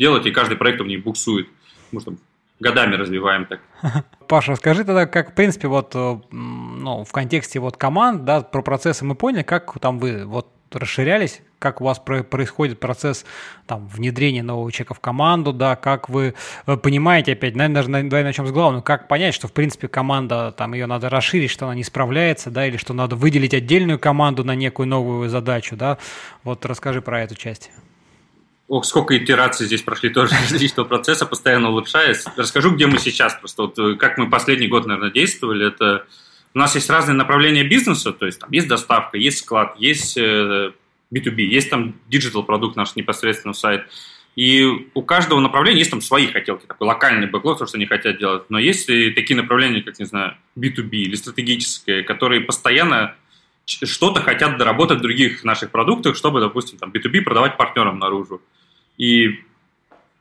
делать, 0.00 0.26
и 0.26 0.32
каждый 0.32 0.56
проект 0.56 0.80
в 0.80 0.86
ней 0.86 0.96
буксует. 0.96 1.48
Мы 1.92 2.00
что 2.00 2.14
годами 2.58 2.96
развиваем 2.96 3.46
так. 3.46 3.60
Паша, 4.28 4.56
скажи 4.56 4.82
тогда, 4.82 5.06
как, 5.06 5.30
в 5.30 5.34
принципе, 5.36 5.68
вот 5.68 5.92
э, 5.94 6.18
ну, 6.32 7.04
в 7.04 7.12
контексте 7.12 7.60
вот 7.60 7.76
команд, 7.76 8.24
да, 8.24 8.40
про 8.40 8.62
процессы 8.62 9.04
мы 9.04 9.14
поняли, 9.14 9.44
как 9.44 9.78
там 9.78 10.00
вы 10.00 10.24
вот 10.24 10.48
расширялись, 10.70 11.42
как 11.58 11.80
у 11.80 11.84
вас 11.84 11.98
происходит 11.98 12.80
процесс 12.80 13.24
там, 13.66 13.88
внедрения 13.88 14.42
нового 14.42 14.70
человека 14.70 14.94
в 14.94 15.00
команду, 15.00 15.52
да, 15.52 15.76
как 15.76 16.08
вы 16.08 16.34
э, 16.66 16.76
понимаете, 16.76 17.32
опять, 17.32 17.54
наверное, 17.54 17.82
даже 17.82 18.08
давай 18.08 18.24
начнем 18.24 18.46
с 18.46 18.52
главного, 18.52 18.82
как 18.82 19.08
понять, 19.08 19.34
что, 19.34 19.48
в 19.48 19.52
принципе, 19.52 19.88
команда, 19.88 20.54
там, 20.56 20.74
ее 20.74 20.86
надо 20.86 21.08
расширить, 21.08 21.50
что 21.50 21.66
она 21.66 21.74
не 21.74 21.84
справляется, 21.84 22.50
да, 22.50 22.66
или 22.66 22.76
что 22.76 22.92
надо 22.94 23.16
выделить 23.16 23.54
отдельную 23.54 23.98
команду 23.98 24.44
на 24.44 24.54
некую 24.54 24.88
новую 24.88 25.28
задачу, 25.28 25.76
да, 25.76 25.98
вот 26.44 26.64
расскажи 26.66 27.00
про 27.00 27.22
эту 27.22 27.34
часть. 27.34 27.70
Ох, 28.68 28.84
сколько 28.84 29.16
итераций 29.16 29.66
здесь 29.66 29.82
прошли 29.82 30.10
тоже 30.10 30.34
личного 30.50 30.86
процесса, 30.86 31.24
постоянно 31.24 31.70
улучшаясь. 31.70 32.24
Расскажу, 32.36 32.74
где 32.74 32.86
мы 32.86 32.98
сейчас 32.98 33.34
просто. 33.34 33.62
Вот, 33.62 33.78
э, 33.78 33.94
как 33.94 34.18
мы 34.18 34.28
последний 34.28 34.66
год, 34.66 34.86
наверное, 34.86 35.12
действовали, 35.12 35.68
это 35.68 36.04
у 36.56 36.58
нас 36.58 36.74
есть 36.74 36.88
разные 36.88 37.14
направления 37.14 37.64
бизнеса, 37.64 38.14
то 38.14 38.24
есть 38.24 38.40
там 38.40 38.50
есть 38.50 38.66
доставка, 38.66 39.18
есть 39.18 39.40
склад, 39.40 39.74
есть 39.78 40.16
B2B, 40.16 40.72
э, 41.12 41.42
есть 41.42 41.68
там 41.68 41.94
digital 42.08 42.44
продукт 42.44 42.76
наш 42.76 42.96
непосредственно 42.96 43.52
сайт. 43.52 43.86
И 44.36 44.64
у 44.94 45.02
каждого 45.02 45.38
направления 45.40 45.80
есть 45.80 45.90
там 45.90 46.00
свои 46.00 46.28
хотелки, 46.28 46.64
такой 46.64 46.88
локальный 46.88 47.26
бэклог, 47.26 47.58
то, 47.58 47.66
что 47.66 47.76
они 47.76 47.84
хотят 47.84 48.18
делать. 48.18 48.44
Но 48.48 48.58
есть 48.58 48.88
и 48.88 49.10
такие 49.10 49.36
направления, 49.36 49.82
как, 49.82 49.98
не 49.98 50.06
знаю, 50.06 50.34
B2B 50.58 50.92
или 50.92 51.14
стратегические, 51.16 52.02
которые 52.02 52.40
постоянно 52.40 53.14
что-то 53.66 54.22
хотят 54.22 54.56
доработать 54.56 55.00
в 55.00 55.02
других 55.02 55.44
наших 55.44 55.70
продуктах, 55.70 56.16
чтобы, 56.16 56.40
допустим, 56.40 56.78
там 56.78 56.90
B2B 56.90 57.20
продавать 57.20 57.58
партнерам 57.58 57.98
наружу. 57.98 58.40
И 58.96 59.40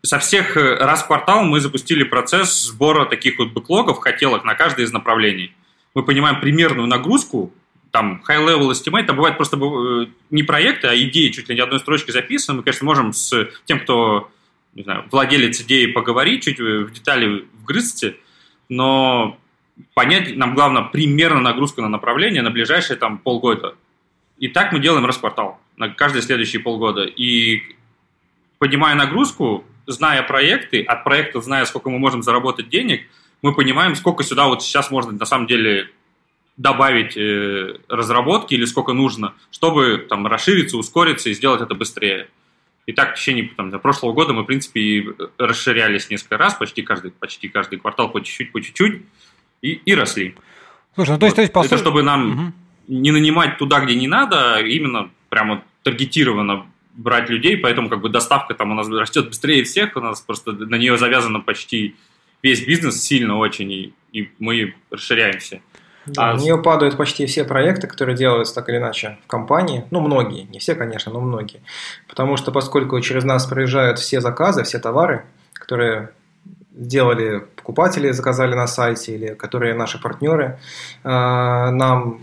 со 0.01 0.19
всех 0.19 0.57
э, 0.57 0.75
раз 0.79 1.03
в 1.03 1.07
квартал 1.07 1.45
мы 1.45 1.61
запустили 1.61 2.03
процесс 2.03 2.65
сбора 2.65 3.05
таких 3.05 3.39
вот 3.39 3.53
бэклогов, 3.53 3.99
хотелок 3.99 4.43
на 4.43 4.55
каждое 4.55 4.85
из 4.85 4.91
направлений 4.91 5.53
мы 5.95 6.03
понимаем 6.03 6.41
примерную 6.41 6.87
нагрузку, 6.87 7.51
там, 7.89 8.21
high-level 8.27 8.71
estimate, 8.71 9.05
там 9.05 9.15
бывает 9.15 9.37
просто 9.37 9.57
э, 9.57 10.07
не 10.29 10.43
проекты, 10.43 10.87
а 10.87 10.95
идеи 10.95 11.29
чуть 11.29 11.47
ли 11.47 11.55
не 11.55 11.61
одной 11.61 11.79
строчки 11.79 12.11
записаны. 12.11 12.57
Мы, 12.57 12.63
конечно, 12.63 12.85
можем 12.85 13.13
с 13.13 13.47
тем, 13.63 13.79
кто, 13.79 14.29
не 14.73 14.83
знаю, 14.83 15.05
владелец 15.09 15.61
идеи 15.61 15.85
поговорить, 15.85 16.43
чуть 16.43 16.59
в 16.59 16.91
детали 16.91 17.45
вгрызться, 17.61 18.13
но 18.67 19.37
понять 19.93 20.35
нам 20.35 20.55
главное 20.55 20.83
примерно 20.83 21.39
нагрузку 21.39 21.81
на 21.81 21.87
направление 21.87 22.41
на 22.41 22.51
ближайшие 22.51 22.97
там 22.97 23.17
полгода. 23.17 23.75
И 24.37 24.49
так 24.49 24.73
мы 24.73 24.79
делаем 24.79 25.05
раз 25.05 25.21
на 25.77 25.87
каждые 25.87 26.21
следующие 26.21 26.61
полгода. 26.61 27.05
И 27.05 27.63
поднимая 28.57 28.95
нагрузку, 28.95 29.63
зная 29.87 30.21
проекты, 30.23 30.81
от 30.83 31.05
проекта 31.05 31.39
зная, 31.39 31.63
сколько 31.63 31.89
мы 31.89 31.97
можем 31.99 32.21
заработать 32.21 32.67
денег– 32.67 33.03
мы 33.45 33.53
понимаем, 33.53 33.95
сколько 33.95 34.23
сюда 34.23 34.47
вот 34.47 34.63
сейчас 34.63 34.89
можно 34.89 35.11
на 35.11 35.25
самом 35.25 35.45
деле 35.45 35.91
добавить 36.57 37.15
э, 37.15 37.77
разработки 37.87 38.55
или 38.55 38.65
сколько 38.65 38.93
нужно, 38.93 39.35
чтобы 39.51 40.03
там 40.09 40.25
расшириться, 40.25 40.77
ускориться 40.77 41.29
и 41.29 41.35
сделать 41.35 41.61
это 41.61 41.75
быстрее. 41.75 42.27
И 42.87 42.91
так 42.91 43.13
в 43.13 43.19
течение 43.19 43.51
там, 43.55 43.69
прошлого 43.79 44.13
года 44.13 44.33
мы, 44.33 44.41
в 44.41 44.45
принципе, 44.45 45.13
расширялись 45.37 46.09
несколько 46.09 46.37
раз, 46.37 46.55
почти 46.55 46.81
каждый, 46.81 47.11
почти 47.11 47.47
каждый 47.47 47.77
квартал 47.77 48.09
по 48.09 48.19
чуть-чуть, 48.19 48.51
по 48.51 48.59
чуть-чуть. 48.61 49.03
и, 49.61 49.73
и 49.73 49.93
росли. 49.93 50.35
Слушай, 50.95 51.11
ну 51.11 51.19
то 51.19 51.25
есть, 51.27 51.33
вот. 51.33 51.35
то 51.35 51.41
есть 51.41 51.53
по 51.53 51.65
Это 51.65 51.77
чтобы 51.77 52.01
нам 52.01 52.31
угу. 52.31 52.53
не 52.87 53.11
нанимать 53.11 53.59
туда, 53.59 53.79
где 53.81 53.93
не 53.93 54.07
надо, 54.07 54.55
а 54.55 54.61
именно 54.61 55.11
прямо 55.29 55.63
таргетированно 55.83 56.65
брать 56.95 57.29
людей, 57.29 57.57
поэтому 57.57 57.89
как 57.89 58.01
бы 58.01 58.09
доставка 58.09 58.55
там 58.55 58.71
у 58.71 58.73
нас 58.73 58.89
растет 58.89 59.27
быстрее 59.27 59.63
всех, 59.65 59.95
у 59.95 59.99
нас 59.99 60.21
просто 60.21 60.53
на 60.53 60.77
нее 60.77 60.97
завязано 60.97 61.41
почти 61.41 61.95
весь 62.45 62.63
бизнес 62.63 63.01
сильно 63.01 63.37
очень, 63.37 63.71
и, 63.71 63.93
и 64.11 64.29
мы 64.37 64.75
расширяемся. 64.91 65.61
Да, 66.05 66.29
а... 66.29 66.33
На 66.33 66.39
нее 66.39 66.57
падают 66.61 66.95
почти 66.95 67.25
все 67.25 67.43
проекты, 67.43 67.87
которые 67.87 68.15
делаются 68.15 68.53
так 68.53 68.69
или 68.69 68.77
иначе 68.77 69.17
в 69.25 69.27
компании. 69.27 69.83
Ну, 69.89 69.99
многие, 70.01 70.43
не 70.43 70.59
все, 70.59 70.75
конечно, 70.75 71.11
но 71.11 71.21
многие. 71.21 71.61
Потому 72.07 72.37
что 72.37 72.51
поскольку 72.51 73.01
через 73.01 73.23
нас 73.23 73.47
проезжают 73.47 73.97
все 73.97 74.21
заказы, 74.21 74.63
все 74.63 74.77
товары, 74.77 75.25
которые 75.53 76.09
сделали 76.77 77.39
покупатели, 77.55 78.11
заказали 78.11 78.53
на 78.53 78.67
сайте, 78.67 79.15
или 79.15 79.33
которые 79.33 79.73
наши 79.73 79.99
партнеры 79.99 80.59
э, 81.03 81.09
нам 81.09 82.19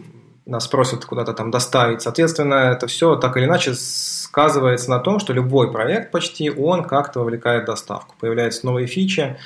нас 0.46 0.68
просят 0.68 1.04
куда-то 1.04 1.32
там 1.32 1.50
доставить. 1.50 2.02
Соответственно, 2.02 2.54
это 2.54 2.86
все 2.86 3.16
так 3.16 3.36
или 3.36 3.46
иначе 3.46 3.74
сказывается 4.32 4.88
на 4.88 4.98
том, 4.98 5.18
что 5.20 5.34
любой 5.34 5.70
проект 5.70 6.10
почти, 6.10 6.50
он 6.50 6.84
как-то 6.84 7.20
вовлекает 7.20 7.66
доставку. 7.66 8.14
Появляются 8.18 8.64
новые 8.64 8.86
фичи, 8.86 9.36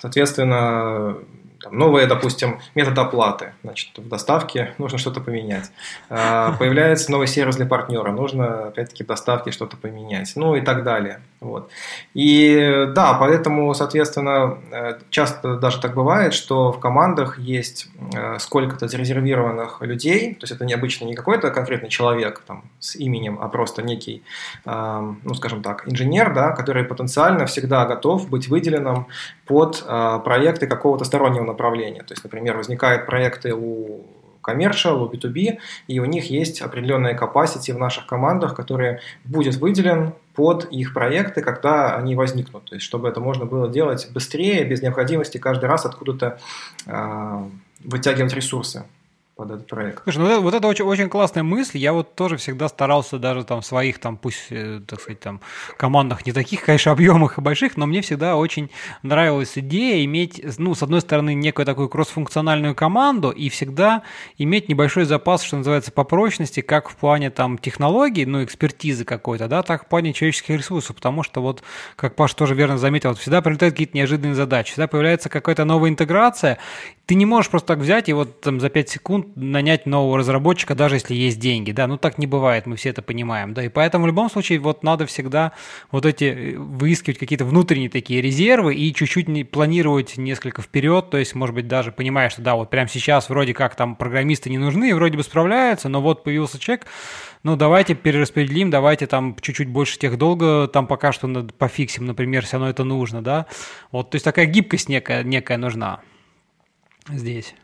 соответственно, 0.00 1.16
там, 1.60 1.78
новые, 1.78 2.08
допустим, 2.08 2.60
метод 2.74 2.98
оплаты. 2.98 3.52
Значит, 3.62 3.96
в 3.96 4.08
доставке 4.08 4.74
нужно 4.78 4.98
что-то 4.98 5.20
поменять. 5.20 5.70
А, 6.10 6.56
появляется 6.58 7.12
новый 7.12 7.28
сервис 7.28 7.54
для 7.54 7.66
партнера, 7.66 8.10
нужно, 8.10 8.66
опять-таки, 8.66 9.04
в 9.04 9.06
доставке 9.06 9.52
что-то 9.52 9.76
поменять. 9.76 10.32
Ну 10.34 10.56
и 10.56 10.60
так 10.60 10.82
далее. 10.82 11.20
Вот. 11.42 11.70
И 12.14 12.86
да, 12.94 13.14
поэтому, 13.14 13.74
соответственно, 13.74 14.58
э, 14.70 14.98
часто 15.10 15.56
даже 15.56 15.80
так 15.80 15.94
бывает, 15.94 16.34
что 16.34 16.70
в 16.70 16.78
командах 16.78 17.38
есть 17.40 17.88
э, 18.14 18.38
сколько-то 18.38 18.86
зарезервированных 18.86 19.82
людей, 19.82 20.34
то 20.34 20.44
есть 20.44 20.52
это 20.52 20.64
необычно 20.64 21.04
не 21.06 21.14
какой-то 21.14 21.50
конкретный 21.50 21.88
человек 21.88 22.42
там, 22.46 22.62
с 22.78 22.94
именем, 22.94 23.38
а 23.40 23.48
просто 23.48 23.82
некий, 23.82 24.22
э, 24.64 25.14
ну 25.24 25.34
скажем 25.34 25.62
так, 25.62 25.88
инженер, 25.88 26.32
да, 26.32 26.52
который 26.52 26.84
потенциально 26.84 27.44
всегда 27.46 27.86
готов 27.86 28.30
быть 28.30 28.46
выделенным 28.46 29.08
под 29.46 29.84
проекты 30.24 30.66
какого-то 30.68 31.04
стороннего 31.04 31.44
направления. 31.44 32.02
То 32.02 32.12
есть, 32.12 32.22
например, 32.22 32.56
возникают 32.56 33.06
проекты 33.06 33.52
у 33.54 34.04
commercial, 34.42 35.04
у 35.04 35.08
B2B, 35.08 35.58
и 35.86 35.98
у 36.00 36.04
них 36.04 36.30
есть 36.30 36.60
определенная 36.60 37.16
capacity 37.16 37.72
в 37.72 37.78
наших 37.78 38.06
командах, 38.06 38.54
который 38.54 38.98
будет 39.24 39.56
выделен 39.56 40.14
под 40.34 40.64
их 40.70 40.94
проекты, 40.94 41.42
когда 41.42 41.96
они 41.96 42.14
возникнут. 42.14 42.64
То 42.64 42.74
есть, 42.74 42.86
чтобы 42.86 43.08
это 43.08 43.20
можно 43.20 43.44
было 43.44 43.68
делать 43.68 44.08
быстрее, 44.12 44.64
без 44.64 44.82
необходимости 44.82 45.38
каждый 45.38 45.66
раз 45.66 45.84
откуда-то 45.84 46.38
э, 46.86 47.44
вытягивать 47.84 48.32
ресурсы 48.32 48.84
под 49.42 49.50
этот 49.50 49.66
проект. 49.66 50.04
Слушай, 50.04 50.18
ну 50.18 50.40
вот 50.40 50.54
это 50.54 50.68
очень, 50.68 50.84
очень 50.84 51.08
классная 51.08 51.42
мысль. 51.42 51.78
Я 51.78 51.92
вот 51.92 52.14
тоже 52.14 52.36
всегда 52.36 52.68
старался 52.68 53.18
даже 53.18 53.42
там 53.42 53.60
в 53.60 53.66
своих, 53.66 53.98
там, 53.98 54.16
пусть, 54.16 54.46
э, 54.50 54.80
так 54.86 55.00
сказать, 55.00 55.18
там, 55.18 55.40
командах 55.76 56.24
не 56.26 56.32
таких, 56.32 56.64
конечно, 56.64 56.92
объемах 56.92 57.38
и 57.38 57.40
больших, 57.40 57.76
но 57.76 57.86
мне 57.86 58.02
всегда 58.02 58.36
очень 58.36 58.70
нравилась 59.02 59.58
идея 59.58 60.04
иметь, 60.04 60.40
ну, 60.58 60.76
с 60.76 60.82
одной 60.84 61.00
стороны, 61.00 61.34
некую 61.34 61.66
такую 61.66 61.88
кроссфункциональную 61.88 62.76
команду 62.76 63.30
и 63.30 63.48
всегда 63.48 64.02
иметь 64.38 64.68
небольшой 64.68 65.06
запас, 65.06 65.42
что 65.42 65.56
называется, 65.56 65.90
по 65.90 66.04
прочности, 66.04 66.60
как 66.60 66.88
в 66.88 66.94
плане 66.94 67.30
там 67.30 67.58
технологий, 67.58 68.26
ну, 68.26 68.44
экспертизы 68.44 69.04
какой-то, 69.04 69.48
да, 69.48 69.64
так 69.64 69.86
в 69.86 69.88
плане 69.88 70.12
человеческих 70.12 70.56
ресурсов, 70.56 70.94
потому 70.94 71.24
что 71.24 71.42
вот, 71.42 71.64
как 71.96 72.14
Паша 72.14 72.36
тоже 72.36 72.54
верно 72.54 72.78
заметил, 72.78 73.08
вот 73.08 73.18
всегда 73.18 73.42
прилетают 73.42 73.74
какие-то 73.74 73.96
неожиданные 73.96 74.36
задачи, 74.36 74.70
всегда 74.70 74.86
появляется 74.86 75.28
какая-то 75.28 75.64
новая 75.64 75.90
интеграция, 75.90 76.58
ты 77.06 77.16
не 77.16 77.26
можешь 77.26 77.50
просто 77.50 77.68
так 77.68 77.78
взять 77.78 78.08
и 78.08 78.12
вот 78.12 78.40
там 78.40 78.60
за 78.60 78.68
5 78.68 78.88
секунд 78.88 79.31
нанять 79.34 79.86
нового 79.86 80.18
разработчика, 80.18 80.74
даже 80.74 80.96
если 80.96 81.14
есть 81.14 81.38
деньги, 81.38 81.72
да, 81.72 81.86
ну 81.86 81.96
так 81.96 82.18
не 82.18 82.26
бывает, 82.26 82.66
мы 82.66 82.76
все 82.76 82.90
это 82.90 83.02
понимаем, 83.02 83.54
да, 83.54 83.64
и 83.64 83.68
поэтому 83.68 84.04
в 84.04 84.06
любом 84.06 84.30
случае 84.30 84.58
вот 84.58 84.82
надо 84.82 85.06
всегда 85.06 85.52
вот 85.90 86.06
эти, 86.06 86.24
э, 86.24 86.58
выискивать 86.58 87.18
какие-то 87.18 87.44
внутренние 87.44 87.88
такие 87.88 88.20
резервы 88.20 88.74
и 88.74 88.94
чуть-чуть 88.94 89.28
не, 89.28 89.44
планировать 89.44 90.16
несколько 90.16 90.62
вперед, 90.62 91.10
то 91.10 91.18
есть, 91.18 91.34
может 91.34 91.54
быть, 91.54 91.68
даже 91.68 91.92
понимая, 91.92 92.30
что 92.30 92.42
да, 92.42 92.54
вот 92.54 92.70
прямо 92.70 92.88
сейчас 92.88 93.28
вроде 93.28 93.54
как 93.54 93.74
там 93.74 93.96
программисты 93.96 94.50
не 94.50 94.58
нужны, 94.58 94.94
вроде 94.94 95.16
бы 95.16 95.22
справляются, 95.22 95.88
но 95.88 96.00
вот 96.00 96.24
появился 96.24 96.58
человек, 96.58 96.86
ну 97.42 97.56
давайте 97.56 97.94
перераспределим, 97.94 98.70
давайте 98.70 99.06
там 99.06 99.36
чуть-чуть 99.40 99.68
больше 99.68 99.98
тех 99.98 100.18
долга 100.18 100.68
там 100.68 100.86
пока 100.86 101.12
что 101.12 101.28
пофиксим, 101.58 102.06
например, 102.06 102.44
все 102.44 102.56
равно 102.56 102.70
это 102.70 102.84
нужно, 102.84 103.22
да, 103.22 103.46
вот, 103.90 104.10
то 104.10 104.16
есть 104.16 104.24
такая 104.24 104.46
гибкость 104.46 104.88
некая, 104.88 105.22
некая 105.22 105.58
нужна 105.58 106.00
здесь. 107.08 107.54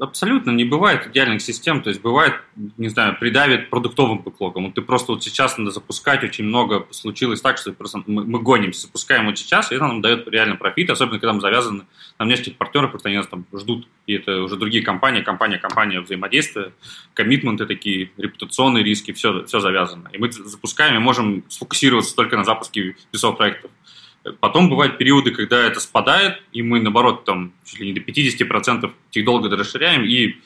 Абсолютно 0.00 0.50
не 0.50 0.64
бывает 0.64 1.06
идеальных 1.06 1.40
систем, 1.40 1.80
то 1.80 1.88
есть 1.88 2.02
бывает, 2.02 2.34
не 2.56 2.88
знаю, 2.88 3.16
придавит 3.16 3.70
продуктовым 3.70 4.18
бэклогом. 4.18 4.64
Вот 4.64 4.74
ты 4.74 4.82
просто 4.82 5.12
вот 5.12 5.22
сейчас 5.22 5.56
надо 5.56 5.70
запускать, 5.70 6.24
очень 6.24 6.44
много 6.44 6.88
случилось 6.90 7.40
так, 7.40 7.58
что 7.58 7.72
просто 7.72 8.02
мы, 8.06 8.24
мы 8.24 8.40
гонимся, 8.40 8.82
запускаем 8.82 9.26
вот 9.26 9.38
сейчас, 9.38 9.70
и 9.70 9.76
это 9.76 9.86
нам 9.86 10.02
дает 10.02 10.26
реально 10.26 10.56
профит, 10.56 10.90
особенно 10.90 11.20
когда 11.20 11.32
мы 11.32 11.40
завязаны 11.40 11.84
на 12.18 12.24
внешних 12.24 12.56
партнеров, 12.56 12.90
потому 12.90 13.00
что 13.00 13.08
они 13.08 13.18
нас 13.18 13.28
там 13.28 13.46
ждут, 13.54 13.86
и 14.08 14.14
это 14.14 14.42
уже 14.42 14.56
другие 14.56 14.82
компании, 14.82 15.22
компания, 15.22 15.58
компания 15.58 16.00
взаимодействия, 16.00 16.72
коммитменты 17.14 17.64
такие, 17.64 18.10
репутационные 18.16 18.82
риски, 18.82 19.12
все, 19.12 19.44
все 19.44 19.60
завязано. 19.60 20.08
И 20.12 20.18
мы 20.18 20.32
запускаем 20.32 20.96
и 20.96 20.98
можем 20.98 21.44
сфокусироваться 21.48 22.16
только 22.16 22.36
на 22.36 22.42
запуске 22.42 22.96
весов 23.12 23.36
проектов. 23.36 23.70
Потом 24.40 24.70
бывают 24.70 24.96
периоды, 24.96 25.30
когда 25.32 25.64
это 25.66 25.80
спадает, 25.80 26.42
и 26.52 26.62
мы, 26.62 26.80
наоборот, 26.80 27.24
там, 27.24 27.52
чуть 27.64 27.80
ли 27.80 27.92
не 27.92 27.92
до 27.92 28.00
50% 28.00 28.90
тех 29.10 29.24
долго 29.24 29.54
расширяем 29.54 30.04
и 30.04 30.36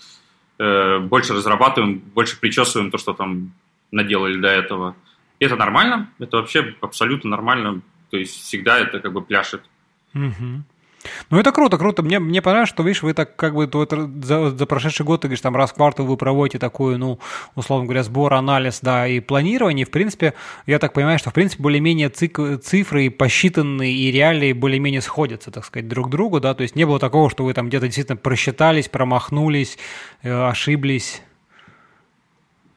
э, 0.58 0.98
больше 0.98 1.34
разрабатываем, 1.34 1.98
больше 1.98 2.40
причесываем 2.40 2.90
то, 2.90 2.98
что 2.98 3.12
там 3.12 3.52
наделали 3.92 4.36
до 4.40 4.48
этого. 4.48 4.96
И 5.38 5.44
это 5.44 5.54
нормально, 5.54 6.10
это 6.18 6.38
вообще 6.38 6.74
абсолютно 6.80 7.30
нормально, 7.30 7.82
то 8.10 8.16
есть 8.16 8.42
всегда 8.42 8.80
это 8.80 8.98
как 8.98 9.12
бы 9.12 9.22
пляшет. 9.22 9.62
Угу. 10.14 10.64
Ну, 11.30 11.38
это 11.38 11.52
круто, 11.52 11.78
круто. 11.78 12.02
Мне, 12.02 12.18
мне 12.18 12.42
понравилось, 12.42 12.68
что, 12.68 12.82
видишь, 12.82 13.02
вы 13.02 13.14
так 13.14 13.36
как 13.36 13.54
бы 13.54 13.68
вот 13.72 13.92
за, 14.24 14.50
за 14.50 14.66
прошедший 14.66 15.06
год, 15.06 15.20
ты 15.20 15.28
говоришь, 15.28 15.40
там 15.40 15.54
раз 15.56 15.70
в 15.70 15.74
квартал 15.74 16.06
вы 16.06 16.16
проводите 16.16 16.58
такую, 16.58 16.98
ну, 16.98 17.18
условно 17.54 17.84
говоря, 17.84 18.02
сбор, 18.02 18.34
анализ, 18.34 18.80
да, 18.82 19.06
и 19.06 19.20
планирование. 19.20 19.86
В 19.86 19.90
принципе, 19.90 20.34
я 20.66 20.78
так 20.78 20.92
понимаю, 20.92 21.18
что, 21.18 21.30
в 21.30 21.34
принципе, 21.34 21.62
более-менее 21.62 22.08
цифры 22.10 23.10
посчитанные 23.10 23.92
и 23.92 24.10
реалии 24.10 24.52
более-менее 24.52 25.00
сходятся, 25.00 25.50
так 25.50 25.64
сказать, 25.64 25.88
друг 25.88 26.08
к 26.08 26.10
другу, 26.10 26.40
да, 26.40 26.54
то 26.54 26.62
есть 26.62 26.76
не 26.76 26.84
было 26.84 26.98
такого, 26.98 27.30
что 27.30 27.44
вы 27.44 27.54
там 27.54 27.68
где-то 27.68 27.86
действительно 27.86 28.16
просчитались, 28.16 28.88
промахнулись, 28.88 29.78
э, 30.22 30.48
ошиблись. 30.48 31.22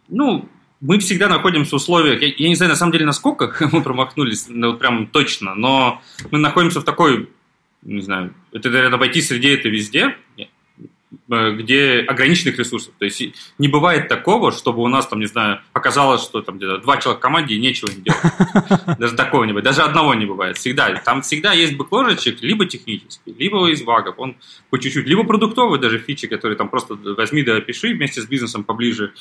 Ну, 0.07 0.47
мы 0.81 0.99
всегда 0.99 1.29
находимся 1.29 1.71
в 1.71 1.75
условиях, 1.75 2.21
я, 2.21 2.33
я 2.35 2.49
не 2.49 2.55
знаю 2.55 2.71
на 2.71 2.75
самом 2.75 2.91
деле 2.91 3.05
насколько 3.05 3.53
мы 3.71 3.81
промахнулись, 3.81 4.45
ну, 4.49 4.75
прям 4.75 5.07
точно, 5.07 5.55
но 5.55 6.01
мы 6.31 6.39
находимся 6.39 6.81
в 6.81 6.83
такой 6.83 7.29
не 7.83 8.01
знаю, 8.01 8.33
это, 8.51 8.69
наверное, 8.69 8.99
в 8.99 9.03
IT-среде 9.03 9.55
это 9.55 9.69
везде, 9.69 10.15
э, 10.37 11.51
где 11.53 11.99
ограниченных 12.07 12.57
ресурсов. 12.59 12.93
То 12.99 13.05
есть 13.05 13.21
не 13.57 13.67
бывает 13.67 14.07
такого, 14.07 14.51
чтобы 14.51 14.81
у 14.81 14.87
нас 14.87 15.07
там, 15.07 15.19
не 15.19 15.25
знаю, 15.25 15.61
оказалось, 15.73 16.21
что 16.21 16.41
там 16.41 16.57
где-то 16.57 16.77
два 16.79 16.97
человека 16.97 17.19
в 17.19 17.21
команде 17.21 17.55
и 17.55 17.59
нечего 17.59 17.89
не 17.89 18.01
делать. 18.01 18.99
Даже 18.99 19.15
такого 19.15 19.43
не 19.45 19.51
бывает. 19.51 19.65
Даже 19.65 19.81
одного 19.81 20.13
не 20.13 20.25
бывает. 20.25 20.57
Всегда. 20.57 20.93
Там 21.03 21.21
всегда 21.21 21.53
есть 21.53 21.75
бэкложечек, 21.75 22.41
либо 22.41 22.65
технический, 22.65 23.33
либо 23.37 23.69
из 23.71 23.81
багов. 23.81 24.15
Он 24.17 24.35
по 24.69 24.77
чуть-чуть. 24.77 25.07
Либо 25.07 25.23
продуктовый 25.23 25.79
даже 25.79 25.97
фичи, 25.97 26.27
которые 26.27 26.57
там 26.57 26.69
просто 26.69 26.95
возьми 26.95 27.43
да 27.43 27.57
опиши 27.57 27.93
вместе 27.93 28.21
с 28.21 28.25
бизнесом 28.25 28.63
поближе 28.63 29.13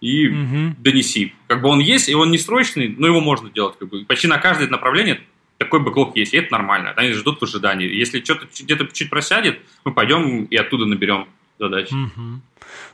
и 0.00 0.28
угу. 0.28 0.74
донеси. 0.78 1.34
Как 1.46 1.60
бы 1.62 1.68
он 1.68 1.78
есть, 1.78 2.08
и 2.08 2.14
он 2.14 2.30
не 2.30 2.38
срочный, 2.38 2.94
но 2.96 3.06
его 3.06 3.20
можно 3.20 3.50
делать. 3.50 3.76
Как 3.78 3.88
бы. 3.88 4.04
Почти 4.04 4.26
на 4.26 4.38
каждое 4.38 4.68
направление 4.68 5.20
такой 5.60 5.80
бэклог 5.80 6.16
есть, 6.16 6.32
и 6.32 6.38
это 6.38 6.52
нормально. 6.52 6.94
Они 6.96 7.12
ждут 7.12 7.38
в 7.38 7.44
ожидании. 7.44 7.86
Если 7.86 8.24
что-то 8.24 8.46
где-то 8.46 8.86
чуть 8.86 9.10
просядет, 9.10 9.60
мы 9.84 9.92
пойдем 9.92 10.44
и 10.44 10.56
оттуда 10.56 10.86
наберем 10.86 11.28
задачи. 11.60 11.94
Угу. 11.94 12.40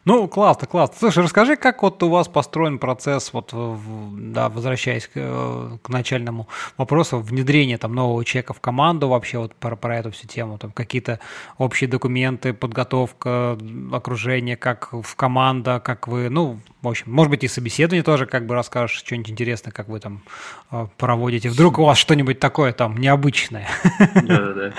Ну, 0.05 0.29
классно, 0.29 0.67
классно. 0.67 0.97
Слушай, 0.99 1.25
расскажи, 1.25 1.57
как 1.57 1.83
вот 1.83 2.03
у 2.03 2.09
вас 2.09 2.29
построен 2.29 2.79
процесс, 2.79 3.33
вот, 3.33 3.53
да, 3.53 4.49
возвращаясь 4.49 5.07
к, 5.07 5.13
э, 5.15 5.79
к 5.83 5.89
начальному 5.89 6.49
вопросу, 6.77 7.19
внедрения 7.19 7.79
там 7.79 7.95
нового 7.95 8.25
человека 8.25 8.55
в 8.55 8.61
команду 8.61 9.09
вообще 9.09 9.39
вот 9.39 9.55
про, 9.55 9.77
про 9.77 9.99
эту 9.99 10.13
всю 10.13 10.27
тему, 10.27 10.59
там 10.59 10.71
какие-то 10.73 11.21
общие 11.59 11.89
документы, 11.89 12.53
подготовка, 12.53 13.59
окружение, 13.93 14.57
как 14.57 14.93
в 14.93 15.17
команда, 15.17 15.81
как 15.81 16.09
вы, 16.09 16.29
ну, 16.31 16.61
в 16.83 16.89
общем, 16.89 17.13
может 17.13 17.31
быть, 17.31 17.43
и 17.43 17.49
собеседование 17.49 18.05
тоже 18.05 18.27
как 18.27 18.47
бы 18.47 18.55
расскажешь 18.55 18.97
что-нибудь 18.99 19.31
интересное, 19.31 19.73
как 19.73 19.89
вы 19.89 19.99
там 19.99 20.23
э, 20.71 20.87
проводите. 20.97 21.49
Вдруг 21.49 21.79
у 21.79 21.85
вас 21.85 21.99
что-нибудь 21.99 22.39
такое 22.39 22.73
там 22.73 22.97
необычное. 22.97 23.69
Да-да-да. 24.15 24.73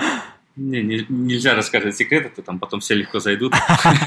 Не, 0.58 0.82
не, 0.82 1.06
нельзя 1.08 1.54
рассказывать 1.54 1.96
секреты, 1.96 2.30
то 2.34 2.42
там 2.42 2.58
потом 2.58 2.80
все 2.80 2.94
легко 2.94 3.20
зайдут. 3.20 3.54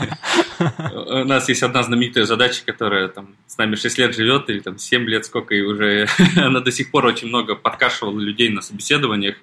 У 0.60 1.24
нас 1.24 1.48
есть 1.48 1.64
одна 1.64 1.82
знаменитая 1.82 2.26
задача, 2.26 2.64
которая 2.66 3.08
там 3.08 3.36
с 3.48 3.58
нами 3.58 3.76
6 3.76 3.98
лет 3.98 4.14
живет, 4.14 4.50
или 4.50 4.60
там 4.60 4.78
7 4.78 5.06
лет, 5.06 5.26
сколько, 5.26 5.56
и 5.56 5.62
уже 5.62 6.08
она 6.36 6.60
до 6.60 6.70
сих 6.74 6.92
пор 6.92 7.06
очень 7.06 7.30
много 7.30 7.56
подкашивала 7.56 8.20
людей 8.20 8.50
на 8.50 8.62
собеседованиях. 8.62 9.38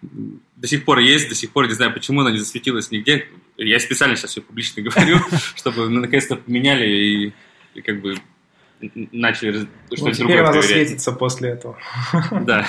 До 0.00 0.66
сих 0.66 0.86
пор 0.86 1.00
есть, 1.00 1.28
до 1.28 1.34
сих 1.34 1.50
пор 1.50 1.66
не 1.66 1.74
знаю, 1.74 1.92
почему 1.92 2.22
она 2.22 2.30
не 2.30 2.38
засветилась 2.38 2.90
нигде. 2.90 3.28
Я 3.58 3.78
специально 3.78 4.16
сейчас 4.16 4.30
все 4.30 4.40
публично 4.40 4.82
говорю, 4.84 5.18
чтобы 5.54 5.90
мы 5.90 6.00
наконец-то 6.00 6.36
поменяли 6.36 6.86
и, 6.88 7.32
и 7.74 7.82
как 7.82 8.00
бы 8.00 8.16
начали 8.80 9.66
что-то 9.92 10.16
другое 10.16 10.44
проверять. 10.44 10.64
засветится 10.64 11.12
после 11.12 11.50
этого. 11.50 11.76
Да. 12.40 12.66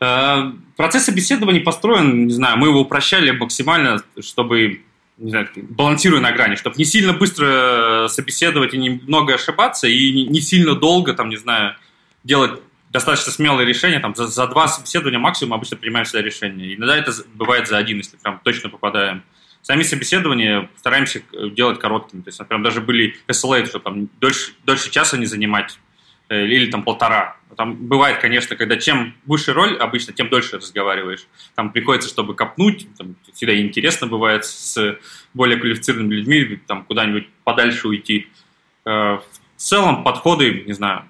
Э, 0.00 0.52
процесс 0.76 1.04
собеседования 1.04 1.62
построен, 1.62 2.26
не 2.26 2.32
знаю, 2.32 2.58
мы 2.58 2.68
его 2.68 2.80
упрощали 2.80 3.30
максимально, 3.30 4.02
чтобы 4.20 4.82
не 5.18 5.30
знаю, 5.30 5.48
балансируя 5.54 6.20
на 6.20 6.32
грани, 6.32 6.54
чтобы 6.54 6.76
не 6.78 6.86
сильно 6.86 7.12
быстро 7.12 8.06
собеседовать 8.08 8.72
и 8.72 8.78
немного 8.78 9.34
ошибаться, 9.34 9.86
и 9.86 10.26
не 10.26 10.40
сильно 10.40 10.74
долго, 10.74 11.12
там, 11.12 11.28
не 11.28 11.36
знаю, 11.36 11.76
делать 12.24 12.58
достаточно 12.88 13.30
смелые 13.30 13.66
решения, 13.66 14.00
там, 14.00 14.14
за, 14.14 14.26
за 14.26 14.46
два 14.46 14.66
собеседования 14.66 15.18
максимум 15.18 15.54
обычно 15.54 15.76
принимаем 15.76 16.06
всегда 16.06 16.22
решение. 16.22 16.74
Иногда 16.74 16.96
это 16.96 17.12
бывает 17.34 17.68
за 17.68 17.76
один, 17.76 17.98
если 17.98 18.16
прям 18.16 18.40
точно 18.42 18.70
попадаем. 18.70 19.22
Сами 19.62 19.82
собеседования 19.82 20.70
стараемся 20.76 21.22
делать 21.52 21.78
короткими. 21.78 22.22
То 22.22 22.28
есть, 22.28 22.38
например, 22.38 22.64
даже 22.64 22.80
были 22.80 23.16
SLA, 23.28 23.66
что 23.66 23.78
там 23.78 24.08
дольше, 24.20 24.52
дольше 24.64 24.90
часа 24.90 25.18
не 25.18 25.26
занимать, 25.26 25.72
э, 25.72 25.89
или 26.34 26.70
там 26.70 26.82
полтора. 26.82 27.36
Там 27.56 27.74
бывает, 27.74 28.18
конечно, 28.18 28.54
когда 28.56 28.76
чем 28.76 29.14
выше 29.26 29.52
роль, 29.52 29.76
обычно, 29.76 30.12
тем 30.12 30.28
дольше 30.28 30.58
разговариваешь. 30.58 31.26
Там 31.56 31.72
приходится, 31.72 32.08
чтобы 32.08 32.34
копнуть, 32.34 32.86
там 32.96 33.16
всегда 33.34 33.58
интересно 33.60 34.06
бывает 34.06 34.44
с 34.44 34.98
более 35.34 35.58
квалифицированными 35.58 36.14
людьми, 36.14 36.60
там 36.66 36.84
куда-нибудь 36.84 37.28
подальше 37.42 37.88
уйти. 37.88 38.28
Э, 38.84 39.18
в 39.18 39.22
целом 39.56 40.04
подходы, 40.04 40.62
не 40.66 40.72
знаю, 40.72 41.04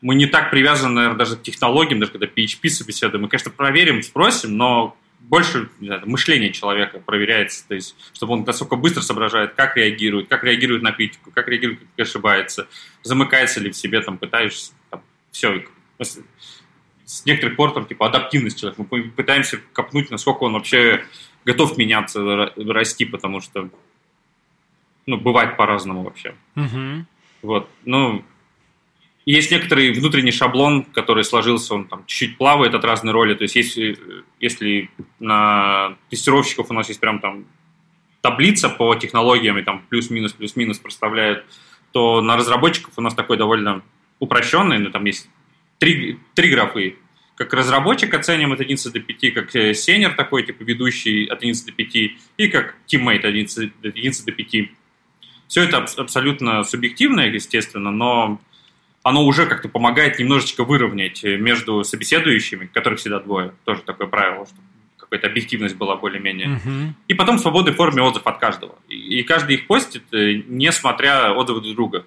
мы 0.00 0.14
не 0.14 0.26
так 0.26 0.50
привязаны, 0.50 0.94
наверное, 0.94 1.18
даже 1.18 1.36
к 1.36 1.42
технологиям, 1.42 2.00
даже 2.00 2.12
когда 2.12 2.26
PHP 2.26 2.68
собеседуем. 2.68 3.22
Мы, 3.22 3.28
конечно, 3.28 3.50
проверим, 3.50 4.02
спросим, 4.02 4.56
но 4.56 4.96
больше 5.20 5.70
знаю, 5.80 6.02
мышление 6.06 6.52
человека 6.52 6.98
проверяется, 6.98 7.66
то 7.68 7.74
есть, 7.74 7.94
чтобы 8.12 8.32
он 8.34 8.44
насколько 8.44 8.76
быстро 8.76 9.00
соображает, 9.00 9.54
как 9.54 9.76
реагирует, 9.76 10.28
как 10.28 10.42
реагирует 10.44 10.82
на 10.82 10.92
критику, 10.92 11.30
как 11.30 11.48
реагирует, 11.48 11.80
как 11.80 12.06
ошибается, 12.06 12.68
замыкается 13.02 13.60
ли 13.60 13.70
в 13.70 13.76
себе, 13.76 14.00
там, 14.00 14.18
пытаешься, 14.18 14.72
там, 14.90 15.02
все. 15.30 15.64
С 15.98 17.26
некоторых 17.26 17.56
пор, 17.56 17.72
там, 17.72 17.86
типа, 17.86 18.06
адаптивность 18.06 18.58
человека. 18.58 18.84
Мы 18.90 19.02
пытаемся 19.10 19.60
копнуть, 19.72 20.10
насколько 20.10 20.44
он 20.44 20.54
вообще 20.54 21.04
готов 21.44 21.76
меняться, 21.76 22.52
расти, 22.56 23.04
потому 23.04 23.40
что, 23.40 23.68
ну, 25.06 25.16
бывает 25.16 25.56
по-разному 25.56 26.02
вообще. 26.02 26.34
Угу. 26.56 27.06
Вот, 27.42 27.70
ну, 27.84 28.24
есть 29.26 29.50
некоторый 29.50 29.92
внутренний 29.92 30.32
шаблон, 30.32 30.84
который 30.84 31.24
сложился, 31.24 31.74
он 31.74 31.86
там 31.86 32.04
чуть-чуть 32.06 32.38
плавает 32.38 32.74
от 32.74 32.84
разной 32.84 33.12
роли. 33.12 33.34
То 33.34 33.42
есть 33.42 33.56
если, 33.56 33.98
если 34.40 34.90
на 35.18 35.96
тестировщиков 36.08 36.70
у 36.70 36.74
нас 36.74 36.88
есть 36.88 37.00
прям 37.00 37.20
там 37.20 37.44
таблица 38.22 38.68
по 38.68 38.94
технологиям, 38.94 39.58
и 39.58 39.62
там 39.62 39.84
плюс-минус, 39.88 40.32
плюс-минус 40.32 40.78
проставляют, 40.78 41.44
то 41.92 42.20
на 42.20 42.36
разработчиков 42.36 42.94
у 42.96 43.00
нас 43.00 43.14
такой 43.14 43.36
довольно 43.36 43.82
упрощенный, 44.18 44.78
ну, 44.78 44.90
там 44.90 45.04
есть 45.04 45.28
три, 45.78 46.18
три 46.34 46.50
графы. 46.50 46.96
Как 47.34 47.54
разработчик 47.54 48.12
оценим 48.12 48.52
от 48.52 48.60
11 48.60 48.92
до 48.92 49.00
5, 49.00 49.34
как 49.34 49.56
э, 49.56 49.72
сенер 49.72 50.14
такой, 50.14 50.44
типа 50.44 50.62
ведущий 50.62 51.24
от 51.24 51.38
11 51.38 51.66
до 51.66 51.72
5, 51.72 51.96
и 52.36 52.48
как 52.48 52.76
тиммейт 52.86 53.24
от 53.24 53.30
11, 53.30 53.72
11 53.82 54.24
до 54.26 54.32
5. 54.32 54.70
Все 55.48 55.62
это 55.62 55.78
абсолютно 55.78 56.62
субъективно, 56.64 57.20
естественно, 57.22 57.90
но 57.90 58.40
оно 59.02 59.24
уже 59.24 59.46
как-то 59.46 59.68
помогает 59.68 60.18
немножечко 60.18 60.64
выровнять 60.64 61.24
э, 61.24 61.36
между 61.36 61.84
собеседующими, 61.84 62.66
которых 62.66 62.98
всегда 62.98 63.20
двое, 63.20 63.52
тоже 63.64 63.82
такое 63.82 64.06
правило, 64.06 64.46
чтобы 64.46 64.62
какая-то 64.96 65.28
объективность 65.28 65.76
была 65.76 65.96
более-менее. 65.96 66.48
Uh-huh. 66.48 66.88
И 67.08 67.14
потом 67.14 67.38
в 67.38 67.40
свободной 67.40 67.72
форме 67.72 68.02
отзыв 68.02 68.26
от 68.26 68.38
каждого. 68.38 68.76
И, 68.88 69.22
каждый 69.22 69.56
их 69.56 69.66
постит, 69.66 70.04
э, 70.12 70.42
несмотря 70.46 71.32
отзывы 71.32 71.62
друг 71.62 71.74
друга, 71.74 72.06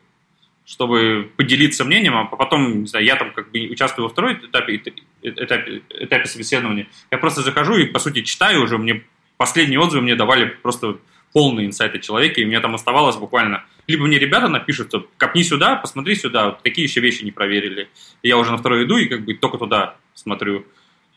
чтобы 0.66 1.30
поделиться 1.36 1.84
мнением, 1.84 2.16
а 2.16 2.26
потом, 2.26 2.82
не 2.82 2.88
знаю, 2.88 3.06
я 3.06 3.16
там 3.16 3.34
как 3.34 3.52
бы 3.52 3.60
участвую 3.70 4.08
во 4.08 4.10
второй 4.10 4.36
этапе, 4.36 4.82
этапе, 5.22 5.82
этапе 5.90 6.26
собеседования, 6.26 6.88
я 7.12 7.18
просто 7.18 7.42
захожу 7.42 7.76
и, 7.76 7.86
по 7.86 8.00
сути, 8.00 8.22
читаю 8.22 8.64
уже, 8.64 8.78
мне 8.78 9.04
последние 9.36 9.80
отзывы 9.80 10.04
мне 10.04 10.16
давали 10.16 10.46
просто 10.46 10.98
полные 11.34 11.66
инсайты 11.66 12.00
человека, 12.00 12.40
и 12.40 12.46
мне 12.46 12.60
там 12.60 12.76
оставалось 12.76 13.16
буквально... 13.18 13.66
Либо 13.88 14.06
мне 14.06 14.18
ребята 14.18 14.48
напишут, 14.48 14.94
копни 15.18 15.44
сюда, 15.44 15.76
посмотри 15.76 16.16
сюда, 16.16 16.46
вот 16.46 16.64
такие 16.64 16.86
еще 16.86 17.02
вещи 17.02 17.24
не 17.24 17.32
проверили. 17.32 17.90
И 18.22 18.28
я 18.28 18.38
уже 18.38 18.52
на 18.52 18.58
второй 18.58 18.86
иду 18.86 18.98
и 18.98 19.08
как 19.08 19.26
бы 19.26 19.34
только 19.34 19.58
туда 19.58 19.96
смотрю. 20.14 20.66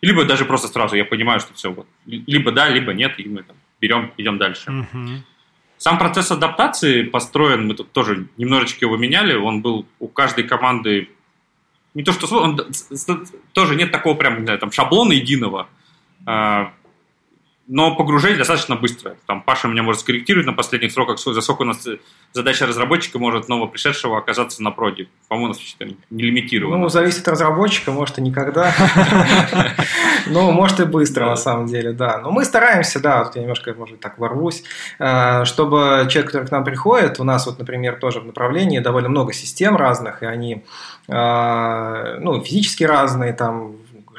Либо 0.00 0.24
даже 0.24 0.44
просто 0.44 0.68
сразу 0.68 0.96
я 0.96 1.04
понимаю, 1.04 1.40
что 1.40 1.54
все, 1.54 1.72
вот, 1.72 1.86
либо 2.06 2.52
да, 2.52 2.68
либо 2.68 2.92
нет, 2.92 3.14
и 3.18 3.28
мы 3.28 3.42
там 3.42 3.56
берем, 3.80 4.12
идем 4.16 4.38
дальше. 4.38 4.70
Uh-huh. 4.70 5.18
Сам 5.78 5.98
процесс 5.98 6.30
адаптации 6.30 7.02
построен, 7.02 7.66
мы 7.66 7.74
тут 7.74 7.92
тоже 7.92 8.26
немножечко 8.36 8.84
его 8.84 8.96
меняли, 8.96 9.34
он 9.34 9.62
был 9.62 9.86
у 9.98 10.08
каждой 10.08 10.44
команды 10.44 11.08
не 11.96 12.02
то 12.02 12.12
что 12.12 12.26
он, 12.42 12.60
тоже 13.54 13.74
нет 13.74 13.90
такого 13.90 14.14
прям, 14.14 14.40
не 14.40 14.44
знаю, 14.44 14.58
там 14.58 14.70
шаблона 14.70 15.12
единого. 15.12 15.66
Но 17.68 17.96
погружение 17.96 18.38
достаточно 18.38 18.76
быстро. 18.76 19.16
Там 19.26 19.42
Паша 19.42 19.66
меня 19.66 19.82
может 19.82 20.02
скорректировать 20.02 20.46
на 20.46 20.52
последних 20.52 20.92
сроках, 20.92 21.18
за 21.18 21.40
сколько 21.40 21.62
у 21.62 21.64
нас 21.64 21.84
задача 22.32 22.64
разработчика 22.66 23.18
может 23.18 23.48
нового 23.48 23.66
пришедшего 23.66 24.18
оказаться 24.18 24.62
на 24.62 24.70
проде. 24.70 25.08
По-моему, 25.28 25.46
у 25.46 25.48
нас 25.48 25.76
не 26.10 26.22
лимитировано. 26.22 26.78
Ну, 26.78 26.88
зависит 26.88 27.22
от 27.22 27.28
разработчика, 27.28 27.90
может 27.90 28.18
и 28.18 28.22
никогда. 28.22 28.72
Ну, 30.28 30.50
может 30.50 30.80
и 30.80 30.84
быстро, 30.84 31.26
на 31.26 31.36
самом 31.36 31.66
деле, 31.66 31.92
да. 31.92 32.18
Но 32.18 32.32
мы 32.32 32.44
стараемся, 32.44 32.98
да, 32.98 33.24
тут 33.24 33.36
я 33.36 33.42
немножко, 33.42 33.72
может, 33.74 34.00
так 34.00 34.18
ворвусь, 34.18 34.64
э, 34.98 35.44
чтобы 35.44 36.08
человек, 36.10 36.32
который 36.32 36.48
к 36.48 36.50
нам 36.50 36.64
приходит, 36.64 37.20
у 37.20 37.24
нас 37.24 37.46
вот, 37.46 37.60
например, 37.60 37.94
тоже 38.00 38.18
в 38.18 38.26
направлении 38.26 38.80
довольно 38.80 39.08
много 39.08 39.32
систем 39.32 39.76
разных, 39.76 40.24
и 40.24 40.26
они 40.26 40.64
э, 41.06 42.18
ну, 42.20 42.42
физически 42.42 42.82
разные, 42.82 43.34
там 43.34 43.76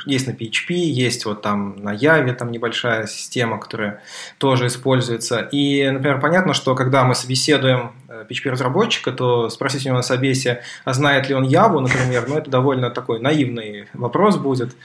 есть 0.07 0.27
на 0.27 0.31
PHP, 0.31 0.73
есть 0.73 1.25
вот 1.25 1.41
там 1.41 1.75
на 1.77 1.93
Java 1.95 2.33
там 2.33 2.51
небольшая 2.51 3.07
система, 3.07 3.59
которая 3.59 4.01
тоже 4.37 4.67
используется. 4.67 5.39
И, 5.39 5.89
например, 5.89 6.19
понятно, 6.19 6.53
что 6.53 6.75
когда 6.75 7.03
мы 7.03 7.15
собеседуем 7.15 7.91
PHP-разработчика, 8.29 9.11
э, 9.11 9.13
то 9.13 9.49
спросить 9.49 9.85
у 9.85 9.89
него 9.89 9.97
на 9.97 10.03
собесе, 10.03 10.63
а 10.85 10.93
знает 10.93 11.29
ли 11.29 11.35
он 11.35 11.43
Яву, 11.43 11.79
например, 11.79 12.25
ну, 12.27 12.37
это 12.37 12.49
довольно 12.49 12.89
такой 12.89 13.19
наивный 13.19 13.87
вопрос 13.93 14.37
будет. 14.37 14.75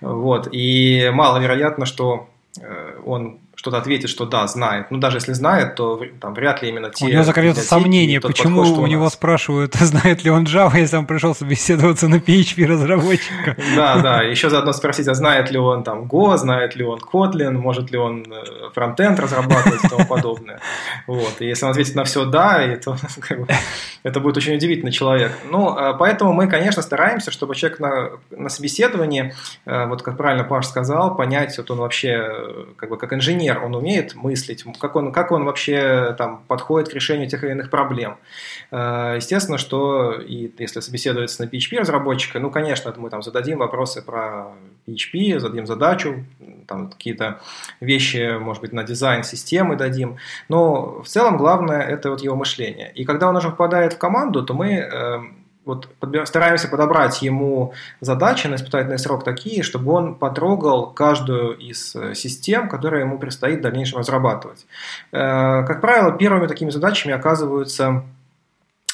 Вот. 0.00 0.48
И 0.52 1.10
маловероятно, 1.12 1.86
что 1.86 2.28
э, 2.60 2.98
он 3.04 3.38
что-то 3.62 3.78
ответит, 3.78 4.10
что 4.10 4.26
да, 4.26 4.44
знает. 4.48 4.90
Ну, 4.90 4.98
даже 4.98 5.18
если 5.18 5.34
знает, 5.34 5.76
то 5.76 6.02
там 6.20 6.34
вряд 6.34 6.62
ли 6.62 6.68
именно 6.68 6.90
те... 6.90 7.04
У 7.04 7.08
него 7.08 7.22
закрывается 7.22 7.62
сомнение, 7.62 8.20
почему 8.20 8.62
подход, 8.62 8.78
у, 8.78 8.82
у 8.82 8.86
него 8.88 9.08
спрашивают, 9.08 9.74
знает 9.80 10.24
ли 10.24 10.32
он 10.32 10.46
Java, 10.46 10.76
если 10.76 10.96
он 10.96 11.06
пришел 11.06 11.32
собеседоваться 11.32 12.08
на 12.08 12.16
PHP-разработчика. 12.16 13.56
Да, 13.76 13.98
да, 13.98 14.22
еще 14.22 14.50
заодно 14.50 14.72
спросить, 14.72 15.06
а 15.06 15.14
знает 15.14 15.52
ли 15.52 15.58
он 15.58 15.84
там 15.84 16.06
Go, 16.06 16.36
знает 16.36 16.74
ли 16.74 16.84
он 16.84 16.98
Kotlin, 16.98 17.52
может 17.52 17.92
ли 17.92 17.98
он 17.98 18.26
э, 18.32 18.70
фронтенд 18.74 19.20
разрабатывать 19.20 19.84
и 19.84 19.88
тому 19.88 20.06
подобное. 20.06 20.60
Вот, 21.06 21.40
и 21.40 21.46
если 21.46 21.64
он 21.64 21.70
ответит 21.70 21.94
на 21.94 22.04
все 22.04 22.24
«да», 22.24 22.76
то 22.84 22.96
это 24.02 24.20
будет 24.20 24.36
очень 24.36 24.54
удивительный 24.54 24.92
человек. 24.92 25.32
Ну, 25.50 25.78
э, 25.78 25.94
поэтому 25.96 26.32
мы, 26.32 26.48
конечно, 26.48 26.82
стараемся, 26.82 27.30
чтобы 27.30 27.54
человек 27.54 27.78
на, 27.78 28.10
на 28.30 28.48
собеседовании, 28.48 29.34
э, 29.66 29.86
вот 29.86 30.02
как 30.02 30.16
правильно 30.16 30.42
Паш 30.42 30.66
сказал, 30.66 31.16
понять, 31.16 31.56
вот 31.58 31.70
он 31.70 31.78
вообще 31.78 32.32
как 32.76 32.88
бы 32.88 32.96
как 32.96 33.12
инженер, 33.12 33.51
инженер, 33.52 33.64
он 33.64 33.74
умеет 33.74 34.14
мыслить, 34.14 34.64
как 34.78 34.96
он, 34.96 35.12
как 35.12 35.32
он 35.32 35.44
вообще 35.44 36.14
там, 36.18 36.42
подходит 36.48 36.90
к 36.90 36.94
решению 36.94 37.28
тех 37.28 37.42
или 37.44 37.52
иных 37.52 37.70
проблем. 37.70 38.16
Э, 38.70 39.14
естественно, 39.16 39.58
что 39.58 40.12
и 40.12 40.50
если 40.58 40.80
собеседуется 40.80 41.44
на 41.44 41.48
PHP 41.48 41.78
разработчика, 41.78 42.38
ну, 42.38 42.50
конечно, 42.50 42.92
мы 42.96 43.10
там 43.10 43.22
зададим 43.22 43.58
вопросы 43.58 44.02
про 44.02 44.52
PHP, 44.86 45.38
зададим 45.38 45.66
задачу, 45.66 46.24
там 46.66 46.90
какие-то 46.90 47.40
вещи, 47.80 48.38
может 48.38 48.62
быть, 48.62 48.72
на 48.72 48.84
дизайн 48.84 49.24
системы 49.24 49.76
дадим, 49.76 50.16
но 50.48 51.02
в 51.02 51.08
целом 51.08 51.36
главное 51.36 51.82
это 51.82 52.10
вот 52.10 52.22
его 52.22 52.36
мышление. 52.36 52.92
И 52.94 53.04
когда 53.04 53.28
он 53.28 53.36
уже 53.36 53.50
попадает 53.50 53.94
в 53.94 53.98
команду, 53.98 54.42
то 54.42 54.54
мы 54.54 55.32
вот 55.64 55.88
стараемся 56.24 56.68
подобрать 56.68 57.22
ему 57.22 57.72
задачи 58.00 58.46
на 58.46 58.56
испытательный 58.56 58.98
срок 58.98 59.24
такие, 59.24 59.62
чтобы 59.62 59.92
он 59.92 60.14
потрогал 60.14 60.90
каждую 60.90 61.56
из 61.56 61.94
э, 61.94 62.14
систем, 62.14 62.68
которые 62.68 63.02
ему 63.02 63.18
предстоит 63.18 63.60
в 63.60 63.62
дальнейшем 63.62 63.98
разрабатывать. 63.98 64.66
Э, 65.12 65.64
как 65.64 65.80
правило, 65.80 66.12
первыми 66.12 66.46
такими 66.46 66.70
задачами 66.70 67.14
оказываются 67.14 68.04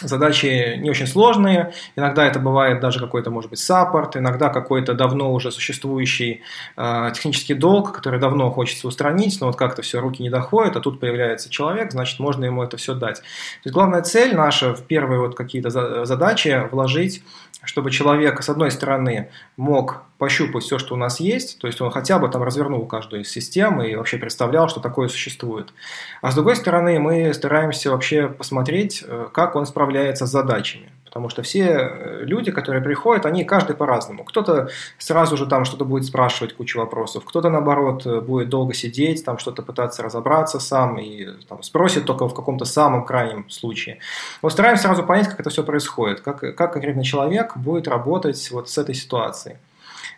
задачи 0.01 0.77
не 0.79 0.91
очень 0.91 1.07
сложные, 1.07 1.73
иногда 1.97 2.27
это 2.27 2.39
бывает 2.39 2.81
даже 2.81 3.01
какой-то, 3.01 3.31
может 3.31 3.51
быть, 3.51 3.59
саппорт, 3.59 4.17
иногда 4.17 4.49
какой-то 4.49 4.95
давно 4.95 5.33
уже 5.33 5.51
существующий 5.51 6.43
э, 6.77 7.11
технический 7.15 7.55
долг, 7.55 7.93
который 7.93 8.21
давно 8.21 8.51
хочется 8.51 8.87
устранить, 8.87 9.39
но 9.41 9.49
вот 9.49 9.57
как-то 9.57 9.83
все, 9.83 10.01
руки 10.01 10.23
не 10.23 10.31
доходят, 10.31 10.77
а 10.77 10.81
тут 10.81 11.01
появляется 11.01 11.51
человек, 11.51 11.93
значит, 11.93 12.21
можно 12.21 12.45
ему 12.45 12.63
это 12.63 12.77
все 12.77 12.95
дать. 12.95 13.19
То 13.19 13.25
есть 13.65 13.75
главная 13.75 14.03
цель 14.03 14.35
наша 14.35 14.75
в 14.75 14.83
первые 14.85 15.21
вот 15.21 15.35
какие-то 15.35 15.71
задачи 16.05 16.69
вложить 16.71 17.23
чтобы 17.69 17.91
человек, 17.91 18.43
с 18.43 18.49
одной 18.49 18.71
стороны, 18.71 19.29
мог 19.59 20.03
пощупать 20.17 20.65
все, 20.65 20.79
что 20.79 20.95
у 20.95 20.97
нас 20.97 21.21
есть, 21.21 21.59
то 21.59 21.67
есть 21.67 21.83
он 21.83 21.91
хотя 21.91 22.19
бы 22.19 22.27
там 22.31 22.43
развернул 22.43 22.87
каждую 22.87 23.23
из 23.23 23.31
систем 23.31 23.83
и 23.83 23.95
вообще 23.95 24.17
представлял, 24.17 24.71
что 24.71 24.81
такое 24.81 25.09
существует. 25.09 25.75
А 26.23 26.33
с 26.33 26.35
другой 26.35 26.57
стороны, 26.57 26.99
мы 26.99 27.35
стараемся 27.35 27.91
вообще 27.91 28.29
посмотреть, 28.29 29.05
э, 29.07 29.29
как 29.35 29.55
он 29.55 29.67
справляется 29.67 30.27
с 30.27 30.31
задачами. 30.31 30.91
Потому 31.19 31.31
что 31.31 31.43
все 31.43 31.65
э, 31.65 32.21
люди, 32.23 32.53
которые 32.53 32.81
приходят, 32.81 33.27
они 33.27 33.43
каждый 33.45 33.75
по-разному. 33.75 34.23
Кто-то 34.23 34.69
сразу 34.99 35.37
же 35.37 35.47
там 35.47 35.65
что-то 35.65 35.85
будет 35.85 36.05
спрашивать, 36.05 36.55
кучу 36.55 36.79
вопросов. 36.79 37.25
Кто-то, 37.25 37.51
наоборот, 37.51 38.07
э, 38.07 38.21
будет 38.21 38.49
долго 38.51 38.73
сидеть, 38.73 39.25
там 39.25 39.39
что-то 39.39 39.63
пытаться 39.63 40.05
разобраться 40.05 40.61
сам 40.61 40.97
и 40.97 41.27
там, 41.49 41.65
спросит 41.65 42.05
только 42.05 42.29
в 42.29 42.35
каком-то 42.35 42.65
самом 42.65 43.05
крайнем 43.05 43.51
случае. 43.51 43.99
Вот 44.43 44.53
стараемся 44.53 44.85
сразу 44.85 45.03
понять, 45.03 45.27
как 45.27 45.41
это 45.41 45.51
все 45.51 45.65
происходит, 45.65 46.21
как, 46.21 46.39
как 46.39 46.73
конкретно 46.73 47.03
человек 47.03 47.57
будет 47.57 47.89
работать 47.89 48.49
вот 48.53 48.71
с 48.71 48.79
этой 48.79 48.95
ситуацией. 48.95 49.57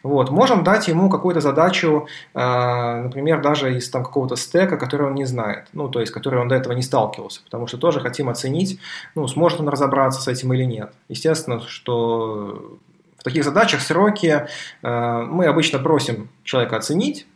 Вот. 0.03 0.31
Можем 0.31 0.65
дать 0.65 0.89
ему 0.89 1.11
какую-то 1.11 1.41
задачу, 1.41 2.07
э, 2.35 3.03
например, 3.03 3.43
даже 3.43 3.77
из 3.77 3.89
там, 3.91 4.05
какого-то 4.05 4.37
стека, 4.37 4.77
который 4.77 5.07
он 5.07 5.15
не 5.15 5.25
знает, 5.25 5.67
ну, 5.73 5.89
то 5.89 6.01
есть, 6.01 6.13
который 6.13 6.41
он 6.41 6.49
до 6.49 6.55
этого 6.55 6.73
не 6.73 6.83
сталкивался, 6.83 7.43
потому 7.45 7.67
что 7.67 7.79
тоже 7.79 8.01
хотим 8.01 8.29
оценить, 8.29 8.81
ну, 9.15 9.27
сможет 9.29 9.61
он 9.61 9.69
разобраться 9.69 10.21
с 10.21 10.29
этим 10.29 10.53
или 10.53 10.65
нет. 10.65 10.93
Естественно, 11.09 11.61
что 11.61 12.79
в 13.19 13.23
таких 13.23 13.45
задачах 13.45 13.81
сроки 13.83 14.47
э, 14.83 15.23
мы 15.23 15.47
обычно 15.47 15.79
просим 15.79 16.29
человека 16.45 16.77
оценить 16.77 17.27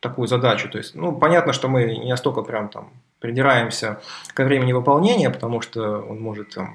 такую 0.00 0.28
задачу, 0.28 0.68
то 0.68 0.78
есть, 0.78 0.94
ну, 0.94 1.12
понятно, 1.12 1.52
что 1.52 1.68
мы 1.68 1.84
не 1.84 2.10
настолько 2.10 2.42
прям 2.42 2.68
там 2.68 2.90
придираемся 3.20 4.00
ко 4.34 4.44
времени 4.44 4.72
выполнения, 4.72 5.30
потому 5.30 5.62
что 5.62 5.98
он 5.98 6.20
может 6.20 6.54
там 6.54 6.74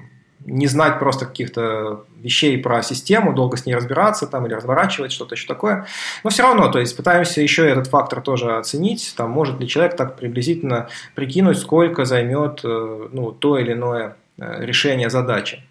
не 0.50 0.66
знать 0.66 0.98
просто 0.98 1.26
каких-то 1.26 2.04
вещей 2.20 2.58
про 2.58 2.82
систему, 2.82 3.32
долго 3.32 3.56
с 3.56 3.66
ней 3.66 3.74
разбираться 3.74 4.26
там 4.26 4.46
или 4.46 4.54
разворачивать, 4.54 5.12
что-то 5.12 5.34
еще 5.34 5.46
такое. 5.46 5.86
Но 6.24 6.30
все 6.30 6.42
равно, 6.42 6.70
то 6.70 6.78
есть 6.78 6.96
пытаемся 6.96 7.40
еще 7.40 7.68
этот 7.68 7.86
фактор 7.86 8.20
тоже 8.20 8.56
оценить, 8.56 9.14
там, 9.16 9.30
может 9.30 9.60
ли 9.60 9.68
человек 9.68 9.96
так 9.96 10.16
приблизительно 10.16 10.88
прикинуть, 11.14 11.58
сколько 11.58 12.04
займет 12.04 12.60
э, 12.64 13.08
ну, 13.12 13.32
то 13.32 13.58
или 13.58 13.72
иное 13.72 14.16
э, 14.38 14.64
решение 14.64 15.08
задачи. 15.08 15.62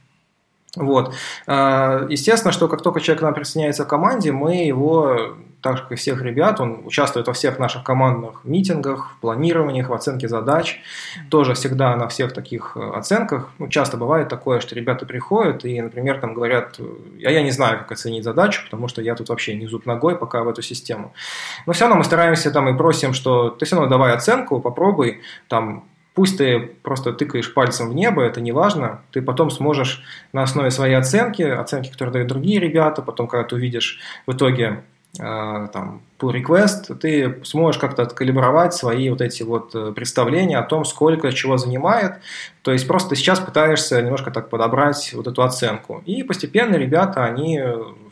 Вот. 0.76 1.14
Э, 1.48 2.08
естественно, 2.10 2.52
что 2.52 2.68
как 2.68 2.82
только 2.82 3.02
человек 3.02 3.20
к 3.20 3.24
нам 3.24 3.34
присоединяется 3.34 3.86
к 3.86 3.90
команде, 3.90 4.32
мы 4.32 4.66
его 4.66 5.36
так 5.62 5.82
как 5.82 5.92
и 5.92 5.96
всех 5.96 6.22
ребят, 6.22 6.62
он 6.62 6.82
участвует 6.86 7.28
во 7.28 7.34
всех 7.34 7.60
наших 7.60 7.84
командных 7.84 8.42
митингах, 8.44 9.12
в 9.18 9.22
планированиях, 9.22 9.90
в 9.90 9.94
оценке 9.94 10.28
задач. 10.28 10.82
Тоже 11.30 11.54
всегда 11.54 11.96
на 11.96 12.08
всех 12.08 12.34
таких 12.34 12.74
э, 12.76 12.92
оценках. 12.96 13.50
Ну, 13.60 13.68
часто 13.68 13.98
бывает 13.98 14.30
такое, 14.30 14.62
что 14.62 14.76
ребята 14.76 15.06
приходят 15.06 15.66
и, 15.66 15.82
например, 15.82 16.20
там 16.20 16.34
говорят, 16.34 16.80
а 16.80 17.30
я 17.30 17.42
не 17.42 17.52
знаю, 17.52 17.80
как 17.80 17.92
оценить 17.92 18.24
задачу, 18.24 18.64
потому 18.66 18.88
что 18.88 19.02
я 19.02 19.16
тут 19.16 19.30
вообще 19.30 19.56
не 19.56 19.68
зуб 19.68 19.86
ногой 19.86 20.18
пока 20.18 20.44
в 20.44 20.50
эту 20.50 20.62
систему. 20.62 21.14
Но 21.66 21.74
все 21.74 21.86
равно 21.86 21.98
мы 21.98 22.04
стараемся 22.06 22.52
там 22.52 22.70
и 22.70 22.78
просим, 22.78 23.14
что 23.14 23.50
ты 23.50 23.66
все 23.66 23.76
равно 23.76 23.90
давай 23.90 24.14
оценку, 24.14 24.60
попробуй, 24.60 25.22
там, 25.48 25.86
Пусть 26.16 26.38
ты 26.38 26.60
просто 26.60 27.14
тыкаешь 27.14 27.54
пальцем 27.54 27.88
в 27.88 27.94
небо, 27.94 28.22
это 28.22 28.42
не 28.42 28.52
важно. 28.52 29.04
Ты 29.12 29.22
потом 29.22 29.50
сможешь 29.50 30.04
на 30.34 30.44
основе 30.44 30.70
своей 30.70 30.96
оценки, 30.96 31.44
оценки, 31.44 31.90
которые 31.90 32.12
дают 32.12 32.28
другие 32.28 32.60
ребята, 32.60 33.02
потом, 33.02 33.28
когда 33.28 33.46
ты 33.46 33.56
увидишь 33.56 34.00
в 34.28 34.34
итоге 34.34 34.84
Э, 34.99 34.99
там, 35.18 36.02
pull 36.20 36.34
request, 36.34 36.96
ты 36.96 37.44
сможешь 37.44 37.82
как-то 37.82 38.04
откалибровать 38.04 38.74
свои 38.74 39.10
вот 39.10 39.22
эти 39.22 39.42
вот 39.42 39.74
э, 39.74 39.92
представления 39.92 40.58
о 40.60 40.64
том, 40.64 40.86
сколько 40.86 41.32
чего 41.32 41.58
занимает. 41.58 42.14
То 42.62 42.72
есть 42.72 42.88
просто 42.88 43.16
сейчас 43.16 43.40
пытаешься 43.40 44.02
немножко 44.02 44.30
так 44.30 44.50
подобрать 44.50 45.12
вот 45.14 45.28
эту 45.28 45.42
оценку. 45.42 46.04
И 46.06 46.22
постепенно 46.24 46.76
ребята, 46.76 47.26
они 47.26 47.60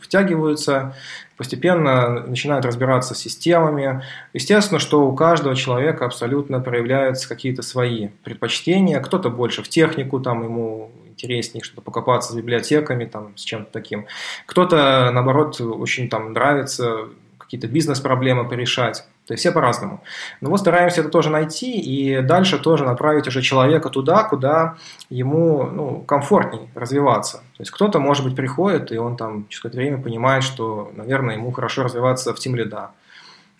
втягиваются, 0.00 0.96
постепенно 1.36 2.20
начинают 2.26 2.64
разбираться 2.64 3.14
с 3.14 3.18
системами. 3.18 4.02
Естественно, 4.34 4.80
что 4.80 5.06
у 5.06 5.14
каждого 5.14 5.54
человека 5.54 6.04
абсолютно 6.04 6.60
проявляются 6.60 7.28
какие-то 7.28 7.62
свои 7.62 8.08
предпочтения. 8.24 9.00
Кто-то 9.00 9.30
больше 9.30 9.62
в 9.62 9.68
технику, 9.68 10.18
там 10.18 10.42
ему 10.42 10.90
интереснее 11.18 11.64
что-то 11.64 11.82
покопаться 11.82 12.32
с 12.32 12.36
библиотеками, 12.36 13.04
там, 13.04 13.36
с 13.36 13.42
чем-то 13.42 13.70
таким. 13.72 14.06
Кто-то, 14.46 15.10
наоборот, 15.12 15.60
очень 15.60 16.08
там 16.08 16.32
нравится 16.32 17.08
какие-то 17.38 17.66
бизнес-проблемы 17.66 18.48
порешать. 18.48 19.04
То 19.26 19.34
есть 19.34 19.42
все 19.42 19.52
по-разному. 19.52 20.02
Но 20.40 20.50
вот 20.50 20.60
стараемся 20.60 21.00
это 21.00 21.10
тоже 21.10 21.28
найти 21.28 21.78
и 21.78 22.20
дальше 22.22 22.58
тоже 22.58 22.84
направить 22.84 23.26
уже 23.26 23.42
человека 23.42 23.90
туда, 23.90 24.24
куда 24.24 24.76
ему 25.10 25.64
ну, 25.64 26.00
комфортней 26.00 26.70
развиваться. 26.74 27.38
То 27.38 27.60
есть 27.60 27.70
кто-то, 27.70 27.98
может 28.00 28.24
быть, 28.24 28.36
приходит, 28.36 28.92
и 28.92 28.96
он 28.96 29.16
там 29.16 29.46
через 29.48 29.60
какое-то 29.60 29.78
время 29.78 30.02
понимает, 30.02 30.44
что, 30.44 30.92
наверное, 30.94 31.34
ему 31.34 31.50
хорошо 31.52 31.82
развиваться 31.82 32.32
в 32.32 32.38
тим 32.38 32.54
лида. 32.54 32.90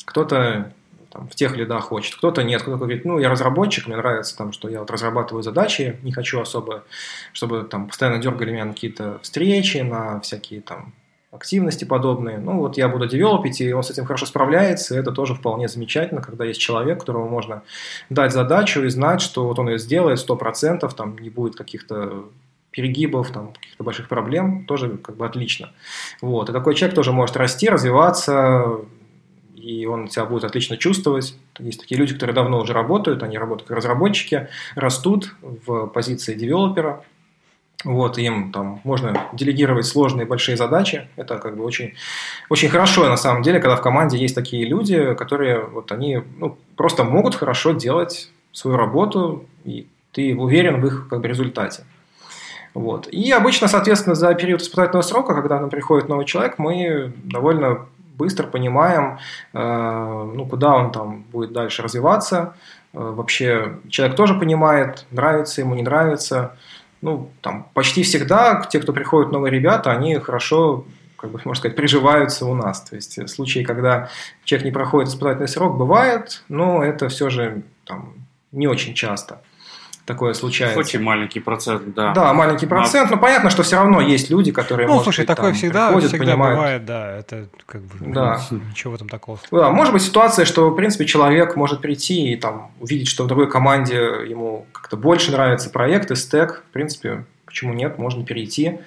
Кто-то 0.07 0.73
там, 1.11 1.29
в 1.29 1.35
тех 1.35 1.57
лидах 1.57 1.85
хочет, 1.85 2.15
кто-то 2.17 2.43
нет, 2.43 2.63
кто-то 2.63 2.79
говорит, 2.79 3.05
ну, 3.05 3.19
я 3.19 3.29
разработчик, 3.29 3.87
мне 3.87 3.97
нравится, 3.97 4.37
там, 4.37 4.53
что 4.53 4.69
я 4.69 4.81
вот 4.81 4.91
разрабатываю 4.91 5.43
задачи, 5.43 5.99
не 6.03 6.13
хочу 6.13 6.41
особо, 6.41 6.85
чтобы 7.33 7.63
там 7.65 7.89
постоянно 7.89 8.19
дергали 8.19 8.53
меня 8.53 8.65
на 8.65 8.73
какие-то 8.73 9.19
встречи, 9.23 9.79
на 9.79 10.21
всякие 10.21 10.61
там 10.61 10.93
активности 11.31 11.85
подобные. 11.85 12.39
Ну, 12.39 12.59
вот 12.59 12.77
я 12.77 12.89
буду 12.89 13.07
девелопить, 13.07 13.61
и 13.61 13.73
он 13.73 13.83
с 13.83 13.91
этим 13.91 14.07
хорошо 14.07 14.27
справляется, 14.27 14.95
и 14.95 14.99
это 14.99 15.13
тоже 15.13 15.35
вполне 15.35 15.69
замечательно, 15.69 16.23
когда 16.23 16.45
есть 16.45 16.61
человек, 16.61 17.01
которому 17.01 17.29
можно 17.29 17.63
дать 18.09 18.33
задачу 18.33 18.83
и 18.83 18.89
знать, 18.89 19.21
что 19.21 19.47
вот 19.47 19.59
он 19.59 19.69
ее 19.69 19.79
сделает 19.79 20.19
100%, 20.19 20.95
там 20.95 21.19
не 21.19 21.31
будет 21.31 21.55
каких-то 21.55 22.25
перегибов, 22.71 23.31
там, 23.31 23.53
каких-то 23.53 23.83
больших 23.85 24.09
проблем, 24.09 24.65
тоже 24.67 24.99
как 24.99 25.17
бы 25.17 25.27
отлично. 25.27 25.71
Вот. 26.21 26.49
И 26.49 26.53
такой 26.53 26.75
человек 26.75 26.95
тоже 26.95 27.13
может 27.13 27.37
расти, 27.37 27.69
развиваться, 27.69 28.81
и 29.59 29.87
он 29.87 30.09
себя 30.09 30.25
будет 30.25 30.45
отлично 30.45 30.77
чувствовать. 30.77 31.37
Есть 31.59 31.81
такие 31.81 31.99
люди, 31.99 32.15
которые 32.15 32.35
давно 32.35 32.61
уже 32.61 32.73
работают, 32.73 33.23
они 33.23 33.39
работают 33.39 33.69
как 33.69 33.77
разработчики, 33.77 34.49
растут 34.75 35.35
в 35.43 35.87
позиции 35.87 36.35
девелопера, 36.35 37.03
вот, 37.85 38.19
им 38.19 38.51
там 38.51 38.81
можно 38.83 39.29
делегировать 39.33 39.87
сложные 39.87 40.27
большие 40.27 40.57
задачи. 40.57 41.09
Это 41.15 41.39
как 41.39 41.57
бы 41.57 41.65
очень, 41.65 41.95
очень 42.49 42.69
хорошо 42.69 43.09
на 43.09 43.17
самом 43.17 43.43
деле, 43.43 43.61
когда 43.61 43.77
в 43.77 43.83
команде 43.83 44.19
есть 44.19 44.35
такие 44.35 44.67
люди, 44.67 45.15
которые 45.15 45.61
вот 45.61 45.93
они 45.93 46.21
ну, 46.39 46.59
просто 46.77 47.05
могут 47.05 47.37
хорошо 47.37 47.73
делать 47.73 48.31
свою 48.53 48.77
работу, 48.77 49.45
и 49.65 49.87
ты 50.11 50.35
уверен 50.35 50.81
в 50.81 50.87
их 50.87 51.07
как 51.09 51.21
бы, 51.21 51.29
результате. 51.29 51.85
Вот. 52.75 53.07
И 53.09 53.31
обычно, 53.31 53.69
соответственно, 53.69 54.17
за 54.17 54.35
период 54.35 54.61
испытательного 54.61 55.03
срока, 55.03 55.35
когда 55.35 55.61
нам 55.61 55.71
приходит 55.71 56.09
новый 56.09 56.27
человек, 56.27 56.59
мы 56.59 57.13
довольно 57.25 57.87
быстро 58.19 58.47
понимаем, 58.47 59.19
э, 59.55 60.33
ну, 60.35 60.47
куда 60.47 60.75
он 60.75 60.93
там 60.93 61.23
будет 61.33 61.53
дальше 61.53 61.83
развиваться. 61.83 62.55
Э, 62.93 62.99
вообще 62.99 63.79
человек 63.89 64.17
тоже 64.17 64.35
понимает, 64.35 65.07
нравится 65.11 65.61
ему, 65.61 65.75
не 65.75 65.83
нравится. 65.83 66.57
Ну, 67.01 67.31
там 67.41 67.69
почти 67.75 68.03
всегда 68.03 68.61
те, 68.69 68.81
кто 68.81 68.93
приходят 68.93 69.33
новые 69.33 69.53
ребята, 69.53 69.93
они 69.93 70.17
хорошо 70.19 70.85
как 71.17 71.31
бы, 71.31 71.41
можно 71.45 71.59
сказать, 71.59 71.77
приживаются 71.77 72.47
у 72.47 72.55
нас. 72.55 72.81
То 72.83 72.95
есть 72.97 73.29
случаи, 73.29 73.65
когда 73.65 74.09
человек 74.45 74.67
не 74.67 74.73
проходит 74.73 75.09
испытательный 75.09 75.49
срок, 75.49 75.77
бывает, 75.77 76.45
но 76.49 76.85
это 76.85 77.09
все 77.09 77.29
же 77.29 77.63
там, 77.85 78.15
не 78.53 78.69
очень 78.69 78.95
часто 78.95 79.41
такое 80.09 80.33
случается. 80.33 80.79
Очень 80.79 81.03
маленький 81.03 81.39
процент, 81.39 81.95
да. 81.95 82.13
Да, 82.13 82.33
маленький 82.33 82.67
процент, 82.67 83.11
но 83.11 83.19
понятно, 83.19 83.51
что 83.51 83.63
все 83.63 83.77
равно 83.77 84.01
есть 84.01 84.31
люди, 84.31 84.51
которые, 84.51 84.89
ну, 84.89 84.95
может 84.95 85.05
слушай, 85.05 85.21
быть, 85.21 85.29
такое 85.29 85.51
там, 85.51 85.55
всегда, 85.55 85.87
приходят, 85.89 86.09
всегда 86.09 86.25
понимают. 86.25 86.59
бывает, 86.59 86.85
да, 86.87 87.17
это 87.19 87.49
как 87.67 87.83
бы 87.83 88.13
да. 88.13 88.41
ничего 88.51 88.95
этом 88.95 89.09
такого. 89.09 89.39
Да, 89.53 89.71
может 89.71 89.93
быть 89.93 90.03
ситуация, 90.03 90.47
что 90.47 90.71
в 90.71 90.75
принципе 90.75 91.05
человек 91.05 91.55
может 91.55 91.81
прийти 91.81 92.33
и 92.33 92.37
там 92.37 92.73
увидеть, 92.81 93.09
что 93.09 93.25
в 93.25 93.27
другой 93.27 93.49
команде 93.49 93.97
ему 94.27 94.67
как-то 94.73 94.97
больше 94.97 95.31
нравится 95.31 95.71
проект 95.71 96.11
и 96.11 96.17
стек, 96.17 96.65
в 96.71 96.73
принципе, 96.73 97.25
почему 97.45 97.75
нет, 97.75 97.99
можно 97.99 98.25
перейти. 98.25 98.79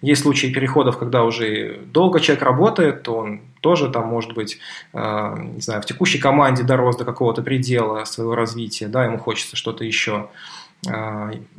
Есть 0.00 0.22
случаи 0.22 0.46
переходов, 0.46 0.96
когда 0.96 1.24
уже 1.24 1.80
долго 1.86 2.20
человек 2.20 2.44
работает, 2.44 3.02
то 3.02 3.16
он 3.16 3.40
тоже 3.60 3.90
там, 3.90 4.06
может 4.06 4.32
быть, 4.32 4.58
э, 4.92 5.36
не 5.54 5.60
знаю, 5.60 5.82
в 5.82 5.86
текущей 5.86 6.18
команде 6.18 6.62
дорос 6.62 6.96
до 6.96 7.04
какого-то 7.04 7.42
предела 7.42 8.04
своего 8.04 8.36
развития, 8.36 8.86
да, 8.86 9.04
ему 9.04 9.18
хочется 9.18 9.56
что-то 9.56 9.84
еще. 9.84 10.12
А, 10.14 10.28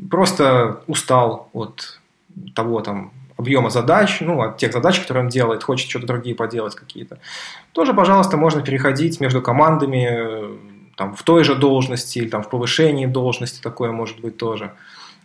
просто 0.10 0.82
устал 0.88 1.50
от 1.54 2.00
того 2.56 2.82
там 2.82 3.12
объема 3.38 3.70
задач, 3.70 4.22
ну, 4.22 4.42
от 4.42 4.58
тех 4.58 4.74
задач, 4.74 5.00
которые 5.00 5.24
он 5.24 5.30
делает, 5.30 5.64
хочет 5.64 5.90
что-то 5.90 6.08
другие 6.08 6.36
поделать 6.36 6.76
какие-то, 6.76 7.20
тоже, 7.72 7.94
пожалуйста, 7.94 8.38
можно 8.38 8.62
переходить 8.62 9.22
между 9.22 9.42
командами 9.42 10.60
там, 10.96 11.16
в 11.16 11.24
той 11.24 11.46
же 11.46 11.56
должности 11.56 12.20
или 12.20 12.28
там, 12.28 12.44
в 12.44 12.50
повышении 12.50 13.06
должности, 13.06 13.62
такое 13.62 13.92
может 13.92 14.20
быть 14.20 14.38
тоже. 14.38 14.74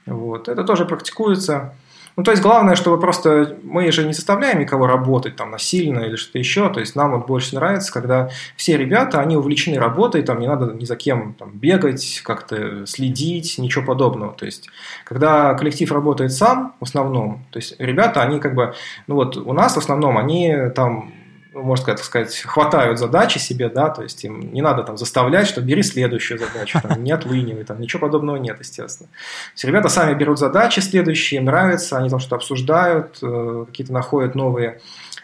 Вот. 0.06 0.48
Это 0.48 0.62
тоже 0.62 0.84
практикуется. 0.84 1.74
Ну, 2.16 2.23
то 2.23 2.31
есть 2.31 2.43
главное, 2.43 2.77
чтобы 2.77 3.01
просто 3.01 3.57
мы 3.62 3.91
же 3.91 4.07
не 4.07 4.12
заставляем 4.12 4.61
никого 4.61 4.86
работать 4.86 5.35
там 5.35 5.51
насильно 5.51 6.01
или 6.01 6.15
что-то 6.15 6.39
еще. 6.39 6.69
То 6.69 6.81
есть 6.81 6.95
нам 6.95 7.12
вот 7.12 7.27
больше 7.27 7.57
нравится, 7.57 7.93
когда 7.93 8.31
все 8.57 8.77
ребята, 8.77 9.20
они 9.20 9.36
увлечены 9.36 9.78
работой, 9.78 10.23
там 10.23 10.39
не 10.39 10.47
надо 10.47 10.73
ни 10.74 10.85
за 10.85 10.95
кем 10.95 11.35
там, 11.35 11.51
бегать, 11.53 12.20
как-то 12.24 12.86
следить, 12.86 13.59
ничего 13.59 13.85
подобного. 13.85 14.32
То 14.32 14.47
есть 14.47 14.69
когда 15.05 15.55
коллектив 15.55 15.91
работает 15.91 16.32
сам 16.32 16.74
в 16.78 16.85
основном, 16.85 17.45
то 17.51 17.59
есть 17.59 17.74
ребята, 17.78 18.23
они 18.23 18.39
как 18.39 18.55
бы, 18.55 18.74
ну 19.09 19.16
вот 19.16 19.36
у 19.36 19.53
нас 19.53 19.74
в 19.74 19.78
основном, 19.78 20.16
они 20.16 20.55
там 20.74 21.12
можно 21.55 21.86
так 21.86 22.05
сказать, 22.05 22.36
хватают 22.36 22.98
задачи 22.98 23.39
себе, 23.39 23.68
да, 23.68 23.89
то 23.89 24.02
есть 24.02 24.24
им 24.24 24.52
не 24.52 24.62
надо 24.62 24.82
там 24.82 24.97
заставлять, 24.97 25.47
что 25.47 25.60
бери 25.60 25.82
следующую 25.82 26.39
задачу, 26.39 26.81
там, 26.82 27.02
не 27.02 27.12
отлынивай, 27.12 27.64
там, 27.64 27.81
ничего 27.81 28.01
подобного 28.01 28.36
нет, 28.36 28.59
естественно. 28.59 29.09
То 29.09 29.52
есть 29.55 29.64
ребята 29.64 29.89
сами 29.89 30.14
берут 30.14 30.39
задачи 30.39 30.81
следующие, 30.81 31.39
им 31.39 31.47
нравится, 31.47 31.98
они 31.98 32.10
там 32.10 32.18
что-то 32.18 32.36
обсуждают, 32.36 33.18
э, 33.22 33.64
какие-то 33.66 33.93
находят 33.93 34.35
новые 34.35 34.81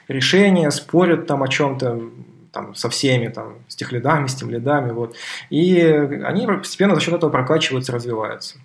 решения, 0.09 0.70
спорят 0.70 1.27
там 1.27 1.43
о 1.43 1.48
чем-то, 1.48 2.01
там, 2.52 2.74
со 2.74 2.89
всеми, 2.90 3.28
там, 3.28 3.55
с 3.69 3.77
тех 3.77 3.93
лидами, 3.93 4.27
с 4.27 4.35
тем 4.35 4.51
лидами, 4.51 4.93
вот. 4.93 5.15
И 5.51 5.81
они 5.81 6.47
постепенно 6.47 6.94
за 6.94 7.01
счет 7.01 7.15
этого 7.15 7.31
прокачиваются, 7.31 7.93
развиваются. 7.93 8.59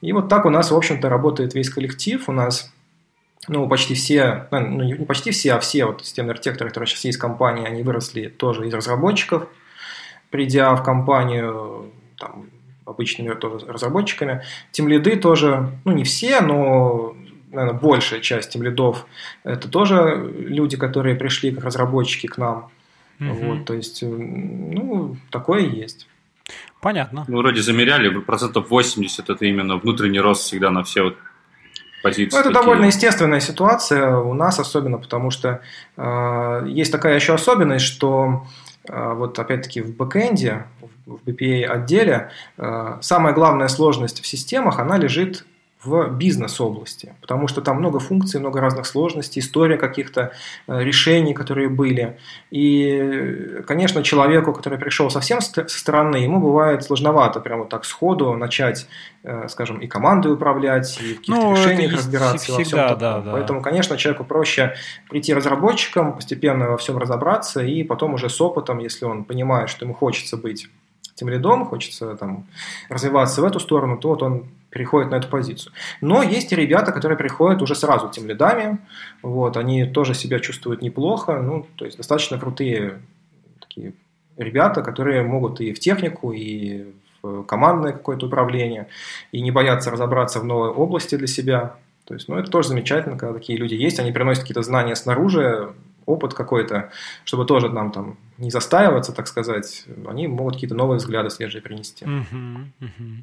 И 0.00 0.12
вот 0.12 0.28
так 0.28 0.46
у 0.46 0.50
нас, 0.50 0.70
в 0.70 0.76
общем-то, 0.76 1.08
работает 1.08 1.54
весь 1.54 1.70
коллектив. 1.70 2.28
У 2.28 2.32
нас 2.32 2.71
ну, 3.48 3.68
почти 3.68 3.94
все, 3.94 4.46
ну, 4.50 4.60
ну, 4.60 4.84
не 4.84 4.94
почти 4.94 5.30
все, 5.32 5.54
а 5.54 5.60
все 5.60 5.86
вот 5.86 6.04
системные 6.04 6.32
архитекторы, 6.32 6.70
которые 6.70 6.86
сейчас 6.86 7.04
есть 7.04 7.18
в 7.18 7.20
компании, 7.20 7.66
они 7.66 7.82
выросли 7.82 8.28
тоже 8.28 8.68
из 8.68 8.74
разработчиков, 8.74 9.48
придя 10.30 10.74
в 10.76 10.82
компанию 10.82 11.92
там, 12.16 12.46
обычными 12.84 13.34
тоже 13.34 13.66
разработчиками. 13.66 14.42
Тем 14.70 14.88
лиды 14.88 15.16
тоже, 15.16 15.70
ну, 15.84 15.92
не 15.92 16.04
все, 16.04 16.40
но, 16.40 17.16
наверное, 17.50 17.78
большая 17.78 18.20
часть 18.20 18.50
тем 18.50 18.62
лидов 18.62 19.06
это 19.42 19.68
тоже 19.68 20.32
люди, 20.38 20.76
которые 20.76 21.16
пришли 21.16 21.50
как 21.50 21.64
разработчики 21.64 22.28
к 22.28 22.38
нам. 22.38 22.70
Угу. 23.18 23.34
Вот, 23.34 23.64
то 23.64 23.74
есть, 23.74 24.02
ну, 24.02 25.16
такое 25.30 25.62
есть. 25.62 26.08
Понятно. 26.80 27.24
Ну, 27.28 27.38
вроде 27.38 27.62
замеряли, 27.62 28.08
процентов 28.20 28.70
80 28.70 29.30
это 29.30 29.44
именно 29.44 29.76
внутренний 29.76 30.20
рост 30.20 30.42
всегда 30.42 30.70
на 30.70 30.82
все 30.82 31.02
вот 31.02 31.16
позиции. 32.02 32.34
Ну, 32.34 32.40
это 32.40 32.50
такие... 32.50 32.62
довольно 32.62 32.84
естественная 32.86 33.40
ситуация 33.40 34.16
у 34.16 34.34
нас, 34.34 34.58
особенно 34.58 34.98
потому 34.98 35.30
что 35.30 35.60
э, 35.96 36.64
есть 36.66 36.92
такая 36.92 37.14
еще 37.14 37.34
особенность, 37.34 37.84
что 37.84 38.46
э, 38.88 39.12
вот 39.14 39.38
опять-таки 39.38 39.80
в 39.80 39.96
бэкэнде, 39.96 40.66
в 41.06 41.28
BPA 41.28 41.64
отделе, 41.64 42.30
э, 42.58 42.98
самая 43.00 43.32
главная 43.32 43.68
сложность 43.68 44.22
в 44.22 44.26
системах, 44.26 44.78
она 44.78 44.98
лежит 44.98 45.44
в 45.84 46.10
бизнес-области, 46.10 47.14
потому 47.20 47.48
что 47.48 47.60
там 47.60 47.78
много 47.78 47.98
функций, 47.98 48.38
много 48.38 48.60
разных 48.60 48.86
сложностей, 48.86 49.40
история 49.40 49.76
каких-то 49.76 50.32
э, 50.68 50.84
решений, 50.84 51.34
которые 51.34 51.68
были. 51.68 52.18
И, 52.50 53.62
конечно, 53.66 54.02
человеку, 54.02 54.52
который 54.52 54.78
пришел 54.78 55.10
совсем 55.10 55.40
со 55.40 55.66
стороны, 55.66 56.16
ему 56.16 56.40
бывает 56.40 56.84
сложновато 56.84 57.40
прямо 57.40 57.66
так 57.66 57.84
сходу 57.84 58.34
начать, 58.34 58.86
э, 59.24 59.48
скажем, 59.48 59.78
и 59.78 59.88
командой 59.88 60.32
управлять, 60.32 61.00
и 61.00 61.14
в 61.14 61.18
каких-то 61.18 61.40
ну, 61.40 61.52
решениях 61.52 61.92
разбираться. 61.92 62.38
Всегда, 62.38 62.58
во 62.58 62.64
всем 62.64 62.98
да, 62.98 63.20
да. 63.20 63.32
Поэтому, 63.32 63.60
конечно, 63.60 63.96
человеку 63.96 64.24
проще 64.24 64.74
прийти 65.10 65.34
разработчиком, 65.34 66.14
постепенно 66.14 66.68
во 66.68 66.76
всем 66.76 66.96
разобраться, 66.96 67.60
и 67.60 67.82
потом 67.82 68.14
уже 68.14 68.28
с 68.28 68.40
опытом, 68.40 68.78
если 68.78 69.04
он 69.04 69.24
понимает, 69.24 69.68
что 69.68 69.84
ему 69.84 69.94
хочется 69.94 70.36
быть 70.36 70.68
тем 71.14 71.28
лидом, 71.28 71.66
хочется 71.66 72.16
там 72.16 72.46
развиваться 72.88 73.42
в 73.42 73.44
эту 73.44 73.60
сторону, 73.60 73.98
то 73.98 74.08
вот 74.08 74.22
он 74.22 74.46
переходит 74.70 75.10
на 75.10 75.16
эту 75.16 75.28
позицию. 75.28 75.72
Но 76.00 76.22
есть 76.22 76.52
и 76.52 76.56
ребята, 76.56 76.92
которые 76.92 77.18
приходят 77.18 77.60
уже 77.60 77.74
сразу 77.74 78.08
тем 78.08 78.26
лидами, 78.26 78.78
вот, 79.22 79.56
они 79.56 79.84
тоже 79.84 80.14
себя 80.14 80.40
чувствуют 80.40 80.82
неплохо, 80.82 81.40
ну, 81.42 81.66
то 81.76 81.84
есть 81.84 81.98
достаточно 81.98 82.38
крутые 82.38 83.00
такие 83.60 83.92
ребята, 84.36 84.82
которые 84.82 85.22
могут 85.22 85.60
и 85.60 85.72
в 85.72 85.78
технику, 85.78 86.32
и 86.32 86.92
в 87.22 87.42
командное 87.44 87.92
какое-то 87.92 88.26
управление, 88.26 88.88
и 89.30 89.40
не 89.40 89.50
боятся 89.50 89.90
разобраться 89.90 90.40
в 90.40 90.44
новой 90.44 90.70
области 90.70 91.16
для 91.16 91.26
себя. 91.26 91.76
То 92.04 92.14
есть, 92.14 92.28
ну, 92.28 92.36
это 92.36 92.50
тоже 92.50 92.68
замечательно, 92.68 93.16
когда 93.16 93.34
такие 93.34 93.58
люди 93.58 93.74
есть, 93.74 94.00
они 94.00 94.10
приносят 94.10 94.42
какие-то 94.42 94.62
знания 94.62 94.96
снаружи, 94.96 95.72
опыт 96.06 96.34
какой-то, 96.34 96.90
чтобы 97.24 97.44
тоже 97.44 97.68
нам 97.68 97.92
там 97.92 98.18
не 98.38 98.50
застаиваться, 98.50 99.12
так 99.12 99.28
сказать, 99.28 99.84
они 100.06 100.26
могут 100.28 100.54
какие-то 100.54 100.74
новые 100.74 100.98
взгляды 100.98 101.30
свежие 101.30 101.62
принести. 101.62 102.04
Uh-huh, 102.04 102.66
uh-huh. 102.80 103.22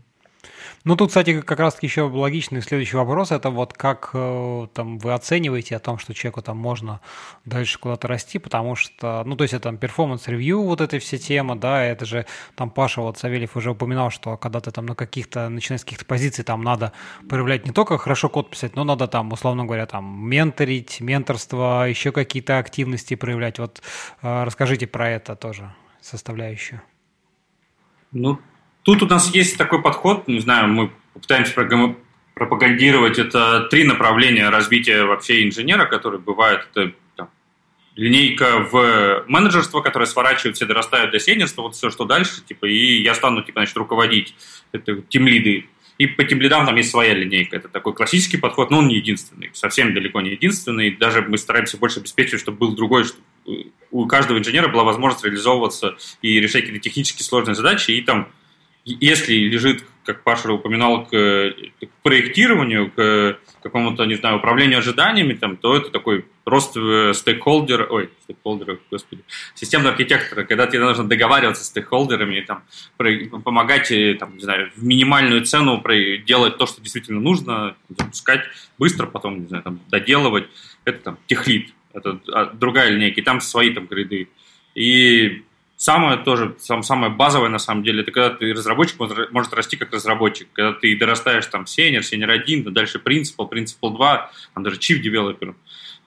Ну, 0.85 0.95
тут, 0.95 1.09
кстати, 1.09 1.41
как 1.41 1.59
раз-таки 1.59 1.87
еще 1.87 2.03
логичный 2.03 2.61
следующий 2.61 2.95
вопрос, 2.95 3.31
это 3.31 3.49
вот 3.49 3.73
как 3.73 4.11
э, 4.13 4.67
там 4.73 4.97
вы 4.97 5.13
оцениваете 5.13 5.75
о 5.75 5.79
том, 5.79 5.97
что 5.97 6.13
человеку 6.13 6.41
там 6.41 6.57
можно 6.57 7.01
дальше 7.43 7.77
куда-то 7.79 8.07
расти, 8.07 8.39
потому 8.39 8.75
что, 8.75 9.23
ну, 9.25 9.35
то 9.35 9.43
есть 9.43 9.53
это 9.53 9.63
там 9.63 9.77
performance 9.77 10.30
review, 10.30 10.63
вот 10.63 10.79
эта 10.79 10.99
вся 10.99 11.17
тема, 11.17 11.57
да, 11.57 11.83
это 11.83 12.05
же 12.05 12.25
там 12.55 12.69
Паша 12.69 13.01
вот 13.01 13.17
Савельев 13.17 13.57
уже 13.57 13.71
упоминал, 13.71 14.09
что 14.09 14.37
когда 14.37 14.61
ты 14.61 14.71
там 14.71 14.85
на 14.85 14.95
каких-то, 14.95 15.49
начинаешь 15.49 15.81
с 15.81 15.83
каких-то 15.83 16.05
позиций, 16.05 16.45
там 16.45 16.63
надо 16.63 16.93
проявлять 17.27 17.65
не 17.65 17.73
только 17.73 17.97
хорошо 17.97 18.29
код 18.29 18.49
писать, 18.49 18.77
но 18.77 18.85
надо 18.85 19.07
там, 19.07 19.33
условно 19.33 19.65
говоря, 19.65 19.85
там 19.85 20.05
менторить, 20.29 21.01
менторство, 21.01 21.87
еще 21.89 22.13
какие-то 22.13 22.57
активности 22.57 23.15
проявлять. 23.15 23.59
Вот 23.59 23.81
э, 24.21 24.43
расскажите 24.43 24.87
про 24.87 25.09
это 25.09 25.35
тоже 25.35 25.73
составляющую. 25.99 26.81
Ну, 28.11 28.39
Тут 28.89 29.03
у 29.03 29.05
нас 29.05 29.31
есть 29.35 29.55
такой 29.55 29.83
подход, 29.83 30.27
не 30.27 30.39
знаю, 30.39 30.67
мы 30.67 30.89
пытаемся 31.13 31.53
пропагандировать, 32.33 33.19
это 33.19 33.67
три 33.69 33.83
направления 33.83 34.49
развития 34.49 35.03
вообще 35.03 35.43
инженера, 35.45 35.85
которые 35.85 36.19
бывают, 36.19 36.67
это 36.73 36.93
там, 37.15 37.29
линейка 37.95 38.67
в 38.71 39.25
менеджерство, 39.27 39.81
которая 39.81 40.07
сворачивает 40.07 40.55
все, 40.55 40.65
дорастают 40.65 41.11
до 41.11 41.19
сенерства, 41.19 41.61
вот 41.61 41.75
все, 41.75 41.91
что 41.91 42.05
дальше, 42.05 42.41
типа, 42.43 42.65
и 42.65 43.03
я 43.03 43.13
стану, 43.13 43.43
типа, 43.43 43.59
значит, 43.59 43.77
руководить, 43.77 44.33
это 44.71 45.03
тимлиды. 45.03 45.67
И 45.99 46.07
по 46.07 46.23
тимлидам 46.23 46.65
там 46.65 46.75
есть 46.75 46.89
своя 46.89 47.13
линейка. 47.13 47.57
Это 47.57 47.67
такой 47.67 47.93
классический 47.93 48.37
подход, 48.37 48.71
но 48.71 48.79
он 48.79 48.87
не 48.87 48.95
единственный, 48.95 49.51
совсем 49.53 49.93
далеко 49.93 50.19
не 50.21 50.31
единственный. 50.31 50.89
Даже 50.89 51.21
мы 51.21 51.37
стараемся 51.37 51.77
больше 51.77 51.99
обеспечивать, 51.99 52.41
чтобы 52.41 52.57
был 52.57 52.75
другой, 52.75 53.03
чтобы 53.03 53.21
у 53.91 54.07
каждого 54.07 54.39
инженера 54.39 54.67
была 54.67 54.83
возможность 54.83 55.23
реализовываться 55.25 55.95
и 56.23 56.39
решать 56.39 56.63
какие-то 56.63 56.81
технически 56.83 57.21
сложные 57.21 57.53
задачи, 57.53 57.91
и 57.91 58.01
там 58.01 58.29
если 58.85 59.33
лежит, 59.33 59.83
как 60.03 60.23
Паша 60.23 60.51
упоминал, 60.51 61.05
к, 61.05 61.09
к 61.11 61.87
проектированию, 62.01 62.91
к 62.91 63.37
какому-то, 63.61 64.05
не 64.05 64.15
знаю, 64.15 64.37
управлению 64.37 64.79
ожиданиями, 64.79 65.33
там, 65.33 65.57
то 65.57 65.75
это 65.75 65.89
такой 65.89 66.25
рост 66.45 66.75
э, 66.77 67.13
стейкхолдера, 67.13 67.85
ой, 67.85 68.09
стейкхолдера, 68.23 68.79
господи, 68.89 69.23
системного 69.53 69.91
архитектора, 69.91 70.43
когда 70.45 70.65
тебе 70.67 70.79
нужно 70.79 71.07
договариваться 71.07 71.63
с 71.63 71.67
стейкхолдерами, 71.67 72.41
там, 72.41 72.63
помогать, 73.43 73.91
э, 73.91 74.15
там, 74.15 74.35
не 74.35 74.41
знаю, 74.41 74.71
в 74.75 74.83
минимальную 74.83 75.45
цену 75.45 75.83
делать 76.25 76.57
то, 76.57 76.65
что 76.65 76.81
действительно 76.81 77.19
нужно, 77.19 77.75
запускать 77.89 78.45
быстро, 78.77 79.05
потом, 79.05 79.41
не 79.41 79.47
знаю, 79.47 79.63
там, 79.63 79.79
доделывать, 79.89 80.47
это 80.85 80.99
там 80.99 81.17
техлит, 81.27 81.73
это 81.93 82.19
а, 82.31 82.45
другая 82.45 82.89
линейка, 82.89 83.21
и 83.21 83.23
там 83.23 83.41
свои 83.41 83.71
там 83.71 83.87
гриды. 83.87 84.29
И 84.75 85.43
Самое 85.81 86.17
тоже, 86.17 86.57
сам, 86.59 86.83
самое 86.83 87.09
базовое 87.09 87.47
на 87.47 87.57
самом 87.57 87.83
деле, 87.83 88.01
это 88.01 88.11
когда 88.11 88.31
ты 88.31 88.51
разработчик 88.51 88.99
может, 88.99 89.53
расти 89.53 89.77
как 89.77 89.93
разработчик. 89.93 90.49
Когда 90.51 90.73
ты 90.73 90.97
дорастаешь 90.97 91.45
там 91.45 91.65
сенер, 91.65 92.03
сенер 92.03 92.31
1, 92.31 92.65
да 92.65 92.71
дальше 92.71 92.99
принципал, 92.99 93.47
принципал 93.47 93.91
2, 93.91 94.31
там 94.55 94.63
даже 94.63 94.75
chief 94.75 95.01
developer, 95.01 95.55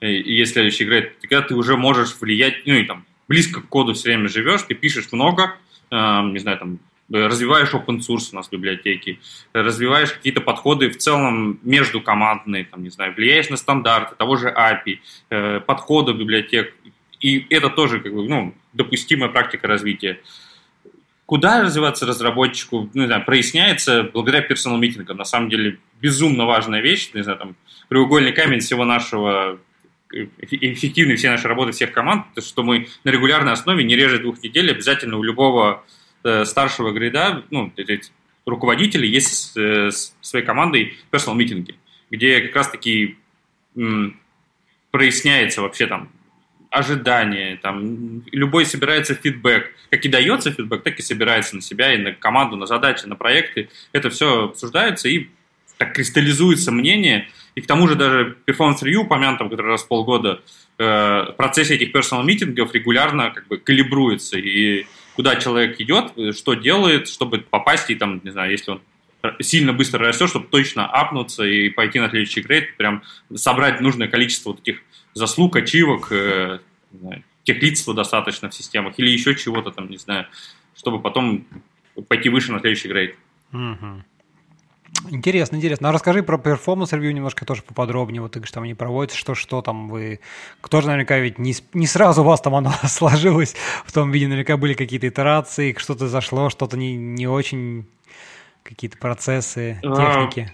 и, 0.01 0.35
есть 0.35 0.53
следующий 0.53 0.85
грейд, 0.85 1.17
когда 1.23 1.41
ты 1.41 1.55
уже 1.55 1.79
можешь 1.79 2.15
влиять, 2.21 2.67
ну 2.67 2.75
и 2.75 2.85
там 2.85 3.07
близко 3.29 3.63
к 3.63 3.69
коду 3.71 3.95
все 3.95 4.11
время 4.11 4.29
живешь, 4.29 4.61
ты 4.61 4.75
пишешь 4.75 5.11
много, 5.11 5.57
э, 5.91 5.97
не 5.97 6.39
знаю, 6.39 6.59
там 6.59 6.79
развиваешь 7.11 7.73
open 7.73 8.01
source 8.01 8.29
у 8.33 8.37
нас 8.37 8.49
в 8.49 8.53
библиотеке, 8.53 9.21
развиваешь 9.53 10.13
какие-то 10.13 10.41
подходы 10.43 10.91
в 10.91 10.99
целом 10.99 11.59
между 11.63 12.03
командные, 12.03 12.65
там, 12.65 12.83
не 12.83 12.91
знаю, 12.91 13.15
влияешь 13.15 13.49
на 13.49 13.57
стандарты 13.57 14.17
того 14.17 14.37
же 14.37 14.49
API, 14.49 14.99
э, 15.31 15.61
подходы 15.61 16.13
библиотек, 16.13 16.75
и 17.23 17.47
это 17.51 17.71
тоже 17.71 18.01
как 18.01 18.13
бы, 18.13 18.29
ну, 18.29 18.53
допустимая 18.73 19.31
практика 19.31 19.69
развития. 19.69 20.21
Куда 21.25 21.63
развиваться 21.63 22.05
разработчику, 22.05 22.91
ну, 22.93 23.03
не 23.03 23.07
знаю, 23.07 23.25
проясняется 23.25 24.03
благодаря 24.03 24.43
персонал 24.43 24.79
митингам. 24.79 25.17
На 25.17 25.25
самом 25.25 25.49
деле, 25.49 25.79
безумно 26.01 26.45
важная 26.45 26.81
вещь, 26.81 27.11
не 27.15 27.23
знаю, 27.23 27.39
там, 27.39 27.57
краеугольный 27.89 28.33
камень 28.33 28.59
всего 28.59 28.85
нашего 28.85 29.59
эффективной 30.11 31.17
всей 31.17 31.29
нашей 31.29 31.47
работы 31.47 31.73
всех 31.73 31.93
команд, 31.93 32.27
то, 32.35 32.43
что 32.43 32.63
мы 32.63 32.89
на 33.05 33.11
регулярной 33.11 33.53
основе, 33.53 33.83
не 33.85 33.97
реже 33.97 34.19
двух 34.19 34.43
недель, 34.43 34.71
обязательно 34.71 35.17
у 35.17 35.23
любого 35.23 35.85
э, 36.23 36.45
старшего 36.45 36.91
грида, 36.91 37.45
ну, 37.51 37.73
руководителей 38.45 39.09
есть 39.09 39.57
э, 39.57 39.91
с 39.91 40.15
своей 40.21 40.45
командой 40.45 40.99
персонал 41.11 41.39
митинги, 41.39 41.77
где 42.11 42.41
как 42.41 42.57
раз-таки 42.57 43.17
проясняется 44.91 45.63
вообще 45.63 45.87
там 45.87 46.11
ожидания, 46.73 47.59
там, 47.63 48.23
любой 48.33 48.65
собирается 48.65 49.15
фидбэк. 49.15 49.71
Как 49.91 50.05
и 50.05 50.09
дается 50.09 50.51
фидбэк, 50.51 50.83
так 50.83 50.99
и 50.99 51.03
собирается 51.03 51.55
на 51.55 51.61
себя, 51.63 51.95
и 51.95 51.99
на 51.99 52.13
команду, 52.13 52.57
на 52.57 52.67
задачи, 52.67 53.05
на 53.05 53.15
проекты. 53.15 53.69
Это 53.93 54.09
все 54.09 54.45
обсуждается, 54.45 55.09
и 55.09 55.29
так 55.77 55.93
кристаллизуется 55.93 56.73
мнение, 56.73 57.29
И 57.55 57.61
к 57.61 57.67
тому 57.67 57.87
же 57.87 57.97
даже 57.97 58.39
performance 58.47 58.83
review, 58.83 59.01
упомянутом, 59.01 59.51
который 59.51 59.67
раз 59.67 59.83
в 59.83 59.89
полгода, 59.89 60.41
э, 60.79 60.85
в 60.85 61.35
процессе 61.37 61.75
этих 61.75 61.95
personal 61.95 62.25
митингов 62.25 62.73
регулярно 62.73 63.31
как 63.31 63.47
бы 63.49 63.59
калибруется. 63.59 64.39
И 64.39 64.87
куда 65.15 65.37
человек 65.37 65.79
идет, 65.79 66.13
что 66.35 66.55
делает, 66.55 67.09
чтобы 67.09 67.39
попасть, 67.39 67.91
и 67.91 67.95
там, 67.95 68.23
не 68.25 68.31
знаю, 68.31 68.51
если 68.51 68.71
он 68.71 68.81
сильно 69.41 69.73
быстро 69.73 70.07
растет, 70.07 70.29
чтобы 70.29 70.47
точно 70.49 70.87
апнуться 70.87 71.45
и 71.45 71.69
пойти 71.69 72.01
на 72.01 72.09
следующий 72.11 72.41
грейд, 72.41 72.77
прям 72.77 73.03
собрать 73.35 73.81
нужное 73.81 74.09
количество 74.09 74.51
вот 74.51 74.61
этих 74.61 74.83
заслуг, 75.15 75.57
ачивок, 75.57 76.11
э, 76.11 76.59
знаю, 76.93 77.25
техлидства 77.45 77.95
достаточно 77.95 78.51
в 78.51 78.55
системах 78.55 78.95
или 78.99 79.11
еще 79.11 79.35
чего-то 79.35 79.71
там, 79.71 79.89
не 79.89 79.99
знаю, 79.99 80.27
чтобы 80.77 81.01
потом 81.01 81.47
пойти 82.09 82.29
выше 82.29 82.53
на 82.53 82.61
следующий 82.61 82.89
грейд. 82.89 83.17
Интересно, 85.11 85.57
интересно. 85.57 85.89
А 85.89 85.93
расскажи 85.93 86.23
про 86.23 86.39
перформанс 86.39 86.93
ревью 86.93 87.15
немножко 87.15 87.45
тоже 87.45 87.63
поподробнее. 87.63 88.23
Вот 88.23 88.33
ты 88.33 88.39
говоришь, 88.39 88.53
там 88.53 88.63
они 88.63 88.75
проводятся, 88.75 89.19
что, 89.19 89.35
что 89.35 89.63
там 89.63 89.89
вы... 89.89 90.21
Кто 90.61 90.81
же 90.81 90.87
наверняка 90.87 91.19
ведь 91.19 91.39
не, 91.39 91.55
не 91.73 91.87
сразу 91.87 92.23
у 92.23 92.25
вас 92.25 92.41
там 92.41 92.55
оно 92.55 92.73
сложилось 92.87 93.57
в 93.85 93.93
том 93.93 94.11
виде, 94.11 94.29
наверняка 94.29 94.57
были 94.57 94.75
какие-то 94.75 95.09
итерации, 95.09 95.75
что-то 95.79 96.09
зашло, 96.09 96.51
что-то 96.51 96.77
не, 96.77 96.95
не 96.95 97.27
очень, 97.27 97.87
какие-то 98.63 98.99
процессы, 98.99 99.81
а, 99.83 99.97
техники. 99.97 100.53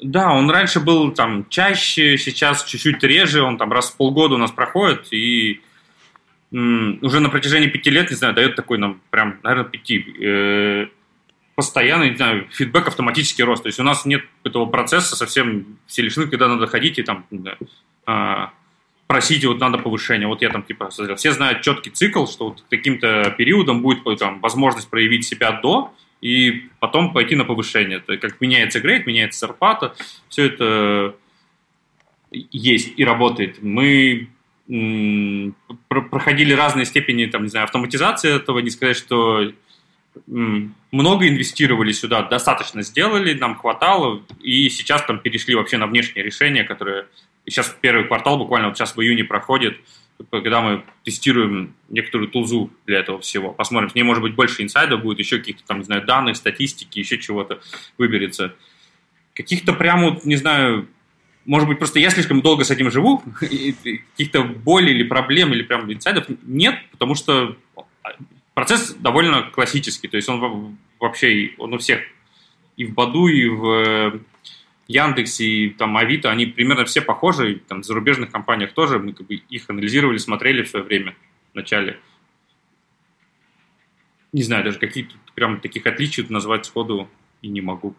Да, 0.00 0.32
он 0.32 0.50
раньше 0.50 0.80
был 0.80 1.12
там 1.12 1.48
чаще, 1.48 2.18
сейчас 2.18 2.64
чуть-чуть 2.64 3.02
реже, 3.02 3.42
он 3.42 3.56
там 3.56 3.72
раз 3.72 3.90
в 3.90 3.96
полгода 3.96 4.34
у 4.34 4.38
нас 4.38 4.50
проходит, 4.50 5.12
и 5.12 5.62
уже 6.52 7.20
на 7.20 7.28
протяжении 7.28 7.68
пяти 7.68 7.90
лет, 7.90 8.10
не 8.10 8.16
знаю, 8.16 8.34
дает 8.34 8.54
такой 8.56 8.78
нам 8.78 9.00
прям, 9.10 9.40
наверное, 9.42 9.68
пяти, 9.68 10.04
э, 10.22 10.86
постоянный, 11.54 12.10
не 12.10 12.16
знаю, 12.16 12.46
фидбэк, 12.50 12.88
автоматический 12.88 13.42
рост. 13.42 13.62
То 13.64 13.68
есть 13.68 13.80
у 13.80 13.82
нас 13.82 14.04
нет 14.04 14.22
этого 14.44 14.66
процесса, 14.66 15.16
совсем 15.16 15.78
все 15.86 16.02
лишены, 16.02 16.28
когда 16.28 16.48
надо 16.48 16.66
ходить 16.66 16.98
и 16.98 17.02
там 17.02 17.26
да, 17.30 18.52
просить, 19.06 19.44
вот 19.44 19.58
надо 19.58 19.78
повышение. 19.78 20.28
Вот 20.28 20.42
я 20.42 20.50
там 20.50 20.62
типа 20.62 20.90
все 20.90 21.32
знают 21.32 21.62
четкий 21.62 21.90
цикл, 21.90 22.26
что 22.26 22.50
вот 22.50 22.64
каким-то 22.70 23.34
периодом 23.36 23.82
будет 23.82 24.04
там 24.18 24.40
возможность 24.40 24.88
проявить 24.88 25.26
себя 25.26 25.52
до, 25.52 25.92
и 26.20 26.68
потом 26.80 27.12
пойти 27.12 27.36
на 27.36 27.44
повышение. 27.44 27.98
Это 27.98 28.16
как 28.16 28.40
меняется 28.40 28.80
грейд, 28.80 29.06
меняется 29.06 29.40
зарплата, 29.40 29.94
все 30.28 30.46
это 30.46 31.14
есть 32.30 32.94
и 32.96 33.04
работает. 33.04 33.62
Мы 33.62 34.28
проходили 35.88 36.52
разные 36.52 36.86
степени, 36.86 37.26
там, 37.26 37.44
не 37.44 37.48
знаю, 37.48 37.64
автоматизации 37.64 38.34
этого, 38.34 38.58
не 38.58 38.70
сказать, 38.70 38.96
что 38.96 39.52
много 40.26 41.28
инвестировали 41.28 41.92
сюда, 41.92 42.22
достаточно 42.22 42.82
сделали, 42.82 43.34
нам 43.34 43.54
хватало, 43.54 44.22
и 44.40 44.68
сейчас 44.70 45.04
там 45.04 45.20
перешли 45.20 45.54
вообще 45.54 45.76
на 45.76 45.86
внешние 45.86 46.24
решения, 46.24 46.64
которые 46.64 47.06
сейчас 47.46 47.76
первый 47.80 48.06
квартал 48.06 48.38
буквально 48.38 48.68
вот 48.68 48.76
сейчас 48.76 48.96
в 48.96 49.00
июне 49.00 49.24
проходит, 49.24 49.78
когда 50.30 50.60
мы 50.60 50.84
тестируем 51.04 51.74
некоторую 51.88 52.28
тулзу 52.28 52.70
для 52.86 53.00
этого 53.00 53.20
всего. 53.20 53.52
Посмотрим, 53.52 53.90
с 53.90 53.94
ней 53.94 54.02
может 54.02 54.22
быть 54.22 54.34
больше 54.34 54.62
инсайдов 54.62 55.02
будет, 55.02 55.18
еще 55.18 55.38
каких-то 55.38 55.64
там, 55.66 55.78
не 55.78 55.84
знаю, 55.84 56.04
данных, 56.04 56.36
статистики, 56.36 56.98
еще 56.98 57.18
чего-то 57.18 57.60
выберется. 57.98 58.54
Каких-то 59.34 59.72
прям 59.72 60.02
вот, 60.02 60.24
не 60.24 60.36
знаю, 60.36 60.88
может 61.44 61.68
быть, 61.68 61.78
просто 61.78 61.98
я 61.98 62.10
слишком 62.10 62.40
долго 62.40 62.64
с 62.64 62.70
этим 62.70 62.90
живу, 62.90 63.22
каких-то 63.40 64.42
болей 64.42 64.94
или 64.94 65.04
проблем, 65.04 65.52
или 65.52 65.62
прям 65.62 65.92
инсайдов 65.92 66.26
нет, 66.42 66.78
потому 66.90 67.14
что 67.14 67.56
Процесс 68.56 68.94
довольно 68.94 69.42
классический, 69.42 70.08
то 70.08 70.16
есть 70.16 70.30
он 70.30 70.78
вообще, 70.98 71.50
он 71.58 71.74
у 71.74 71.78
всех 71.78 72.00
и 72.78 72.86
в 72.86 72.94
Баду, 72.94 73.26
и 73.26 73.46
в 73.48 74.18
Яндексе, 74.88 75.44
и 75.44 75.70
там 75.70 75.96
Авито, 75.96 76.30
они 76.30 76.46
примерно 76.46 76.84
все 76.84 77.00
похожи, 77.00 77.52
и, 77.52 77.54
там 77.56 77.82
в 77.82 77.84
зарубежных 77.84 78.30
компаниях 78.30 78.72
тоже, 78.72 78.98
мы 78.98 79.12
как 79.12 79.26
бы 79.26 79.34
их 79.34 79.68
анализировали, 79.68 80.18
смотрели 80.18 80.62
в 80.62 80.68
свое 80.68 80.84
время 80.84 81.14
в 81.52 81.56
начале. 81.56 81.98
Не 84.32 84.42
знаю, 84.42 84.64
даже 84.64 84.78
какие-то 84.78 85.14
прям 85.34 85.60
таких 85.60 85.86
отличий 85.86 86.26
назвать 86.28 86.66
сходу 86.66 87.08
и 87.42 87.48
не 87.48 87.60
могу. 87.60 87.94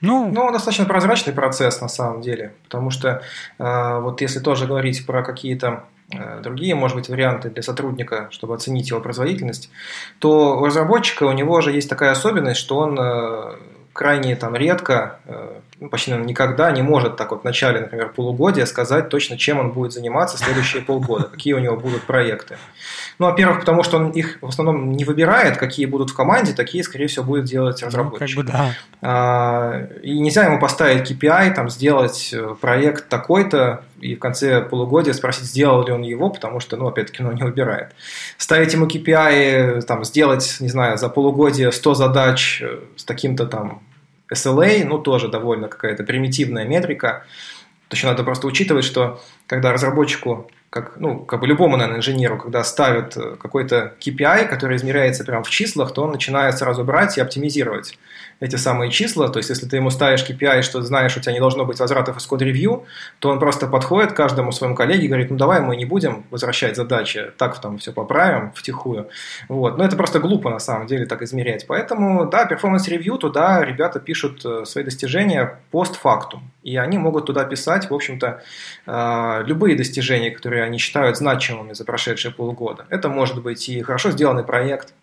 Ну, 0.00 0.30
ну, 0.32 0.50
достаточно 0.50 0.84
прозрачный 0.84 1.32
процесс 1.32 1.80
на 1.80 1.88
самом 1.88 2.22
деле, 2.22 2.54
потому 2.64 2.90
что 2.90 3.22
э, 3.58 4.00
вот 4.00 4.20
если 4.20 4.40
тоже 4.40 4.66
говорить 4.66 5.06
про 5.06 5.22
какие-то 5.22 5.86
Э, 6.14 6.40
другие, 6.42 6.74
может 6.74 6.96
быть, 6.96 7.08
варианты 7.08 7.50
для 7.50 7.62
сотрудника, 7.62 8.28
чтобы 8.30 8.54
оценить 8.54 8.90
его 8.90 9.00
производительность, 9.00 9.70
то 10.18 10.58
у 10.58 10.66
разработчика 10.66 11.24
у 11.24 11.32
него 11.32 11.60
же 11.60 11.72
есть 11.72 11.88
такая 11.88 12.10
особенность, 12.10 12.60
что 12.60 12.78
он 12.78 12.98
э, 12.98 13.56
крайне 13.92 14.36
там 14.36 14.56
редко, 14.56 15.18
э, 15.26 15.60
ну, 15.80 15.88
почти 15.88 16.10
наверное, 16.10 16.30
никогда 16.30 16.70
не 16.70 16.82
может 16.82 17.16
так 17.16 17.30
вот 17.30 17.42
в 17.42 17.44
начале, 17.44 17.80
например, 17.80 18.08
полугодия 18.10 18.64
сказать 18.66 19.08
точно, 19.08 19.36
чем 19.36 19.58
он 19.58 19.72
будет 19.72 19.92
заниматься 19.92 20.38
следующие 20.38 20.82
полгода, 20.82 21.24
какие 21.24 21.52
у 21.52 21.58
него 21.58 21.76
будут 21.76 22.02
проекты. 22.04 22.56
Ну, 23.18 23.26
во-первых, 23.26 23.60
потому 23.60 23.82
что 23.82 23.98
он 23.98 24.10
их 24.10 24.38
в 24.40 24.46
основном 24.46 24.92
не 24.92 25.04
выбирает, 25.04 25.56
какие 25.56 25.86
будут 25.86 26.10
в 26.10 26.14
команде, 26.14 26.52
такие, 26.54 26.82
скорее 26.84 27.06
всего, 27.06 27.24
будет 27.24 27.44
делать 27.44 27.82
разработчик. 27.82 28.36
Ну, 28.36 28.42
как 28.42 28.52
бы 28.52 28.52
да. 28.52 28.74
А, 29.02 29.86
и 30.02 30.18
нельзя 30.18 30.44
ему 30.44 30.58
поставить 30.58 31.10
KPI, 31.10 31.54
там, 31.54 31.68
сделать 31.68 32.30
э, 32.32 32.54
проект 32.60 33.08
такой-то, 33.08 33.84
и 34.02 34.16
в 34.16 34.18
конце 34.18 34.60
полугодия 34.60 35.12
спросить, 35.12 35.44
сделал 35.44 35.86
ли 35.86 35.92
он 35.92 36.02
его, 36.02 36.28
потому 36.28 36.60
что, 36.60 36.76
ну, 36.76 36.88
опять-таки, 36.88 37.22
он 37.22 37.34
не 37.34 37.44
выбирает. 37.44 37.92
Ставить 38.36 38.72
ему 38.74 38.86
KPI, 38.86 39.82
там, 39.82 40.04
сделать, 40.04 40.56
не 40.60 40.68
знаю, 40.68 40.98
за 40.98 41.08
полугодие 41.08 41.70
100 41.70 41.94
задач 41.94 42.62
э, 42.62 42.80
с 42.96 43.04
таким-то 43.04 43.46
там 43.46 43.82
SLA, 44.32 44.84
ну, 44.84 44.98
тоже 44.98 45.28
довольно 45.28 45.68
какая-то 45.68 46.02
примитивная 46.02 46.64
метрика. 46.64 47.24
То 47.88 47.94
есть 47.94 48.04
надо 48.04 48.24
просто 48.24 48.46
учитывать, 48.46 48.84
что 48.84 49.22
когда 49.46 49.72
разработчику 49.72 50.50
как, 50.72 50.96
ну, 50.96 51.18
как 51.18 51.40
бы 51.40 51.46
любому, 51.46 51.76
наверное, 51.76 51.98
инженеру, 51.98 52.38
когда 52.38 52.64
ставят 52.64 53.14
э, 53.16 53.36
какой-то 53.36 53.94
KPI, 54.00 54.46
который 54.46 54.78
измеряется 54.78 55.22
прямо 55.22 55.44
в 55.44 55.50
числах, 55.50 55.92
то 55.92 56.02
он 56.02 56.12
начинает 56.12 56.56
сразу 56.56 56.82
брать 56.82 57.18
и 57.18 57.20
оптимизировать 57.20 57.98
эти 58.42 58.56
самые 58.56 58.90
числа. 58.90 59.28
То 59.28 59.38
есть, 59.38 59.50
если 59.50 59.66
ты 59.66 59.76
ему 59.76 59.90
ставишь 59.90 60.28
KPI, 60.28 60.62
что 60.62 60.82
знаешь, 60.82 61.16
у 61.16 61.20
тебя 61.20 61.32
не 61.32 61.38
должно 61.38 61.64
быть 61.64 61.78
возвратов 61.78 62.16
из 62.16 62.26
code 62.26 62.47
review, 62.47 62.84
то 63.20 63.30
он 63.30 63.38
просто 63.38 63.68
подходит 63.68 64.12
к 64.12 64.16
каждому 64.16 64.50
своему 64.50 64.74
коллеге 64.74 65.04
и 65.04 65.08
говорит, 65.08 65.30
ну 65.30 65.36
давай 65.36 65.60
мы 65.60 65.76
не 65.76 65.84
будем 65.84 66.24
возвращать 66.30 66.74
задачи, 66.74 67.30
так 67.38 67.60
там 67.60 67.78
все 67.78 67.92
поправим 67.92 68.52
втихую. 68.52 69.08
Вот. 69.48 69.78
Но 69.78 69.84
это 69.84 69.96
просто 69.96 70.18
глупо 70.18 70.50
на 70.50 70.58
самом 70.58 70.88
деле 70.88 71.06
так 71.06 71.22
измерять. 71.22 71.66
Поэтому, 71.68 72.26
да, 72.26 72.44
performance 72.44 72.88
review, 72.88 73.16
туда 73.16 73.64
ребята 73.64 74.00
пишут 74.00 74.44
э, 74.44 74.64
свои 74.64 74.82
достижения 74.82 75.60
постфактум. 75.70 76.50
И 76.64 76.76
они 76.76 76.98
могут 76.98 77.26
туда 77.26 77.44
писать, 77.44 77.90
в 77.90 77.94
общем-то, 77.94 78.42
э, 78.86 79.42
любые 79.46 79.76
достижения, 79.76 80.32
которые 80.32 80.64
они 80.64 80.78
считают 80.78 81.16
значимыми 81.16 81.74
за 81.74 81.84
прошедшие 81.84 82.32
полгода. 82.32 82.86
Это 82.88 83.08
может 83.08 83.40
быть 83.40 83.68
и 83.68 83.82
хорошо 83.82 84.10
сделанный 84.10 84.42
проект, 84.42 84.94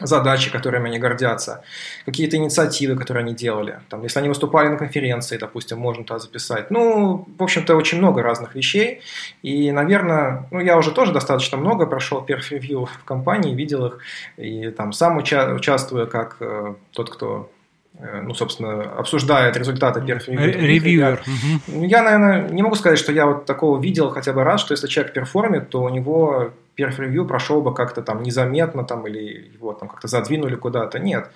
задачи, 0.00 0.50
которыми 0.50 0.88
они 0.88 0.98
гордятся, 0.98 1.62
какие-то 2.04 2.36
инициативы, 2.36 2.96
которые 2.96 3.22
они 3.22 3.34
делали. 3.34 3.80
Там, 3.88 4.02
если 4.02 4.18
они 4.18 4.28
выступали 4.28 4.68
на 4.68 4.76
конференции, 4.76 5.36
допустим, 5.38 5.78
можно 5.78 6.04
туда 6.04 6.18
записать. 6.18 6.70
Ну, 6.70 7.26
в 7.38 7.42
общем-то, 7.42 7.76
очень 7.76 7.98
много 7.98 8.22
разных 8.22 8.54
вещей. 8.54 9.00
И, 9.42 9.70
наверное, 9.72 10.46
ну, 10.50 10.60
я 10.60 10.76
уже 10.76 10.92
тоже 10.92 11.12
достаточно 11.12 11.58
много 11.58 11.86
прошел 11.86 12.22
perf 12.22 12.48
review 12.48 12.86
в 12.86 13.04
компании, 13.04 13.54
видел 13.54 13.86
их, 13.86 13.98
и 14.36 14.70
там 14.70 14.92
сам 14.92 15.18
уча- 15.18 15.54
участвую 15.54 16.06
как 16.06 16.36
э, 16.40 16.74
тот, 16.92 17.10
кто 17.10 17.50
э, 17.98 18.22
ну, 18.22 18.34
собственно, 18.34 18.82
обсуждает 18.82 19.56
результаты 19.56 20.00
perf 20.00 20.22
review. 20.22 20.60
Ревьюер. 20.60 21.22
Ну, 21.68 21.84
я, 21.84 22.02
наверное, 22.02 22.48
не 22.48 22.62
могу 22.62 22.74
сказать, 22.74 22.98
что 22.98 23.12
я 23.12 23.26
вот 23.26 23.46
такого 23.46 23.80
видел 23.80 24.10
хотя 24.10 24.32
бы 24.32 24.44
раз, 24.44 24.60
что 24.60 24.72
если 24.72 24.86
человек 24.86 25.12
перформит, 25.12 25.68
то 25.70 25.82
у 25.82 25.88
него 25.88 26.52
перф-ревью 26.80 27.26
прошел 27.26 27.60
бы 27.60 27.74
как-то 27.74 28.00
там 28.00 28.22
незаметно 28.22 28.84
там, 28.84 29.06
или 29.06 29.52
его 29.54 29.74
там 29.74 29.88
как-то 29.88 30.08
задвинули 30.08 30.56
куда-то. 30.56 30.98
Нет. 30.98 31.30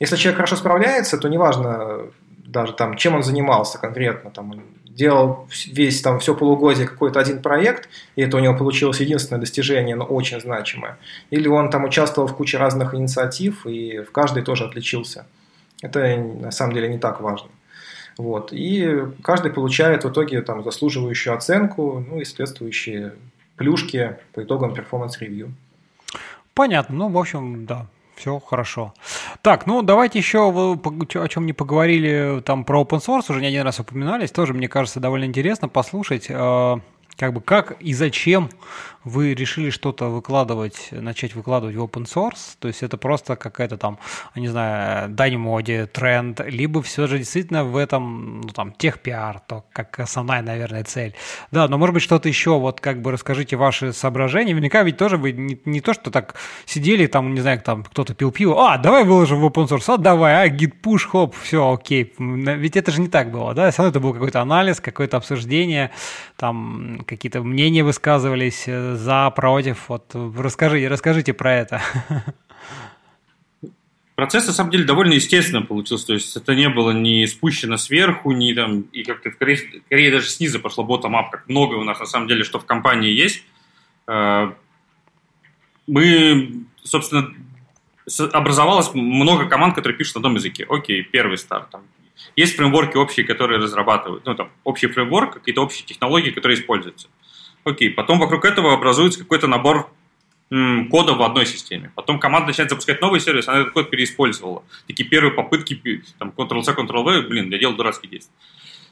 Если 0.00 0.16
человек 0.16 0.36
хорошо 0.36 0.56
справляется, 0.56 1.16
то 1.16 1.28
неважно 1.28 2.10
даже 2.44 2.74
там, 2.74 2.96
чем 2.96 3.14
он 3.14 3.22
занимался 3.22 3.78
конкретно, 3.78 4.30
там, 4.30 4.62
делал 4.84 5.48
весь 5.66 6.02
там 6.02 6.18
все 6.18 6.34
полугодие 6.34 6.86
какой-то 6.86 7.20
один 7.20 7.40
проект, 7.40 7.88
и 8.16 8.22
это 8.22 8.36
у 8.36 8.40
него 8.40 8.54
получилось 8.54 9.00
единственное 9.00 9.40
достижение, 9.40 9.96
но 9.96 10.04
очень 10.04 10.40
значимое. 10.40 10.98
Или 11.30 11.48
он 11.48 11.70
там 11.70 11.84
участвовал 11.84 12.28
в 12.28 12.36
куче 12.36 12.58
разных 12.58 12.94
инициатив, 12.94 13.66
и 13.66 14.00
в 14.00 14.12
каждой 14.12 14.42
тоже 14.42 14.64
отличился. 14.64 15.24
Это 15.80 16.16
на 16.16 16.50
самом 16.50 16.74
деле 16.74 16.88
не 16.88 16.98
так 16.98 17.22
важно. 17.22 17.48
Вот. 18.18 18.52
И 18.52 19.06
каждый 19.22 19.50
получает 19.50 20.04
в 20.04 20.10
итоге 20.10 20.42
там 20.42 20.62
заслуживающую 20.62 21.34
оценку, 21.34 22.04
ну 22.06 22.20
и 22.20 22.24
соответствующие 22.24 23.14
плюшки 23.62 24.16
по 24.34 24.42
итогам 24.42 24.74
performance 24.74 25.22
review. 25.22 25.52
Понятно. 26.52 26.96
Ну, 26.96 27.08
в 27.08 27.18
общем, 27.18 27.64
да, 27.64 27.86
все 28.16 28.40
хорошо. 28.40 28.92
Так, 29.40 29.66
ну 29.66 29.82
давайте 29.82 30.18
еще 30.18 30.50
о 30.50 31.28
чем 31.28 31.46
не 31.46 31.52
поговорили 31.52 32.42
там 32.44 32.64
про 32.64 32.82
open 32.82 32.98
source, 32.98 33.30
уже 33.30 33.40
не 33.40 33.46
один 33.46 33.62
раз 33.62 33.78
упоминались, 33.78 34.32
тоже 34.32 34.52
мне 34.52 34.68
кажется 34.68 35.00
довольно 35.00 35.26
интересно 35.26 35.68
послушать. 35.68 36.26
Э, 36.28 36.78
как 37.16 37.32
бы 37.32 37.40
как 37.40 37.80
и 37.80 37.94
зачем 37.94 38.50
вы 39.04 39.34
решили 39.34 39.70
что-то 39.70 40.08
выкладывать, 40.08 40.88
начать 40.92 41.34
выкладывать 41.34 41.76
в 41.76 41.82
open 41.82 42.04
source, 42.04 42.56
то 42.58 42.68
есть 42.68 42.82
это 42.82 42.96
просто 42.96 43.36
какая-то 43.36 43.76
там, 43.76 43.98
не 44.36 44.48
знаю, 44.48 45.08
дань 45.08 45.36
моде, 45.36 45.86
тренд, 45.86 46.40
либо 46.46 46.82
все 46.82 47.06
же 47.06 47.18
действительно 47.18 47.64
в 47.64 47.76
этом, 47.76 48.42
ну 48.42 48.48
там, 48.48 48.72
техпиар, 48.72 49.40
то 49.40 49.64
как 49.72 49.98
основная, 49.98 50.42
наверное, 50.42 50.84
цель. 50.84 51.14
Да, 51.50 51.68
но 51.68 51.78
может 51.78 51.94
быть 51.94 52.02
что-то 52.02 52.28
еще, 52.28 52.58
вот 52.58 52.80
как 52.80 53.02
бы 53.02 53.10
расскажите 53.10 53.56
ваши 53.56 53.92
соображения, 53.92 54.52
наверняка 54.52 54.82
ведь 54.82 54.96
тоже 54.96 55.16
вы 55.16 55.32
не, 55.32 55.60
не 55.64 55.80
то, 55.80 55.94
что 55.94 56.10
так 56.10 56.34
сидели, 56.66 57.06
там, 57.06 57.34
не 57.34 57.40
знаю, 57.40 57.60
там 57.60 57.84
кто-то 57.84 58.14
пил 58.14 58.30
пиво, 58.30 58.72
а, 58.72 58.78
давай 58.78 59.04
выложим 59.04 59.40
в 59.40 59.46
open 59.46 59.68
source, 59.68 59.94
а, 59.94 59.96
давай, 59.96 60.34
а, 60.34 60.48
git 60.48 60.74
push, 60.82 61.08
хоп, 61.08 61.34
все, 61.42 61.72
окей, 61.72 62.14
ведь 62.18 62.76
это 62.76 62.92
же 62.92 63.00
не 63.00 63.08
так 63.08 63.30
было, 63.30 63.54
да, 63.54 63.70
все 63.70 63.82
равно 63.82 63.90
это 63.90 64.00
был 64.00 64.12
какой-то 64.12 64.40
анализ, 64.40 64.80
какое-то 64.80 65.16
обсуждение, 65.16 65.90
там 66.36 67.00
какие-то 67.06 67.42
мнения 67.42 67.82
высказывались, 67.82 68.64
э, 68.66 68.91
за, 68.96 69.30
против? 69.30 69.88
Вот 69.88 70.14
расскажи, 70.14 70.88
расскажите 70.88 71.32
про 71.32 71.54
это. 71.54 71.82
Процесс, 74.14 74.46
на 74.46 74.52
самом 74.52 74.70
деле, 74.70 74.84
довольно 74.84 75.14
естественно 75.14 75.62
получился. 75.62 76.06
То 76.06 76.12
есть 76.12 76.36
это 76.36 76.54
не 76.54 76.68
было 76.68 76.90
ни 76.90 77.24
спущено 77.26 77.76
сверху, 77.76 78.32
ни 78.32 78.52
там, 78.52 78.82
и 78.92 79.02
как-то 79.04 79.30
скорее, 79.30 79.56
скорее 79.86 80.10
даже 80.10 80.28
снизу 80.28 80.60
пошло 80.60 80.84
ботом-ап, 80.84 81.30
как 81.30 81.48
много 81.48 81.74
у 81.74 81.84
нас 81.84 81.98
на 81.98 82.06
самом 82.06 82.28
деле, 82.28 82.44
что 82.44 82.58
в 82.58 82.66
компании 82.66 83.10
есть. 83.10 83.42
Э, 84.06 84.52
мы, 85.86 86.64
собственно, 86.84 87.34
образовалось 88.32 88.92
много 88.94 89.48
команд, 89.48 89.74
которые 89.74 89.96
пишут 89.96 90.16
на 90.16 90.18
одном 90.20 90.34
языке. 90.34 90.66
Окей, 90.68 91.02
первый 91.02 91.38
старт. 91.38 91.70
Там. 91.70 91.82
Есть 92.36 92.56
фреймворки 92.56 92.96
общие, 92.96 93.26
которые 93.26 93.60
разрабатывают. 93.60 94.24
Ну, 94.26 94.34
там, 94.34 94.50
общий 94.64 94.88
фреймворк, 94.88 95.34
какие-то 95.34 95.62
общие 95.62 95.86
технологии, 95.86 96.30
которые 96.30 96.58
используются. 96.58 97.08
Окей, 97.64 97.90
потом 97.90 98.18
вокруг 98.18 98.44
этого 98.44 98.74
образуется 98.74 99.20
какой-то 99.20 99.46
набор 99.46 99.88
кода 100.90 101.14
в 101.14 101.22
одной 101.22 101.46
системе. 101.46 101.92
Потом 101.94 102.18
команда 102.18 102.48
начинает 102.48 102.70
запускать 102.70 103.00
новый 103.00 103.20
сервис, 103.20 103.48
она 103.48 103.60
этот 103.60 103.72
код 103.72 103.88
переиспользовала. 103.88 104.62
Такие 104.86 105.08
первые 105.08 105.32
попытки, 105.32 106.02
там, 106.18 106.32
Ctrl-C, 106.36 106.72
Ctrl-V, 106.72 107.22
блин, 107.28 107.50
я 107.50 107.58
делал 107.58 107.74
дурацкие 107.74 108.10
действия. 108.10 108.34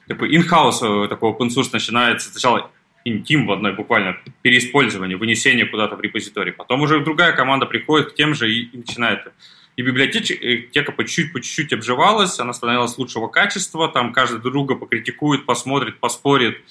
Такой 0.08 0.34
in-house 0.34 1.04
э, 1.04 1.08
такой 1.08 1.32
open 1.32 1.48
source 1.48 1.68
начинается 1.72 2.30
сначала 2.30 2.70
интим 3.04 3.46
в 3.46 3.52
одной 3.52 3.74
буквально 3.74 4.16
переиспользование, 4.42 5.16
вынесение 5.16 5.66
куда-то 5.66 5.96
в 5.96 6.00
репозиторий. 6.00 6.52
Потом 6.52 6.80
уже 6.80 7.00
другая 7.00 7.32
команда 7.32 7.66
приходит 7.66 8.12
к 8.12 8.14
тем 8.14 8.34
же 8.34 8.50
и, 8.50 8.62
и 8.62 8.78
начинает. 8.78 9.32
И 9.76 9.82
библиотека 9.82 10.92
по 10.92 11.04
чуть-чуть, 11.04 11.32
по 11.32 11.40
чуть-чуть 11.40 11.72
обживалась, 11.72 12.40
она 12.40 12.52
становилась 12.52 12.96
лучшего 12.98 13.28
качества, 13.28 13.88
там 13.88 14.12
каждый 14.12 14.40
друга 14.40 14.74
покритикует, 14.74 15.46
посмотрит, 15.46 16.00
поспорит, 16.00 16.62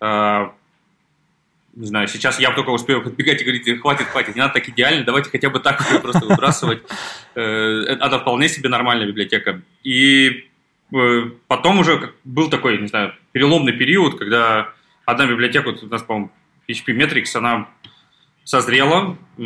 э, 0.00 0.48
не 1.74 1.86
знаю, 1.86 2.08
сейчас 2.08 2.38
я 2.38 2.50
только 2.52 2.70
успею 2.70 3.02
подбегать 3.02 3.40
и 3.40 3.44
говорить, 3.44 3.80
хватит, 3.80 4.06
хватит, 4.06 4.34
не 4.34 4.40
надо 4.40 4.54
так 4.54 4.68
идеально, 4.68 5.04
давайте 5.04 5.30
хотя 5.30 5.48
бы 5.48 5.58
так 5.58 5.82
просто 6.02 6.26
выбрасывать. 6.26 6.82
Э, 7.34 7.84
это 7.88 8.18
вполне 8.18 8.48
себе 8.48 8.68
нормальная 8.68 9.06
библиотека. 9.06 9.62
И 9.82 10.44
э, 10.94 11.30
потом 11.48 11.78
уже 11.78 12.12
был 12.24 12.50
такой, 12.50 12.78
не 12.78 12.88
знаю, 12.88 13.14
переломный 13.32 13.72
период, 13.72 14.18
когда 14.18 14.70
одна 15.06 15.26
библиотека, 15.26 15.68
у 15.68 15.86
нас, 15.86 16.02
по-моему, 16.02 16.30
PHP 16.68 16.94
Metrics, 16.94 17.36
она 17.36 17.68
созрела, 18.44 19.16
э, 19.38 19.42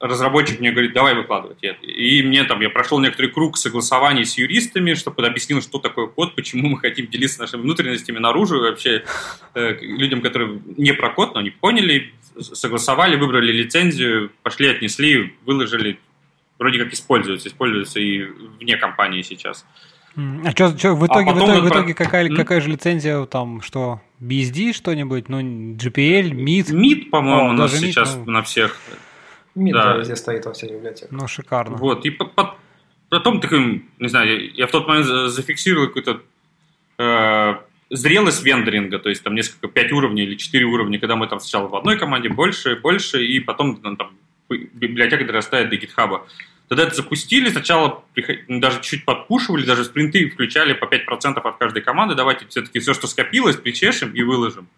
разработчик 0.00 0.60
мне 0.60 0.72
говорит, 0.72 0.94
давай 0.94 1.14
выкладывать. 1.14 1.58
И 1.82 2.22
мне 2.22 2.44
там, 2.44 2.60
я 2.62 2.70
прошел 2.70 2.98
некоторый 2.98 3.28
круг 3.28 3.58
согласований 3.58 4.24
с 4.24 4.38
юристами, 4.38 4.94
чтобы 4.94 5.26
объяснил, 5.26 5.60
что 5.60 5.78
такое 5.78 6.06
код, 6.06 6.34
почему 6.34 6.68
мы 6.70 6.78
хотим 6.78 7.06
делиться 7.06 7.40
нашими 7.40 7.60
внутренностями 7.60 8.18
наружу, 8.18 8.56
и 8.56 8.70
вообще 8.70 9.04
э, 9.54 9.76
людям, 9.80 10.22
которые 10.22 10.60
не 10.78 10.94
про 10.94 11.10
код, 11.10 11.34
но 11.34 11.40
они 11.40 11.50
поняли, 11.50 12.14
согласовали, 12.40 13.16
выбрали 13.16 13.52
лицензию, 13.52 14.32
пошли, 14.42 14.68
отнесли, 14.68 15.34
выложили, 15.44 15.98
вроде 16.58 16.82
как 16.82 16.94
используется, 16.94 17.48
используется 17.48 18.00
и 18.00 18.24
вне 18.58 18.78
компании 18.78 19.20
сейчас. 19.20 19.66
А 20.16 20.50
что, 20.50 20.76
что 20.76 20.94
в 20.94 21.06
итоге, 21.06 21.30
а 21.30 21.34
в 21.34 21.38
итоге, 21.38 21.60
в 21.60 21.68
итоге 21.68 21.94
какая, 21.94 22.28
mm? 22.28 22.36
какая 22.36 22.60
же 22.60 22.70
лицензия 22.70 23.24
там, 23.26 23.60
что, 23.60 24.00
BSD 24.20 24.72
что-нибудь, 24.72 25.28
ну, 25.28 25.40
GPL, 25.40 26.32
MIT? 26.32 26.70
MIT, 26.70 27.10
по-моему, 27.10 27.50
у 27.50 27.52
нас 27.52 27.78
сейчас 27.78 28.16
MIT, 28.16 28.22
ну... 28.26 28.32
на 28.32 28.42
всех 28.42 28.80
Мид 29.54 29.74
да. 29.74 29.96
везде 29.96 30.16
стоит 30.16 30.46
во 30.46 30.52
всех 30.52 30.70
библиотеках. 30.70 31.10
Ну, 31.10 31.26
шикарно. 31.26 31.76
Вот, 31.76 32.04
и 32.04 32.10
по, 32.10 32.24
по, 32.24 32.56
потом 33.08 33.40
таким, 33.40 33.90
не 33.98 34.08
знаю, 34.08 34.54
я 34.54 34.66
в 34.66 34.70
тот 34.70 34.86
момент 34.86 35.06
зафиксировал 35.06 35.88
какую-то 35.88 36.22
э, 36.98 37.54
зрелость 37.90 38.42
вендоринга, 38.44 38.98
то 38.98 39.08
есть 39.08 39.22
там 39.22 39.34
несколько, 39.34 39.68
пять 39.68 39.92
уровней 39.92 40.22
или 40.22 40.36
четыре 40.36 40.64
уровня, 40.64 40.98
когда 40.98 41.16
мы 41.16 41.26
там 41.26 41.40
сначала 41.40 41.68
в 41.68 41.74
одной 41.74 41.98
команде 41.98 42.28
больше, 42.28 42.76
больше, 42.76 43.24
и 43.24 43.40
потом 43.40 43.80
ну, 43.82 43.96
там, 43.96 44.12
библиотека 44.48 45.24
дорастает 45.24 45.70
до 45.70 45.76
гитхаба. 45.76 46.26
Тогда 46.68 46.84
это 46.84 46.94
запустили, 46.94 47.48
сначала 47.48 48.04
ну, 48.46 48.60
даже 48.60 48.80
чуть 48.80 49.04
подпушивали, 49.04 49.66
даже 49.66 49.84
спринты 49.84 50.30
включали 50.30 50.72
по 50.72 50.84
5% 50.84 51.40
от 51.42 51.56
каждой 51.56 51.82
команды, 51.82 52.14
давайте 52.14 52.46
все-таки 52.46 52.78
все, 52.78 52.94
что 52.94 53.08
скопилось, 53.08 53.56
причешем 53.56 54.12
и 54.12 54.22
выложим. 54.22 54.68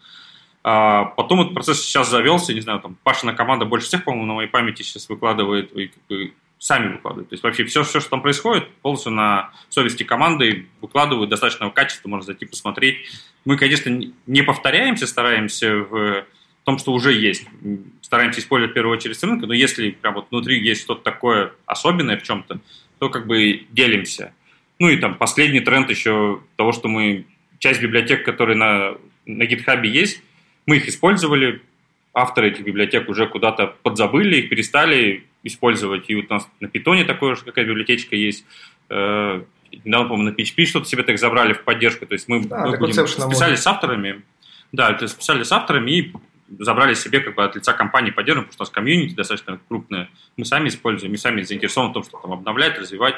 А 0.64 1.04
потом 1.04 1.40
этот 1.40 1.54
процесс 1.54 1.82
сейчас 1.82 2.08
завелся, 2.08 2.54
не 2.54 2.60
знаю, 2.60 2.80
там 2.80 2.96
Пашина 3.02 3.34
команда 3.34 3.64
больше 3.64 3.88
всех, 3.88 4.04
по-моему, 4.04 4.26
на 4.26 4.34
моей 4.34 4.48
памяти 4.48 4.82
сейчас 4.82 5.08
выкладывает, 5.08 5.76
и, 5.76 5.90
бы, 6.08 6.32
сами 6.58 6.92
выкладывают. 6.92 7.28
То 7.30 7.34
есть 7.34 7.42
вообще 7.42 7.64
все, 7.64 7.82
все, 7.82 7.98
что 7.98 8.10
там 8.10 8.22
происходит, 8.22 8.68
полностью 8.82 9.10
на 9.10 9.50
совести 9.68 10.04
команды 10.04 10.68
выкладывают 10.80 11.28
достаточного 11.30 11.70
качества, 11.70 12.08
можно 12.08 12.26
зайти 12.26 12.46
посмотреть. 12.46 12.98
Мы, 13.44 13.56
конечно, 13.56 14.00
не 14.26 14.42
повторяемся, 14.42 15.08
стараемся 15.08 15.78
в 15.78 16.24
том, 16.62 16.78
что 16.78 16.92
уже 16.92 17.12
есть. 17.12 17.44
Стараемся 18.00 18.38
использовать 18.38 18.70
в 18.70 18.74
первую 18.74 18.96
очередь 18.96 19.20
рынка, 19.24 19.48
но 19.48 19.54
если 19.54 19.90
прям 19.90 20.14
вот 20.14 20.28
внутри 20.30 20.62
есть 20.62 20.82
что-то 20.82 21.02
такое 21.02 21.52
особенное 21.66 22.16
в 22.16 22.22
чем-то, 22.22 22.60
то 23.00 23.08
как 23.08 23.26
бы 23.26 23.66
делимся. 23.70 24.32
Ну 24.78 24.88
и 24.88 24.96
там 24.96 25.16
последний 25.16 25.60
тренд 25.60 25.90
еще 25.90 26.40
того, 26.54 26.70
что 26.70 26.86
мы 26.86 27.26
часть 27.58 27.82
библиотек, 27.82 28.24
которые 28.24 28.56
на, 28.56 28.94
на 29.26 29.42
GitHub 29.42 29.84
есть, 29.84 30.22
мы 30.66 30.76
их 30.76 30.88
использовали, 30.88 31.62
авторы 32.14 32.50
этих 32.50 32.64
библиотек 32.64 33.08
уже 33.08 33.26
куда-то 33.26 33.74
подзабыли, 33.82 34.36
их 34.36 34.48
перестали 34.48 35.24
использовать. 35.42 36.04
И 36.08 36.14
вот 36.14 36.26
у 36.30 36.34
нас 36.34 36.48
на 36.60 36.68
питоне 36.68 37.04
такое 37.04 37.34
же 37.36 37.44
какая 37.44 37.64
библиотечка 37.64 38.16
есть. 38.16 38.44
Э, 38.88 39.42
недавно, 39.84 40.08
по-моему, 40.08 40.30
на 40.30 40.34
PHP 40.34 40.64
что-то 40.66 40.86
себе 40.86 41.02
так 41.02 41.18
забрали 41.18 41.52
в 41.52 41.62
поддержку. 41.62 42.06
То 42.06 42.14
есть 42.14 42.28
мы, 42.28 42.44
да, 42.44 42.66
мы 42.66 42.76
будем, 42.78 43.06
списали 43.06 43.54
с 43.54 43.66
авторами. 43.66 44.22
Да, 44.72 44.90
это 44.90 45.08
списали 45.08 45.42
с 45.42 45.52
авторами 45.52 45.90
и 45.90 46.12
забрали 46.58 46.94
себе 46.94 47.20
как 47.20 47.34
бы 47.34 47.44
от 47.44 47.56
лица 47.56 47.72
компании 47.72 48.10
поддержку, 48.10 48.44
потому 48.44 48.52
что 48.52 48.62
у 48.62 48.66
нас 48.66 48.70
комьюнити 48.70 49.14
достаточно 49.14 49.58
крупное. 49.68 50.08
Мы 50.36 50.44
сами 50.44 50.68
используем, 50.68 51.12
мы 51.12 51.18
сами 51.18 51.42
заинтересованы 51.42 51.90
в 51.90 51.94
том, 51.94 52.04
что 52.04 52.18
там 52.18 52.32
обновлять, 52.32 52.78
развивать. 52.78 53.16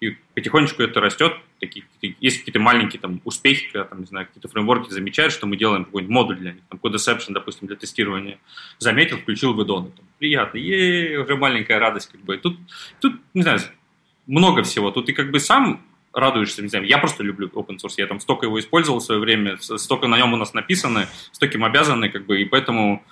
И 0.00 0.16
потихонечку 0.34 0.82
это 0.82 1.00
растет. 1.00 1.34
Такие, 1.58 1.84
есть 2.20 2.40
какие-то 2.40 2.60
маленькие 2.60 3.00
там, 3.00 3.20
успехи, 3.24 3.70
когда 3.72 3.84
там, 3.84 4.00
не 4.00 4.06
знаю, 4.06 4.26
какие-то 4.26 4.48
фреймворки 4.48 4.90
замечают, 4.90 5.32
что 5.32 5.46
мы 5.46 5.56
делаем 5.56 5.84
какой-нибудь 5.84 6.12
модуль 6.12 6.36
для 6.36 6.52
них, 6.52 6.62
там, 6.68 6.78
Codeception, 6.82 7.32
допустим, 7.32 7.66
для 7.66 7.76
тестирования. 7.76 8.38
Заметил, 8.78 9.16
включил 9.16 9.54
в 9.54 9.64
Там, 9.64 9.92
приятно, 10.18 10.58
е 10.58 11.18
уже 11.18 11.36
маленькая 11.36 11.78
радость. 11.78 12.10
Как 12.12 12.20
бы. 12.20 12.36
Тут, 12.36 12.58
тут, 13.00 13.14
не 13.32 13.42
знаю, 13.42 13.60
много 14.26 14.62
всего. 14.62 14.90
Тут 14.90 15.06
ты 15.06 15.12
как 15.12 15.30
бы 15.30 15.40
сам 15.40 15.82
радуешься, 16.16 16.62
не 16.62 16.68
знаю, 16.68 16.86
я 16.86 16.96
просто 16.96 17.22
люблю 17.22 17.48
open 17.48 17.76
source, 17.76 17.94
я 17.98 18.06
там 18.06 18.20
столько 18.20 18.46
его 18.46 18.58
использовал 18.58 19.00
в 19.00 19.02
свое 19.02 19.20
время, 19.20 19.58
столько 19.60 20.08
на 20.08 20.16
нем 20.16 20.32
у 20.32 20.36
нас 20.36 20.54
написано, 20.54 21.08
столько 21.30 21.58
им 21.58 21.64
обязаны, 21.64 22.08
как 22.08 22.24
бы, 22.24 22.40
и 22.40 22.46
поэтому 22.46 23.04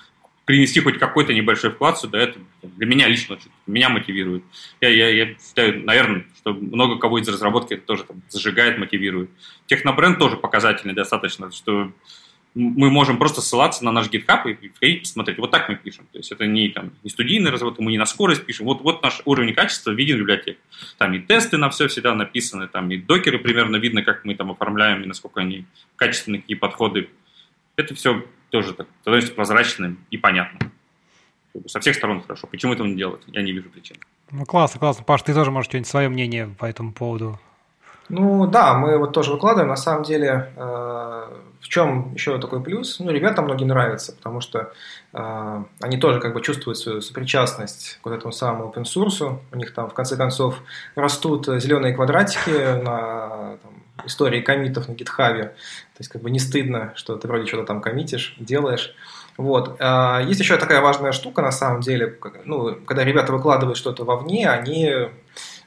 принести 0.44 0.80
хоть 0.80 0.98
какой-то 0.98 1.32
небольшой 1.32 1.70
вклад 1.70 1.98
сюда, 1.98 2.18
это 2.18 2.38
для 2.62 2.86
меня 2.86 3.08
лично 3.08 3.38
меня 3.66 3.88
мотивирует. 3.88 4.44
Я, 4.80 4.88
я, 4.88 5.08
я 5.08 5.34
считаю, 5.34 5.84
наверное, 5.84 6.26
что 6.36 6.52
много 6.52 6.98
кого 6.98 7.18
из 7.18 7.28
разработки 7.28 7.74
это 7.74 7.86
тоже 7.86 8.04
там, 8.04 8.22
зажигает, 8.28 8.78
мотивирует. 8.78 9.30
Технобренд 9.66 10.18
тоже 10.18 10.36
показательный 10.36 10.94
достаточно, 10.94 11.50
что 11.50 11.92
мы 12.54 12.88
можем 12.88 13.18
просто 13.18 13.40
ссылаться 13.40 13.84
на 13.84 13.90
наш 13.90 14.08
GitHub 14.08 14.48
и 14.48 14.68
входить 14.68 15.00
посмотреть. 15.00 15.38
Вот 15.38 15.50
так 15.50 15.68
мы 15.68 15.74
пишем. 15.74 16.06
То 16.12 16.18
есть 16.18 16.30
это 16.30 16.46
не, 16.46 16.68
там, 16.68 16.92
не 17.02 17.10
студийный 17.10 17.50
разработка, 17.50 17.82
мы 17.82 17.90
не 17.90 17.98
на 17.98 18.06
скорость 18.06 18.46
пишем. 18.46 18.66
Вот, 18.66 18.80
вот 18.82 19.02
наш 19.02 19.22
уровень 19.24 19.54
качества 19.54 19.90
виден 19.90 20.16
в 20.16 20.20
библиотеке. 20.20 20.58
Там 20.96 21.14
и 21.14 21.18
тесты 21.18 21.56
на 21.56 21.68
все 21.70 21.88
всегда 21.88 22.14
написаны, 22.14 22.68
там 22.68 22.90
и 22.92 22.96
докеры 22.96 23.38
примерно 23.38 23.76
видно, 23.76 24.02
как 24.02 24.24
мы 24.24 24.36
там 24.36 24.52
оформляем 24.52 25.02
и 25.02 25.06
насколько 25.06 25.40
они 25.40 25.64
качественные, 25.96 26.42
какие 26.42 26.56
подходы. 26.56 27.08
Это 27.76 27.96
все 27.96 28.24
тоже 28.54 28.72
так, 28.72 28.86
становится 29.00 29.32
прозрачным 29.32 29.98
и 30.10 30.16
понятным. 30.16 30.70
Со 31.66 31.80
всех 31.80 31.96
сторон 31.96 32.22
хорошо. 32.22 32.46
Почему 32.46 32.72
этого 32.72 32.86
не 32.86 32.94
делать? 32.94 33.20
Я 33.26 33.42
не 33.42 33.50
вижу 33.50 33.68
причин. 33.68 33.96
Ну, 34.30 34.44
классно, 34.44 34.78
классно. 34.78 35.02
Паш, 35.02 35.22
ты 35.22 35.34
тоже 35.34 35.50
можешь 35.50 35.68
что-нибудь 35.68 35.88
свое 35.88 36.08
мнение 36.08 36.54
по 36.58 36.64
этому 36.64 36.92
поводу 36.92 37.40
ну 38.08 38.46
да, 38.46 38.74
мы 38.74 38.98
вот 38.98 39.12
тоже 39.12 39.32
выкладываем. 39.32 39.68
На 39.68 39.76
самом 39.76 40.02
деле, 40.02 40.52
э, 40.56 41.26
в 41.60 41.68
чем 41.68 42.12
еще 42.14 42.38
такой 42.38 42.62
плюс? 42.62 43.00
Ну, 43.00 43.10
ребятам 43.10 43.46
многие 43.46 43.64
нравятся, 43.64 44.12
потому 44.12 44.40
что 44.42 44.72
э, 45.14 45.62
они 45.80 45.96
тоже 45.96 46.20
как 46.20 46.34
бы 46.34 46.42
чувствуют 46.42 46.78
свою 46.78 47.00
сопричастность 47.00 47.98
к 48.02 48.06
вот 48.06 48.14
этому 48.14 48.32
самому 48.32 48.70
open 48.70 48.82
source. 48.82 49.38
У 49.52 49.56
них 49.56 49.72
там 49.72 49.88
в 49.88 49.94
конце 49.94 50.16
концов 50.16 50.58
растут 50.94 51.46
зеленые 51.46 51.94
квадратики 51.94 52.82
на 52.82 53.56
там, 53.62 53.73
истории 54.06 54.40
комитов 54.40 54.88
на 54.88 54.92
гитхабе. 54.92 55.44
То 55.44 56.00
есть 56.00 56.10
как 56.10 56.22
бы 56.22 56.30
не 56.30 56.38
стыдно, 56.38 56.92
что 56.96 57.16
ты 57.16 57.28
вроде 57.28 57.46
что-то 57.46 57.64
там 57.64 57.80
коммитишь, 57.80 58.34
делаешь. 58.38 58.94
Вот. 59.36 59.76
А, 59.80 60.20
есть 60.20 60.40
еще 60.40 60.56
такая 60.56 60.80
важная 60.80 61.12
штука, 61.12 61.42
на 61.42 61.52
самом 61.52 61.80
деле, 61.80 62.18
ну, 62.44 62.76
когда 62.86 63.04
ребята 63.04 63.32
выкладывают 63.32 63.76
что-то 63.76 64.04
вовне, 64.04 64.48
они 64.48 65.08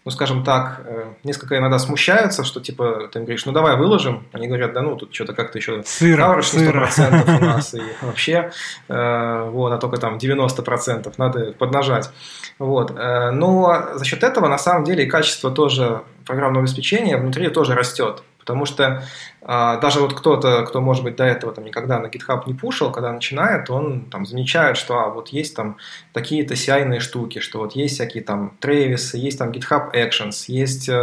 ну, 0.08 0.12
скажем 0.12 0.46
так, 0.46 0.84
э, 0.86 1.04
несколько 1.26 1.58
иногда 1.58 1.80
смущаются, 1.80 2.46
что, 2.46 2.62
типа, 2.62 3.10
ты 3.12 3.20
им 3.20 3.26
говоришь, 3.26 3.46
ну, 3.46 3.52
давай 3.52 3.76
выложим. 3.76 4.26
Они 4.32 4.48
говорят, 4.48 4.72
да 4.72 4.82
ну, 4.82 4.96
тут 4.96 5.14
что-то 5.14 5.34
как-то 5.34 5.58
еще 5.58 5.84
сыр, 5.84 6.18
каверш 6.18 6.54
на 6.54 6.60
100% 6.60 7.38
у 7.42 7.44
нас, 7.44 7.74
и 7.74 7.82
вообще, 8.02 8.52
э, 8.88 9.50
вот, 9.52 9.74
а 9.74 9.78
только 9.78 9.98
там 9.98 10.16
90% 10.16 11.14
надо 11.18 11.52
поднажать. 11.52 12.10
Вот. 12.58 12.92
Э, 12.98 13.32
но 13.32 13.90
за 13.96 14.06
счет 14.06 14.24
этого, 14.24 14.48
на 14.48 14.58
самом 14.58 14.86
деле, 14.86 15.04
и 15.04 15.10
качество 15.10 15.52
тоже 15.52 16.04
программного 16.26 16.64
обеспечения 16.64 17.18
внутри 17.18 17.50
тоже 17.50 17.76
растет. 17.76 18.24
Потому 18.48 18.66
что 18.66 19.04
даже 19.48 20.02
вот 20.02 20.14
кто-то, 20.14 20.64
кто, 20.64 20.82
может 20.82 21.06
быть, 21.06 21.16
до 21.16 21.24
этого 21.24 21.54
там 21.54 21.64
никогда 21.64 22.00
на 22.00 22.08
GitHub 22.08 22.44
не 22.48 22.54
пушил, 22.54 22.92
когда 22.92 23.14
начинает, 23.14 23.70
он 23.70 24.02
там 24.12 24.26
замечает, 24.26 24.76
что 24.76 25.00
а, 25.00 25.10
вот 25.10 25.30
есть 25.30 25.56
там 25.56 25.78
такие-то 26.12 26.56
ci 26.56 27.00
штуки, 27.00 27.40
что 27.40 27.60
вот 27.60 27.74
есть 27.74 27.96
всякие 27.96 28.24
там 28.24 28.58
Travis, 28.60 29.16
есть 29.16 29.40
там 29.40 29.52
GitHub 29.52 29.94
Actions, 29.94 30.46
есть 30.48 30.90
э, 30.90 30.94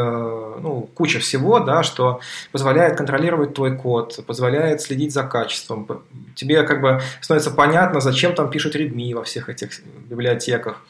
ну, 0.61 0.91
куча 0.95 1.21
всего, 1.21 1.59
да, 1.59 1.83
что 1.83 2.21
позволяет 2.53 2.99
контролировать 2.99 3.55
твой 3.55 3.77
код, 3.79 4.21
позволяет 4.27 4.83
следить 4.83 5.15
за 5.15 5.23
качеством. 5.23 5.89
Тебе 6.35 6.65
как 6.65 6.83
бы 6.83 7.01
становится 7.23 7.51
понятно, 7.51 8.01
зачем 8.01 8.35
там 8.35 8.51
пишут 8.51 8.77
readme 8.77 9.15
во 9.15 9.25
всех 9.25 9.49
этих 9.49 9.71
библиотеках 10.11 10.83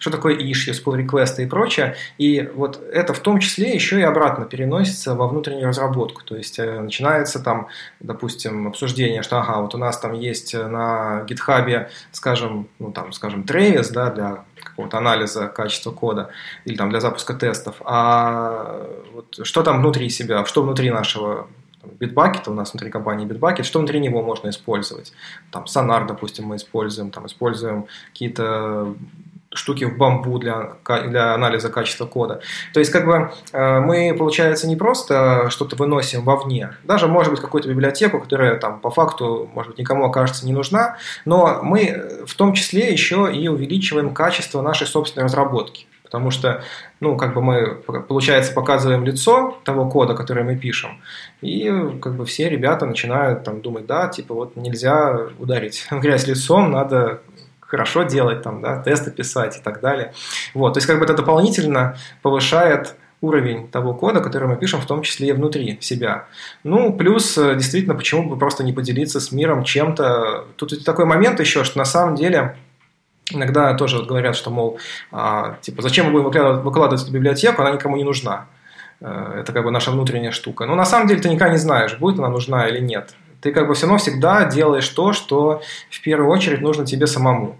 что 0.00 0.10
такое 0.10 0.34
issues, 0.36 0.82
pull 0.82 0.96
request 0.96 1.42
и 1.42 1.46
прочее. 1.46 1.94
И 2.18 2.50
вот 2.54 2.82
это 2.92 3.12
в 3.12 3.20
том 3.20 3.38
числе 3.38 3.74
еще 3.74 4.00
и 4.00 4.02
обратно 4.02 4.46
переносится 4.46 5.14
во 5.14 5.28
внутреннюю 5.28 5.68
разработку. 5.68 6.22
То 6.24 6.36
есть 6.36 6.58
э, 6.58 6.88
начинается 7.00 7.40
там, 7.40 7.68
допустим, 8.00 8.68
обсуждение, 8.68 9.22
что 9.22 9.38
ага, 9.40 9.60
вот 9.60 9.74
у 9.74 9.78
нас 9.78 9.98
там 9.98 10.12
есть 10.12 10.54
на 10.54 11.24
GitHub, 11.26 11.88
скажем, 12.12 12.68
ну 12.78 12.92
там, 12.92 13.12
скажем, 13.12 13.42
Travis, 13.42 13.92
да, 13.92 14.10
для 14.10 14.44
какого-то 14.62 14.98
анализа 14.98 15.48
качества 15.48 15.90
кода 15.92 16.30
или 16.66 16.76
там 16.76 16.90
для 16.90 17.00
запуска 17.00 17.34
тестов. 17.34 17.76
А 17.84 18.86
вот 19.12 19.40
что 19.42 19.62
там 19.62 19.80
внутри 19.80 20.10
себя, 20.10 20.44
что 20.44 20.62
внутри 20.62 20.90
нашего 20.90 21.48
Bitbucket, 21.82 22.48
у 22.48 22.54
нас 22.54 22.72
внутри 22.72 22.90
компании 22.90 23.26
Bitbucket, 23.26 23.62
что 23.62 23.78
внутри 23.78 24.00
него 24.00 24.22
можно 24.22 24.50
использовать? 24.50 25.12
Там 25.50 25.64
Sonar, 25.64 26.06
допустим, 26.06 26.44
мы 26.44 26.56
используем, 26.56 27.10
там 27.10 27.26
используем 27.26 27.86
какие-то 28.12 28.94
штуки 29.52 29.84
в 29.84 29.96
бамбу 29.96 30.38
для, 30.38 30.76
для 31.08 31.34
анализа 31.34 31.70
качества 31.70 32.06
кода. 32.06 32.40
То 32.72 32.80
есть, 32.80 32.92
как 32.92 33.04
бы 33.04 33.32
э, 33.52 33.80
мы, 33.80 34.14
получается, 34.16 34.68
не 34.68 34.76
просто 34.76 35.50
что-то 35.50 35.74
выносим 35.76 36.22
вовне, 36.22 36.70
даже, 36.84 37.08
может 37.08 37.32
быть, 37.32 37.40
какую-то 37.40 37.68
библиотеку, 37.68 38.20
которая 38.20 38.56
там 38.58 38.78
по 38.80 38.90
факту, 38.90 39.50
может 39.52 39.72
быть, 39.72 39.78
никому 39.78 40.04
окажется 40.04 40.46
не 40.46 40.52
нужна, 40.52 40.98
но 41.24 41.60
мы 41.62 42.22
в 42.26 42.34
том 42.34 42.52
числе 42.52 42.92
еще 42.92 43.30
и 43.32 43.48
увеличиваем 43.48 44.14
качество 44.14 44.62
нашей 44.62 44.86
собственной 44.86 45.24
разработки. 45.24 45.86
Потому 46.10 46.32
что, 46.32 46.64
ну, 46.98 47.16
как 47.16 47.34
бы 47.34 47.40
мы, 47.40 47.76
получается, 48.08 48.52
показываем 48.52 49.04
лицо 49.04 49.56
того 49.62 49.88
кода, 49.88 50.14
который 50.14 50.42
мы 50.42 50.56
пишем, 50.56 51.00
и 51.40 51.72
как 52.02 52.16
бы 52.16 52.24
все 52.24 52.48
ребята 52.48 52.84
начинают 52.84 53.44
там 53.44 53.60
думать, 53.60 53.86
да, 53.86 54.08
типа 54.08 54.34
вот 54.34 54.56
нельзя 54.56 55.28
ударить 55.38 55.86
грязь 55.92 56.26
лицом, 56.26 56.72
надо 56.72 57.20
хорошо 57.70 58.02
делать, 58.02 58.42
там, 58.42 58.60
да, 58.60 58.82
тесты 58.82 59.10
писать 59.10 59.58
и 59.58 59.60
так 59.62 59.80
далее. 59.80 60.12
Вот, 60.54 60.74
то 60.74 60.78
есть 60.78 60.86
как 60.88 60.98
бы 60.98 61.04
это 61.04 61.14
дополнительно 61.14 61.96
повышает 62.20 62.96
уровень 63.20 63.68
того 63.68 63.94
кода, 63.94 64.20
который 64.20 64.48
мы 64.48 64.56
пишем, 64.56 64.80
в 64.80 64.86
том 64.86 65.02
числе 65.02 65.28
и 65.28 65.32
внутри 65.32 65.78
себя. 65.80 66.24
Ну, 66.64 66.92
плюс, 66.92 67.38
э, 67.38 67.54
действительно, 67.54 67.94
почему 67.94 68.28
бы 68.28 68.36
просто 68.38 68.64
не 68.64 68.72
поделиться 68.72 69.20
с 69.20 69.30
миром 69.30 69.62
чем-то. 69.62 70.46
Тут 70.56 70.84
такой 70.84 71.04
момент 71.04 71.38
еще, 71.38 71.62
что 71.64 71.78
на 71.78 71.84
самом 71.84 72.16
деле 72.16 72.56
иногда 73.30 73.74
тоже 73.74 74.02
говорят, 74.02 74.36
что, 74.36 74.50
мол, 74.50 74.80
а, 75.12 75.58
типа, 75.60 75.82
зачем 75.82 76.06
мы 76.06 76.22
будем 76.22 76.62
выкладывать, 76.62 77.02
эту 77.02 77.12
библиотеку, 77.12 77.62
она 77.62 77.72
никому 77.72 77.96
не 77.96 78.04
нужна. 78.04 78.46
Э, 79.00 79.40
это 79.40 79.52
как 79.52 79.64
бы 79.64 79.70
наша 79.70 79.90
внутренняя 79.90 80.32
штука. 80.32 80.66
Но 80.66 80.74
на 80.74 80.86
самом 80.86 81.06
деле 81.06 81.20
ты 81.20 81.28
никогда 81.28 81.52
не 81.52 81.58
знаешь, 81.58 81.96
будет 81.98 82.18
она 82.18 82.30
нужна 82.30 82.68
или 82.68 82.80
нет 82.80 83.14
ты 83.40 83.52
как 83.52 83.68
бы 83.68 83.74
все 83.74 83.86
равно 83.86 83.98
всегда 83.98 84.44
делаешь 84.44 84.88
то, 84.88 85.12
что 85.12 85.62
в 85.90 86.00
первую 86.02 86.30
очередь 86.30 86.60
нужно 86.60 86.86
тебе 86.86 87.06
самому 87.06 87.56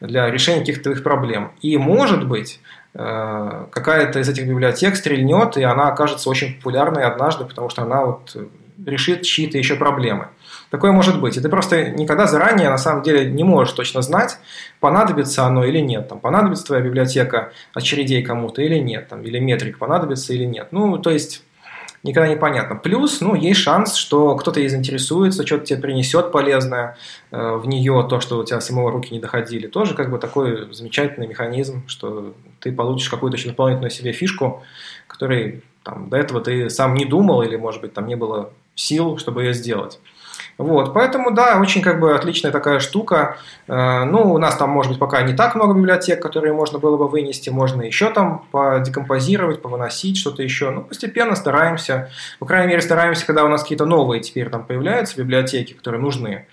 для 0.00 0.30
решения 0.30 0.60
каких-то 0.60 0.84
твоих 0.84 1.02
проблем. 1.02 1.52
И 1.60 1.76
может 1.76 2.26
быть, 2.26 2.60
э, 2.94 3.66
какая-то 3.70 4.20
из 4.20 4.28
этих 4.28 4.46
библиотек 4.46 4.96
стрельнет, 4.96 5.56
и 5.56 5.62
она 5.62 5.88
окажется 5.88 6.30
очень 6.30 6.54
популярной 6.54 7.04
однажды, 7.04 7.44
потому 7.44 7.68
что 7.68 7.82
она 7.82 8.04
вот 8.04 8.36
решит 8.86 9.22
чьи-то 9.22 9.58
еще 9.58 9.76
проблемы. 9.76 10.28
Такое 10.70 10.92
может 10.92 11.20
быть. 11.20 11.36
И 11.36 11.40
ты 11.40 11.48
просто 11.48 11.90
никогда 11.90 12.26
заранее, 12.26 12.70
на 12.70 12.78
самом 12.78 13.02
деле, 13.02 13.30
не 13.30 13.42
можешь 13.42 13.74
точно 13.74 14.02
знать, 14.02 14.38
понадобится 14.80 15.44
оно 15.44 15.64
или 15.64 15.78
нет. 15.78 16.08
Там, 16.08 16.20
понадобится 16.20 16.66
твоя 16.66 16.82
библиотека 16.82 17.52
очередей 17.74 18.22
кому-то 18.22 18.62
или 18.62 18.78
нет. 18.78 19.08
Там, 19.08 19.22
или 19.22 19.38
метрик 19.38 19.78
понадобится 19.78 20.32
или 20.32 20.44
нет. 20.44 20.68
Ну, 20.70 20.98
то 20.98 21.10
есть, 21.10 21.42
никогда 22.02 22.28
не 22.28 22.36
понятно. 22.36 22.76
Плюс, 22.76 23.20
ну, 23.20 23.34
есть 23.34 23.60
шанс, 23.60 23.94
что 23.94 24.36
кто-то 24.36 24.60
ей 24.60 24.68
заинтересуется, 24.68 25.46
что-то 25.46 25.66
тебе 25.66 25.80
принесет 25.80 26.32
полезное 26.32 26.96
э, 27.30 27.56
в 27.56 27.66
нее, 27.66 28.06
то, 28.08 28.20
что 28.20 28.38
у 28.38 28.44
тебя 28.44 28.60
самого 28.60 28.90
руки 28.90 29.12
не 29.12 29.20
доходили. 29.20 29.66
Тоже 29.66 29.94
как 29.94 30.10
бы 30.10 30.18
такой 30.18 30.72
замечательный 30.72 31.26
механизм, 31.26 31.82
что 31.86 32.34
ты 32.60 32.72
получишь 32.72 33.08
какую-то 33.08 33.36
еще 33.36 33.48
дополнительную 33.48 33.90
себе 33.90 34.12
фишку, 34.12 34.62
которой 35.06 35.62
там, 35.82 36.08
до 36.08 36.16
этого 36.16 36.40
ты 36.40 36.70
сам 36.70 36.94
не 36.94 37.04
думал 37.04 37.42
или, 37.42 37.56
может 37.56 37.80
быть, 37.80 37.94
там 37.94 38.06
не 38.06 38.16
было 38.16 38.50
сил, 38.74 39.18
чтобы 39.18 39.44
ее 39.44 39.54
сделать. 39.54 39.98
Вот, 40.58 40.92
поэтому, 40.92 41.30
да, 41.30 41.60
очень 41.60 41.82
как 41.82 42.00
бы 42.00 42.16
отличная 42.16 42.50
такая 42.50 42.80
штука. 42.80 43.38
Э, 43.68 44.02
ну, 44.02 44.34
у 44.34 44.38
нас 44.38 44.56
там, 44.56 44.70
может 44.70 44.90
быть, 44.90 44.98
пока 44.98 45.22
не 45.22 45.32
так 45.32 45.54
много 45.54 45.72
библиотек, 45.72 46.20
которые 46.20 46.52
можно 46.52 46.80
было 46.80 46.96
бы 46.96 47.06
вынести, 47.06 47.48
можно 47.48 47.82
еще 47.82 48.10
там 48.10 48.44
подекомпозировать, 48.50 49.62
повыносить 49.62 50.18
что-то 50.18 50.42
еще. 50.42 50.70
Ну, 50.70 50.82
постепенно 50.82 51.36
стараемся, 51.36 52.10
по 52.40 52.46
крайней 52.46 52.70
мере, 52.70 52.82
стараемся, 52.82 53.24
когда 53.24 53.44
у 53.44 53.48
нас 53.48 53.62
какие-то 53.62 53.86
новые 53.86 54.20
теперь 54.20 54.50
там 54.50 54.64
появляются 54.64 55.16
библиотеки, 55.16 55.74
которые 55.74 56.00
нужны, 56.00 56.48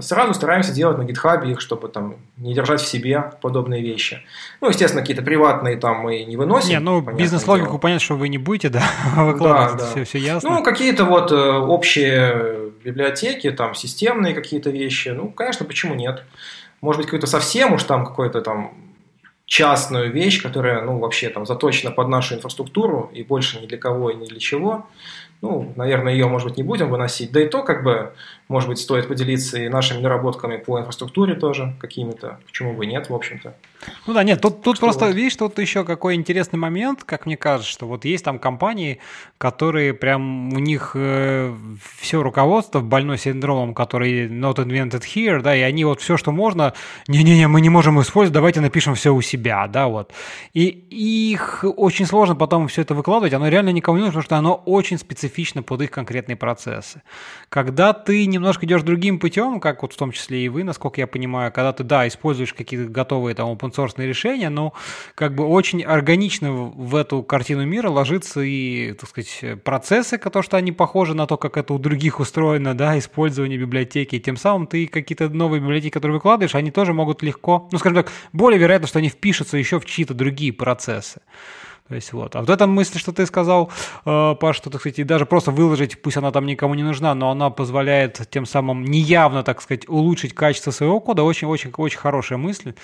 сразу 0.00 0.32
стараемся 0.34 0.72
делать 0.72 0.96
на 0.98 1.02
GitHub 1.02 1.48
их, 1.50 1.60
чтобы 1.60 1.88
там 1.88 2.16
не 2.36 2.54
держать 2.54 2.80
в 2.80 2.86
себе 2.86 3.32
подобные 3.40 3.82
вещи. 3.82 4.22
Ну, 4.60 4.68
естественно, 4.68 5.02
какие-то 5.02 5.22
приватные 5.22 5.76
там 5.76 5.98
мы 5.98 6.24
не 6.24 6.36
выносим. 6.36 6.70
Не, 6.70 6.78
ну, 6.78 7.00
бизнес-логику 7.00 7.78
понять, 7.78 8.00
что 8.00 8.14
вы 8.14 8.28
не 8.28 8.38
будете, 8.38 8.68
да, 8.68 8.82
выкладывать, 9.16 9.78
да, 9.78 9.84
да. 9.84 9.90
Все, 9.90 10.04
все 10.04 10.18
ясно. 10.18 10.50
Ну, 10.50 10.62
какие-то 10.62 11.04
вот 11.04 11.32
э, 11.32 11.36
общие 11.36 12.70
библиотеки, 12.84 13.50
там, 13.50 13.74
системные 13.74 14.34
какие-то 14.34 14.70
вещи, 14.70 15.08
ну, 15.08 15.30
конечно, 15.30 15.66
почему 15.66 15.94
нет? 15.94 16.22
Может 16.80 17.00
быть, 17.00 17.06
какой-то 17.06 17.26
совсем 17.26 17.74
уж 17.74 17.82
там 17.82 18.06
какой-то 18.06 18.40
там 18.40 18.72
частную 19.50 20.12
вещь, 20.12 20.40
которая, 20.40 20.80
ну, 20.82 20.98
вообще 20.98 21.28
там 21.28 21.44
заточена 21.44 21.90
под 21.90 22.06
нашу 22.06 22.36
инфраструктуру 22.36 23.10
и 23.12 23.24
больше 23.24 23.60
ни 23.60 23.66
для 23.66 23.78
кого 23.78 24.10
и 24.10 24.14
ни 24.14 24.26
для 24.26 24.38
чего. 24.38 24.86
Ну, 25.42 25.72
наверное, 25.74 26.12
ее, 26.12 26.28
может 26.28 26.48
быть, 26.48 26.56
не 26.56 26.62
будем 26.62 26.88
выносить. 26.88 27.32
Да 27.32 27.42
и 27.42 27.48
то, 27.48 27.64
как 27.64 27.82
бы, 27.82 28.14
может 28.50 28.68
быть, 28.68 28.80
стоит 28.80 29.06
поделиться 29.06 29.58
и 29.58 29.68
нашими 29.68 30.00
наработками 30.00 30.56
по 30.56 30.80
инфраструктуре 30.80 31.36
тоже 31.36 31.76
какими-то. 31.78 32.40
Почему 32.46 32.74
бы 32.74 32.84
нет, 32.84 33.08
в 33.08 33.14
общем-то. 33.14 33.54
Ну 34.06 34.12
да, 34.12 34.24
нет, 34.24 34.40
тут, 34.40 34.62
тут 34.62 34.80
просто, 34.80 35.06
вот. 35.06 35.14
видишь, 35.14 35.36
тут 35.36 35.58
еще 35.58 35.84
какой 35.84 36.16
интересный 36.16 36.58
момент, 36.58 37.04
как 37.04 37.26
мне 37.26 37.36
кажется, 37.36 37.70
что 37.70 37.86
вот 37.86 38.04
есть 38.04 38.24
там 38.24 38.38
компании, 38.38 38.98
которые 39.38 39.94
прям, 39.94 40.52
у 40.52 40.58
них 40.58 40.92
э, 40.94 41.54
все 41.98 42.22
руководство 42.22 42.80
больной 42.80 43.18
синдромом, 43.18 43.72
который 43.72 44.28
not 44.28 44.56
invented 44.56 45.02
here, 45.02 45.40
да, 45.40 45.54
и 45.54 45.60
они 45.60 45.84
вот 45.84 46.00
все, 46.00 46.16
что 46.16 46.32
можно, 46.32 46.74
не-не-не, 47.08 47.46
мы 47.46 47.60
не 47.60 47.70
можем 47.70 48.00
использовать, 48.02 48.34
давайте 48.34 48.60
напишем 48.60 48.96
все 48.96 49.14
у 49.14 49.22
себя, 49.22 49.66
да, 49.68 49.86
вот. 49.86 50.12
И 50.52 50.66
их 50.66 51.64
очень 51.76 52.04
сложно 52.04 52.34
потом 52.34 52.66
все 52.66 52.82
это 52.82 52.94
выкладывать, 52.94 53.32
оно 53.32 53.48
реально 53.48 53.70
никому 53.70 53.96
не 53.96 54.04
нужно, 54.04 54.20
потому 54.20 54.24
что 54.24 54.36
оно 54.36 54.54
очень 54.66 54.98
специфично 54.98 55.62
под 55.62 55.82
их 55.82 55.90
конкретные 55.90 56.36
процессы. 56.36 57.00
Когда 57.48 57.92
ты 57.92 58.26
немножко 58.40 58.66
идешь 58.66 58.82
другим 58.82 59.18
путем, 59.18 59.60
как 59.60 59.82
вот 59.82 59.92
в 59.92 59.96
том 59.96 60.12
числе 60.12 60.44
и 60.44 60.48
вы, 60.48 60.64
насколько 60.64 61.00
я 61.00 61.06
понимаю, 61.06 61.52
когда 61.52 61.72
ты, 61.72 61.84
да, 61.84 62.08
используешь 62.08 62.54
какие-то 62.54 62.90
готовые 62.90 63.34
там 63.34 63.50
open 63.50 64.06
решения, 64.06 64.48
но 64.48 64.72
как 65.14 65.34
бы 65.34 65.46
очень 65.46 65.82
органично 65.82 66.52
в 66.52 66.96
эту 66.96 67.22
картину 67.22 67.64
мира 67.66 67.88
ложится 67.88 68.40
и, 68.40 68.92
так 68.92 69.08
сказать, 69.08 69.62
процессы, 69.62 70.18
то, 70.18 70.42
что 70.42 70.56
они 70.56 70.72
похожи 70.72 71.14
на 71.14 71.26
то, 71.26 71.36
как 71.36 71.56
это 71.56 71.74
у 71.74 71.78
других 71.78 72.20
устроено, 72.20 72.74
да, 72.74 72.98
использование 72.98 73.58
библиотеки. 73.58 74.16
И 74.16 74.20
тем 74.20 74.36
самым 74.36 74.66
ты 74.66 74.86
какие-то 74.86 75.28
новые 75.28 75.60
библиотеки, 75.60 75.92
которые 75.92 76.14
выкладываешь, 76.14 76.54
они 76.54 76.70
тоже 76.70 76.92
могут 76.92 77.22
легко, 77.22 77.68
ну, 77.72 77.78
скажем 77.78 77.96
так, 77.96 78.12
более 78.32 78.58
вероятно, 78.58 78.86
что 78.86 78.98
они 79.00 79.08
впишутся 79.08 79.56
еще 79.56 79.78
в 79.78 79.84
чьи-то 79.84 80.14
другие 80.14 80.52
процессы. 80.52 81.20
То 81.90 81.96
есть 81.96 82.12
вот. 82.12 82.36
А 82.36 82.40
вот 82.40 82.48
эта 82.48 82.68
мысль, 82.68 83.00
что 83.00 83.12
ты 83.12 83.26
сказал, 83.26 83.68
э, 84.06 84.36
Паш, 84.38 84.56
что, 84.56 84.70
так 84.70 84.80
сказать, 84.80 85.04
даже 85.08 85.26
просто 85.26 85.50
выложить, 85.50 86.00
пусть 86.00 86.16
она 86.16 86.30
там 86.30 86.46
никому 86.46 86.74
не 86.76 86.84
нужна, 86.84 87.16
но 87.16 87.32
она 87.32 87.50
позволяет 87.50 88.28
тем 88.30 88.46
самым 88.46 88.84
неявно, 88.84 89.42
так 89.42 89.60
сказать, 89.60 89.88
улучшить 89.88 90.32
качество 90.32 90.70
своего 90.70 91.00
кода, 91.00 91.24
очень-очень-очень 91.24 91.98
хорошая 91.98 92.38
мысль, 92.38 92.74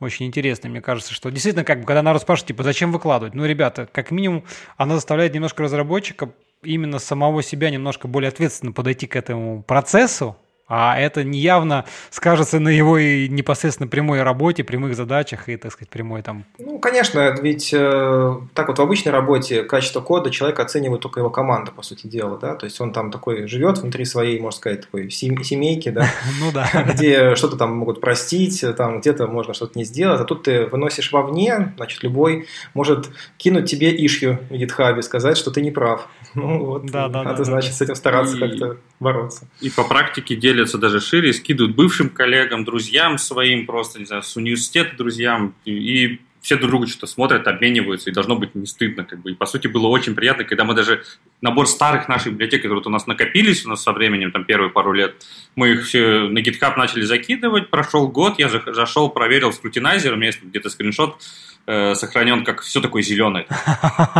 очень 0.00 0.26
интересная. 0.26 0.68
Мне 0.68 0.80
кажется, 0.80 1.14
что 1.14 1.30
действительно, 1.30 1.62
как 1.62 1.82
бы, 1.82 1.86
когда 1.86 2.02
народ 2.02 2.22
спрашивает, 2.22 2.48
типа, 2.48 2.64
зачем 2.64 2.90
выкладывать? 2.90 3.34
Ну, 3.36 3.44
ребята, 3.44 3.88
как 3.92 4.10
минимум, 4.10 4.42
она 4.76 4.96
заставляет 4.96 5.32
немножко 5.32 5.62
разработчика 5.62 6.30
именно 6.64 6.98
самого 6.98 7.44
себя 7.44 7.70
немножко 7.70 8.08
более 8.08 8.30
ответственно 8.30 8.72
подойти 8.72 9.06
к 9.06 9.14
этому 9.14 9.62
процессу, 9.62 10.36
а 10.68 10.98
это 10.98 11.22
неявно 11.22 11.84
скажется 12.10 12.58
на 12.58 12.68
его 12.68 12.98
и 12.98 13.28
непосредственно 13.28 13.88
прямой 13.88 14.22
работе, 14.22 14.64
прямых 14.64 14.96
задачах 14.96 15.48
и, 15.48 15.56
так 15.56 15.72
сказать, 15.72 15.88
прямой 15.88 16.22
там... 16.22 16.44
Ну, 16.58 16.78
конечно, 16.78 17.34
ведь 17.40 17.72
э, 17.72 18.36
так 18.54 18.68
вот 18.68 18.78
в 18.78 18.82
обычной 18.82 19.12
работе 19.12 19.62
качество 19.62 20.00
кода 20.00 20.30
человек 20.30 20.58
оценивает 20.58 21.02
только 21.02 21.20
его 21.20 21.30
команда, 21.30 21.70
по 21.70 21.82
сути 21.82 22.06
дела, 22.06 22.38
да, 22.38 22.54
то 22.54 22.64
есть 22.64 22.80
он 22.80 22.92
там 22.92 23.10
такой 23.10 23.46
живет 23.46 23.78
внутри 23.78 24.04
своей, 24.04 24.40
можно 24.40 24.58
сказать, 24.58 24.82
такой 24.82 25.10
семейки, 25.10 25.90
да, 25.90 26.08
ну 26.40 26.50
да, 26.52 26.68
где 26.92 27.36
что-то 27.36 27.56
там 27.56 27.76
могут 27.76 28.00
простить, 28.00 28.64
там 28.76 29.00
где-то 29.00 29.26
можно 29.28 29.54
что-то 29.54 29.78
не 29.78 29.84
сделать, 29.84 30.20
а 30.20 30.24
тут 30.24 30.44
ты 30.44 30.66
выносишь 30.66 31.12
вовне, 31.12 31.74
значит, 31.76 32.02
любой 32.02 32.46
может 32.74 33.08
кинуть 33.36 33.70
тебе 33.70 33.94
ишью 34.04 34.38
в 34.50 34.54
GitHub, 34.54 35.00
сказать, 35.02 35.36
что 35.36 35.50
ты 35.50 35.62
не 35.62 35.70
прав. 35.70 36.08
Ну 36.46 36.64
вот, 36.64 36.86
да, 36.86 37.08
да, 37.08 37.22
надо, 37.22 37.38
да, 37.38 37.44
значит, 37.44 37.70
да. 37.70 37.76
с 37.76 37.82
этим 37.82 37.94
стараться 37.94 38.36
и, 38.36 38.40
как-то 38.40 38.76
бороться. 39.00 39.48
И 39.60 39.70
по 39.70 39.84
практике 39.84 40.36
делятся 40.36 40.78
даже 40.78 41.00
шире, 41.00 41.32
скидывают 41.32 41.74
бывшим 41.74 42.10
коллегам, 42.10 42.64
друзьям 42.64 43.18
своим, 43.18 43.66
просто, 43.66 43.98
не 43.98 44.04
знаю, 44.04 44.22
с 44.22 44.36
университета 44.36 44.96
друзьям, 44.96 45.54
и, 45.64 45.72
и 45.72 46.20
все 46.46 46.56
друг 46.56 46.70
друга 46.70 46.86
что-то 46.86 47.08
смотрят, 47.08 47.48
обмениваются, 47.48 48.08
и 48.08 48.12
должно 48.12 48.36
быть 48.36 48.54
не 48.54 48.66
стыдно. 48.66 49.04
Как 49.04 49.20
бы. 49.20 49.32
И, 49.32 49.34
по 49.34 49.46
сути, 49.46 49.66
было 49.66 49.88
очень 49.88 50.14
приятно, 50.14 50.44
когда 50.44 50.62
мы 50.62 50.74
даже 50.74 51.02
набор 51.40 51.66
старых 51.66 52.06
наших 52.08 52.34
библиотек, 52.34 52.60
которые 52.60 52.78
вот 52.78 52.86
у 52.86 52.90
нас 52.90 53.08
накопились 53.08 53.66
у 53.66 53.68
нас 53.68 53.82
со 53.82 53.90
временем, 53.90 54.30
там, 54.30 54.44
первые 54.44 54.70
пару 54.70 54.92
лет, 54.92 55.26
мы 55.56 55.70
их 55.72 55.86
все 55.86 56.28
на 56.28 56.38
GitHub 56.38 56.76
начали 56.76 57.02
закидывать, 57.02 57.68
прошел 57.68 58.06
год, 58.06 58.38
я 58.38 58.48
зашел, 58.48 59.10
проверил 59.10 59.52
скрутинайзер, 59.52 60.12
у 60.12 60.16
меня 60.16 60.26
есть 60.26 60.40
где-то 60.40 60.70
скриншот, 60.70 61.20
э, 61.66 61.94
сохранен, 61.94 62.44
как 62.44 62.62
все 62.62 62.80
такое 62.80 63.02
зеленое. 63.02 63.46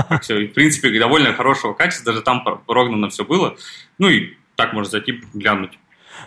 Как 0.08 0.22
все, 0.22 0.46
в 0.46 0.52
принципе, 0.52 0.98
довольно 0.98 1.32
хорошего 1.32 1.72
качества, 1.72 2.12
даже 2.12 2.22
там 2.22 2.44
прогнано 2.66 3.08
все 3.08 3.24
было. 3.24 3.56
Ну 3.98 4.08
и 4.08 4.34
так 4.56 4.72
можно 4.72 4.90
зайти, 4.90 5.20
глянуть. 5.34 5.78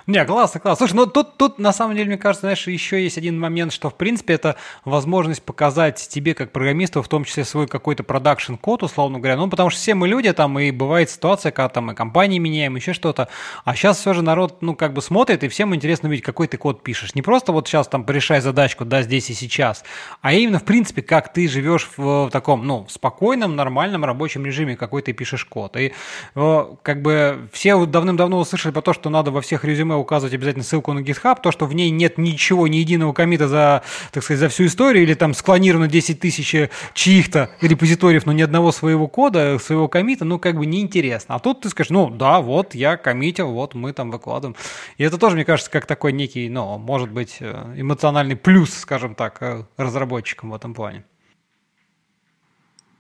Не, 0.10 0.26
классно, 0.26 0.60
классно. 0.60 0.88
Слушай, 0.88 0.96
ну 0.96 1.06
тут, 1.06 1.38
тут 1.38 1.60
на 1.60 1.72
самом 1.72 1.96
деле, 1.96 2.08
мне 2.08 2.18
кажется, 2.18 2.48
знаешь, 2.48 2.66
еще 2.66 3.04
есть 3.04 3.20
один 3.20 3.40
момент, 3.40 3.72
что, 3.72 3.92
в 3.92 3.94
принципе, 3.94 4.34
это 4.34 4.56
возможность 4.84 5.44
показать 5.44 5.98
тебе, 6.10 6.34
как 6.34 6.52
программисту, 6.52 7.04
в 7.04 7.08
том 7.08 7.26
числе 7.26 7.46
свой 7.46 7.68
какой-то 7.68 8.02
production-код, 8.02 8.82
условно 8.82 9.20
говоря. 9.20 9.38
Ну, 9.38 9.48
потому 9.52 9.70
что 9.70 9.80
все 9.80 9.94
мы 9.94 10.08
люди, 10.08 10.34
там, 10.34 10.58
и 10.58 10.72
бывает 10.72 11.12
ситуация, 11.12 11.52
когда 11.52 11.70
там 11.70 11.92
и 11.92 11.94
компании 11.94 12.40
меняем, 12.40 12.76
еще 12.76 12.94
что-то. 12.94 13.30
А 13.66 13.76
сейчас 13.76 14.00
все 14.00 14.14
же 14.14 14.24
народ, 14.24 14.64
ну, 14.64 14.76
как 14.76 14.94
бы 14.94 15.04
смотрит, 15.04 15.44
и 15.44 15.48
всем 15.48 15.76
интересно 15.76 16.08
видеть, 16.08 16.26
какой 16.26 16.48
ты 16.48 16.58
код 16.58 16.82
пишешь. 16.82 17.14
Не 17.14 17.22
просто 17.22 17.52
вот 17.52 17.68
сейчас 17.68 17.88
там 17.88 18.04
порешай 18.04 18.42
задачку, 18.42 18.86
да, 18.86 19.04
здесь 19.04 19.30
и 19.30 19.36
сейчас, 19.36 19.84
а 20.24 20.34
именно, 20.34 20.58
в 20.58 20.64
принципе, 20.64 21.04
как 21.04 21.32
ты 21.34 21.48
живешь 21.48 21.88
в, 21.98 22.26
в 22.26 22.30
таком, 22.32 22.66
ну, 22.66 22.88
спокойном, 22.90 23.56
нормальном 23.56 24.04
рабочем 24.04 24.44
режиме, 24.44 24.76
какой 24.76 25.04
ты 25.04 25.14
пишешь 25.14 25.46
код. 25.46 25.78
И 25.78 25.94
как 26.34 27.04
бы 27.04 27.48
все 27.54 27.86
давным-давно 27.86 28.40
услышали 28.40 28.72
про 28.72 28.82
то, 28.82 28.94
что 28.94 29.12
надо 29.12 29.30
во 29.30 29.42
всех 29.42 29.64
резюме 29.64 29.99
указывать 30.00 30.34
обязательно 30.34 30.64
ссылку 30.64 30.94
на 30.94 31.00
GitHub, 31.00 31.38
то, 31.42 31.52
что 31.52 31.66
в 31.66 31.74
ней 31.74 31.90
нет 31.90 32.18
ничего, 32.18 32.68
ни 32.68 32.78
единого 32.78 33.14
коммита 33.14 33.48
за, 33.48 33.84
так 34.12 34.24
сказать, 34.24 34.40
за 34.40 34.50
всю 34.50 34.66
историю, 34.66 35.04
или 35.04 35.14
там 35.14 35.34
склонировано 35.34 35.88
10 35.88 36.20
тысяч 36.20 36.56
чьих-то 36.94 37.52
репозиториев, 37.62 38.26
но 38.26 38.32
ни 38.32 38.42
одного 38.42 38.72
своего 38.72 39.08
кода, 39.08 39.58
своего 39.60 39.88
комита, 39.88 40.26
ну, 40.26 40.40
как 40.40 40.58
бы 40.58 40.66
неинтересно. 40.66 41.36
А 41.36 41.40
тут 41.40 41.62
ты 41.62 41.70
скажешь, 41.70 41.92
ну, 41.92 42.10
да, 42.10 42.42
вот 42.42 42.76
я 42.76 42.98
коммитил, 42.98 43.52
вот 43.52 43.76
мы 43.76 43.94
там 43.94 44.12
выкладываем. 44.12 44.56
И 44.98 45.04
это 45.04 45.18
тоже, 45.18 45.36
мне 45.36 45.46
кажется, 45.46 45.72
как 45.72 45.86
такой 45.86 46.14
некий, 46.14 46.50
ну, 46.50 46.78
может 46.78 47.12
быть, 47.12 47.38
э, 47.40 47.74
эмоциональный 47.76 48.36
плюс, 48.36 48.74
скажем 48.74 49.16
так, 49.16 49.38
э, 49.42 49.64
разработчикам 49.78 50.52
в 50.52 50.56
этом 50.56 50.74
плане. 50.74 51.04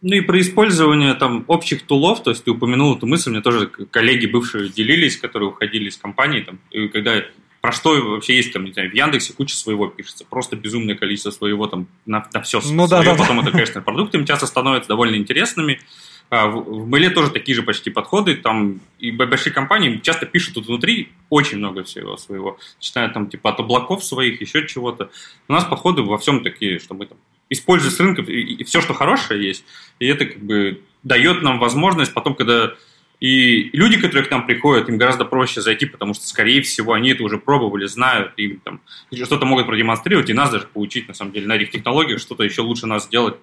Ну 0.01 0.15
и 0.15 0.21
про 0.21 0.39
использование 0.39 1.13
там 1.13 1.43
общих 1.47 1.83
тулов, 1.83 2.23
то 2.23 2.29
есть 2.29 2.45
ты 2.45 2.51
упомянул 2.51 2.95
эту 2.95 3.05
мысль, 3.05 3.31
мне 3.31 3.41
тоже 3.41 3.67
коллеги 3.67 4.27
бывшие 4.27 4.69
делились, 4.69 5.17
которые 5.17 5.49
уходили 5.49 5.89
из 5.89 5.97
компании, 5.97 6.41
там, 6.41 6.59
и 6.71 6.87
когда 6.87 7.21
про 7.61 7.73
что 7.73 8.01
вообще 8.01 8.37
есть 8.37 8.53
там, 8.53 8.63
не 8.63 8.71
знаю, 8.71 8.89
в 8.89 8.93
Яндексе 8.93 9.33
куча 9.33 9.55
своего 9.55 9.87
пишется, 9.87 10.25
просто 10.25 10.55
безумное 10.55 10.95
количество 10.95 11.31
своего 11.31 11.67
там 11.67 11.87
на, 12.05 12.25
на 12.33 12.41
все 12.41 12.61
ну, 12.71 12.87
свое, 12.87 13.03
да, 13.03 13.11
да, 13.11 13.15
потом 13.15 13.37
да. 13.37 13.43
это, 13.43 13.51
конечно, 13.51 13.81
продуктами 13.81 14.25
часто 14.25 14.45
становятся 14.47 14.87
довольно 14.87 15.15
интересными. 15.15 15.81
А 16.29 16.47
в, 16.47 16.87
Мэле 16.87 17.09
тоже 17.09 17.31
такие 17.31 17.55
же 17.55 17.63
почти 17.63 17.89
подходы, 17.89 18.35
там 18.35 18.81
и 18.99 19.11
большие 19.11 19.51
компании 19.51 19.99
часто 20.01 20.27
пишут 20.27 20.53
тут 20.53 20.67
внутри 20.67 21.09
очень 21.29 21.57
много 21.57 21.83
всего 21.83 22.17
своего, 22.17 22.59
начиная 22.77 23.09
там 23.09 23.27
типа 23.27 23.49
от 23.49 23.59
облаков 23.59 24.03
своих, 24.03 24.39
еще 24.39 24.67
чего-то. 24.67 25.09
У 25.47 25.53
нас 25.53 25.65
подходы 25.65 26.03
во 26.03 26.19
всем 26.19 26.43
такие, 26.43 26.79
что 26.79 26.93
мы 26.93 27.07
там 27.07 27.17
используя 27.49 27.91
с 27.91 27.99
рынков 27.99 28.29
и, 28.29 28.41
и 28.41 28.63
все, 28.63 28.81
что 28.81 28.93
хорошее 28.93 29.45
есть. 29.45 29.63
И 29.99 30.05
это 30.05 30.25
как 30.25 30.39
бы 30.39 30.81
дает 31.03 31.41
нам 31.41 31.59
возможность 31.59 32.13
потом, 32.13 32.35
когда 32.35 32.73
и 33.19 33.69
люди, 33.73 33.97
которые 33.97 34.25
к 34.25 34.31
нам 34.31 34.45
приходят, 34.45 34.87
им 34.87 34.97
гораздо 34.97 35.25
проще 35.25 35.61
зайти, 35.61 35.85
потому 35.85 36.13
что, 36.13 36.25
скорее 36.25 36.61
всего, 36.61 36.93
они 36.93 37.09
это 37.09 37.23
уже 37.23 37.37
пробовали, 37.37 37.85
знают, 37.85 38.33
и 38.37 38.59
там 38.63 38.79
что-то 39.11 39.45
могут 39.45 39.65
продемонстрировать, 39.65 40.29
и 40.29 40.33
нас 40.33 40.51
даже 40.51 40.67
получить, 40.67 41.07
на 41.09 41.13
самом 41.13 41.33
деле, 41.33 41.47
на 41.47 41.53
этих 41.53 41.71
технологиях, 41.71 42.21
что-то 42.21 42.43
еще 42.43 42.61
лучше 42.61 42.87
нас 42.87 43.05
сделать. 43.05 43.35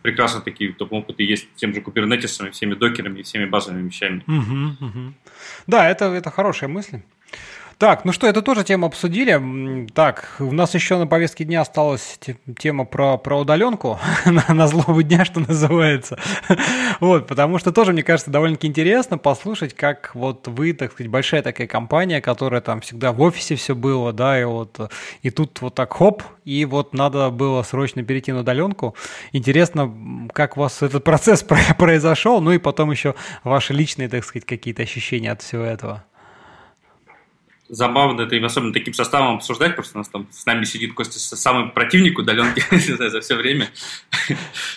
Прекрасно 0.00 0.40
такие 0.40 0.72
топ 0.72 0.94
опыты 0.94 1.22
есть 1.22 1.46
тем 1.56 1.74
же 1.74 1.82
кубернетисами, 1.82 2.48
всеми 2.48 2.74
докерами 2.74 3.20
и 3.20 3.22
всеми 3.22 3.44
базовыми 3.44 3.88
вещами. 3.88 4.24
Угу, 4.26 4.86
угу. 4.86 5.14
Да, 5.66 5.90
это, 5.90 6.06
это 6.06 6.30
хорошая 6.30 6.70
мысль. 6.70 7.00
Так, 7.80 8.04
ну 8.04 8.12
что, 8.12 8.26
это 8.26 8.42
тоже 8.42 8.62
тему 8.62 8.84
обсудили. 8.84 9.86
Так, 9.94 10.36
у 10.38 10.52
нас 10.52 10.74
еще 10.74 10.98
на 10.98 11.06
повестке 11.06 11.44
дня 11.44 11.62
осталась 11.62 12.20
тема 12.58 12.84
про, 12.84 13.16
про 13.16 13.40
удаленку 13.40 13.98
на, 14.26 14.44
на 14.52 14.66
злобу 14.66 15.00
дня, 15.00 15.24
что 15.24 15.40
называется. 15.40 16.18
вот, 17.00 17.26
потому 17.26 17.58
что 17.58 17.72
тоже, 17.72 17.94
мне 17.94 18.02
кажется, 18.02 18.30
довольно-таки 18.30 18.66
интересно 18.66 19.16
послушать, 19.16 19.72
как 19.72 20.10
вот 20.12 20.46
вы, 20.46 20.74
так 20.74 20.92
сказать, 20.92 21.10
большая 21.10 21.40
такая 21.40 21.66
компания, 21.66 22.20
которая 22.20 22.60
там 22.60 22.82
всегда 22.82 23.12
в 23.12 23.22
офисе 23.22 23.54
все 23.54 23.74
было, 23.74 24.12
да, 24.12 24.38
и 24.38 24.44
вот 24.44 24.78
и 25.22 25.30
тут 25.30 25.62
вот 25.62 25.74
так 25.74 25.90
хоп, 25.94 26.22
и 26.44 26.66
вот 26.66 26.92
надо 26.92 27.30
было 27.30 27.62
срочно 27.62 28.02
перейти 28.02 28.30
на 28.30 28.40
удаленку. 28.40 28.94
Интересно, 29.32 30.28
как 30.34 30.58
у 30.58 30.60
вас 30.60 30.82
этот 30.82 31.02
процесс 31.10 31.42
произошел, 31.78 32.42
ну 32.42 32.52
и 32.52 32.58
потом 32.58 32.90
еще 32.90 33.14
ваши 33.42 33.72
личные, 33.72 34.10
так 34.10 34.22
сказать, 34.22 34.44
какие-то 34.44 34.82
ощущения 34.82 35.32
от 35.32 35.40
всего 35.40 35.62
этого 35.62 36.04
забавно 37.70 38.22
это, 38.22 38.44
особенно 38.44 38.72
таким 38.72 38.92
составом 38.92 39.36
обсуждать, 39.36 39.76
потому 39.76 39.84
что 39.84 39.96
у 39.96 40.00
нас 40.00 40.08
там 40.08 40.26
с 40.30 40.44
нами 40.44 40.64
сидит 40.64 40.92
Костя, 40.92 41.18
самый 41.18 41.70
противник 41.70 42.18
удаленки 42.18 42.62
за 43.08 43.20
все 43.20 43.36
время. 43.36 43.70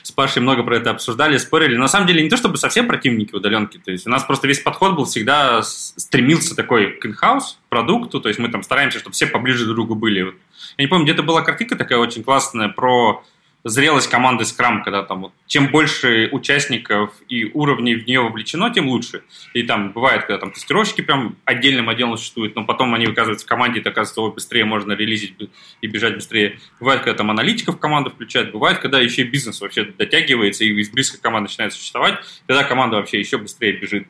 С 0.03 0.11
Пашей 0.11 0.41
много 0.41 0.63
про 0.63 0.77
это 0.77 0.91
обсуждали, 0.91 1.37
спорили. 1.37 1.75
На 1.75 1.87
самом 1.87 2.07
деле 2.07 2.23
не 2.23 2.29
то, 2.29 2.37
чтобы 2.37 2.57
совсем 2.57 2.87
противники 2.87 3.33
удаленки, 3.33 3.79
то 3.79 3.91
есть 3.91 4.05
у 4.05 4.09
нас 4.09 4.23
просто 4.23 4.47
весь 4.47 4.59
подход 4.59 4.95
был 4.95 5.05
всегда 5.05 5.61
стремился 5.63 6.55
такой 6.55 6.91
к 6.97 7.05
in-house 7.05 7.57
продукту, 7.69 8.21
то 8.21 8.29
есть 8.29 8.39
мы 8.39 8.49
там 8.49 8.61
стараемся, 8.61 8.99
чтобы 8.99 9.13
все 9.13 9.25
поближе 9.25 9.65
друг 9.65 9.73
к 9.73 9.75
другу 9.75 9.95
были. 9.95 10.35
Я 10.77 10.83
не 10.83 10.87
помню, 10.87 11.05
где-то 11.05 11.23
была 11.23 11.41
картинка 11.41 11.75
такая 11.75 11.97
очень 11.97 12.23
классная 12.23 12.69
про 12.69 13.23
зрелость 13.63 14.09
команды 14.09 14.43
Scrum, 14.43 14.83
когда 14.83 15.03
там 15.03 15.21
вот, 15.21 15.33
чем 15.47 15.67
больше 15.67 16.29
участников 16.31 17.11
и 17.29 17.49
уровней 17.53 17.95
в 17.95 18.05
нее 18.05 18.21
вовлечено, 18.21 18.69
тем 18.69 18.87
лучше. 18.87 19.23
И 19.53 19.63
там 19.63 19.91
бывает, 19.91 20.25
когда 20.25 20.37
там 20.37 20.51
тестировщики 20.51 21.01
прям 21.01 21.37
отдельным 21.45 21.89
отделом 21.89 22.17
существуют, 22.17 22.55
но 22.55 22.65
потом 22.65 22.93
они 22.93 23.05
оказываются 23.05 23.45
в 23.45 23.49
команде, 23.49 23.79
и 23.79 23.81
оказывается, 23.81 24.21
ой, 24.21 24.33
быстрее 24.33 24.65
можно 24.65 24.93
релизить 24.93 25.35
и 25.81 25.87
бежать 25.87 26.15
быстрее. 26.15 26.59
Бывает, 26.79 27.01
когда 27.01 27.17
там 27.17 27.31
аналитиков 27.31 27.79
команду 27.79 28.09
включают, 28.09 28.51
бывает, 28.51 28.79
когда 28.79 28.99
еще 28.99 29.21
и 29.21 29.25
бизнес 29.25 29.61
вообще 29.61 29.85
дотягивается, 29.85 30.65
и 30.65 30.69
из 30.69 30.89
близкой 30.89 31.21
команды 31.21 31.49
начинает 31.49 31.73
существовать, 31.73 32.19
тогда 32.47 32.63
команда 32.63 32.97
вообще 32.97 33.19
еще 33.19 33.37
быстрее 33.37 33.73
бежит. 33.73 34.07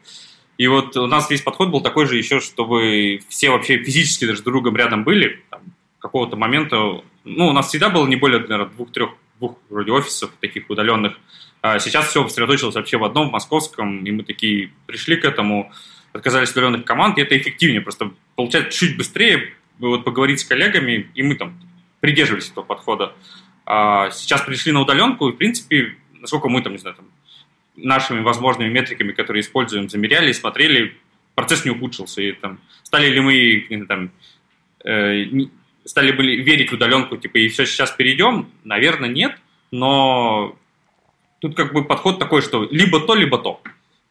И 0.58 0.68
вот 0.68 0.96
у 0.98 1.08
нас 1.08 1.30
весь 1.30 1.42
подход 1.42 1.70
был 1.70 1.82
такой 1.82 2.06
же 2.06 2.16
еще, 2.16 2.40
чтобы 2.40 3.20
все 3.28 3.50
вообще 3.50 3.78
физически 3.84 4.26
даже 4.26 4.44
друг 4.44 4.54
другом 4.54 4.78
рядом 4.78 5.04
были, 5.04 5.42
там, 5.50 5.62
какого-то 6.00 6.36
момента, 6.36 7.02
ну, 7.24 7.48
у 7.48 7.54
нас 7.54 7.70
всегда 7.70 7.90
было 7.90 8.06
не 8.06 8.18
более, 8.18 8.40
наверное, 8.40 8.68
двух-трех 8.68 9.12
двух 9.38 9.58
вроде 9.70 9.92
офисов 9.92 10.32
таких 10.40 10.70
удаленных. 10.70 11.18
А 11.62 11.80
сейчас 11.80 12.10
все 12.10 12.28
сосредоточилось 12.28 12.76
вообще 12.76 12.98
в 12.98 13.04
одном, 13.04 13.30
в 13.30 13.32
московском, 13.32 14.04
и 14.04 14.12
мы 14.12 14.24
такие 14.24 14.72
пришли 14.86 15.16
к 15.16 15.26
этому, 15.26 15.72
отказались 16.12 16.50
от 16.50 16.58
удаленных 16.58 16.86
команд, 16.86 17.18
и 17.18 17.22
это 17.22 17.38
эффективнее, 17.38 17.82
просто 17.82 18.12
получается 18.36 18.78
чуть 18.78 18.98
быстрее 18.98 19.54
вот 19.80 20.04
поговорить 20.04 20.40
с 20.40 20.46
коллегами, 20.46 21.10
и 21.16 21.24
мы 21.24 21.36
там 21.36 21.60
придерживались 22.00 22.50
этого 22.50 22.64
подхода. 22.64 23.14
А 23.66 24.12
сейчас 24.12 24.42
пришли 24.42 24.72
на 24.72 24.82
удаленку, 24.82 25.30
и, 25.30 25.32
в 25.32 25.38
принципе, 25.38 25.96
насколько 26.20 26.50
мы 26.50 26.62
там, 26.62 26.74
не 26.74 26.80
знаю, 26.80 26.96
там, 26.96 27.06
нашими 27.76 28.22
возможными 28.22 28.70
метриками, 28.70 29.14
которые 29.14 29.42
используем, 29.42 29.90
замеряли, 29.90 30.32
смотрели, 30.32 30.98
процесс 31.34 31.66
не 31.66 31.72
ухудшился. 31.72 32.22
И, 32.22 32.34
там, 32.34 32.60
стали 32.84 33.08
ли 33.08 33.20
мы 33.20 33.86
там, 33.88 34.12
э, 34.84 35.26
стали 35.86 36.12
бы 36.12 36.24
верить 36.38 36.72
в 36.72 36.76
удаленку, 36.76 37.18
типа, 37.18 37.38
и 37.38 37.48
все, 37.50 37.66
сейчас 37.66 37.92
перейдем? 37.92 38.50
Наверное, 38.64 39.10
нет, 39.10 39.38
но 39.72 40.56
тут 41.40 41.56
как 41.56 41.74
бы 41.74 41.84
подход 41.84 42.20
такой, 42.20 42.42
что 42.42 42.68
либо 42.70 43.00
то, 43.00 43.16
либо 43.16 43.38
то. 43.38 43.62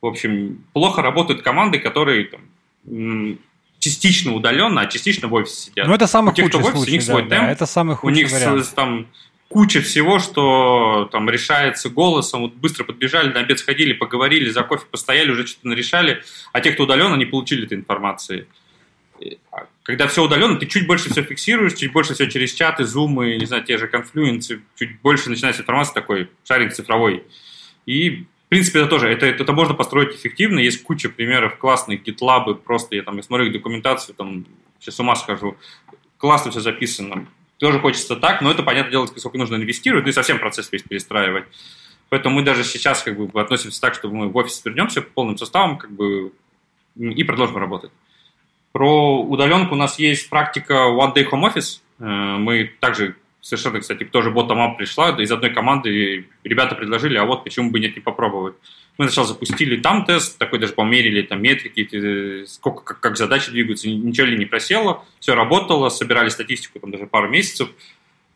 В 0.01 0.07
общем, 0.07 0.65
плохо 0.73 1.03
работают 1.03 1.43
команды, 1.43 1.79
которые 1.79 2.25
там, 2.25 3.39
частично 3.79 4.33
удаленно, 4.35 4.83
а 4.83 4.87
частично 4.87 5.29
в 5.29 5.35
офисе 5.35 5.71
сидят. 5.71 5.87
Ну, 5.87 5.95
это 5.95 6.07
самый 6.07 6.33
у 6.33 6.35
тех, 6.35 6.47
худший 6.47 6.61
кто 6.61 6.69
в 6.69 6.71
офисе, 6.71 6.77
случай, 6.77 6.91
у 6.91 6.95
них 6.95 7.03
свой 7.03 7.23
да, 7.23 7.29
темп, 7.29 7.47
да, 7.47 7.53
это 7.53 7.67
самый 7.67 7.97
худший 7.97 8.13
у 8.13 8.17
них 8.17 8.33
вариант. 8.33 8.75
там 8.75 9.07
куча 9.49 9.81
всего, 9.83 10.19
что 10.19 11.09
там 11.13 11.29
решается 11.29 11.91
голосом, 11.91 12.43
вот 12.43 12.55
быстро 12.55 12.85
подбежали, 12.85 13.33
на 13.33 13.41
обед 13.41 13.59
сходили, 13.59 13.93
поговорили, 13.93 14.51
за 14.51 14.63
кофе 14.63 14.87
постояли, 14.91 15.31
уже 15.31 15.47
что-то 15.47 15.69
нарешали, 15.69 16.23
а 16.53 16.61
те, 16.61 16.73
кто 16.73 16.85
удаленно, 16.85 17.17
не 17.17 17.27
получили 17.27 17.67
этой 17.67 17.77
информации. 17.77 18.47
Когда 19.83 20.07
все 20.07 20.23
удаленно, 20.25 20.59
ты 20.59 20.67
чуть 20.67 20.87
больше 20.87 21.11
все 21.11 21.23
фиксируешь, 21.23 21.75
чуть 21.75 21.93
больше 21.93 22.15
все 22.15 22.31
через 22.31 22.55
чаты, 22.55 22.85
зумы, 22.85 23.37
не 23.37 23.47
знаю, 23.47 23.65
те 23.65 23.79
же 23.79 23.89
конфлюенсы, 23.89 24.63
чуть 24.77 25.01
больше 25.01 25.29
начинается 25.29 25.63
информация 25.63 25.95
такой, 25.95 26.31
шаринг 26.45 26.73
цифровой. 26.73 27.25
И 27.85 28.27
в 28.47 28.49
принципе, 28.49 28.81
это 28.81 28.89
тоже, 28.89 29.09
это, 29.09 29.27
это 29.27 29.53
можно 29.53 29.75
построить 29.75 30.15
эффективно. 30.15 30.59
Есть 30.59 30.83
куча 30.83 31.09
примеров 31.09 31.57
классных, 31.57 32.03
гитлабы, 32.03 32.55
просто 32.55 32.95
я 32.95 33.03
там 33.03 33.17
я 33.17 33.23
смотрю 33.23 33.47
их 33.47 33.53
документацию, 33.53 34.15
там, 34.15 34.45
сейчас 34.79 34.97
с 34.97 35.01
ума 35.01 35.17
схожу. 35.17 35.57
Классно 36.19 36.51
все 36.51 36.61
записано. 36.61 37.27
Тоже 37.59 37.81
хочется 37.81 38.15
так, 38.15 38.43
но 38.43 38.51
это, 38.51 38.63
понятное 38.63 38.91
дело, 38.91 39.07
сколько 39.07 39.39
нужно 39.39 39.57
инвестировать, 39.57 40.05
ну 40.05 40.11
и 40.11 40.13
совсем 40.13 40.39
процесс 40.39 40.71
весь 40.71 40.83
перестраивать. 40.83 41.45
Поэтому 42.11 42.37
мы 42.37 42.43
даже 42.43 42.63
сейчас 42.63 43.03
как 43.03 43.17
бы 43.17 43.41
относимся 43.41 43.81
так, 43.81 43.95
что 43.95 44.11
мы 44.11 44.29
в 44.29 44.37
офис 44.37 44.63
вернемся 44.65 45.01
полным 45.01 45.39
составом 45.39 45.79
как 45.79 45.91
бы, 45.91 46.33
и 46.95 47.25
продолжим 47.25 47.57
работать. 47.57 47.91
Про 48.73 49.21
удаленку 49.23 49.75
у 49.75 49.79
нас 49.79 49.99
есть 49.99 50.29
практика 50.31 50.75
One 50.75 51.15
Day 51.15 51.29
Home 51.31 51.53
Office. 51.53 51.81
Э, 51.99 52.39
мы 52.39 52.73
также 52.81 53.17
совершенно, 53.43 53.81
кстати, 53.81 54.05
тоже 54.05 54.31
bottom-up 54.31 54.77
пришла, 54.77 55.11
из 55.11 55.31
одной 55.31 55.51
команды 55.51 56.27
ребята 56.45 56.75
предложили, 56.75 57.19
а 57.19 57.25
вот 57.25 57.45
почему 57.45 57.71
бы 57.71 57.81
нет, 57.81 57.97
не 57.97 58.01
попробовать. 58.01 58.55
Мы 58.99 59.07
сначала 59.07 59.27
запустили 59.27 59.81
там 59.81 60.05
тест, 60.05 60.39
такой 60.39 60.59
даже 60.61 60.73
померили 60.75 61.23
там 61.23 61.43
метрики, 61.43 62.45
сколько, 62.47 62.85
как, 62.85 63.01
как 63.01 63.17
задачи 63.17 63.51
двигаются, 63.51 63.89
ничего 63.89 64.29
ли 64.29 64.39
не 64.39 64.47
просело, 64.47 65.05
все 65.19 65.35
работало, 65.35 65.89
собирали 65.89 66.29
статистику 66.29 66.79
там 66.79 66.93
даже 66.93 67.07
пару 67.07 67.29
месяцев, 67.29 67.69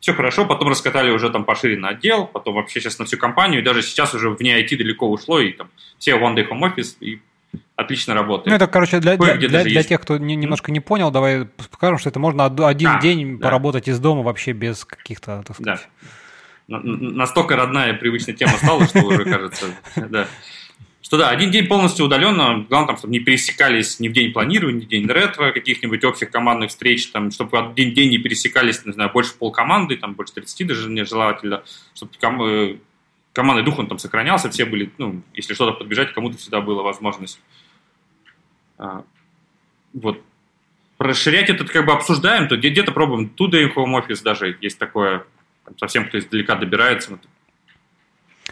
все 0.01 0.13
хорошо, 0.13 0.45
потом 0.45 0.69
раскатали 0.69 1.11
уже 1.11 1.31
там 1.31 1.45
пошире 1.45 1.79
на 1.79 1.91
отдел, 1.91 2.27
потом 2.27 2.55
вообще 2.55 2.81
сейчас 2.81 2.99
на 2.99 3.05
всю 3.05 3.17
компанию, 3.17 3.61
и 3.61 3.65
даже 3.65 3.83
сейчас 3.83 4.13
уже 4.13 4.31
вне 4.31 4.61
IT 4.61 4.77
далеко 4.77 5.09
ушло, 5.09 5.41
и 5.41 5.53
там 5.53 5.71
все 5.99 6.13
One 6.13 6.35
Day 6.35 6.49
Home 6.49 6.63
Office, 6.63 6.97
и 7.01 7.21
отлично 7.77 8.15
работает. 8.15 8.48
Ну, 8.48 8.55
это, 8.55 8.66
короче, 8.66 8.98
для, 9.01 9.16
для, 9.16 9.36
для, 9.36 9.65
для 9.65 9.82
тех, 9.82 10.01
кто 10.01 10.16
не, 10.16 10.35
немножко 10.35 10.73
не 10.73 10.81
понял, 10.81 11.11
давай 11.11 11.44
покажем, 11.70 11.98
что 11.98 12.09
это 12.09 12.19
можно 12.19 12.47
один 12.47 12.93
да, 12.93 13.01
день 13.01 13.39
да. 13.39 13.44
поработать 13.44 13.86
из 13.86 13.98
дома 14.01 14.23
вообще 14.23 14.53
без 14.53 14.85
каких-то, 14.85 15.43
так 15.47 15.57
сказать... 15.57 15.81
Да. 15.81 15.86
Настолько 16.69 17.55
родная 17.55 17.93
и 17.93 17.97
привычная 17.97 18.35
тема 18.35 18.55
стала, 18.57 18.85
что 18.86 19.01
уже 19.03 19.24
кажется, 19.24 19.66
да. 19.94 20.27
Что 21.01 21.19
да, 21.19 21.28
один 21.28 21.53
день 21.53 21.69
полностью 21.69 22.05
удаленно, 22.05 22.66
главное, 22.69 22.89
там, 22.89 22.97
чтобы 22.97 23.12
не 23.12 23.20
пересекались 23.20 24.01
ни 24.01 24.09
в 24.09 24.12
день 24.12 24.32
планирования, 24.32 24.81
ни 24.81 24.85
в 24.86 24.89
день 24.89 25.07
ретро, 25.07 25.53
каких-нибудь 25.53 26.03
общих 26.03 26.32
командных 26.32 26.70
встреч, 26.70 27.07
там, 27.12 27.31
чтобы 27.31 27.57
один 27.61 27.94
день 27.94 28.11
не 28.11 28.19
пересекались, 28.19 28.85
не 28.85 28.93
знаю, 28.93 29.12
больше 29.12 29.35
полкоманды, 29.39 29.97
там, 29.97 30.15
больше 30.15 30.35
30 30.35 30.66
даже 30.66 30.90
нежелательно, 30.90 31.62
чтобы 31.94 32.11
ком- 32.20 32.43
э, 32.43 32.78
командный 33.32 33.65
дух, 33.65 33.78
он 33.78 33.86
там 33.86 34.01
сохранялся, 34.01 34.51
все 34.51 34.65
были, 34.65 34.90
ну, 34.98 35.23
если 35.32 35.55
что-то 35.55 35.78
подбежать, 35.78 36.12
кому-то 36.12 36.39
всегда 36.39 36.61
была 36.61 36.82
возможность 36.82 37.39
а, 37.39 37.56
вот. 39.93 40.23
Расширять 40.98 41.51
этот 41.51 41.69
как 41.69 41.85
бы 41.85 41.93
обсуждаем, 41.93 42.48
то 42.48 42.57
где-то 42.57 42.90
пробуем. 42.90 43.28
Туда 43.28 43.61
и 43.61 43.66
home 43.66 44.03
office 44.03 44.23
даже 44.23 44.57
есть 44.62 44.78
такое, 44.78 45.24
совсем 45.77 46.09
кто 46.09 46.19
издалека 46.19 46.55
добирается, 46.55 47.19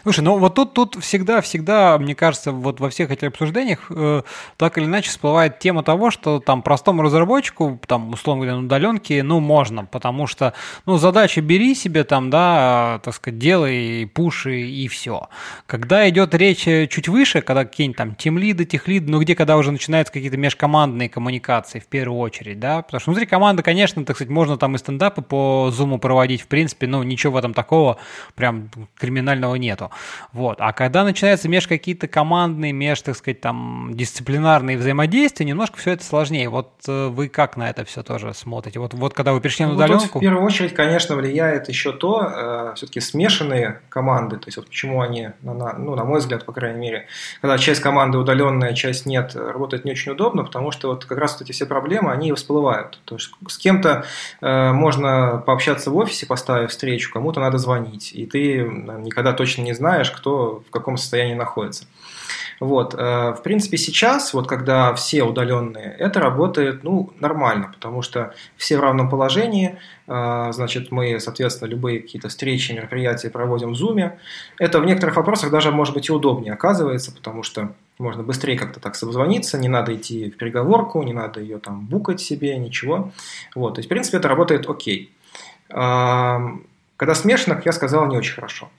Слушай, 0.05 0.19
ну 0.19 0.37
вот 0.37 0.53
тут, 0.53 0.73
тут 0.73 0.97
всегда, 1.01 1.41
всегда, 1.41 1.97
мне 1.97 2.13
кажется, 2.13 2.51
вот 2.51 2.79
во 2.79 2.91
всех 2.91 3.09
этих 3.09 3.29
обсуждениях 3.29 3.87
э, 3.89 4.21
так 4.55 4.77
или 4.77 4.85
иначе 4.85 5.09
всплывает 5.09 5.57
тема 5.57 5.81
того, 5.81 6.11
что 6.11 6.39
там 6.39 6.61
простому 6.61 7.01
разработчику, 7.01 7.81
там, 7.87 8.11
условно 8.11 8.43
говоря, 8.43 8.59
на 8.59 8.65
удаленке, 8.65 9.23
ну, 9.23 9.39
можно, 9.39 9.85
потому 9.85 10.27
что, 10.27 10.53
ну, 10.85 10.97
задача 10.97 11.41
бери 11.41 11.73
себе 11.73 12.03
там, 12.03 12.29
да, 12.29 13.01
так 13.03 13.15
сказать, 13.15 13.39
делай, 13.39 14.05
пуши 14.05 14.61
и 14.61 14.87
все. 14.87 15.27
Когда 15.65 16.07
идет 16.07 16.35
речь 16.35 16.65
чуть 16.65 17.07
выше, 17.07 17.41
когда 17.41 17.65
какие-нибудь 17.65 17.97
там 17.97 18.13
тимлиды, 18.13 18.65
техлиды, 18.65 19.11
ну, 19.11 19.19
где 19.19 19.33
когда 19.33 19.57
уже 19.57 19.71
начинаются 19.71 20.13
какие-то 20.13 20.37
межкомандные 20.37 21.09
коммуникации 21.09 21.79
в 21.79 21.87
первую 21.87 22.19
очередь, 22.19 22.59
да, 22.59 22.83
потому 22.83 23.01
что 23.01 23.09
внутри 23.09 23.25
команды, 23.25 23.63
конечно, 23.63 24.05
так 24.05 24.17
сказать, 24.17 24.29
можно 24.29 24.55
там 24.57 24.75
и 24.75 24.77
стендапы 24.77 25.23
по 25.23 25.71
зуму 25.73 25.97
проводить, 25.97 26.41
в 26.41 26.47
принципе, 26.47 26.85
ну, 26.85 27.01
ничего 27.01 27.33
в 27.33 27.37
этом 27.37 27.55
такого 27.55 27.97
прям 28.35 28.69
криминального 28.99 29.55
нету. 29.55 29.89
Вот. 30.33 30.57
А 30.59 30.73
когда 30.73 31.03
начинаются 31.03 31.49
меж 31.49 31.67
какие-то 31.67 32.07
командные, 32.07 32.71
меж, 32.71 33.01
так 33.01 33.15
сказать, 33.15 33.41
там, 33.41 33.91
дисциплинарные 33.93 34.77
взаимодействия, 34.77 35.45
немножко 35.45 35.77
все 35.77 35.91
это 35.91 36.03
сложнее. 36.03 36.49
Вот 36.49 36.71
э, 36.87 37.07
вы 37.07 37.29
как 37.29 37.57
на 37.57 37.69
это 37.69 37.85
все 37.85 38.03
тоже 38.03 38.33
смотрите? 38.33 38.79
Вот, 38.79 38.93
вот 38.93 39.13
когда 39.13 39.33
вы 39.33 39.41
перешли 39.41 39.65
на 39.65 39.71
ну, 39.71 39.77
удаленку... 39.77 40.05
Вот 40.13 40.19
в 40.19 40.21
первую 40.21 40.43
очередь, 40.43 40.73
конечно, 40.73 41.15
влияет 41.15 41.69
еще 41.69 41.91
то, 41.91 42.21
э, 42.21 42.73
все-таки 42.75 42.99
смешанные 42.99 43.81
команды, 43.89 44.37
то 44.37 44.47
есть 44.47 44.57
вот 44.57 44.67
почему 44.67 45.01
они, 45.01 45.29
на, 45.41 45.53
на, 45.53 45.73
ну, 45.73 45.95
на 45.95 46.05
мой 46.05 46.19
взгляд, 46.19 46.45
по 46.45 46.51
крайней 46.51 46.79
мере, 46.79 47.07
когда 47.41 47.57
часть 47.57 47.81
команды 47.81 48.17
удаленная, 48.17 48.73
часть 48.73 49.05
нет, 49.05 49.35
работает 49.35 49.85
не 49.85 49.91
очень 49.91 50.11
удобно, 50.11 50.43
потому 50.43 50.71
что 50.71 50.89
вот 50.89 51.05
как 51.05 51.17
раз 51.17 51.33
вот 51.33 51.43
эти 51.43 51.51
все 51.51 51.65
проблемы, 51.65 52.11
они 52.11 52.31
всплывают. 52.33 52.99
То 53.05 53.15
есть 53.15 53.31
с 53.47 53.57
кем-то 53.57 54.05
э, 54.41 54.71
можно 54.71 55.43
пообщаться 55.45 55.91
в 55.91 55.97
офисе, 55.97 56.25
поставив 56.25 56.71
встречу, 56.71 57.11
кому-то 57.11 57.39
надо 57.39 57.57
звонить, 57.57 58.11
и 58.13 58.25
ты 58.25 58.63
никогда 58.63 59.33
точно 59.33 59.61
не 59.61 59.73
знаешь, 59.73 59.84
знаешь, 59.85 60.09
кто 60.09 60.63
в 60.67 60.71
каком 60.71 60.97
состоянии 60.97 61.35
находится. 61.35 61.85
Вот. 62.59 62.95
Э, 62.95 63.35
в 63.37 63.41
принципе, 63.43 63.77
сейчас, 63.77 64.33
вот 64.33 64.47
когда 64.47 64.95
все 64.95 65.23
удаленные, 65.23 65.95
это 65.99 66.19
работает 66.19 66.83
ну, 66.83 67.11
нормально, 67.19 67.71
потому 67.71 68.01
что 68.01 68.33
все 68.57 68.77
в 68.77 68.81
равном 68.81 69.09
положении, 69.09 69.77
э, 70.07 70.47
значит, 70.51 70.91
мы, 70.91 71.19
соответственно, 71.19 71.69
любые 71.69 71.99
какие-то 71.99 72.29
встречи, 72.29 72.71
мероприятия 72.71 73.29
проводим 73.29 73.73
в 73.73 73.79
Zoom. 73.79 74.13
Это 74.57 74.79
в 74.79 74.85
некоторых 74.85 75.17
вопросах 75.17 75.51
даже 75.51 75.71
может 75.71 75.93
быть 75.93 76.09
и 76.09 76.11
удобнее 76.11 76.53
оказывается, 76.53 77.11
потому 77.11 77.43
что 77.43 77.73
можно 77.99 78.23
быстрее 78.23 78.57
как-то 78.57 78.79
так 78.79 78.95
созвониться, 78.95 79.59
не 79.59 79.67
надо 79.67 79.93
идти 79.93 80.31
в 80.31 80.37
переговорку, 80.37 81.03
не 81.03 81.13
надо 81.13 81.41
ее 81.41 81.59
там 81.59 81.85
букать 81.85 82.21
себе, 82.21 82.57
ничего. 82.57 83.11
Вот. 83.53 83.75
То 83.75 83.79
есть, 83.79 83.87
в 83.87 83.89
принципе, 83.89 84.17
это 84.17 84.29
работает 84.29 84.67
окей. 84.67 85.11
Когда 85.67 87.13
смешано, 87.13 87.61
я 87.65 87.71
сказал, 87.71 88.07
не 88.07 88.17
очень 88.17 88.33
хорошо. 88.35 88.69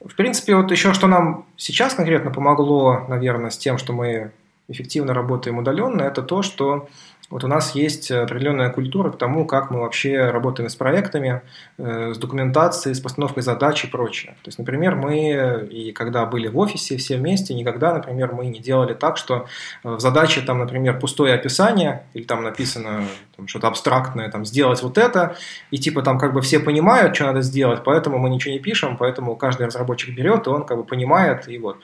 В 0.00 0.14
принципе, 0.14 0.56
вот 0.56 0.70
еще 0.70 0.94
что 0.94 1.06
нам 1.06 1.46
сейчас 1.56 1.94
конкретно 1.94 2.30
помогло, 2.30 3.04
наверное, 3.08 3.50
с 3.50 3.58
тем, 3.58 3.76
что 3.76 3.92
мы 3.92 4.32
эффективно 4.70 5.14
работаем 5.14 5.58
удаленно, 5.58 6.02
это 6.02 6.22
то, 6.22 6.42
что 6.42 6.88
вот 7.30 7.44
у 7.44 7.46
нас 7.46 7.76
есть 7.76 8.10
определенная 8.10 8.70
культура 8.70 9.10
к 9.10 9.16
тому, 9.16 9.46
как 9.46 9.70
мы 9.70 9.80
вообще 9.80 10.30
работаем 10.30 10.68
с 10.68 10.74
проектами, 10.74 11.42
э, 11.78 12.12
с 12.12 12.18
документацией, 12.18 12.94
с 12.94 13.00
постановкой 13.00 13.44
задач 13.44 13.84
и 13.84 13.86
прочее. 13.86 14.32
То 14.42 14.48
есть, 14.48 14.58
например, 14.58 14.96
мы, 14.96 15.68
и 15.70 15.92
когда 15.92 16.26
были 16.26 16.48
в 16.48 16.58
офисе 16.58 16.96
все 16.96 17.16
вместе, 17.16 17.54
никогда, 17.54 17.94
например, 17.94 18.32
мы 18.32 18.46
не 18.46 18.58
делали 18.58 18.94
так, 18.94 19.16
что 19.16 19.46
в 19.84 20.00
задаче, 20.00 20.40
там, 20.40 20.58
например, 20.58 20.98
пустое 20.98 21.34
описание, 21.34 22.02
или 22.14 22.24
там 22.24 22.42
написано 22.42 23.04
там, 23.36 23.46
что-то 23.46 23.68
абстрактное, 23.68 24.28
там, 24.28 24.44
сделать 24.44 24.82
вот 24.82 24.98
это, 24.98 25.36
и 25.70 25.78
типа 25.78 26.02
там 26.02 26.18
как 26.18 26.32
бы 26.32 26.42
все 26.42 26.58
понимают, 26.58 27.14
что 27.14 27.26
надо 27.26 27.42
сделать, 27.42 27.82
поэтому 27.84 28.18
мы 28.18 28.28
ничего 28.28 28.52
не 28.54 28.58
пишем, 28.60 28.96
поэтому 28.96 29.36
каждый 29.36 29.66
разработчик 29.66 30.16
берет, 30.16 30.48
и 30.48 30.50
он 30.50 30.64
как 30.64 30.78
бы 30.78 30.84
понимает, 30.84 31.48
и 31.48 31.58
вот. 31.58 31.76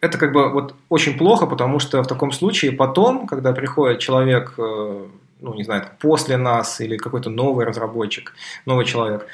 Это 0.00 0.18
как 0.18 0.32
бы 0.32 0.50
вот 0.50 0.74
очень 0.88 1.16
плохо, 1.16 1.46
потому 1.46 1.78
что 1.78 2.02
в 2.02 2.06
таком 2.06 2.32
случае 2.32 2.72
потом, 2.72 3.26
когда 3.26 3.52
приходит 3.52 3.98
человек, 4.00 4.54
э, 4.58 5.06
ну, 5.40 5.54
не 5.54 5.64
знаю, 5.64 5.84
после 6.00 6.36
нас 6.36 6.80
или 6.80 6.96
какой-то 6.96 7.30
новый 7.30 7.66
разработчик, 7.66 8.32
новый 8.66 8.84
человек, 8.84 9.26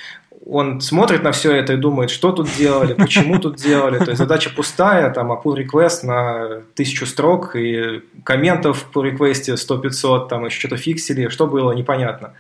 он 0.47 0.81
смотрит 0.81 1.23
на 1.23 1.33
все 1.33 1.53
это 1.53 1.75
и 1.75 1.77
думает, 1.77 2.11
что 2.11 2.33
тут 2.33 2.49
делали, 2.57 2.95
почему 2.95 3.39
тут 3.39 3.57
делали. 3.57 3.99
То 3.99 4.11
есть 4.11 4.19
задача 4.19 4.51
пустая, 4.51 5.11
там, 5.11 5.31
а 5.33 5.41
pull 5.41 5.57
request 5.57 6.05
на 6.05 6.63
тысячу 6.75 7.07
строк, 7.07 7.55
и 7.55 8.03
комментов 8.25 8.87
в 8.93 8.97
pull 8.97 9.13
request 9.13 9.55
100-500, 9.55 10.29
там 10.29 10.45
еще 10.45 10.59
что-то 10.59 10.77
фиксили, 10.77 11.29
что 11.29 11.47
было, 11.47 11.73
непонятно. 11.73 12.33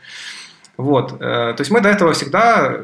Вот. 0.76 1.12
Э, 1.20 1.54
то 1.54 1.60
есть 1.60 1.70
мы 1.70 1.80
до 1.80 1.90
этого 1.90 2.12
всегда 2.12 2.80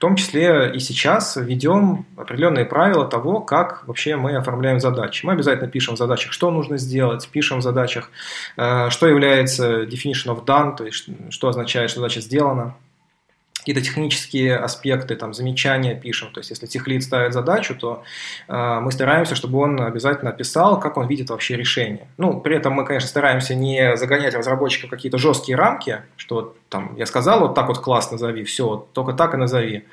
том 0.00 0.16
числе 0.16 0.72
и 0.74 0.78
сейчас 0.78 1.36
ведем 1.36 2.06
определенные 2.16 2.64
правила 2.64 3.06
того, 3.06 3.40
как 3.40 3.86
вообще 3.86 4.16
мы 4.16 4.34
оформляем 4.34 4.80
задачи. 4.80 5.26
Мы 5.26 5.32
обязательно 5.34 5.68
пишем 5.70 5.94
в 5.94 5.98
задачах, 5.98 6.32
что 6.32 6.50
нужно 6.50 6.78
сделать, 6.78 7.28
пишем 7.28 7.58
в 7.58 7.62
задачах, 7.62 8.10
э, 8.56 8.88
что 8.88 9.06
является 9.06 9.82
definition 9.82 10.34
of 10.34 10.46
done, 10.46 10.74
то 10.74 10.84
есть 10.86 11.06
что 11.28 11.48
означает, 11.48 11.90
что 11.90 12.00
задача 12.00 12.22
сделана 12.22 12.74
какие-то 13.60 13.82
технические 13.82 14.56
аспекты, 14.56 15.16
там, 15.16 15.34
замечания 15.34 15.94
пишем. 15.94 16.32
То 16.32 16.40
есть, 16.40 16.50
если 16.50 16.66
техлит 16.66 17.02
ставит 17.02 17.32
задачу, 17.32 17.74
то 17.74 18.02
э, 18.48 18.80
мы 18.80 18.90
стараемся, 18.90 19.34
чтобы 19.34 19.58
он 19.58 19.80
обязательно 19.80 20.30
описал, 20.30 20.80
как 20.80 20.96
он 20.96 21.06
видит 21.06 21.30
вообще 21.30 21.56
решение. 21.56 22.08
Ну, 22.16 22.40
при 22.40 22.56
этом 22.56 22.72
мы, 22.72 22.84
конечно, 22.84 23.08
стараемся 23.08 23.54
не 23.54 23.96
загонять 23.96 24.34
разработчиков 24.34 24.88
в 24.88 24.90
какие-то 24.90 25.18
жесткие 25.18 25.56
рамки, 25.56 26.02
что 26.16 26.56
там 26.70 26.94
я 26.96 27.04
сказал, 27.04 27.40
вот 27.40 27.54
так 27.54 27.68
вот 27.68 27.78
класс 27.78 28.10
назови, 28.10 28.44
все, 28.44 28.66
вот, 28.66 28.92
только 28.92 29.12
так 29.12 29.34
и 29.34 29.36
назови. 29.36 29.84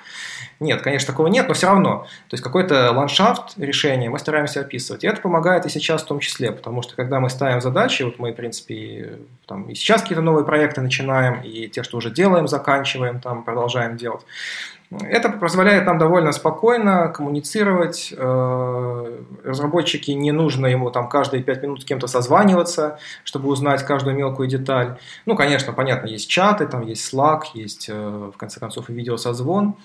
Нет, 0.59 0.81
конечно, 0.81 1.13
такого 1.13 1.27
нет, 1.27 1.47
но 1.47 1.53
все 1.53 1.67
равно. 1.67 2.07
То 2.29 2.33
есть 2.33 2.43
какой-то 2.43 2.91
ландшафт 2.91 3.57
решения 3.57 4.09
мы 4.09 4.17
стараемся 4.17 4.61
описывать. 4.61 5.03
И 5.03 5.07
это 5.07 5.21
помогает 5.21 5.65
и 5.65 5.69
сейчас 5.69 6.01
в 6.01 6.07
том 6.07 6.19
числе, 6.19 6.51
потому 6.51 6.81
что 6.81 6.95
когда 6.95 7.19
мы 7.19 7.29
ставим 7.29 7.61
задачи, 7.61 8.03
вот 8.03 8.17
мы, 8.17 8.31
в 8.31 8.35
принципе, 8.35 9.19
там, 9.45 9.69
и 9.69 9.75
сейчас 9.75 10.01
какие-то 10.01 10.23
новые 10.23 10.45
проекты 10.45 10.81
начинаем, 10.81 11.41
и 11.41 11.67
те, 11.67 11.83
что 11.83 11.97
уже 11.97 12.09
делаем, 12.09 12.47
заканчиваем, 12.47 13.19
там, 13.19 13.43
продолжаем 13.43 13.97
делать. 13.97 14.25
Это 14.89 15.29
позволяет 15.29 15.85
нам 15.85 15.97
довольно 15.97 16.31
спокойно 16.31 17.09
коммуницировать. 17.09 18.13
Э, 18.15 19.19
разработчики 19.43 20.11
не 20.11 20.31
нужно 20.31 20.67
ему 20.67 20.91
там 20.91 21.09
каждые 21.09 21.43
пять 21.43 21.61
минут 21.61 21.81
с 21.81 21.85
кем-то 21.85 22.07
созваниваться, 22.07 22.97
чтобы 23.25 23.49
узнать 23.49 23.83
каждую 23.83 24.15
мелкую 24.15 24.47
деталь. 24.47 24.97
Ну, 25.25 25.35
конечно, 25.35 25.73
понятно, 25.73 26.07
есть 26.07 26.29
чаты, 26.29 26.67
там 26.67 26.83
есть 26.83 27.13
Slack, 27.13 27.41
есть, 27.53 27.89
э, 27.89 28.31
в 28.33 28.37
конце 28.37 28.61
концов, 28.61 28.89
и 28.89 28.93
видеосозвон. 28.93 29.75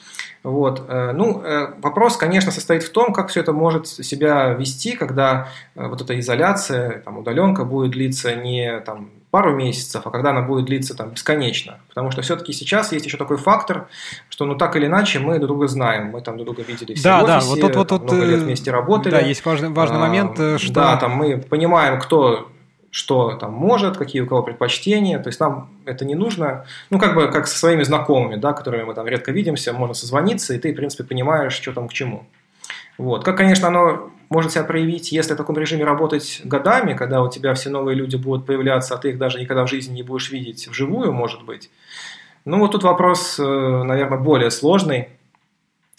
Вот. 0.45 0.85
Э, 0.89 1.11
ну, 1.13 1.43
вопрос, 1.79 2.17
конечно, 2.17 2.53
состоит 2.53 2.85
в 2.85 2.93
том, 2.93 3.13
как 3.13 3.29
все 3.29 3.41
это 3.41 3.53
может 3.53 3.89
себя 3.89 4.51
вести, 4.51 4.97
когда 4.97 5.49
вот 5.75 6.01
эта 6.01 6.19
изоляция, 6.21 7.01
там, 7.01 7.19
удаленка 7.19 7.65
будет 7.65 7.91
длиться 7.91 8.37
не 8.37 8.79
там, 8.81 9.11
пару 9.33 9.57
месяцев, 9.57 10.03
а 10.05 10.11
когда 10.11 10.31
она 10.31 10.43
будет 10.43 10.67
длиться 10.67 10.95
там 10.95 11.09
бесконечно. 11.09 11.79
Потому 11.89 12.11
что 12.11 12.21
все-таки 12.21 12.53
сейчас 12.53 12.93
есть 12.93 13.07
еще 13.07 13.17
такой 13.17 13.39
фактор, 13.39 13.89
что 14.29 14.45
ну 14.45 14.57
так 14.57 14.77
или 14.77 14.85
иначе 14.85 15.21
мы 15.21 15.39
друг 15.39 15.49
друга 15.49 15.69
знаем, 15.69 16.09
мы 16.09 16.21
там 16.21 16.37
друг 16.37 16.55
друга 16.55 16.71
видели 16.71 16.93
все 16.93 17.03
да, 17.03 17.21
в 17.21 17.25
офисе, 17.25 17.63
да, 17.63 17.67
вот, 17.69 17.77
вот, 17.77 17.91
вот, 17.93 18.03
много 18.03 18.25
лет 18.27 18.41
э, 18.41 18.45
вместе 18.45 18.71
работали. 18.71 19.11
Да, 19.11 19.21
есть 19.21 19.43
важный, 19.47 19.71
важный 19.71 19.97
а, 19.97 20.01
момент, 20.01 20.39
э, 20.39 20.59
что... 20.59 20.75
Да, 20.75 20.99
там 20.99 21.13
мы 21.13 21.39
понимаем, 21.39 21.99
кто 21.99 22.51
что 22.91 23.33
там 23.37 23.55
может, 23.55 23.97
какие 23.97 24.21
у 24.21 24.27
кого 24.27 24.43
предпочтения, 24.43 25.19
то 25.19 25.29
есть 25.31 25.41
нам 25.41 25.71
это 25.87 26.05
не 26.05 26.15
нужно, 26.15 26.67
ну, 26.91 26.99
как 26.99 27.15
бы, 27.15 27.29
как 27.29 27.47
со 27.47 27.59
своими 27.59 27.85
знакомыми, 27.85 28.37
да, 28.37 28.53
которыми 28.53 28.83
мы 28.83 28.93
там 28.93 29.07
редко 29.07 29.33
видимся, 29.33 29.73
можно 29.73 29.95
созвониться, 29.95 30.53
и 30.53 30.59
ты, 30.59 30.73
в 30.73 30.77
принципе, 30.77 31.05
понимаешь, 31.05 31.55
что 31.55 31.73
там 31.73 31.89
к 31.89 31.95
чему. 31.95 32.27
Вот. 32.99 33.25
Как, 33.25 33.37
конечно, 33.37 33.69
оно 33.69 34.11
может 34.29 34.53
себя 34.53 34.65
проявить, 34.65 35.13
если 35.13 35.35
в 35.35 35.37
таком 35.37 35.57
режиме 35.57 35.85
работать 35.85 36.41
годами, 36.45 36.95
когда 36.95 37.23
у 37.23 37.31
тебя 37.31 37.55
все 37.55 37.71
новые 37.71 37.95
люди 37.95 38.17
будут 38.17 38.47
появляться, 38.47 38.95
а 38.95 38.99
ты 38.99 39.11
их 39.11 39.19
даже 39.19 39.39
никогда 39.39 39.65
в 39.65 39.69
жизни 39.69 39.95
не 39.95 40.03
будешь 40.03 40.31
видеть 40.31 40.69
вживую, 40.69 41.13
может 41.13 41.45
быть. 41.45 41.71
Ну, 42.45 42.59
вот 42.59 42.73
тут 42.73 42.83
вопрос, 42.83 43.39
э, 43.39 43.43
наверное, 43.43 44.19
более 44.19 44.51
сложный. 44.51 45.11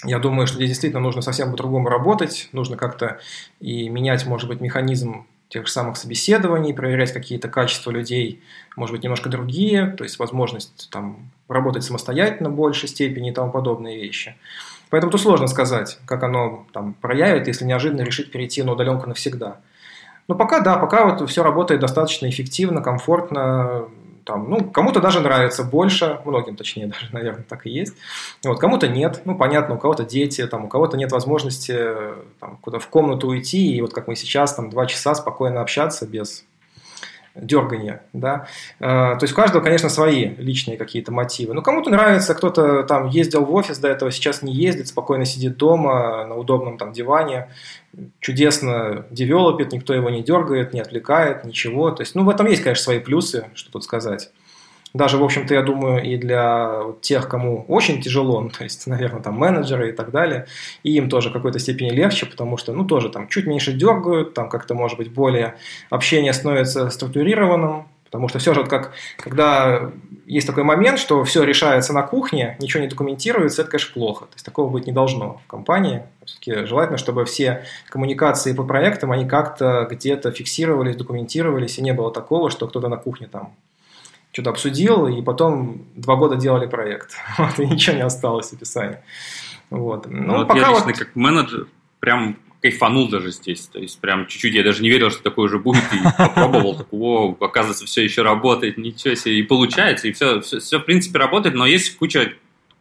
Я 0.04 0.20
думаю, 0.20 0.48
что 0.48 0.58
здесь 0.58 0.70
действительно 0.70 1.02
нужно 1.02 1.22
совсем 1.22 1.52
по-другому 1.52 1.88
работать, 1.88 2.50
нужно 2.52 2.76
как-то 2.76 3.20
и 3.62 3.88
менять, 3.88 4.26
может 4.26 4.50
быть, 4.50 4.60
механизм 4.60 5.26
тех 5.48 5.68
же 5.68 5.72
самых 5.72 5.98
собеседований, 5.98 6.74
проверять 6.74 7.14
какие-то 7.14 7.48
качества 7.48 7.92
людей, 7.92 8.42
может 8.76 8.94
быть, 8.94 9.04
немножко 9.04 9.30
другие, 9.30 9.88
то 9.88 10.04
есть 10.04 10.18
возможность 10.18 10.90
там, 10.92 11.30
работать 11.48 11.84
самостоятельно 11.84 12.50
в 12.50 12.56
большей 12.56 12.90
степени 12.90 13.30
и 13.30 13.34
тому 13.34 13.52
подобные 13.52 14.02
вещи. 14.02 14.36
Поэтому 14.94 15.12
тут 15.12 15.22
сложно 15.22 15.48
сказать, 15.48 15.98
как 16.06 16.22
оно 16.22 16.68
там 16.72 16.94
проявит, 16.94 17.48
если 17.48 17.66
неожиданно 17.66 18.02
решить 18.02 18.32
перейти 18.32 18.62
на 18.62 18.74
удаленку 18.74 19.08
навсегда. 19.08 19.58
Но 20.28 20.36
пока, 20.36 20.60
да, 20.60 20.78
пока 20.78 21.08
вот 21.08 21.28
все 21.28 21.42
работает 21.42 21.82
достаточно 21.82 22.30
эффективно, 22.30 22.80
комфортно, 22.80 23.86
там, 24.24 24.48
ну, 24.52 24.64
кому-то 24.70 25.02
даже 25.02 25.20
нравится 25.20 25.64
больше, 25.64 26.20
многим 26.26 26.56
точнее 26.56 26.86
даже, 26.94 27.08
наверное, 27.12 27.44
так 27.44 27.66
и 27.66 27.72
есть. 27.72 27.96
Вот, 28.44 28.60
кому-то 28.60 28.88
нет, 28.88 29.22
ну, 29.26 29.36
понятно, 29.36 29.74
у 29.74 29.78
кого-то 29.80 30.04
дети, 30.04 30.46
там, 30.46 30.66
у 30.66 30.68
кого-то 30.68 30.96
нет 30.96 31.12
возможности 31.12 31.76
там, 32.40 32.60
куда 32.62 32.78
в 32.78 32.88
комнату 32.88 33.30
уйти, 33.30 33.76
и 33.76 33.82
вот 33.82 33.96
как 33.96 34.08
мы 34.08 34.16
сейчас, 34.16 34.54
там, 34.54 34.70
два 34.70 34.86
часа 34.86 35.16
спокойно 35.16 35.62
общаться 35.62 36.06
без 36.06 36.46
дергания, 37.36 38.04
да. 38.14 38.48
Э, 38.80 39.16
то 39.18 39.20
есть 39.22 39.34
у 39.34 39.36
каждого, 39.36 39.62
конечно, 39.62 39.90
свои 39.90 40.36
личные 40.38 40.78
какие-то 40.78 41.12
мотивы. 41.12 41.54
Ну, 41.54 41.62
кому-то 41.62 41.90
нравится, 41.90 42.36
кто-то 42.36 42.84
там 42.84 43.08
ездил 43.08 43.46
в 43.46 43.54
офис 43.54 43.78
до 43.80 43.88
этого, 43.88 44.12
сейчас 44.12 44.42
не 44.42 44.54
ездит, 44.54 44.88
спокойно 44.88 45.26
сидит 45.26 45.58
дома 45.58 46.26
на 46.26 46.36
удобном 46.36 46.78
там 46.78 46.94
диване, 46.94 47.50
чудесно 48.20 49.06
девелопит, 49.10 49.72
никто 49.72 49.94
его 49.94 50.10
не 50.10 50.24
дергает, 50.24 50.74
не 50.74 50.82
отвлекает, 50.82 51.44
ничего. 51.44 51.92
То 51.92 52.02
есть, 52.02 52.16
ну, 52.16 52.24
в 52.24 52.30
этом 52.30 52.48
есть, 52.48 52.62
конечно, 52.62 52.84
свои 52.84 53.00
плюсы, 53.00 53.46
что 53.56 53.72
тут 53.72 53.84
сказать 53.84 54.32
даже, 54.94 55.18
в 55.18 55.24
общем-то, 55.24 55.54
я 55.54 55.64
думаю, 55.64 56.04
и 56.04 56.18
для 56.18 56.82
тех, 57.02 57.28
кому 57.28 57.66
очень 57.68 58.02
тяжело, 58.02 58.42
ну, 58.42 58.50
то 58.50 58.64
есть, 58.64 58.86
наверное, 58.86 59.22
там 59.22 59.36
менеджеры 59.36 59.90
и 59.90 59.92
так 59.92 60.12
далее, 60.12 60.46
и 60.84 60.92
им 60.92 61.10
тоже 61.10 61.30
в 61.30 61.34
какой-то 61.34 61.60
степени 61.60 61.90
легче, 61.90 62.26
потому 62.28 62.58
что, 62.58 62.74
ну, 62.74 62.86
тоже 62.86 63.10
там 63.10 63.28
чуть 63.28 63.48
меньше 63.48 63.74
дергают, 63.74 64.34
там 64.34 64.50
как-то, 64.50 64.76
может 64.76 64.98
быть, 64.98 65.12
более 65.12 65.56
общение 65.90 66.32
становится 66.32 66.90
структурированным, 66.92 67.88
потому 68.06 68.28
что 68.28 68.38
все 68.38 68.54
же, 68.54 68.60
вот 68.60 68.70
как, 68.70 68.92
когда 69.18 69.90
есть 70.28 70.46
такой 70.46 70.64
момент, 70.64 71.00
что 71.00 71.24
все 71.24 71.44
решается 71.44 71.94
на 71.94 72.04
кухне, 72.04 72.56
ничего 72.62 72.84
не 72.84 72.88
документируется, 72.88 73.64
это, 73.64 73.72
конечно, 73.72 73.94
плохо. 73.96 74.26
То 74.26 74.36
есть 74.36 74.46
такого 74.46 74.70
быть 74.70 74.86
не 74.86 74.94
должно 74.94 75.42
в 75.44 75.48
компании. 75.48 76.04
Все-таки 76.24 76.66
желательно, 76.66 77.00
чтобы 77.00 77.26
все 77.26 77.66
коммуникации 77.90 78.54
по 78.54 78.64
проектам, 78.64 79.12
они 79.12 79.26
как-то 79.26 79.88
где-то 79.90 80.32
фиксировались, 80.32 80.96
документировались, 80.96 81.80
и 81.80 81.82
не 81.82 81.94
было 81.94 82.12
такого, 82.14 82.52
что 82.52 82.68
кто-то 82.68 82.88
на 82.88 82.98
кухне 82.98 83.28
там 83.28 83.54
что-то 84.34 84.50
обсудил, 84.50 85.08
и 85.08 85.22
потом 85.22 85.86
два 85.96 86.16
года 86.16 86.36
делали 86.36 86.68
проект. 86.68 87.12
Вот, 87.38 87.60
и 87.60 87.66
ничего 87.66 87.96
не 87.96 88.02
осталось 88.02 88.50
в 88.50 88.54
описании. 88.54 88.98
Вот. 89.70 90.08
Ну, 90.10 90.24
ну 90.24 90.38
вот 90.40 90.48
пока 90.48 90.60
я 90.60 90.70
лично 90.70 90.86
вот... 90.86 90.98
как 90.98 91.16
менеджер 91.16 91.68
прям 92.00 92.38
кайфанул 92.62 93.10
даже 93.10 93.32
здесь. 93.32 93.68
То 93.68 93.80
есть 93.80 94.00
прям 94.00 94.26
чуть-чуть 94.28 94.54
я 94.54 94.64
даже 94.64 94.82
не 94.82 94.90
верил, 94.90 95.12
что 95.12 95.22
такое 95.22 95.46
уже 95.46 95.60
будет, 95.60 95.84
и 95.94 95.98
попробовал, 96.18 96.78
так, 96.78 96.88
о, 96.92 97.36
оказывается, 97.40 97.86
все 97.86 98.04
еще 98.04 98.24
работает, 98.24 98.78
ничего 98.78 99.16
себе, 99.16 99.40
и 99.40 99.44
получается, 99.44 100.08
и 100.08 100.14
все, 100.14 100.42
все, 100.42 100.60
все 100.60 100.80
в 100.80 100.86
принципе 100.86 101.20
работает, 101.20 101.56
но 101.56 101.66
есть 101.66 101.98
куча 101.98 102.34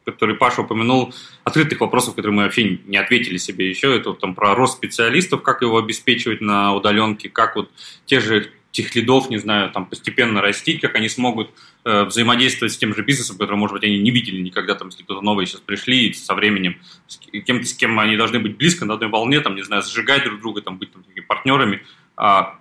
который 0.05 0.35
Паша 0.35 0.63
упомянул, 0.63 1.15
открытых 1.45 1.81
вопросов, 1.81 2.17
которые 2.17 2.35
мы 2.35 2.43
вообще 2.43 2.81
не 2.87 2.97
ответили 2.97 3.37
себе 3.37 3.69
еще. 3.69 3.97
Это 3.97 4.11
вот, 4.11 4.19
там 4.19 4.35
про 4.35 4.53
рост 4.57 4.75
специалистов, 4.75 5.43
как 5.43 5.63
его 5.63 5.79
обеспечивать 5.79 6.41
на 6.41 6.75
удаленке, 6.75 7.29
как 7.29 7.55
вот 7.55 7.71
те 8.05 8.19
же 8.19 8.51
техлидов, 8.73 9.31
не 9.31 9.37
знаю, 9.37 9.71
там 9.71 9.87
постепенно 9.87 10.41
растить, 10.41 10.81
как 10.81 10.97
они 10.97 11.09
смогут 11.09 11.51
э, 11.85 12.05
взаимодействовать 12.05 12.73
с 12.73 12.79
тем 12.79 12.95
же 12.95 13.03
бизнесом, 13.03 13.37
который, 13.37 13.57
может 13.57 13.75
быть, 13.75 13.85
они 13.85 13.99
не 13.99 14.11
видели 14.11 14.41
никогда, 14.41 14.75
там, 14.75 14.89
если 14.89 15.03
кто-то 15.03 15.21
новый 15.21 15.47
сейчас 15.47 15.61
пришли, 15.61 16.09
и 16.09 16.13
со 16.15 16.35
временем 16.35 16.81
с 17.07 17.19
кем-то, 17.19 17.67
с 17.67 17.75
кем 17.75 17.99
они 18.01 18.17
должны 18.17 18.41
быть 18.41 18.57
близко, 18.57 18.87
на 18.87 18.95
одной 18.95 19.11
волне, 19.11 19.41
там, 19.41 19.55
не 19.55 19.63
знаю, 19.63 19.83
зажигать 19.83 20.25
друг 20.25 20.41
друга, 20.41 20.63
там, 20.63 20.79
быть 20.79 20.91
там, 20.91 21.05
партнерами, 21.29 21.83
а 22.17 22.59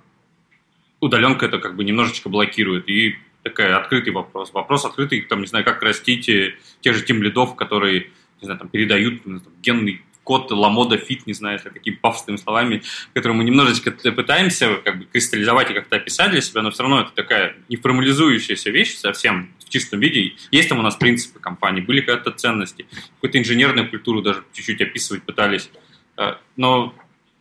удаленка 1.00 1.46
это 1.46 1.60
как 1.60 1.78
бы 1.78 1.86
немножечко 1.86 2.28
блокирует, 2.28 2.90
и 2.90 3.16
такой 3.42 3.74
открытый 3.74 4.12
вопрос. 4.12 4.54
Вопрос 4.54 4.84
открытый, 4.84 5.22
там, 5.22 5.40
не 5.42 5.48
знаю, 5.48 5.64
как 5.64 5.82
растить 5.82 6.28
э, 6.28 6.56
тех 6.82 6.94
же 6.94 7.04
тимлидов, 7.04 7.56
которые, 7.56 8.10
не 8.42 8.46
знаю, 8.46 8.60
там, 8.60 8.68
передают 8.68 9.24
там, 9.24 9.42
генный 9.62 10.02
код 10.24 10.52
Lamoda 10.52 10.98
fit, 10.98 11.26
не 11.28 11.34
знаю, 11.34 11.58
если 11.58 11.70
такими 11.70 11.96
пафосными 11.96 12.38
словами, 12.38 12.84
которые 13.14 13.38
мы 13.38 13.44
немножечко 13.44 13.92
пытаемся 13.92 14.76
как 14.84 15.00
бы 15.00 15.06
кристаллизовать 15.06 15.72
и 15.72 15.74
как-то 15.74 15.96
описать 15.96 16.32
для 16.32 16.42
себя, 16.42 16.62
но 16.62 16.72
все 16.72 16.84
равно 16.84 17.02
это 17.02 17.12
такая 17.12 17.56
неформализующаяся 17.70 18.70
вещь 18.70 18.96
совсем 18.96 19.54
в 19.60 19.70
чистом 19.70 20.00
виде. 20.00 20.34
Есть 20.52 20.70
там 20.70 20.80
у 20.80 20.82
нас 20.82 20.96
принципы 20.96 21.40
компании, 21.40 21.82
были 21.82 22.02
какие-то 22.02 22.32
ценности, 22.32 22.86
какую-то 23.16 23.40
инженерную 23.40 23.90
культуру 23.90 24.22
даже 24.22 24.44
чуть-чуть 24.54 24.82
описывать 24.82 25.24
пытались. 25.24 25.70
Э, 26.18 26.36
но 26.56 26.94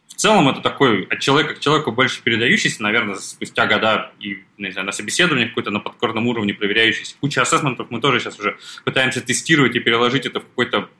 в 0.08 0.14
целом 0.14 0.48
это 0.48 0.60
такой 0.60 1.04
от 1.04 1.20
человека 1.20 1.54
к 1.54 1.60
человеку 1.60 1.92
больше 1.92 2.22
передающийся, 2.22 2.82
наверное, 2.82 3.14
спустя 3.16 3.66
года 3.66 4.12
и 4.20 4.42
не 4.58 4.70
знаю, 4.70 4.86
на 4.86 4.92
собеседованиях 4.92 5.50
какой-то 5.50 5.70
на 5.70 5.80
подкорном 5.80 6.26
уровне 6.26 6.52
проверяющийся. 6.52 7.14
Куча 7.20 7.42
ассессментов 7.42 7.90
мы 7.90 8.00
тоже 8.00 8.20
сейчас 8.20 8.38
уже 8.38 8.58
пытаемся 8.84 9.20
тестировать 9.20 9.76
и 9.76 9.80
переложить 9.80 10.26
это 10.26 10.40
в 10.40 10.44
какой-то 10.44 10.90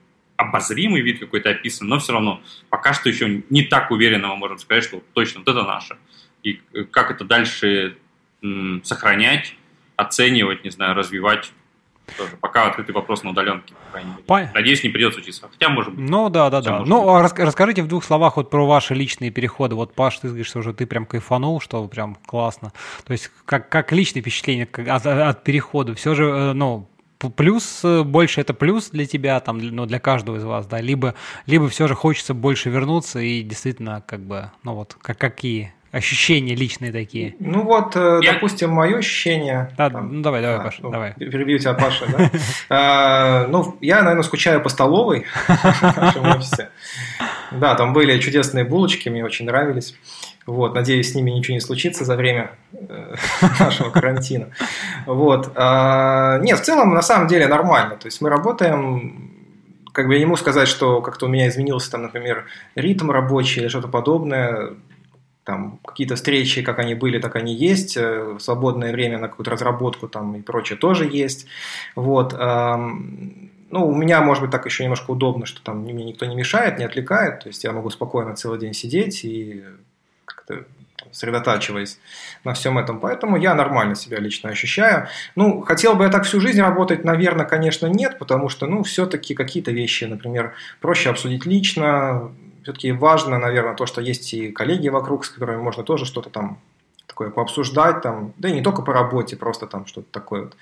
обозримый 0.41 1.03
вид 1.03 1.21
какой-то 1.21 1.51
описан, 1.51 1.89
но 1.89 1.99
все 1.99 2.13
равно 2.13 2.41
пока 2.71 2.93
что 2.95 3.09
еще 3.09 3.43
не 3.51 3.63
так 3.63 3.91
уверенно 3.91 4.29
мы 4.29 4.37
можем 4.37 4.59
сказать, 4.59 4.85
что 4.85 5.03
точно 5.13 5.41
вот 5.41 5.49
это 5.49 5.63
наше. 5.65 5.97
И 6.43 6.61
э, 6.73 6.85
как 6.85 7.11
это 7.11 7.25
дальше 7.25 7.99
м, 8.43 8.81
сохранять, 8.83 9.55
оценивать, 9.97 10.65
не 10.65 10.71
знаю, 10.71 10.95
развивать. 10.95 11.53
Тоже. 12.17 12.33
Пока 12.41 12.67
открытый 12.67 12.93
вопрос 12.93 13.23
на 13.23 13.31
удаленке. 13.31 13.73
По... 14.27 14.51
Надеюсь, 14.53 14.83
не 14.83 14.91
придется 14.91 15.21
учиться. 15.21 15.49
Хотя, 15.49 15.69
может 15.69 15.95
быть. 15.95 16.11
Ну, 16.11 16.29
да, 16.29 16.51
да, 16.51 16.61
да. 16.61 16.83
Ну, 16.85 17.09
а 17.09 17.23
расскажите 17.23 17.85
в 17.85 17.87
двух 17.87 18.03
словах 18.03 18.37
вот 18.37 18.51
про 18.51 18.67
ваши 18.67 18.95
личные 18.95 19.31
переходы. 19.31 19.77
Вот, 19.77 19.95
Паш, 19.95 20.19
ты 20.19 20.27
говоришь, 20.27 20.49
что 20.49 20.59
уже 20.59 20.75
ты 20.75 20.87
прям 20.87 21.07
кайфанул, 21.07 21.61
что 21.61 21.87
прям 21.87 22.17
классно. 22.27 22.73
То 23.05 23.13
есть, 23.13 23.31
как, 23.45 23.69
как 23.69 23.93
личное 23.93 24.23
впечатление 24.23 24.67
от, 24.67 25.07
от 25.07 25.45
перехода? 25.45 25.95
Все 25.95 26.17
же, 26.17 26.25
э, 26.25 26.53
ну, 26.53 26.90
плюс 27.29 27.81
э, 27.85 28.03
больше 28.03 28.41
это 28.41 28.55
плюс 28.55 28.91
для 28.91 29.05
тебя, 29.05 29.39
там, 29.41 29.59
ну, 29.59 29.85
для 29.85 29.99
каждого 29.99 30.37
из 30.37 30.45
вас, 30.45 30.67
да, 30.67 30.81
либо, 30.81 31.15
либо 31.47 31.69
все 31.69 31.87
же 31.87 31.95
хочется 31.95 32.33
больше 32.33 32.71
вернуться 32.71 33.21
и 33.21 33.43
действительно, 33.43 34.03
как 34.07 34.21
бы, 34.21 34.51
ну 34.63 34.75
вот, 34.75 34.97
как, 35.03 35.19
какие 35.19 35.75
ощущения 35.93 36.55
личные 36.55 36.93
такие? 36.93 37.35
Ну 37.41 37.63
вот, 37.63 37.97
э, 37.97 38.21
Я... 38.23 38.35
допустим, 38.35 38.71
мое 38.71 38.99
ощущение... 38.99 39.71
Да, 39.77 39.91
там, 39.91 40.13
ну 40.13 40.23
давай, 40.23 40.41
давай, 40.41 40.59
а, 40.59 40.63
Паша, 40.63 40.83
ну, 40.83 40.91
давай. 40.91 41.15
Перебью 41.15 41.59
тебя, 41.59 41.75
Паша, 41.75 42.07
да? 42.07 42.31
А, 42.71 43.47
ну, 43.49 43.77
я, 43.81 44.03
наверное, 44.03 44.23
скучаю 44.23 44.63
по 44.63 44.69
столовой 44.69 45.27
в 45.49 45.97
нашем 45.97 46.27
офисе. 46.27 46.71
Да, 47.53 47.75
там 47.75 47.93
были 47.93 48.19
чудесные 48.21 48.65
булочки, 48.65 49.09
мне 49.09 49.25
очень 49.25 49.47
нравились. 49.47 49.95
Вот, 50.47 50.75
надеюсь, 50.75 51.13
с 51.13 51.15
ними 51.15 51.31
ничего 51.31 51.55
не 51.55 51.61
случится 51.61 52.05
за 52.05 52.17
время 52.17 52.53
э, 52.73 53.15
нашего 53.61 53.91
карантина. 53.91 54.49
Вот. 55.07 55.53
А, 55.55 56.39
нет, 56.39 56.59
в 56.59 56.63
целом, 56.63 56.95
на 56.95 57.03
самом 57.03 57.29
деле, 57.29 57.47
нормально. 57.47 57.97
То 57.97 58.07
есть 58.07 58.21
мы 58.21 58.31
работаем, 58.31 59.31
как 59.93 60.07
бы 60.07 60.15
я 60.15 60.21
не 60.21 60.27
могу 60.27 60.37
сказать, 60.37 60.69
что 60.69 61.03
как-то 61.03 61.27
у 61.27 61.29
меня 61.29 61.49
изменился, 61.49 61.91
там, 61.91 62.03
например, 62.03 62.47
ритм 62.75 63.11
рабочий 63.11 63.61
или 63.61 63.69
что-то 63.69 63.89
подобное. 63.89 64.75
Там 65.45 65.79
какие-то 65.85 66.17
встречи, 66.17 66.63
как 66.63 66.79
они 66.79 66.95
были, 66.95 67.19
так 67.19 67.37
они 67.37 67.55
есть. 67.55 67.97
Э, 67.97 68.37
свободное 68.41 68.93
время 68.93 69.19
на 69.19 69.29
какую-то 69.29 69.51
разработку 69.51 70.09
там 70.09 70.37
и 70.37 70.43
прочее 70.43 70.79
тоже 70.79 71.09
есть. 71.11 71.47
Вот. 71.95 72.35
Ну, 73.71 73.87
у 73.87 73.95
меня, 73.95 74.21
может 74.21 74.43
быть, 74.43 74.51
так 74.51 74.67
еще 74.67 74.83
немножко 74.83 75.11
удобно, 75.11 75.47
что 75.47 75.63
там 75.63 75.81
мне 75.81 76.05
никто 76.05 76.27
не 76.27 76.35
мешает, 76.35 76.79
не 76.79 76.85
отвлекает, 76.85 77.41
то 77.41 77.49
есть 77.49 77.65
я 77.65 77.73
могу 77.73 77.91
спокойно 77.91 78.35
целый 78.37 78.59
день 78.59 78.75
сидеть 78.75 79.25
и 79.25 79.65
как-то 80.25 80.65
сосредотачиваясь 81.13 81.99
на 82.45 82.53
всем 82.55 82.79
этом. 82.79 83.01
Поэтому 83.01 83.37
я 83.37 83.55
нормально 83.55 83.95
себя 83.95 84.19
лично 84.19 84.51
ощущаю. 84.51 85.09
Ну, 85.35 85.61
хотел 85.63 85.95
бы 85.95 86.05
я 86.05 86.11
так 86.11 86.25
всю 86.25 86.41
жизнь 86.41 86.61
работать, 86.61 87.05
наверное, 87.05 87.47
конечно, 87.47 87.87
нет, 87.87 88.19
потому 88.19 88.49
что, 88.49 88.67
ну, 88.67 88.83
все-таки 88.83 89.35
какие-то 89.35 89.73
вещи, 89.73 90.05
например, 90.05 90.55
проще 90.81 91.11
обсудить 91.11 91.47
лично, 91.47 92.31
все-таки 92.63 92.93
важно, 92.93 93.39
наверное, 93.39 93.75
то, 93.75 93.87
что 93.87 94.01
есть 94.01 94.35
и 94.35 94.53
коллеги 94.53 94.89
вокруг, 94.89 95.25
с 95.25 95.31
которыми 95.31 95.61
можно 95.61 95.83
тоже 95.83 96.05
что-то 96.05 96.31
там 96.31 96.59
такое 97.21 97.31
пообсуждать, 97.31 98.01
там, 98.01 98.33
да 98.39 98.49
и 98.49 98.53
не 98.53 98.63
только 98.63 98.81
по 98.81 98.95
работе, 98.95 99.37
просто 99.37 99.67
там 99.67 99.85
что-то 99.85 100.07
такое 100.11 100.45
вот. 100.45 100.57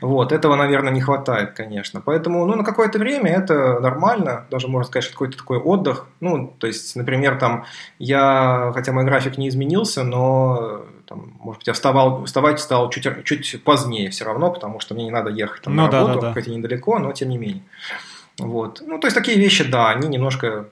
Вот, 0.00 0.32
этого, 0.32 0.54
наверное, 0.54 0.92
не 0.92 1.00
хватает, 1.00 1.54
конечно. 1.54 2.00
Поэтому, 2.00 2.46
ну, 2.46 2.54
на 2.54 2.62
какое-то 2.62 2.98
время 3.00 3.32
это 3.32 3.80
нормально, 3.80 4.46
даже 4.50 4.68
можно 4.68 4.86
сказать, 4.86 5.04
что 5.04 5.14
какой-то 5.14 5.36
такой 5.36 5.58
отдых. 5.58 6.06
Ну, 6.20 6.54
то 6.58 6.68
есть, 6.68 6.94
например, 6.94 7.38
там, 7.38 7.64
я, 7.98 8.70
хотя 8.74 8.92
мой 8.92 9.04
график 9.04 9.38
не 9.38 9.48
изменился, 9.48 10.04
но 10.04 10.84
там, 11.06 11.32
может 11.40 11.60
быть, 11.60 11.66
я 11.66 11.72
вставал, 11.72 12.24
вставать 12.24 12.60
стал 12.60 12.90
чуть, 12.90 13.24
чуть 13.24 13.64
позднее 13.64 14.10
все 14.10 14.24
равно, 14.24 14.52
потому 14.52 14.78
что 14.78 14.94
мне 14.94 15.04
не 15.04 15.10
надо 15.10 15.30
ехать 15.30 15.62
там, 15.62 15.74
ну, 15.74 15.86
на 15.86 15.90
работу, 15.90 16.14
да, 16.14 16.20
да, 16.20 16.26
да. 16.28 16.32
хоть 16.34 16.46
и 16.46 16.54
недалеко, 16.54 16.98
но 17.00 17.12
тем 17.12 17.28
не 17.28 17.38
менее. 17.38 17.64
Вот. 18.38 18.82
Ну, 18.86 19.00
то 19.00 19.08
есть, 19.08 19.16
такие 19.16 19.36
вещи, 19.36 19.68
да, 19.68 19.90
они 19.90 20.06
немножко, 20.06 20.66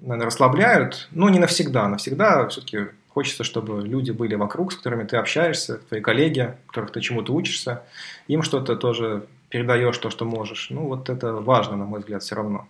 наверное, 0.00 0.26
расслабляют, 0.26 1.08
но 1.10 1.30
не 1.30 1.38
навсегда. 1.38 1.88
Навсегда 1.88 2.46
все-таки 2.48 2.88
Хочется, 3.14 3.44
чтобы 3.44 3.86
люди 3.86 4.10
были 4.10 4.34
вокруг, 4.34 4.72
с 4.72 4.76
которыми 4.76 5.04
ты 5.04 5.16
общаешься, 5.16 5.78
твои 5.88 6.00
коллеги, 6.00 6.56
которых 6.66 6.90
ты 6.90 7.00
чему-то 7.00 7.32
учишься, 7.32 7.84
им 8.26 8.42
что-то 8.42 8.74
тоже 8.74 9.26
передаешь, 9.50 9.96
то, 9.98 10.10
что 10.10 10.24
можешь. 10.24 10.68
Ну, 10.70 10.88
вот 10.88 11.08
это 11.08 11.32
важно, 11.32 11.76
на 11.76 11.84
мой 11.84 12.00
взгляд, 12.00 12.24
все 12.24 12.34
равно. 12.34 12.66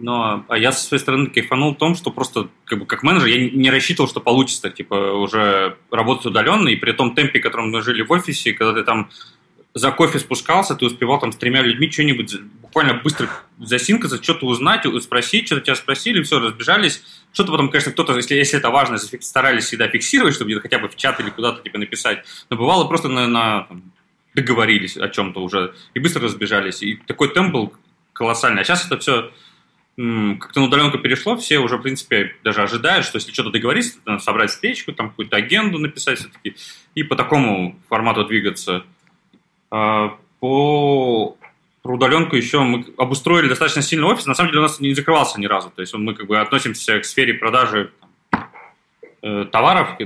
Но 0.00 0.44
а 0.48 0.58
я 0.58 0.72
со 0.72 0.84
своей 0.84 1.00
стороны 1.00 1.28
кайфанул 1.28 1.74
в 1.74 1.78
том, 1.78 1.94
что 1.94 2.10
просто 2.10 2.48
как, 2.64 2.80
бы, 2.80 2.86
как 2.86 3.02
менеджер 3.02 3.28
я 3.28 3.50
не 3.50 3.70
рассчитывал, 3.70 4.08
что 4.08 4.20
получится 4.20 4.70
типа 4.70 4.94
уже 4.94 5.76
работать 5.90 6.26
удаленно, 6.26 6.68
и 6.68 6.76
при 6.76 6.92
том 6.92 7.14
темпе, 7.14 7.38
которым 7.38 7.70
мы 7.70 7.82
жили 7.82 8.02
в 8.02 8.10
офисе, 8.10 8.54
когда 8.54 8.72
ты 8.72 8.82
там 8.82 9.10
за 9.74 9.92
кофе 9.92 10.18
спускался, 10.18 10.74
ты 10.74 10.86
успевал 10.86 11.20
там 11.20 11.32
с 11.32 11.36
тремя 11.36 11.62
людьми 11.62 11.90
что-нибудь 11.90 12.40
буквально 12.62 12.94
быстро 12.94 13.28
засинкаться, 13.58 14.22
что-то 14.22 14.46
узнать, 14.46 14.84
спросить, 15.02 15.46
что-то 15.46 15.62
тебя 15.62 15.76
спросили, 15.76 16.22
все, 16.22 16.40
разбежались. 16.40 17.02
Что-то 17.32 17.52
потом, 17.52 17.70
конечно, 17.70 17.92
кто-то, 17.92 18.16
если, 18.16 18.34
если 18.34 18.58
это 18.58 18.70
важно, 18.70 18.98
старались 18.98 19.64
всегда 19.64 19.88
фиксировать, 19.88 20.34
чтобы 20.34 20.50
где-то 20.50 20.62
хотя 20.62 20.78
бы 20.78 20.88
в 20.88 20.96
чат 20.96 21.20
или 21.20 21.30
куда-то 21.30 21.62
типа 21.62 21.78
написать. 21.78 22.24
Но 22.48 22.56
бывало 22.56 22.86
просто 22.86 23.08
на, 23.08 23.26
на 23.26 23.68
договорились 24.34 24.96
о 24.96 25.08
чем-то 25.08 25.40
уже 25.40 25.74
и 25.94 26.00
быстро 26.00 26.22
разбежались. 26.22 26.82
И 26.82 26.96
такой 26.96 27.32
темп 27.32 27.52
был 27.52 27.72
колоссальный. 28.12 28.62
А 28.62 28.64
сейчас 28.64 28.86
это 28.86 28.98
все 28.98 29.30
как-то 29.96 30.60
на 30.60 30.66
удаленку 30.66 30.98
перешло, 30.98 31.36
все 31.36 31.58
уже, 31.58 31.76
в 31.76 31.82
принципе, 31.82 32.34
даже 32.42 32.62
ожидают, 32.62 33.04
что 33.04 33.16
если 33.16 33.32
что-то 33.32 33.50
договориться, 33.50 33.98
то 34.02 34.18
собрать 34.18 34.50
встречку, 34.50 34.92
там 34.92 35.10
какую-то 35.10 35.36
агенду 35.36 35.78
написать 35.78 36.18
все-таки, 36.18 36.56
и 36.94 37.02
по 37.02 37.16
такому 37.16 37.78
формату 37.88 38.24
двигаться. 38.24 38.84
А, 39.70 40.16
по 40.38 41.36
про 41.82 41.94
удаленку 41.94 42.36
еще 42.36 42.60
мы 42.60 42.84
обустроили 42.98 43.48
достаточно 43.48 43.82
сильный 43.82 44.06
офис. 44.06 44.26
На 44.26 44.34
самом 44.34 44.50
деле 44.50 44.60
у 44.60 44.62
нас 44.62 44.80
не 44.80 44.94
закрывался 44.94 45.40
ни 45.40 45.46
разу. 45.46 45.70
То 45.70 45.80
есть 45.80 45.94
мы 45.94 46.14
как 46.14 46.26
бы 46.26 46.38
относимся 46.38 46.98
к 47.00 47.04
сфере 47.04 47.34
продажи 47.34 47.90
э, 49.22 49.46
товаров 49.50 49.98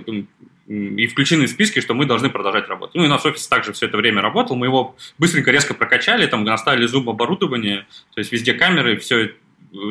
и 0.66 1.06
включены 1.06 1.46
в 1.46 1.50
списки, 1.50 1.80
что 1.80 1.94
мы 1.94 2.06
должны 2.06 2.30
продолжать 2.30 2.68
работать. 2.68 2.94
Ну 2.94 3.04
и 3.04 3.08
наш 3.08 3.24
офис 3.24 3.46
также 3.48 3.72
все 3.72 3.86
это 3.86 3.96
время 3.96 4.22
работал. 4.22 4.56
Мы 4.56 4.66
его 4.66 4.96
быстренько, 5.18 5.50
резко 5.50 5.74
прокачали, 5.74 6.26
там 6.26 6.44
наставили 6.44 6.86
зуб 6.86 7.08
оборудование, 7.08 7.86
то 8.14 8.20
есть 8.20 8.32
везде 8.32 8.54
камеры, 8.54 8.96
все 8.96 9.34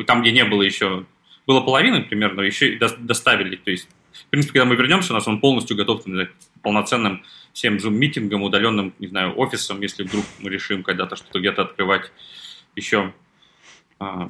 там, 0.06 0.22
где 0.22 0.32
не 0.32 0.44
было 0.44 0.62
еще, 0.62 1.04
было 1.46 1.60
половина 1.60 2.00
примерно, 2.00 2.40
еще 2.40 2.76
доставили. 2.98 3.56
То 3.56 3.70
есть, 3.70 3.88
в 4.12 4.26
принципе, 4.30 4.54
когда 4.54 4.64
мы 4.64 4.76
вернемся, 4.76 5.12
у 5.12 5.16
нас 5.16 5.28
он 5.28 5.40
полностью 5.40 5.76
готов 5.76 6.02
к 6.02 6.08
полноценным 6.62 7.22
всем 7.54 7.80
зум-митингам, 7.80 8.42
удаленным, 8.42 8.92
не 8.98 9.06
знаю, 9.06 9.32
офисом, 9.38 9.80
если 9.80 10.02
вдруг 10.02 10.24
мы 10.40 10.50
решим 10.50 10.82
когда-то 10.82 11.16
что-то 11.16 11.38
где-то 11.38 11.62
открывать 11.62 12.10
еще. 12.76 13.14
А, 13.98 14.28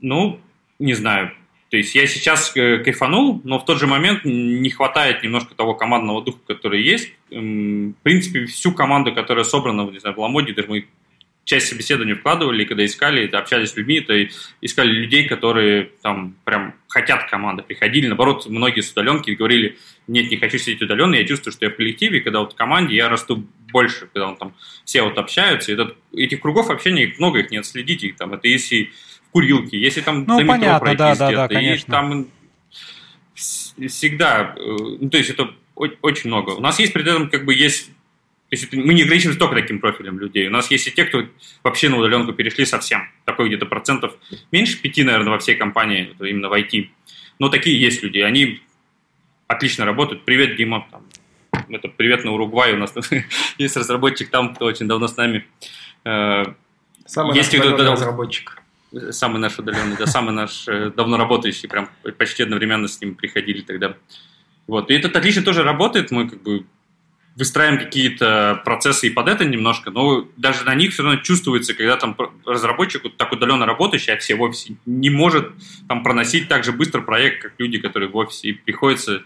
ну, 0.00 0.40
не 0.78 0.94
знаю. 0.94 1.32
То 1.70 1.78
есть 1.78 1.94
я 1.94 2.06
сейчас 2.06 2.54
э, 2.56 2.78
кайфанул, 2.78 3.40
но 3.44 3.58
в 3.58 3.64
тот 3.64 3.78
же 3.78 3.86
момент 3.86 4.24
не 4.24 4.68
хватает 4.70 5.22
немножко 5.22 5.54
того 5.54 5.74
командного 5.74 6.22
духа, 6.22 6.40
который 6.46 6.82
есть. 6.82 7.12
В 7.30 7.94
принципе, 8.02 8.46
всю 8.46 8.72
команду, 8.72 9.14
которая 9.14 9.44
собрана, 9.44 9.88
не 9.90 9.98
знаю, 9.98 10.14
в 10.16 10.20
Ламоде, 10.20 10.52
даже 10.52 10.68
мы 10.68 10.86
часть 11.44 11.68
собеседования 11.68 12.14
вкладывали, 12.14 12.64
когда 12.64 12.84
искали, 12.84 13.28
общались 13.28 13.70
с 13.70 13.76
людьми, 13.76 14.00
то 14.00 14.14
искали 14.60 14.90
людей, 14.90 15.26
которые 15.28 15.90
там 16.02 16.36
прям 16.44 16.74
хотят 16.88 17.28
команды, 17.28 17.62
приходили, 17.62 18.06
наоборот, 18.06 18.46
многие 18.46 18.80
с 18.80 18.92
удаленки 18.92 19.30
говорили, 19.32 19.76
нет, 20.06 20.30
не 20.30 20.36
хочу 20.36 20.58
сидеть 20.58 20.82
удаленно, 20.82 21.14
я 21.14 21.26
чувствую, 21.26 21.52
что 21.52 21.66
я 21.66 21.70
в 21.70 21.76
коллективе, 21.76 22.20
когда 22.20 22.40
вот 22.40 22.54
в 22.54 22.56
команде 22.56 22.96
я 22.96 23.08
расту 23.08 23.46
больше, 23.70 24.08
когда 24.12 24.28
он 24.28 24.36
там 24.36 24.54
все 24.84 25.02
вот 25.02 25.18
общаются, 25.18 25.70
и 25.70 25.74
этот, 25.74 25.96
этих 26.14 26.40
кругов 26.40 26.70
общения 26.70 27.04
их 27.04 27.18
много, 27.18 27.40
их 27.40 27.50
не 27.50 27.58
отследить, 27.58 28.02
их 28.02 28.16
там, 28.16 28.32
это 28.32 28.48
если 28.48 28.90
в 29.28 29.32
курилке, 29.32 29.78
если 29.78 30.00
там 30.00 30.24
ну, 30.26 30.38
до 30.38 30.46
понятно, 30.46 30.56
метро 30.56 30.78
пройти 30.80 30.98
да, 30.98 31.14
да, 31.14 31.30
да, 31.32 31.48
конечно. 31.48 31.86
и 31.86 31.90
там 31.90 32.26
всегда, 33.88 34.54
э, 34.56 34.76
ну, 35.00 35.10
то 35.10 35.18
есть 35.18 35.30
это 35.30 35.50
очень 35.74 36.28
много. 36.28 36.50
У 36.50 36.60
нас 36.60 36.78
есть 36.78 36.92
при 36.92 37.02
этом 37.02 37.28
как 37.28 37.44
бы 37.44 37.52
есть 37.52 37.90
то 38.56 38.66
есть 38.66 38.72
мы 38.72 38.94
не 38.94 39.02
ограничиваемся 39.02 39.38
только 39.38 39.56
таким 39.56 39.80
профилем 39.80 40.18
людей. 40.18 40.48
У 40.48 40.50
нас 40.50 40.70
есть 40.70 40.86
и 40.86 40.90
те, 40.90 41.04
кто 41.04 41.26
вообще 41.62 41.88
на 41.88 41.98
удаленку 41.98 42.32
перешли 42.32 42.64
совсем. 42.64 43.08
Такой 43.24 43.48
где-то 43.48 43.66
процентов 43.66 44.14
меньше 44.52 44.80
пяти, 44.80 45.02
наверное, 45.02 45.30
во 45.30 45.38
всей 45.38 45.54
компании, 45.56 46.14
именно 46.20 46.48
в 46.48 46.52
IT. 46.52 46.88
Но 47.38 47.48
такие 47.48 47.80
есть 47.80 48.02
люди. 48.02 48.18
Они 48.18 48.60
отлично 49.46 49.84
работают. 49.84 50.24
Привет, 50.24 50.56
Дима. 50.56 50.86
Там, 50.90 51.04
это 51.68 51.88
привет 51.88 52.24
на 52.24 52.32
Уругвай. 52.32 52.74
У 52.74 52.76
нас 52.76 52.94
есть 53.58 53.76
разработчик 53.76 54.30
там, 54.30 54.54
кто 54.54 54.66
очень 54.66 54.86
давно 54.86 55.08
с 55.08 55.16
нами. 55.16 55.46
Э, 56.04 56.44
самый 57.06 57.36
есть 57.36 57.52
наш 57.52 57.66
удаленный 57.66 57.92
разработчик. 57.92 58.62
Самый 59.10 59.40
наш 59.40 59.58
удаленный, 59.58 59.96
да, 59.96 60.06
самый 60.06 60.32
наш 60.32 60.68
э, 60.68 60.92
давно 60.94 61.16
работающий, 61.16 61.68
прям 61.68 61.88
почти 62.16 62.44
одновременно 62.44 62.86
с 62.86 63.00
ним 63.00 63.16
приходили 63.16 63.62
тогда. 63.62 63.96
Вот. 64.66 64.90
И 64.90 64.94
этот 64.94 65.16
отлично 65.16 65.42
тоже 65.42 65.62
работает. 65.62 66.10
Мы 66.10 66.28
как 66.28 66.42
бы 66.42 66.64
выстраиваем 67.36 67.78
какие-то 67.78 68.62
процессы 68.64 69.08
и 69.08 69.10
под 69.10 69.28
это 69.28 69.44
немножко, 69.44 69.90
но 69.90 70.28
даже 70.36 70.64
на 70.64 70.74
них 70.74 70.92
все 70.92 71.02
равно 71.02 71.20
чувствуется, 71.20 71.74
когда 71.74 71.96
там 71.96 72.16
разработчик, 72.44 73.04
вот 73.04 73.16
так 73.16 73.32
удаленно 73.32 73.66
работающий, 73.66 74.12
а 74.12 74.16
все 74.18 74.34
в 74.36 74.42
офисе, 74.42 74.76
не 74.86 75.10
может 75.10 75.50
там 75.88 76.02
проносить 76.02 76.48
так 76.48 76.64
же 76.64 76.72
быстро 76.72 77.00
проект, 77.00 77.42
как 77.42 77.54
люди, 77.58 77.78
которые 77.78 78.08
в 78.08 78.16
офисе, 78.16 78.48
и 78.48 78.52
приходится 78.52 79.22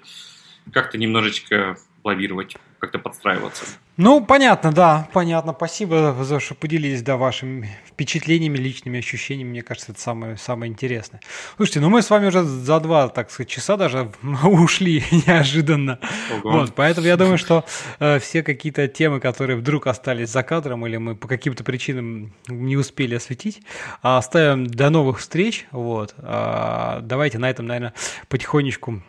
как-то 0.72 0.98
немножечко 0.98 1.76
лавировать 2.04 2.56
как-то 2.78 2.98
подстраиваться. 2.98 3.64
Ну, 3.98 4.24
понятно, 4.24 4.72
да, 4.72 5.08
понятно. 5.12 5.52
Спасибо 5.52 6.14
за 6.22 6.34
то, 6.36 6.40
что 6.40 6.54
поделились, 6.54 7.02
да, 7.02 7.16
вашими 7.16 7.76
впечатлениями, 7.84 8.56
личными 8.56 9.00
ощущениями. 9.00 9.50
Мне 9.50 9.62
кажется, 9.62 9.90
это 9.90 10.00
самое, 10.00 10.36
самое 10.36 10.70
интересное. 10.70 11.20
Слушайте, 11.56 11.80
ну 11.80 11.88
мы 11.88 12.00
с 12.00 12.08
вами 12.08 12.26
уже 12.26 12.44
за 12.44 12.78
два, 12.78 13.08
так 13.08 13.32
сказать, 13.32 13.50
часа 13.50 13.76
даже 13.76 14.12
ушли 14.44 15.02
неожиданно. 15.10 15.98
Ого. 16.44 16.60
Вот, 16.60 16.74
поэтому 16.76 17.08
я 17.08 17.16
думаю, 17.16 17.38
что 17.38 17.64
э, 17.98 18.20
все 18.20 18.44
какие-то 18.44 18.86
темы, 18.86 19.18
которые 19.18 19.56
вдруг 19.56 19.88
остались 19.88 20.30
за 20.30 20.44
кадром 20.44 20.86
или 20.86 20.96
мы 20.96 21.16
по 21.16 21.26
каким-то 21.26 21.64
причинам 21.64 22.32
не 22.46 22.76
успели 22.76 23.16
осветить, 23.16 23.62
оставим 24.00 24.68
до 24.68 24.90
новых 24.90 25.18
встреч. 25.18 25.66
Вот. 25.72 26.14
А, 26.18 27.00
давайте 27.02 27.38
на 27.38 27.50
этом, 27.50 27.66
наверное, 27.66 27.94
потихонечку 28.28 29.02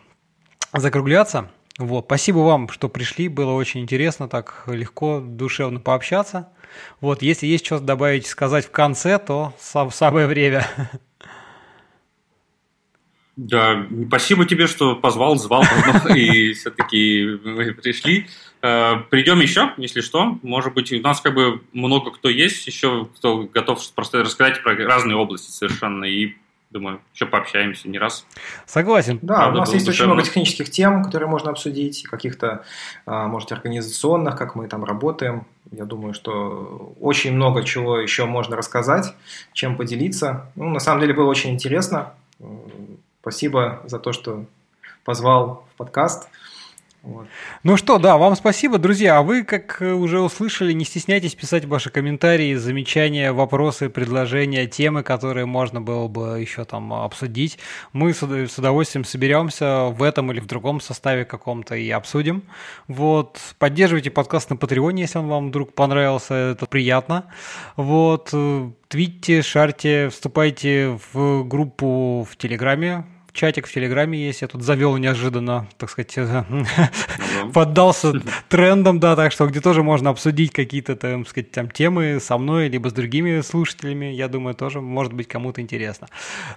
закругляться. 0.72 1.48
Вот, 1.80 2.04
спасибо 2.04 2.38
вам, 2.40 2.68
что 2.68 2.90
пришли, 2.90 3.28
было 3.28 3.52
очень 3.52 3.80
интересно, 3.80 4.28
так 4.28 4.64
легко, 4.66 5.18
душевно 5.18 5.80
пообщаться. 5.80 6.50
Вот, 7.00 7.22
если 7.22 7.46
есть 7.46 7.64
что 7.64 7.80
добавить, 7.80 8.26
сказать 8.26 8.66
в 8.66 8.70
конце, 8.70 9.18
то 9.18 9.54
сам, 9.58 9.90
самое 9.90 10.26
время. 10.26 10.68
Да, 13.36 13.86
спасибо 14.08 14.44
тебе, 14.44 14.66
что 14.66 14.94
позвал, 14.94 15.36
звал, 15.36 15.64
и 16.14 16.52
все-таки 16.52 17.38
пришли. 17.80 18.26
Э, 18.60 18.96
Придем 19.08 19.40
еще, 19.40 19.72
если 19.78 20.02
что. 20.02 20.38
Может 20.42 20.74
быть, 20.74 20.92
у 20.92 21.00
нас 21.00 21.22
как 21.22 21.34
бы 21.34 21.62
много 21.72 22.10
кто 22.10 22.28
есть 22.28 22.66
еще, 22.66 23.08
кто 23.16 23.44
готов 23.44 23.80
просто 23.94 24.18
рассказать 24.18 24.62
про 24.62 24.76
разные 24.76 25.16
области 25.16 25.50
совершенно. 25.50 26.04
И 26.04 26.34
Думаю, 26.70 27.00
еще 27.12 27.26
пообщаемся 27.26 27.88
не 27.88 27.98
раз. 27.98 28.24
Согласен. 28.64 29.18
Да, 29.22 29.34
Правда, 29.34 29.56
у 29.56 29.60
нас 29.60 29.74
есть 29.74 29.88
очень 29.88 30.04
много 30.04 30.22
технических 30.22 30.70
тем, 30.70 31.02
которые 31.02 31.28
можно 31.28 31.50
обсудить, 31.50 32.04
каких-то, 32.04 32.64
а, 33.06 33.26
может, 33.26 33.50
организационных, 33.50 34.36
как 34.36 34.54
мы 34.54 34.68
там 34.68 34.84
работаем. 34.84 35.46
Я 35.72 35.84
думаю, 35.84 36.14
что 36.14 36.94
очень 37.00 37.32
много 37.32 37.64
чего 37.64 37.98
еще 37.98 38.24
можно 38.24 38.56
рассказать, 38.56 39.14
чем 39.52 39.76
поделиться. 39.76 40.52
Ну, 40.54 40.70
на 40.70 40.78
самом 40.78 41.00
деле 41.00 41.12
было 41.12 41.28
очень 41.28 41.50
интересно. 41.50 42.14
Спасибо 43.20 43.82
за 43.86 43.98
то, 43.98 44.12
что 44.12 44.44
позвал 45.04 45.66
в 45.74 45.76
подкаст. 45.76 46.28
Вот. 47.02 47.26
Ну 47.62 47.78
что, 47.78 47.98
да, 47.98 48.18
вам 48.18 48.36
спасибо, 48.36 48.76
друзья. 48.76 49.18
А 49.18 49.22
вы, 49.22 49.42
как 49.42 49.78
уже 49.80 50.20
услышали, 50.20 50.72
не 50.72 50.84
стесняйтесь 50.84 51.34
писать 51.34 51.64
ваши 51.64 51.88
комментарии, 51.88 52.54
замечания, 52.54 53.32
вопросы, 53.32 53.88
предложения, 53.88 54.66
темы, 54.66 55.02
которые 55.02 55.46
можно 55.46 55.80
было 55.80 56.08
бы 56.08 56.38
еще 56.40 56.66
там 56.66 56.92
обсудить. 56.92 57.58
Мы 57.94 58.12
с 58.12 58.22
удовольствием 58.58 59.06
соберемся 59.06 59.86
в 59.86 60.02
этом 60.02 60.30
или 60.30 60.40
в 60.40 60.46
другом 60.46 60.80
составе 60.80 61.24
каком-то 61.24 61.74
и 61.74 61.88
обсудим. 61.90 62.42
Вот. 62.86 63.38
Поддерживайте 63.58 64.10
подкаст 64.10 64.50
на 64.50 64.56
Патреоне, 64.56 65.02
если 65.02 65.18
он 65.18 65.28
вам 65.28 65.48
вдруг 65.48 65.74
понравился, 65.74 66.34
это 66.34 66.66
приятно. 66.66 67.24
Вот. 67.76 68.34
Твитте, 68.88 69.40
шарьте, 69.40 70.08
вступайте 70.10 70.98
в 71.12 71.44
группу 71.44 72.26
в 72.28 72.36
Телеграме, 72.36 73.06
чатик 73.32 73.66
в 73.66 73.72
Телеграме 73.72 74.18
есть, 74.18 74.42
я 74.42 74.48
тут 74.48 74.62
завел 74.62 74.96
неожиданно, 74.96 75.66
так 75.78 75.90
сказать, 75.90 76.14
ну 76.48 76.64
поддался 77.52 78.12
трендам, 78.48 79.00
да, 79.00 79.16
так 79.16 79.32
что 79.32 79.46
где 79.46 79.60
тоже 79.60 79.82
можно 79.82 80.10
обсудить 80.10 80.52
какие-то, 80.52 80.96
там, 80.96 81.26
сказать, 81.26 81.50
там 81.50 81.70
темы 81.70 82.18
со 82.20 82.38
мной, 82.38 82.68
либо 82.68 82.88
с 82.88 82.92
другими 82.92 83.40
слушателями, 83.40 84.06
я 84.06 84.28
думаю, 84.28 84.54
тоже 84.54 84.80
может 84.80 85.12
быть 85.12 85.28
кому-то 85.28 85.60
интересно. 85.60 86.08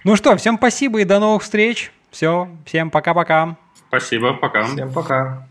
Ну 0.04 0.16
что, 0.16 0.36
всем 0.36 0.56
спасибо 0.56 1.00
и 1.00 1.04
до 1.04 1.18
новых 1.20 1.42
встреч. 1.42 1.92
Все, 2.10 2.48
всем 2.64 2.90
пока-пока. 2.90 3.56
Спасибо, 3.88 4.34
пока. 4.34 4.64
Всем 4.64 4.92
пока. 4.92 5.46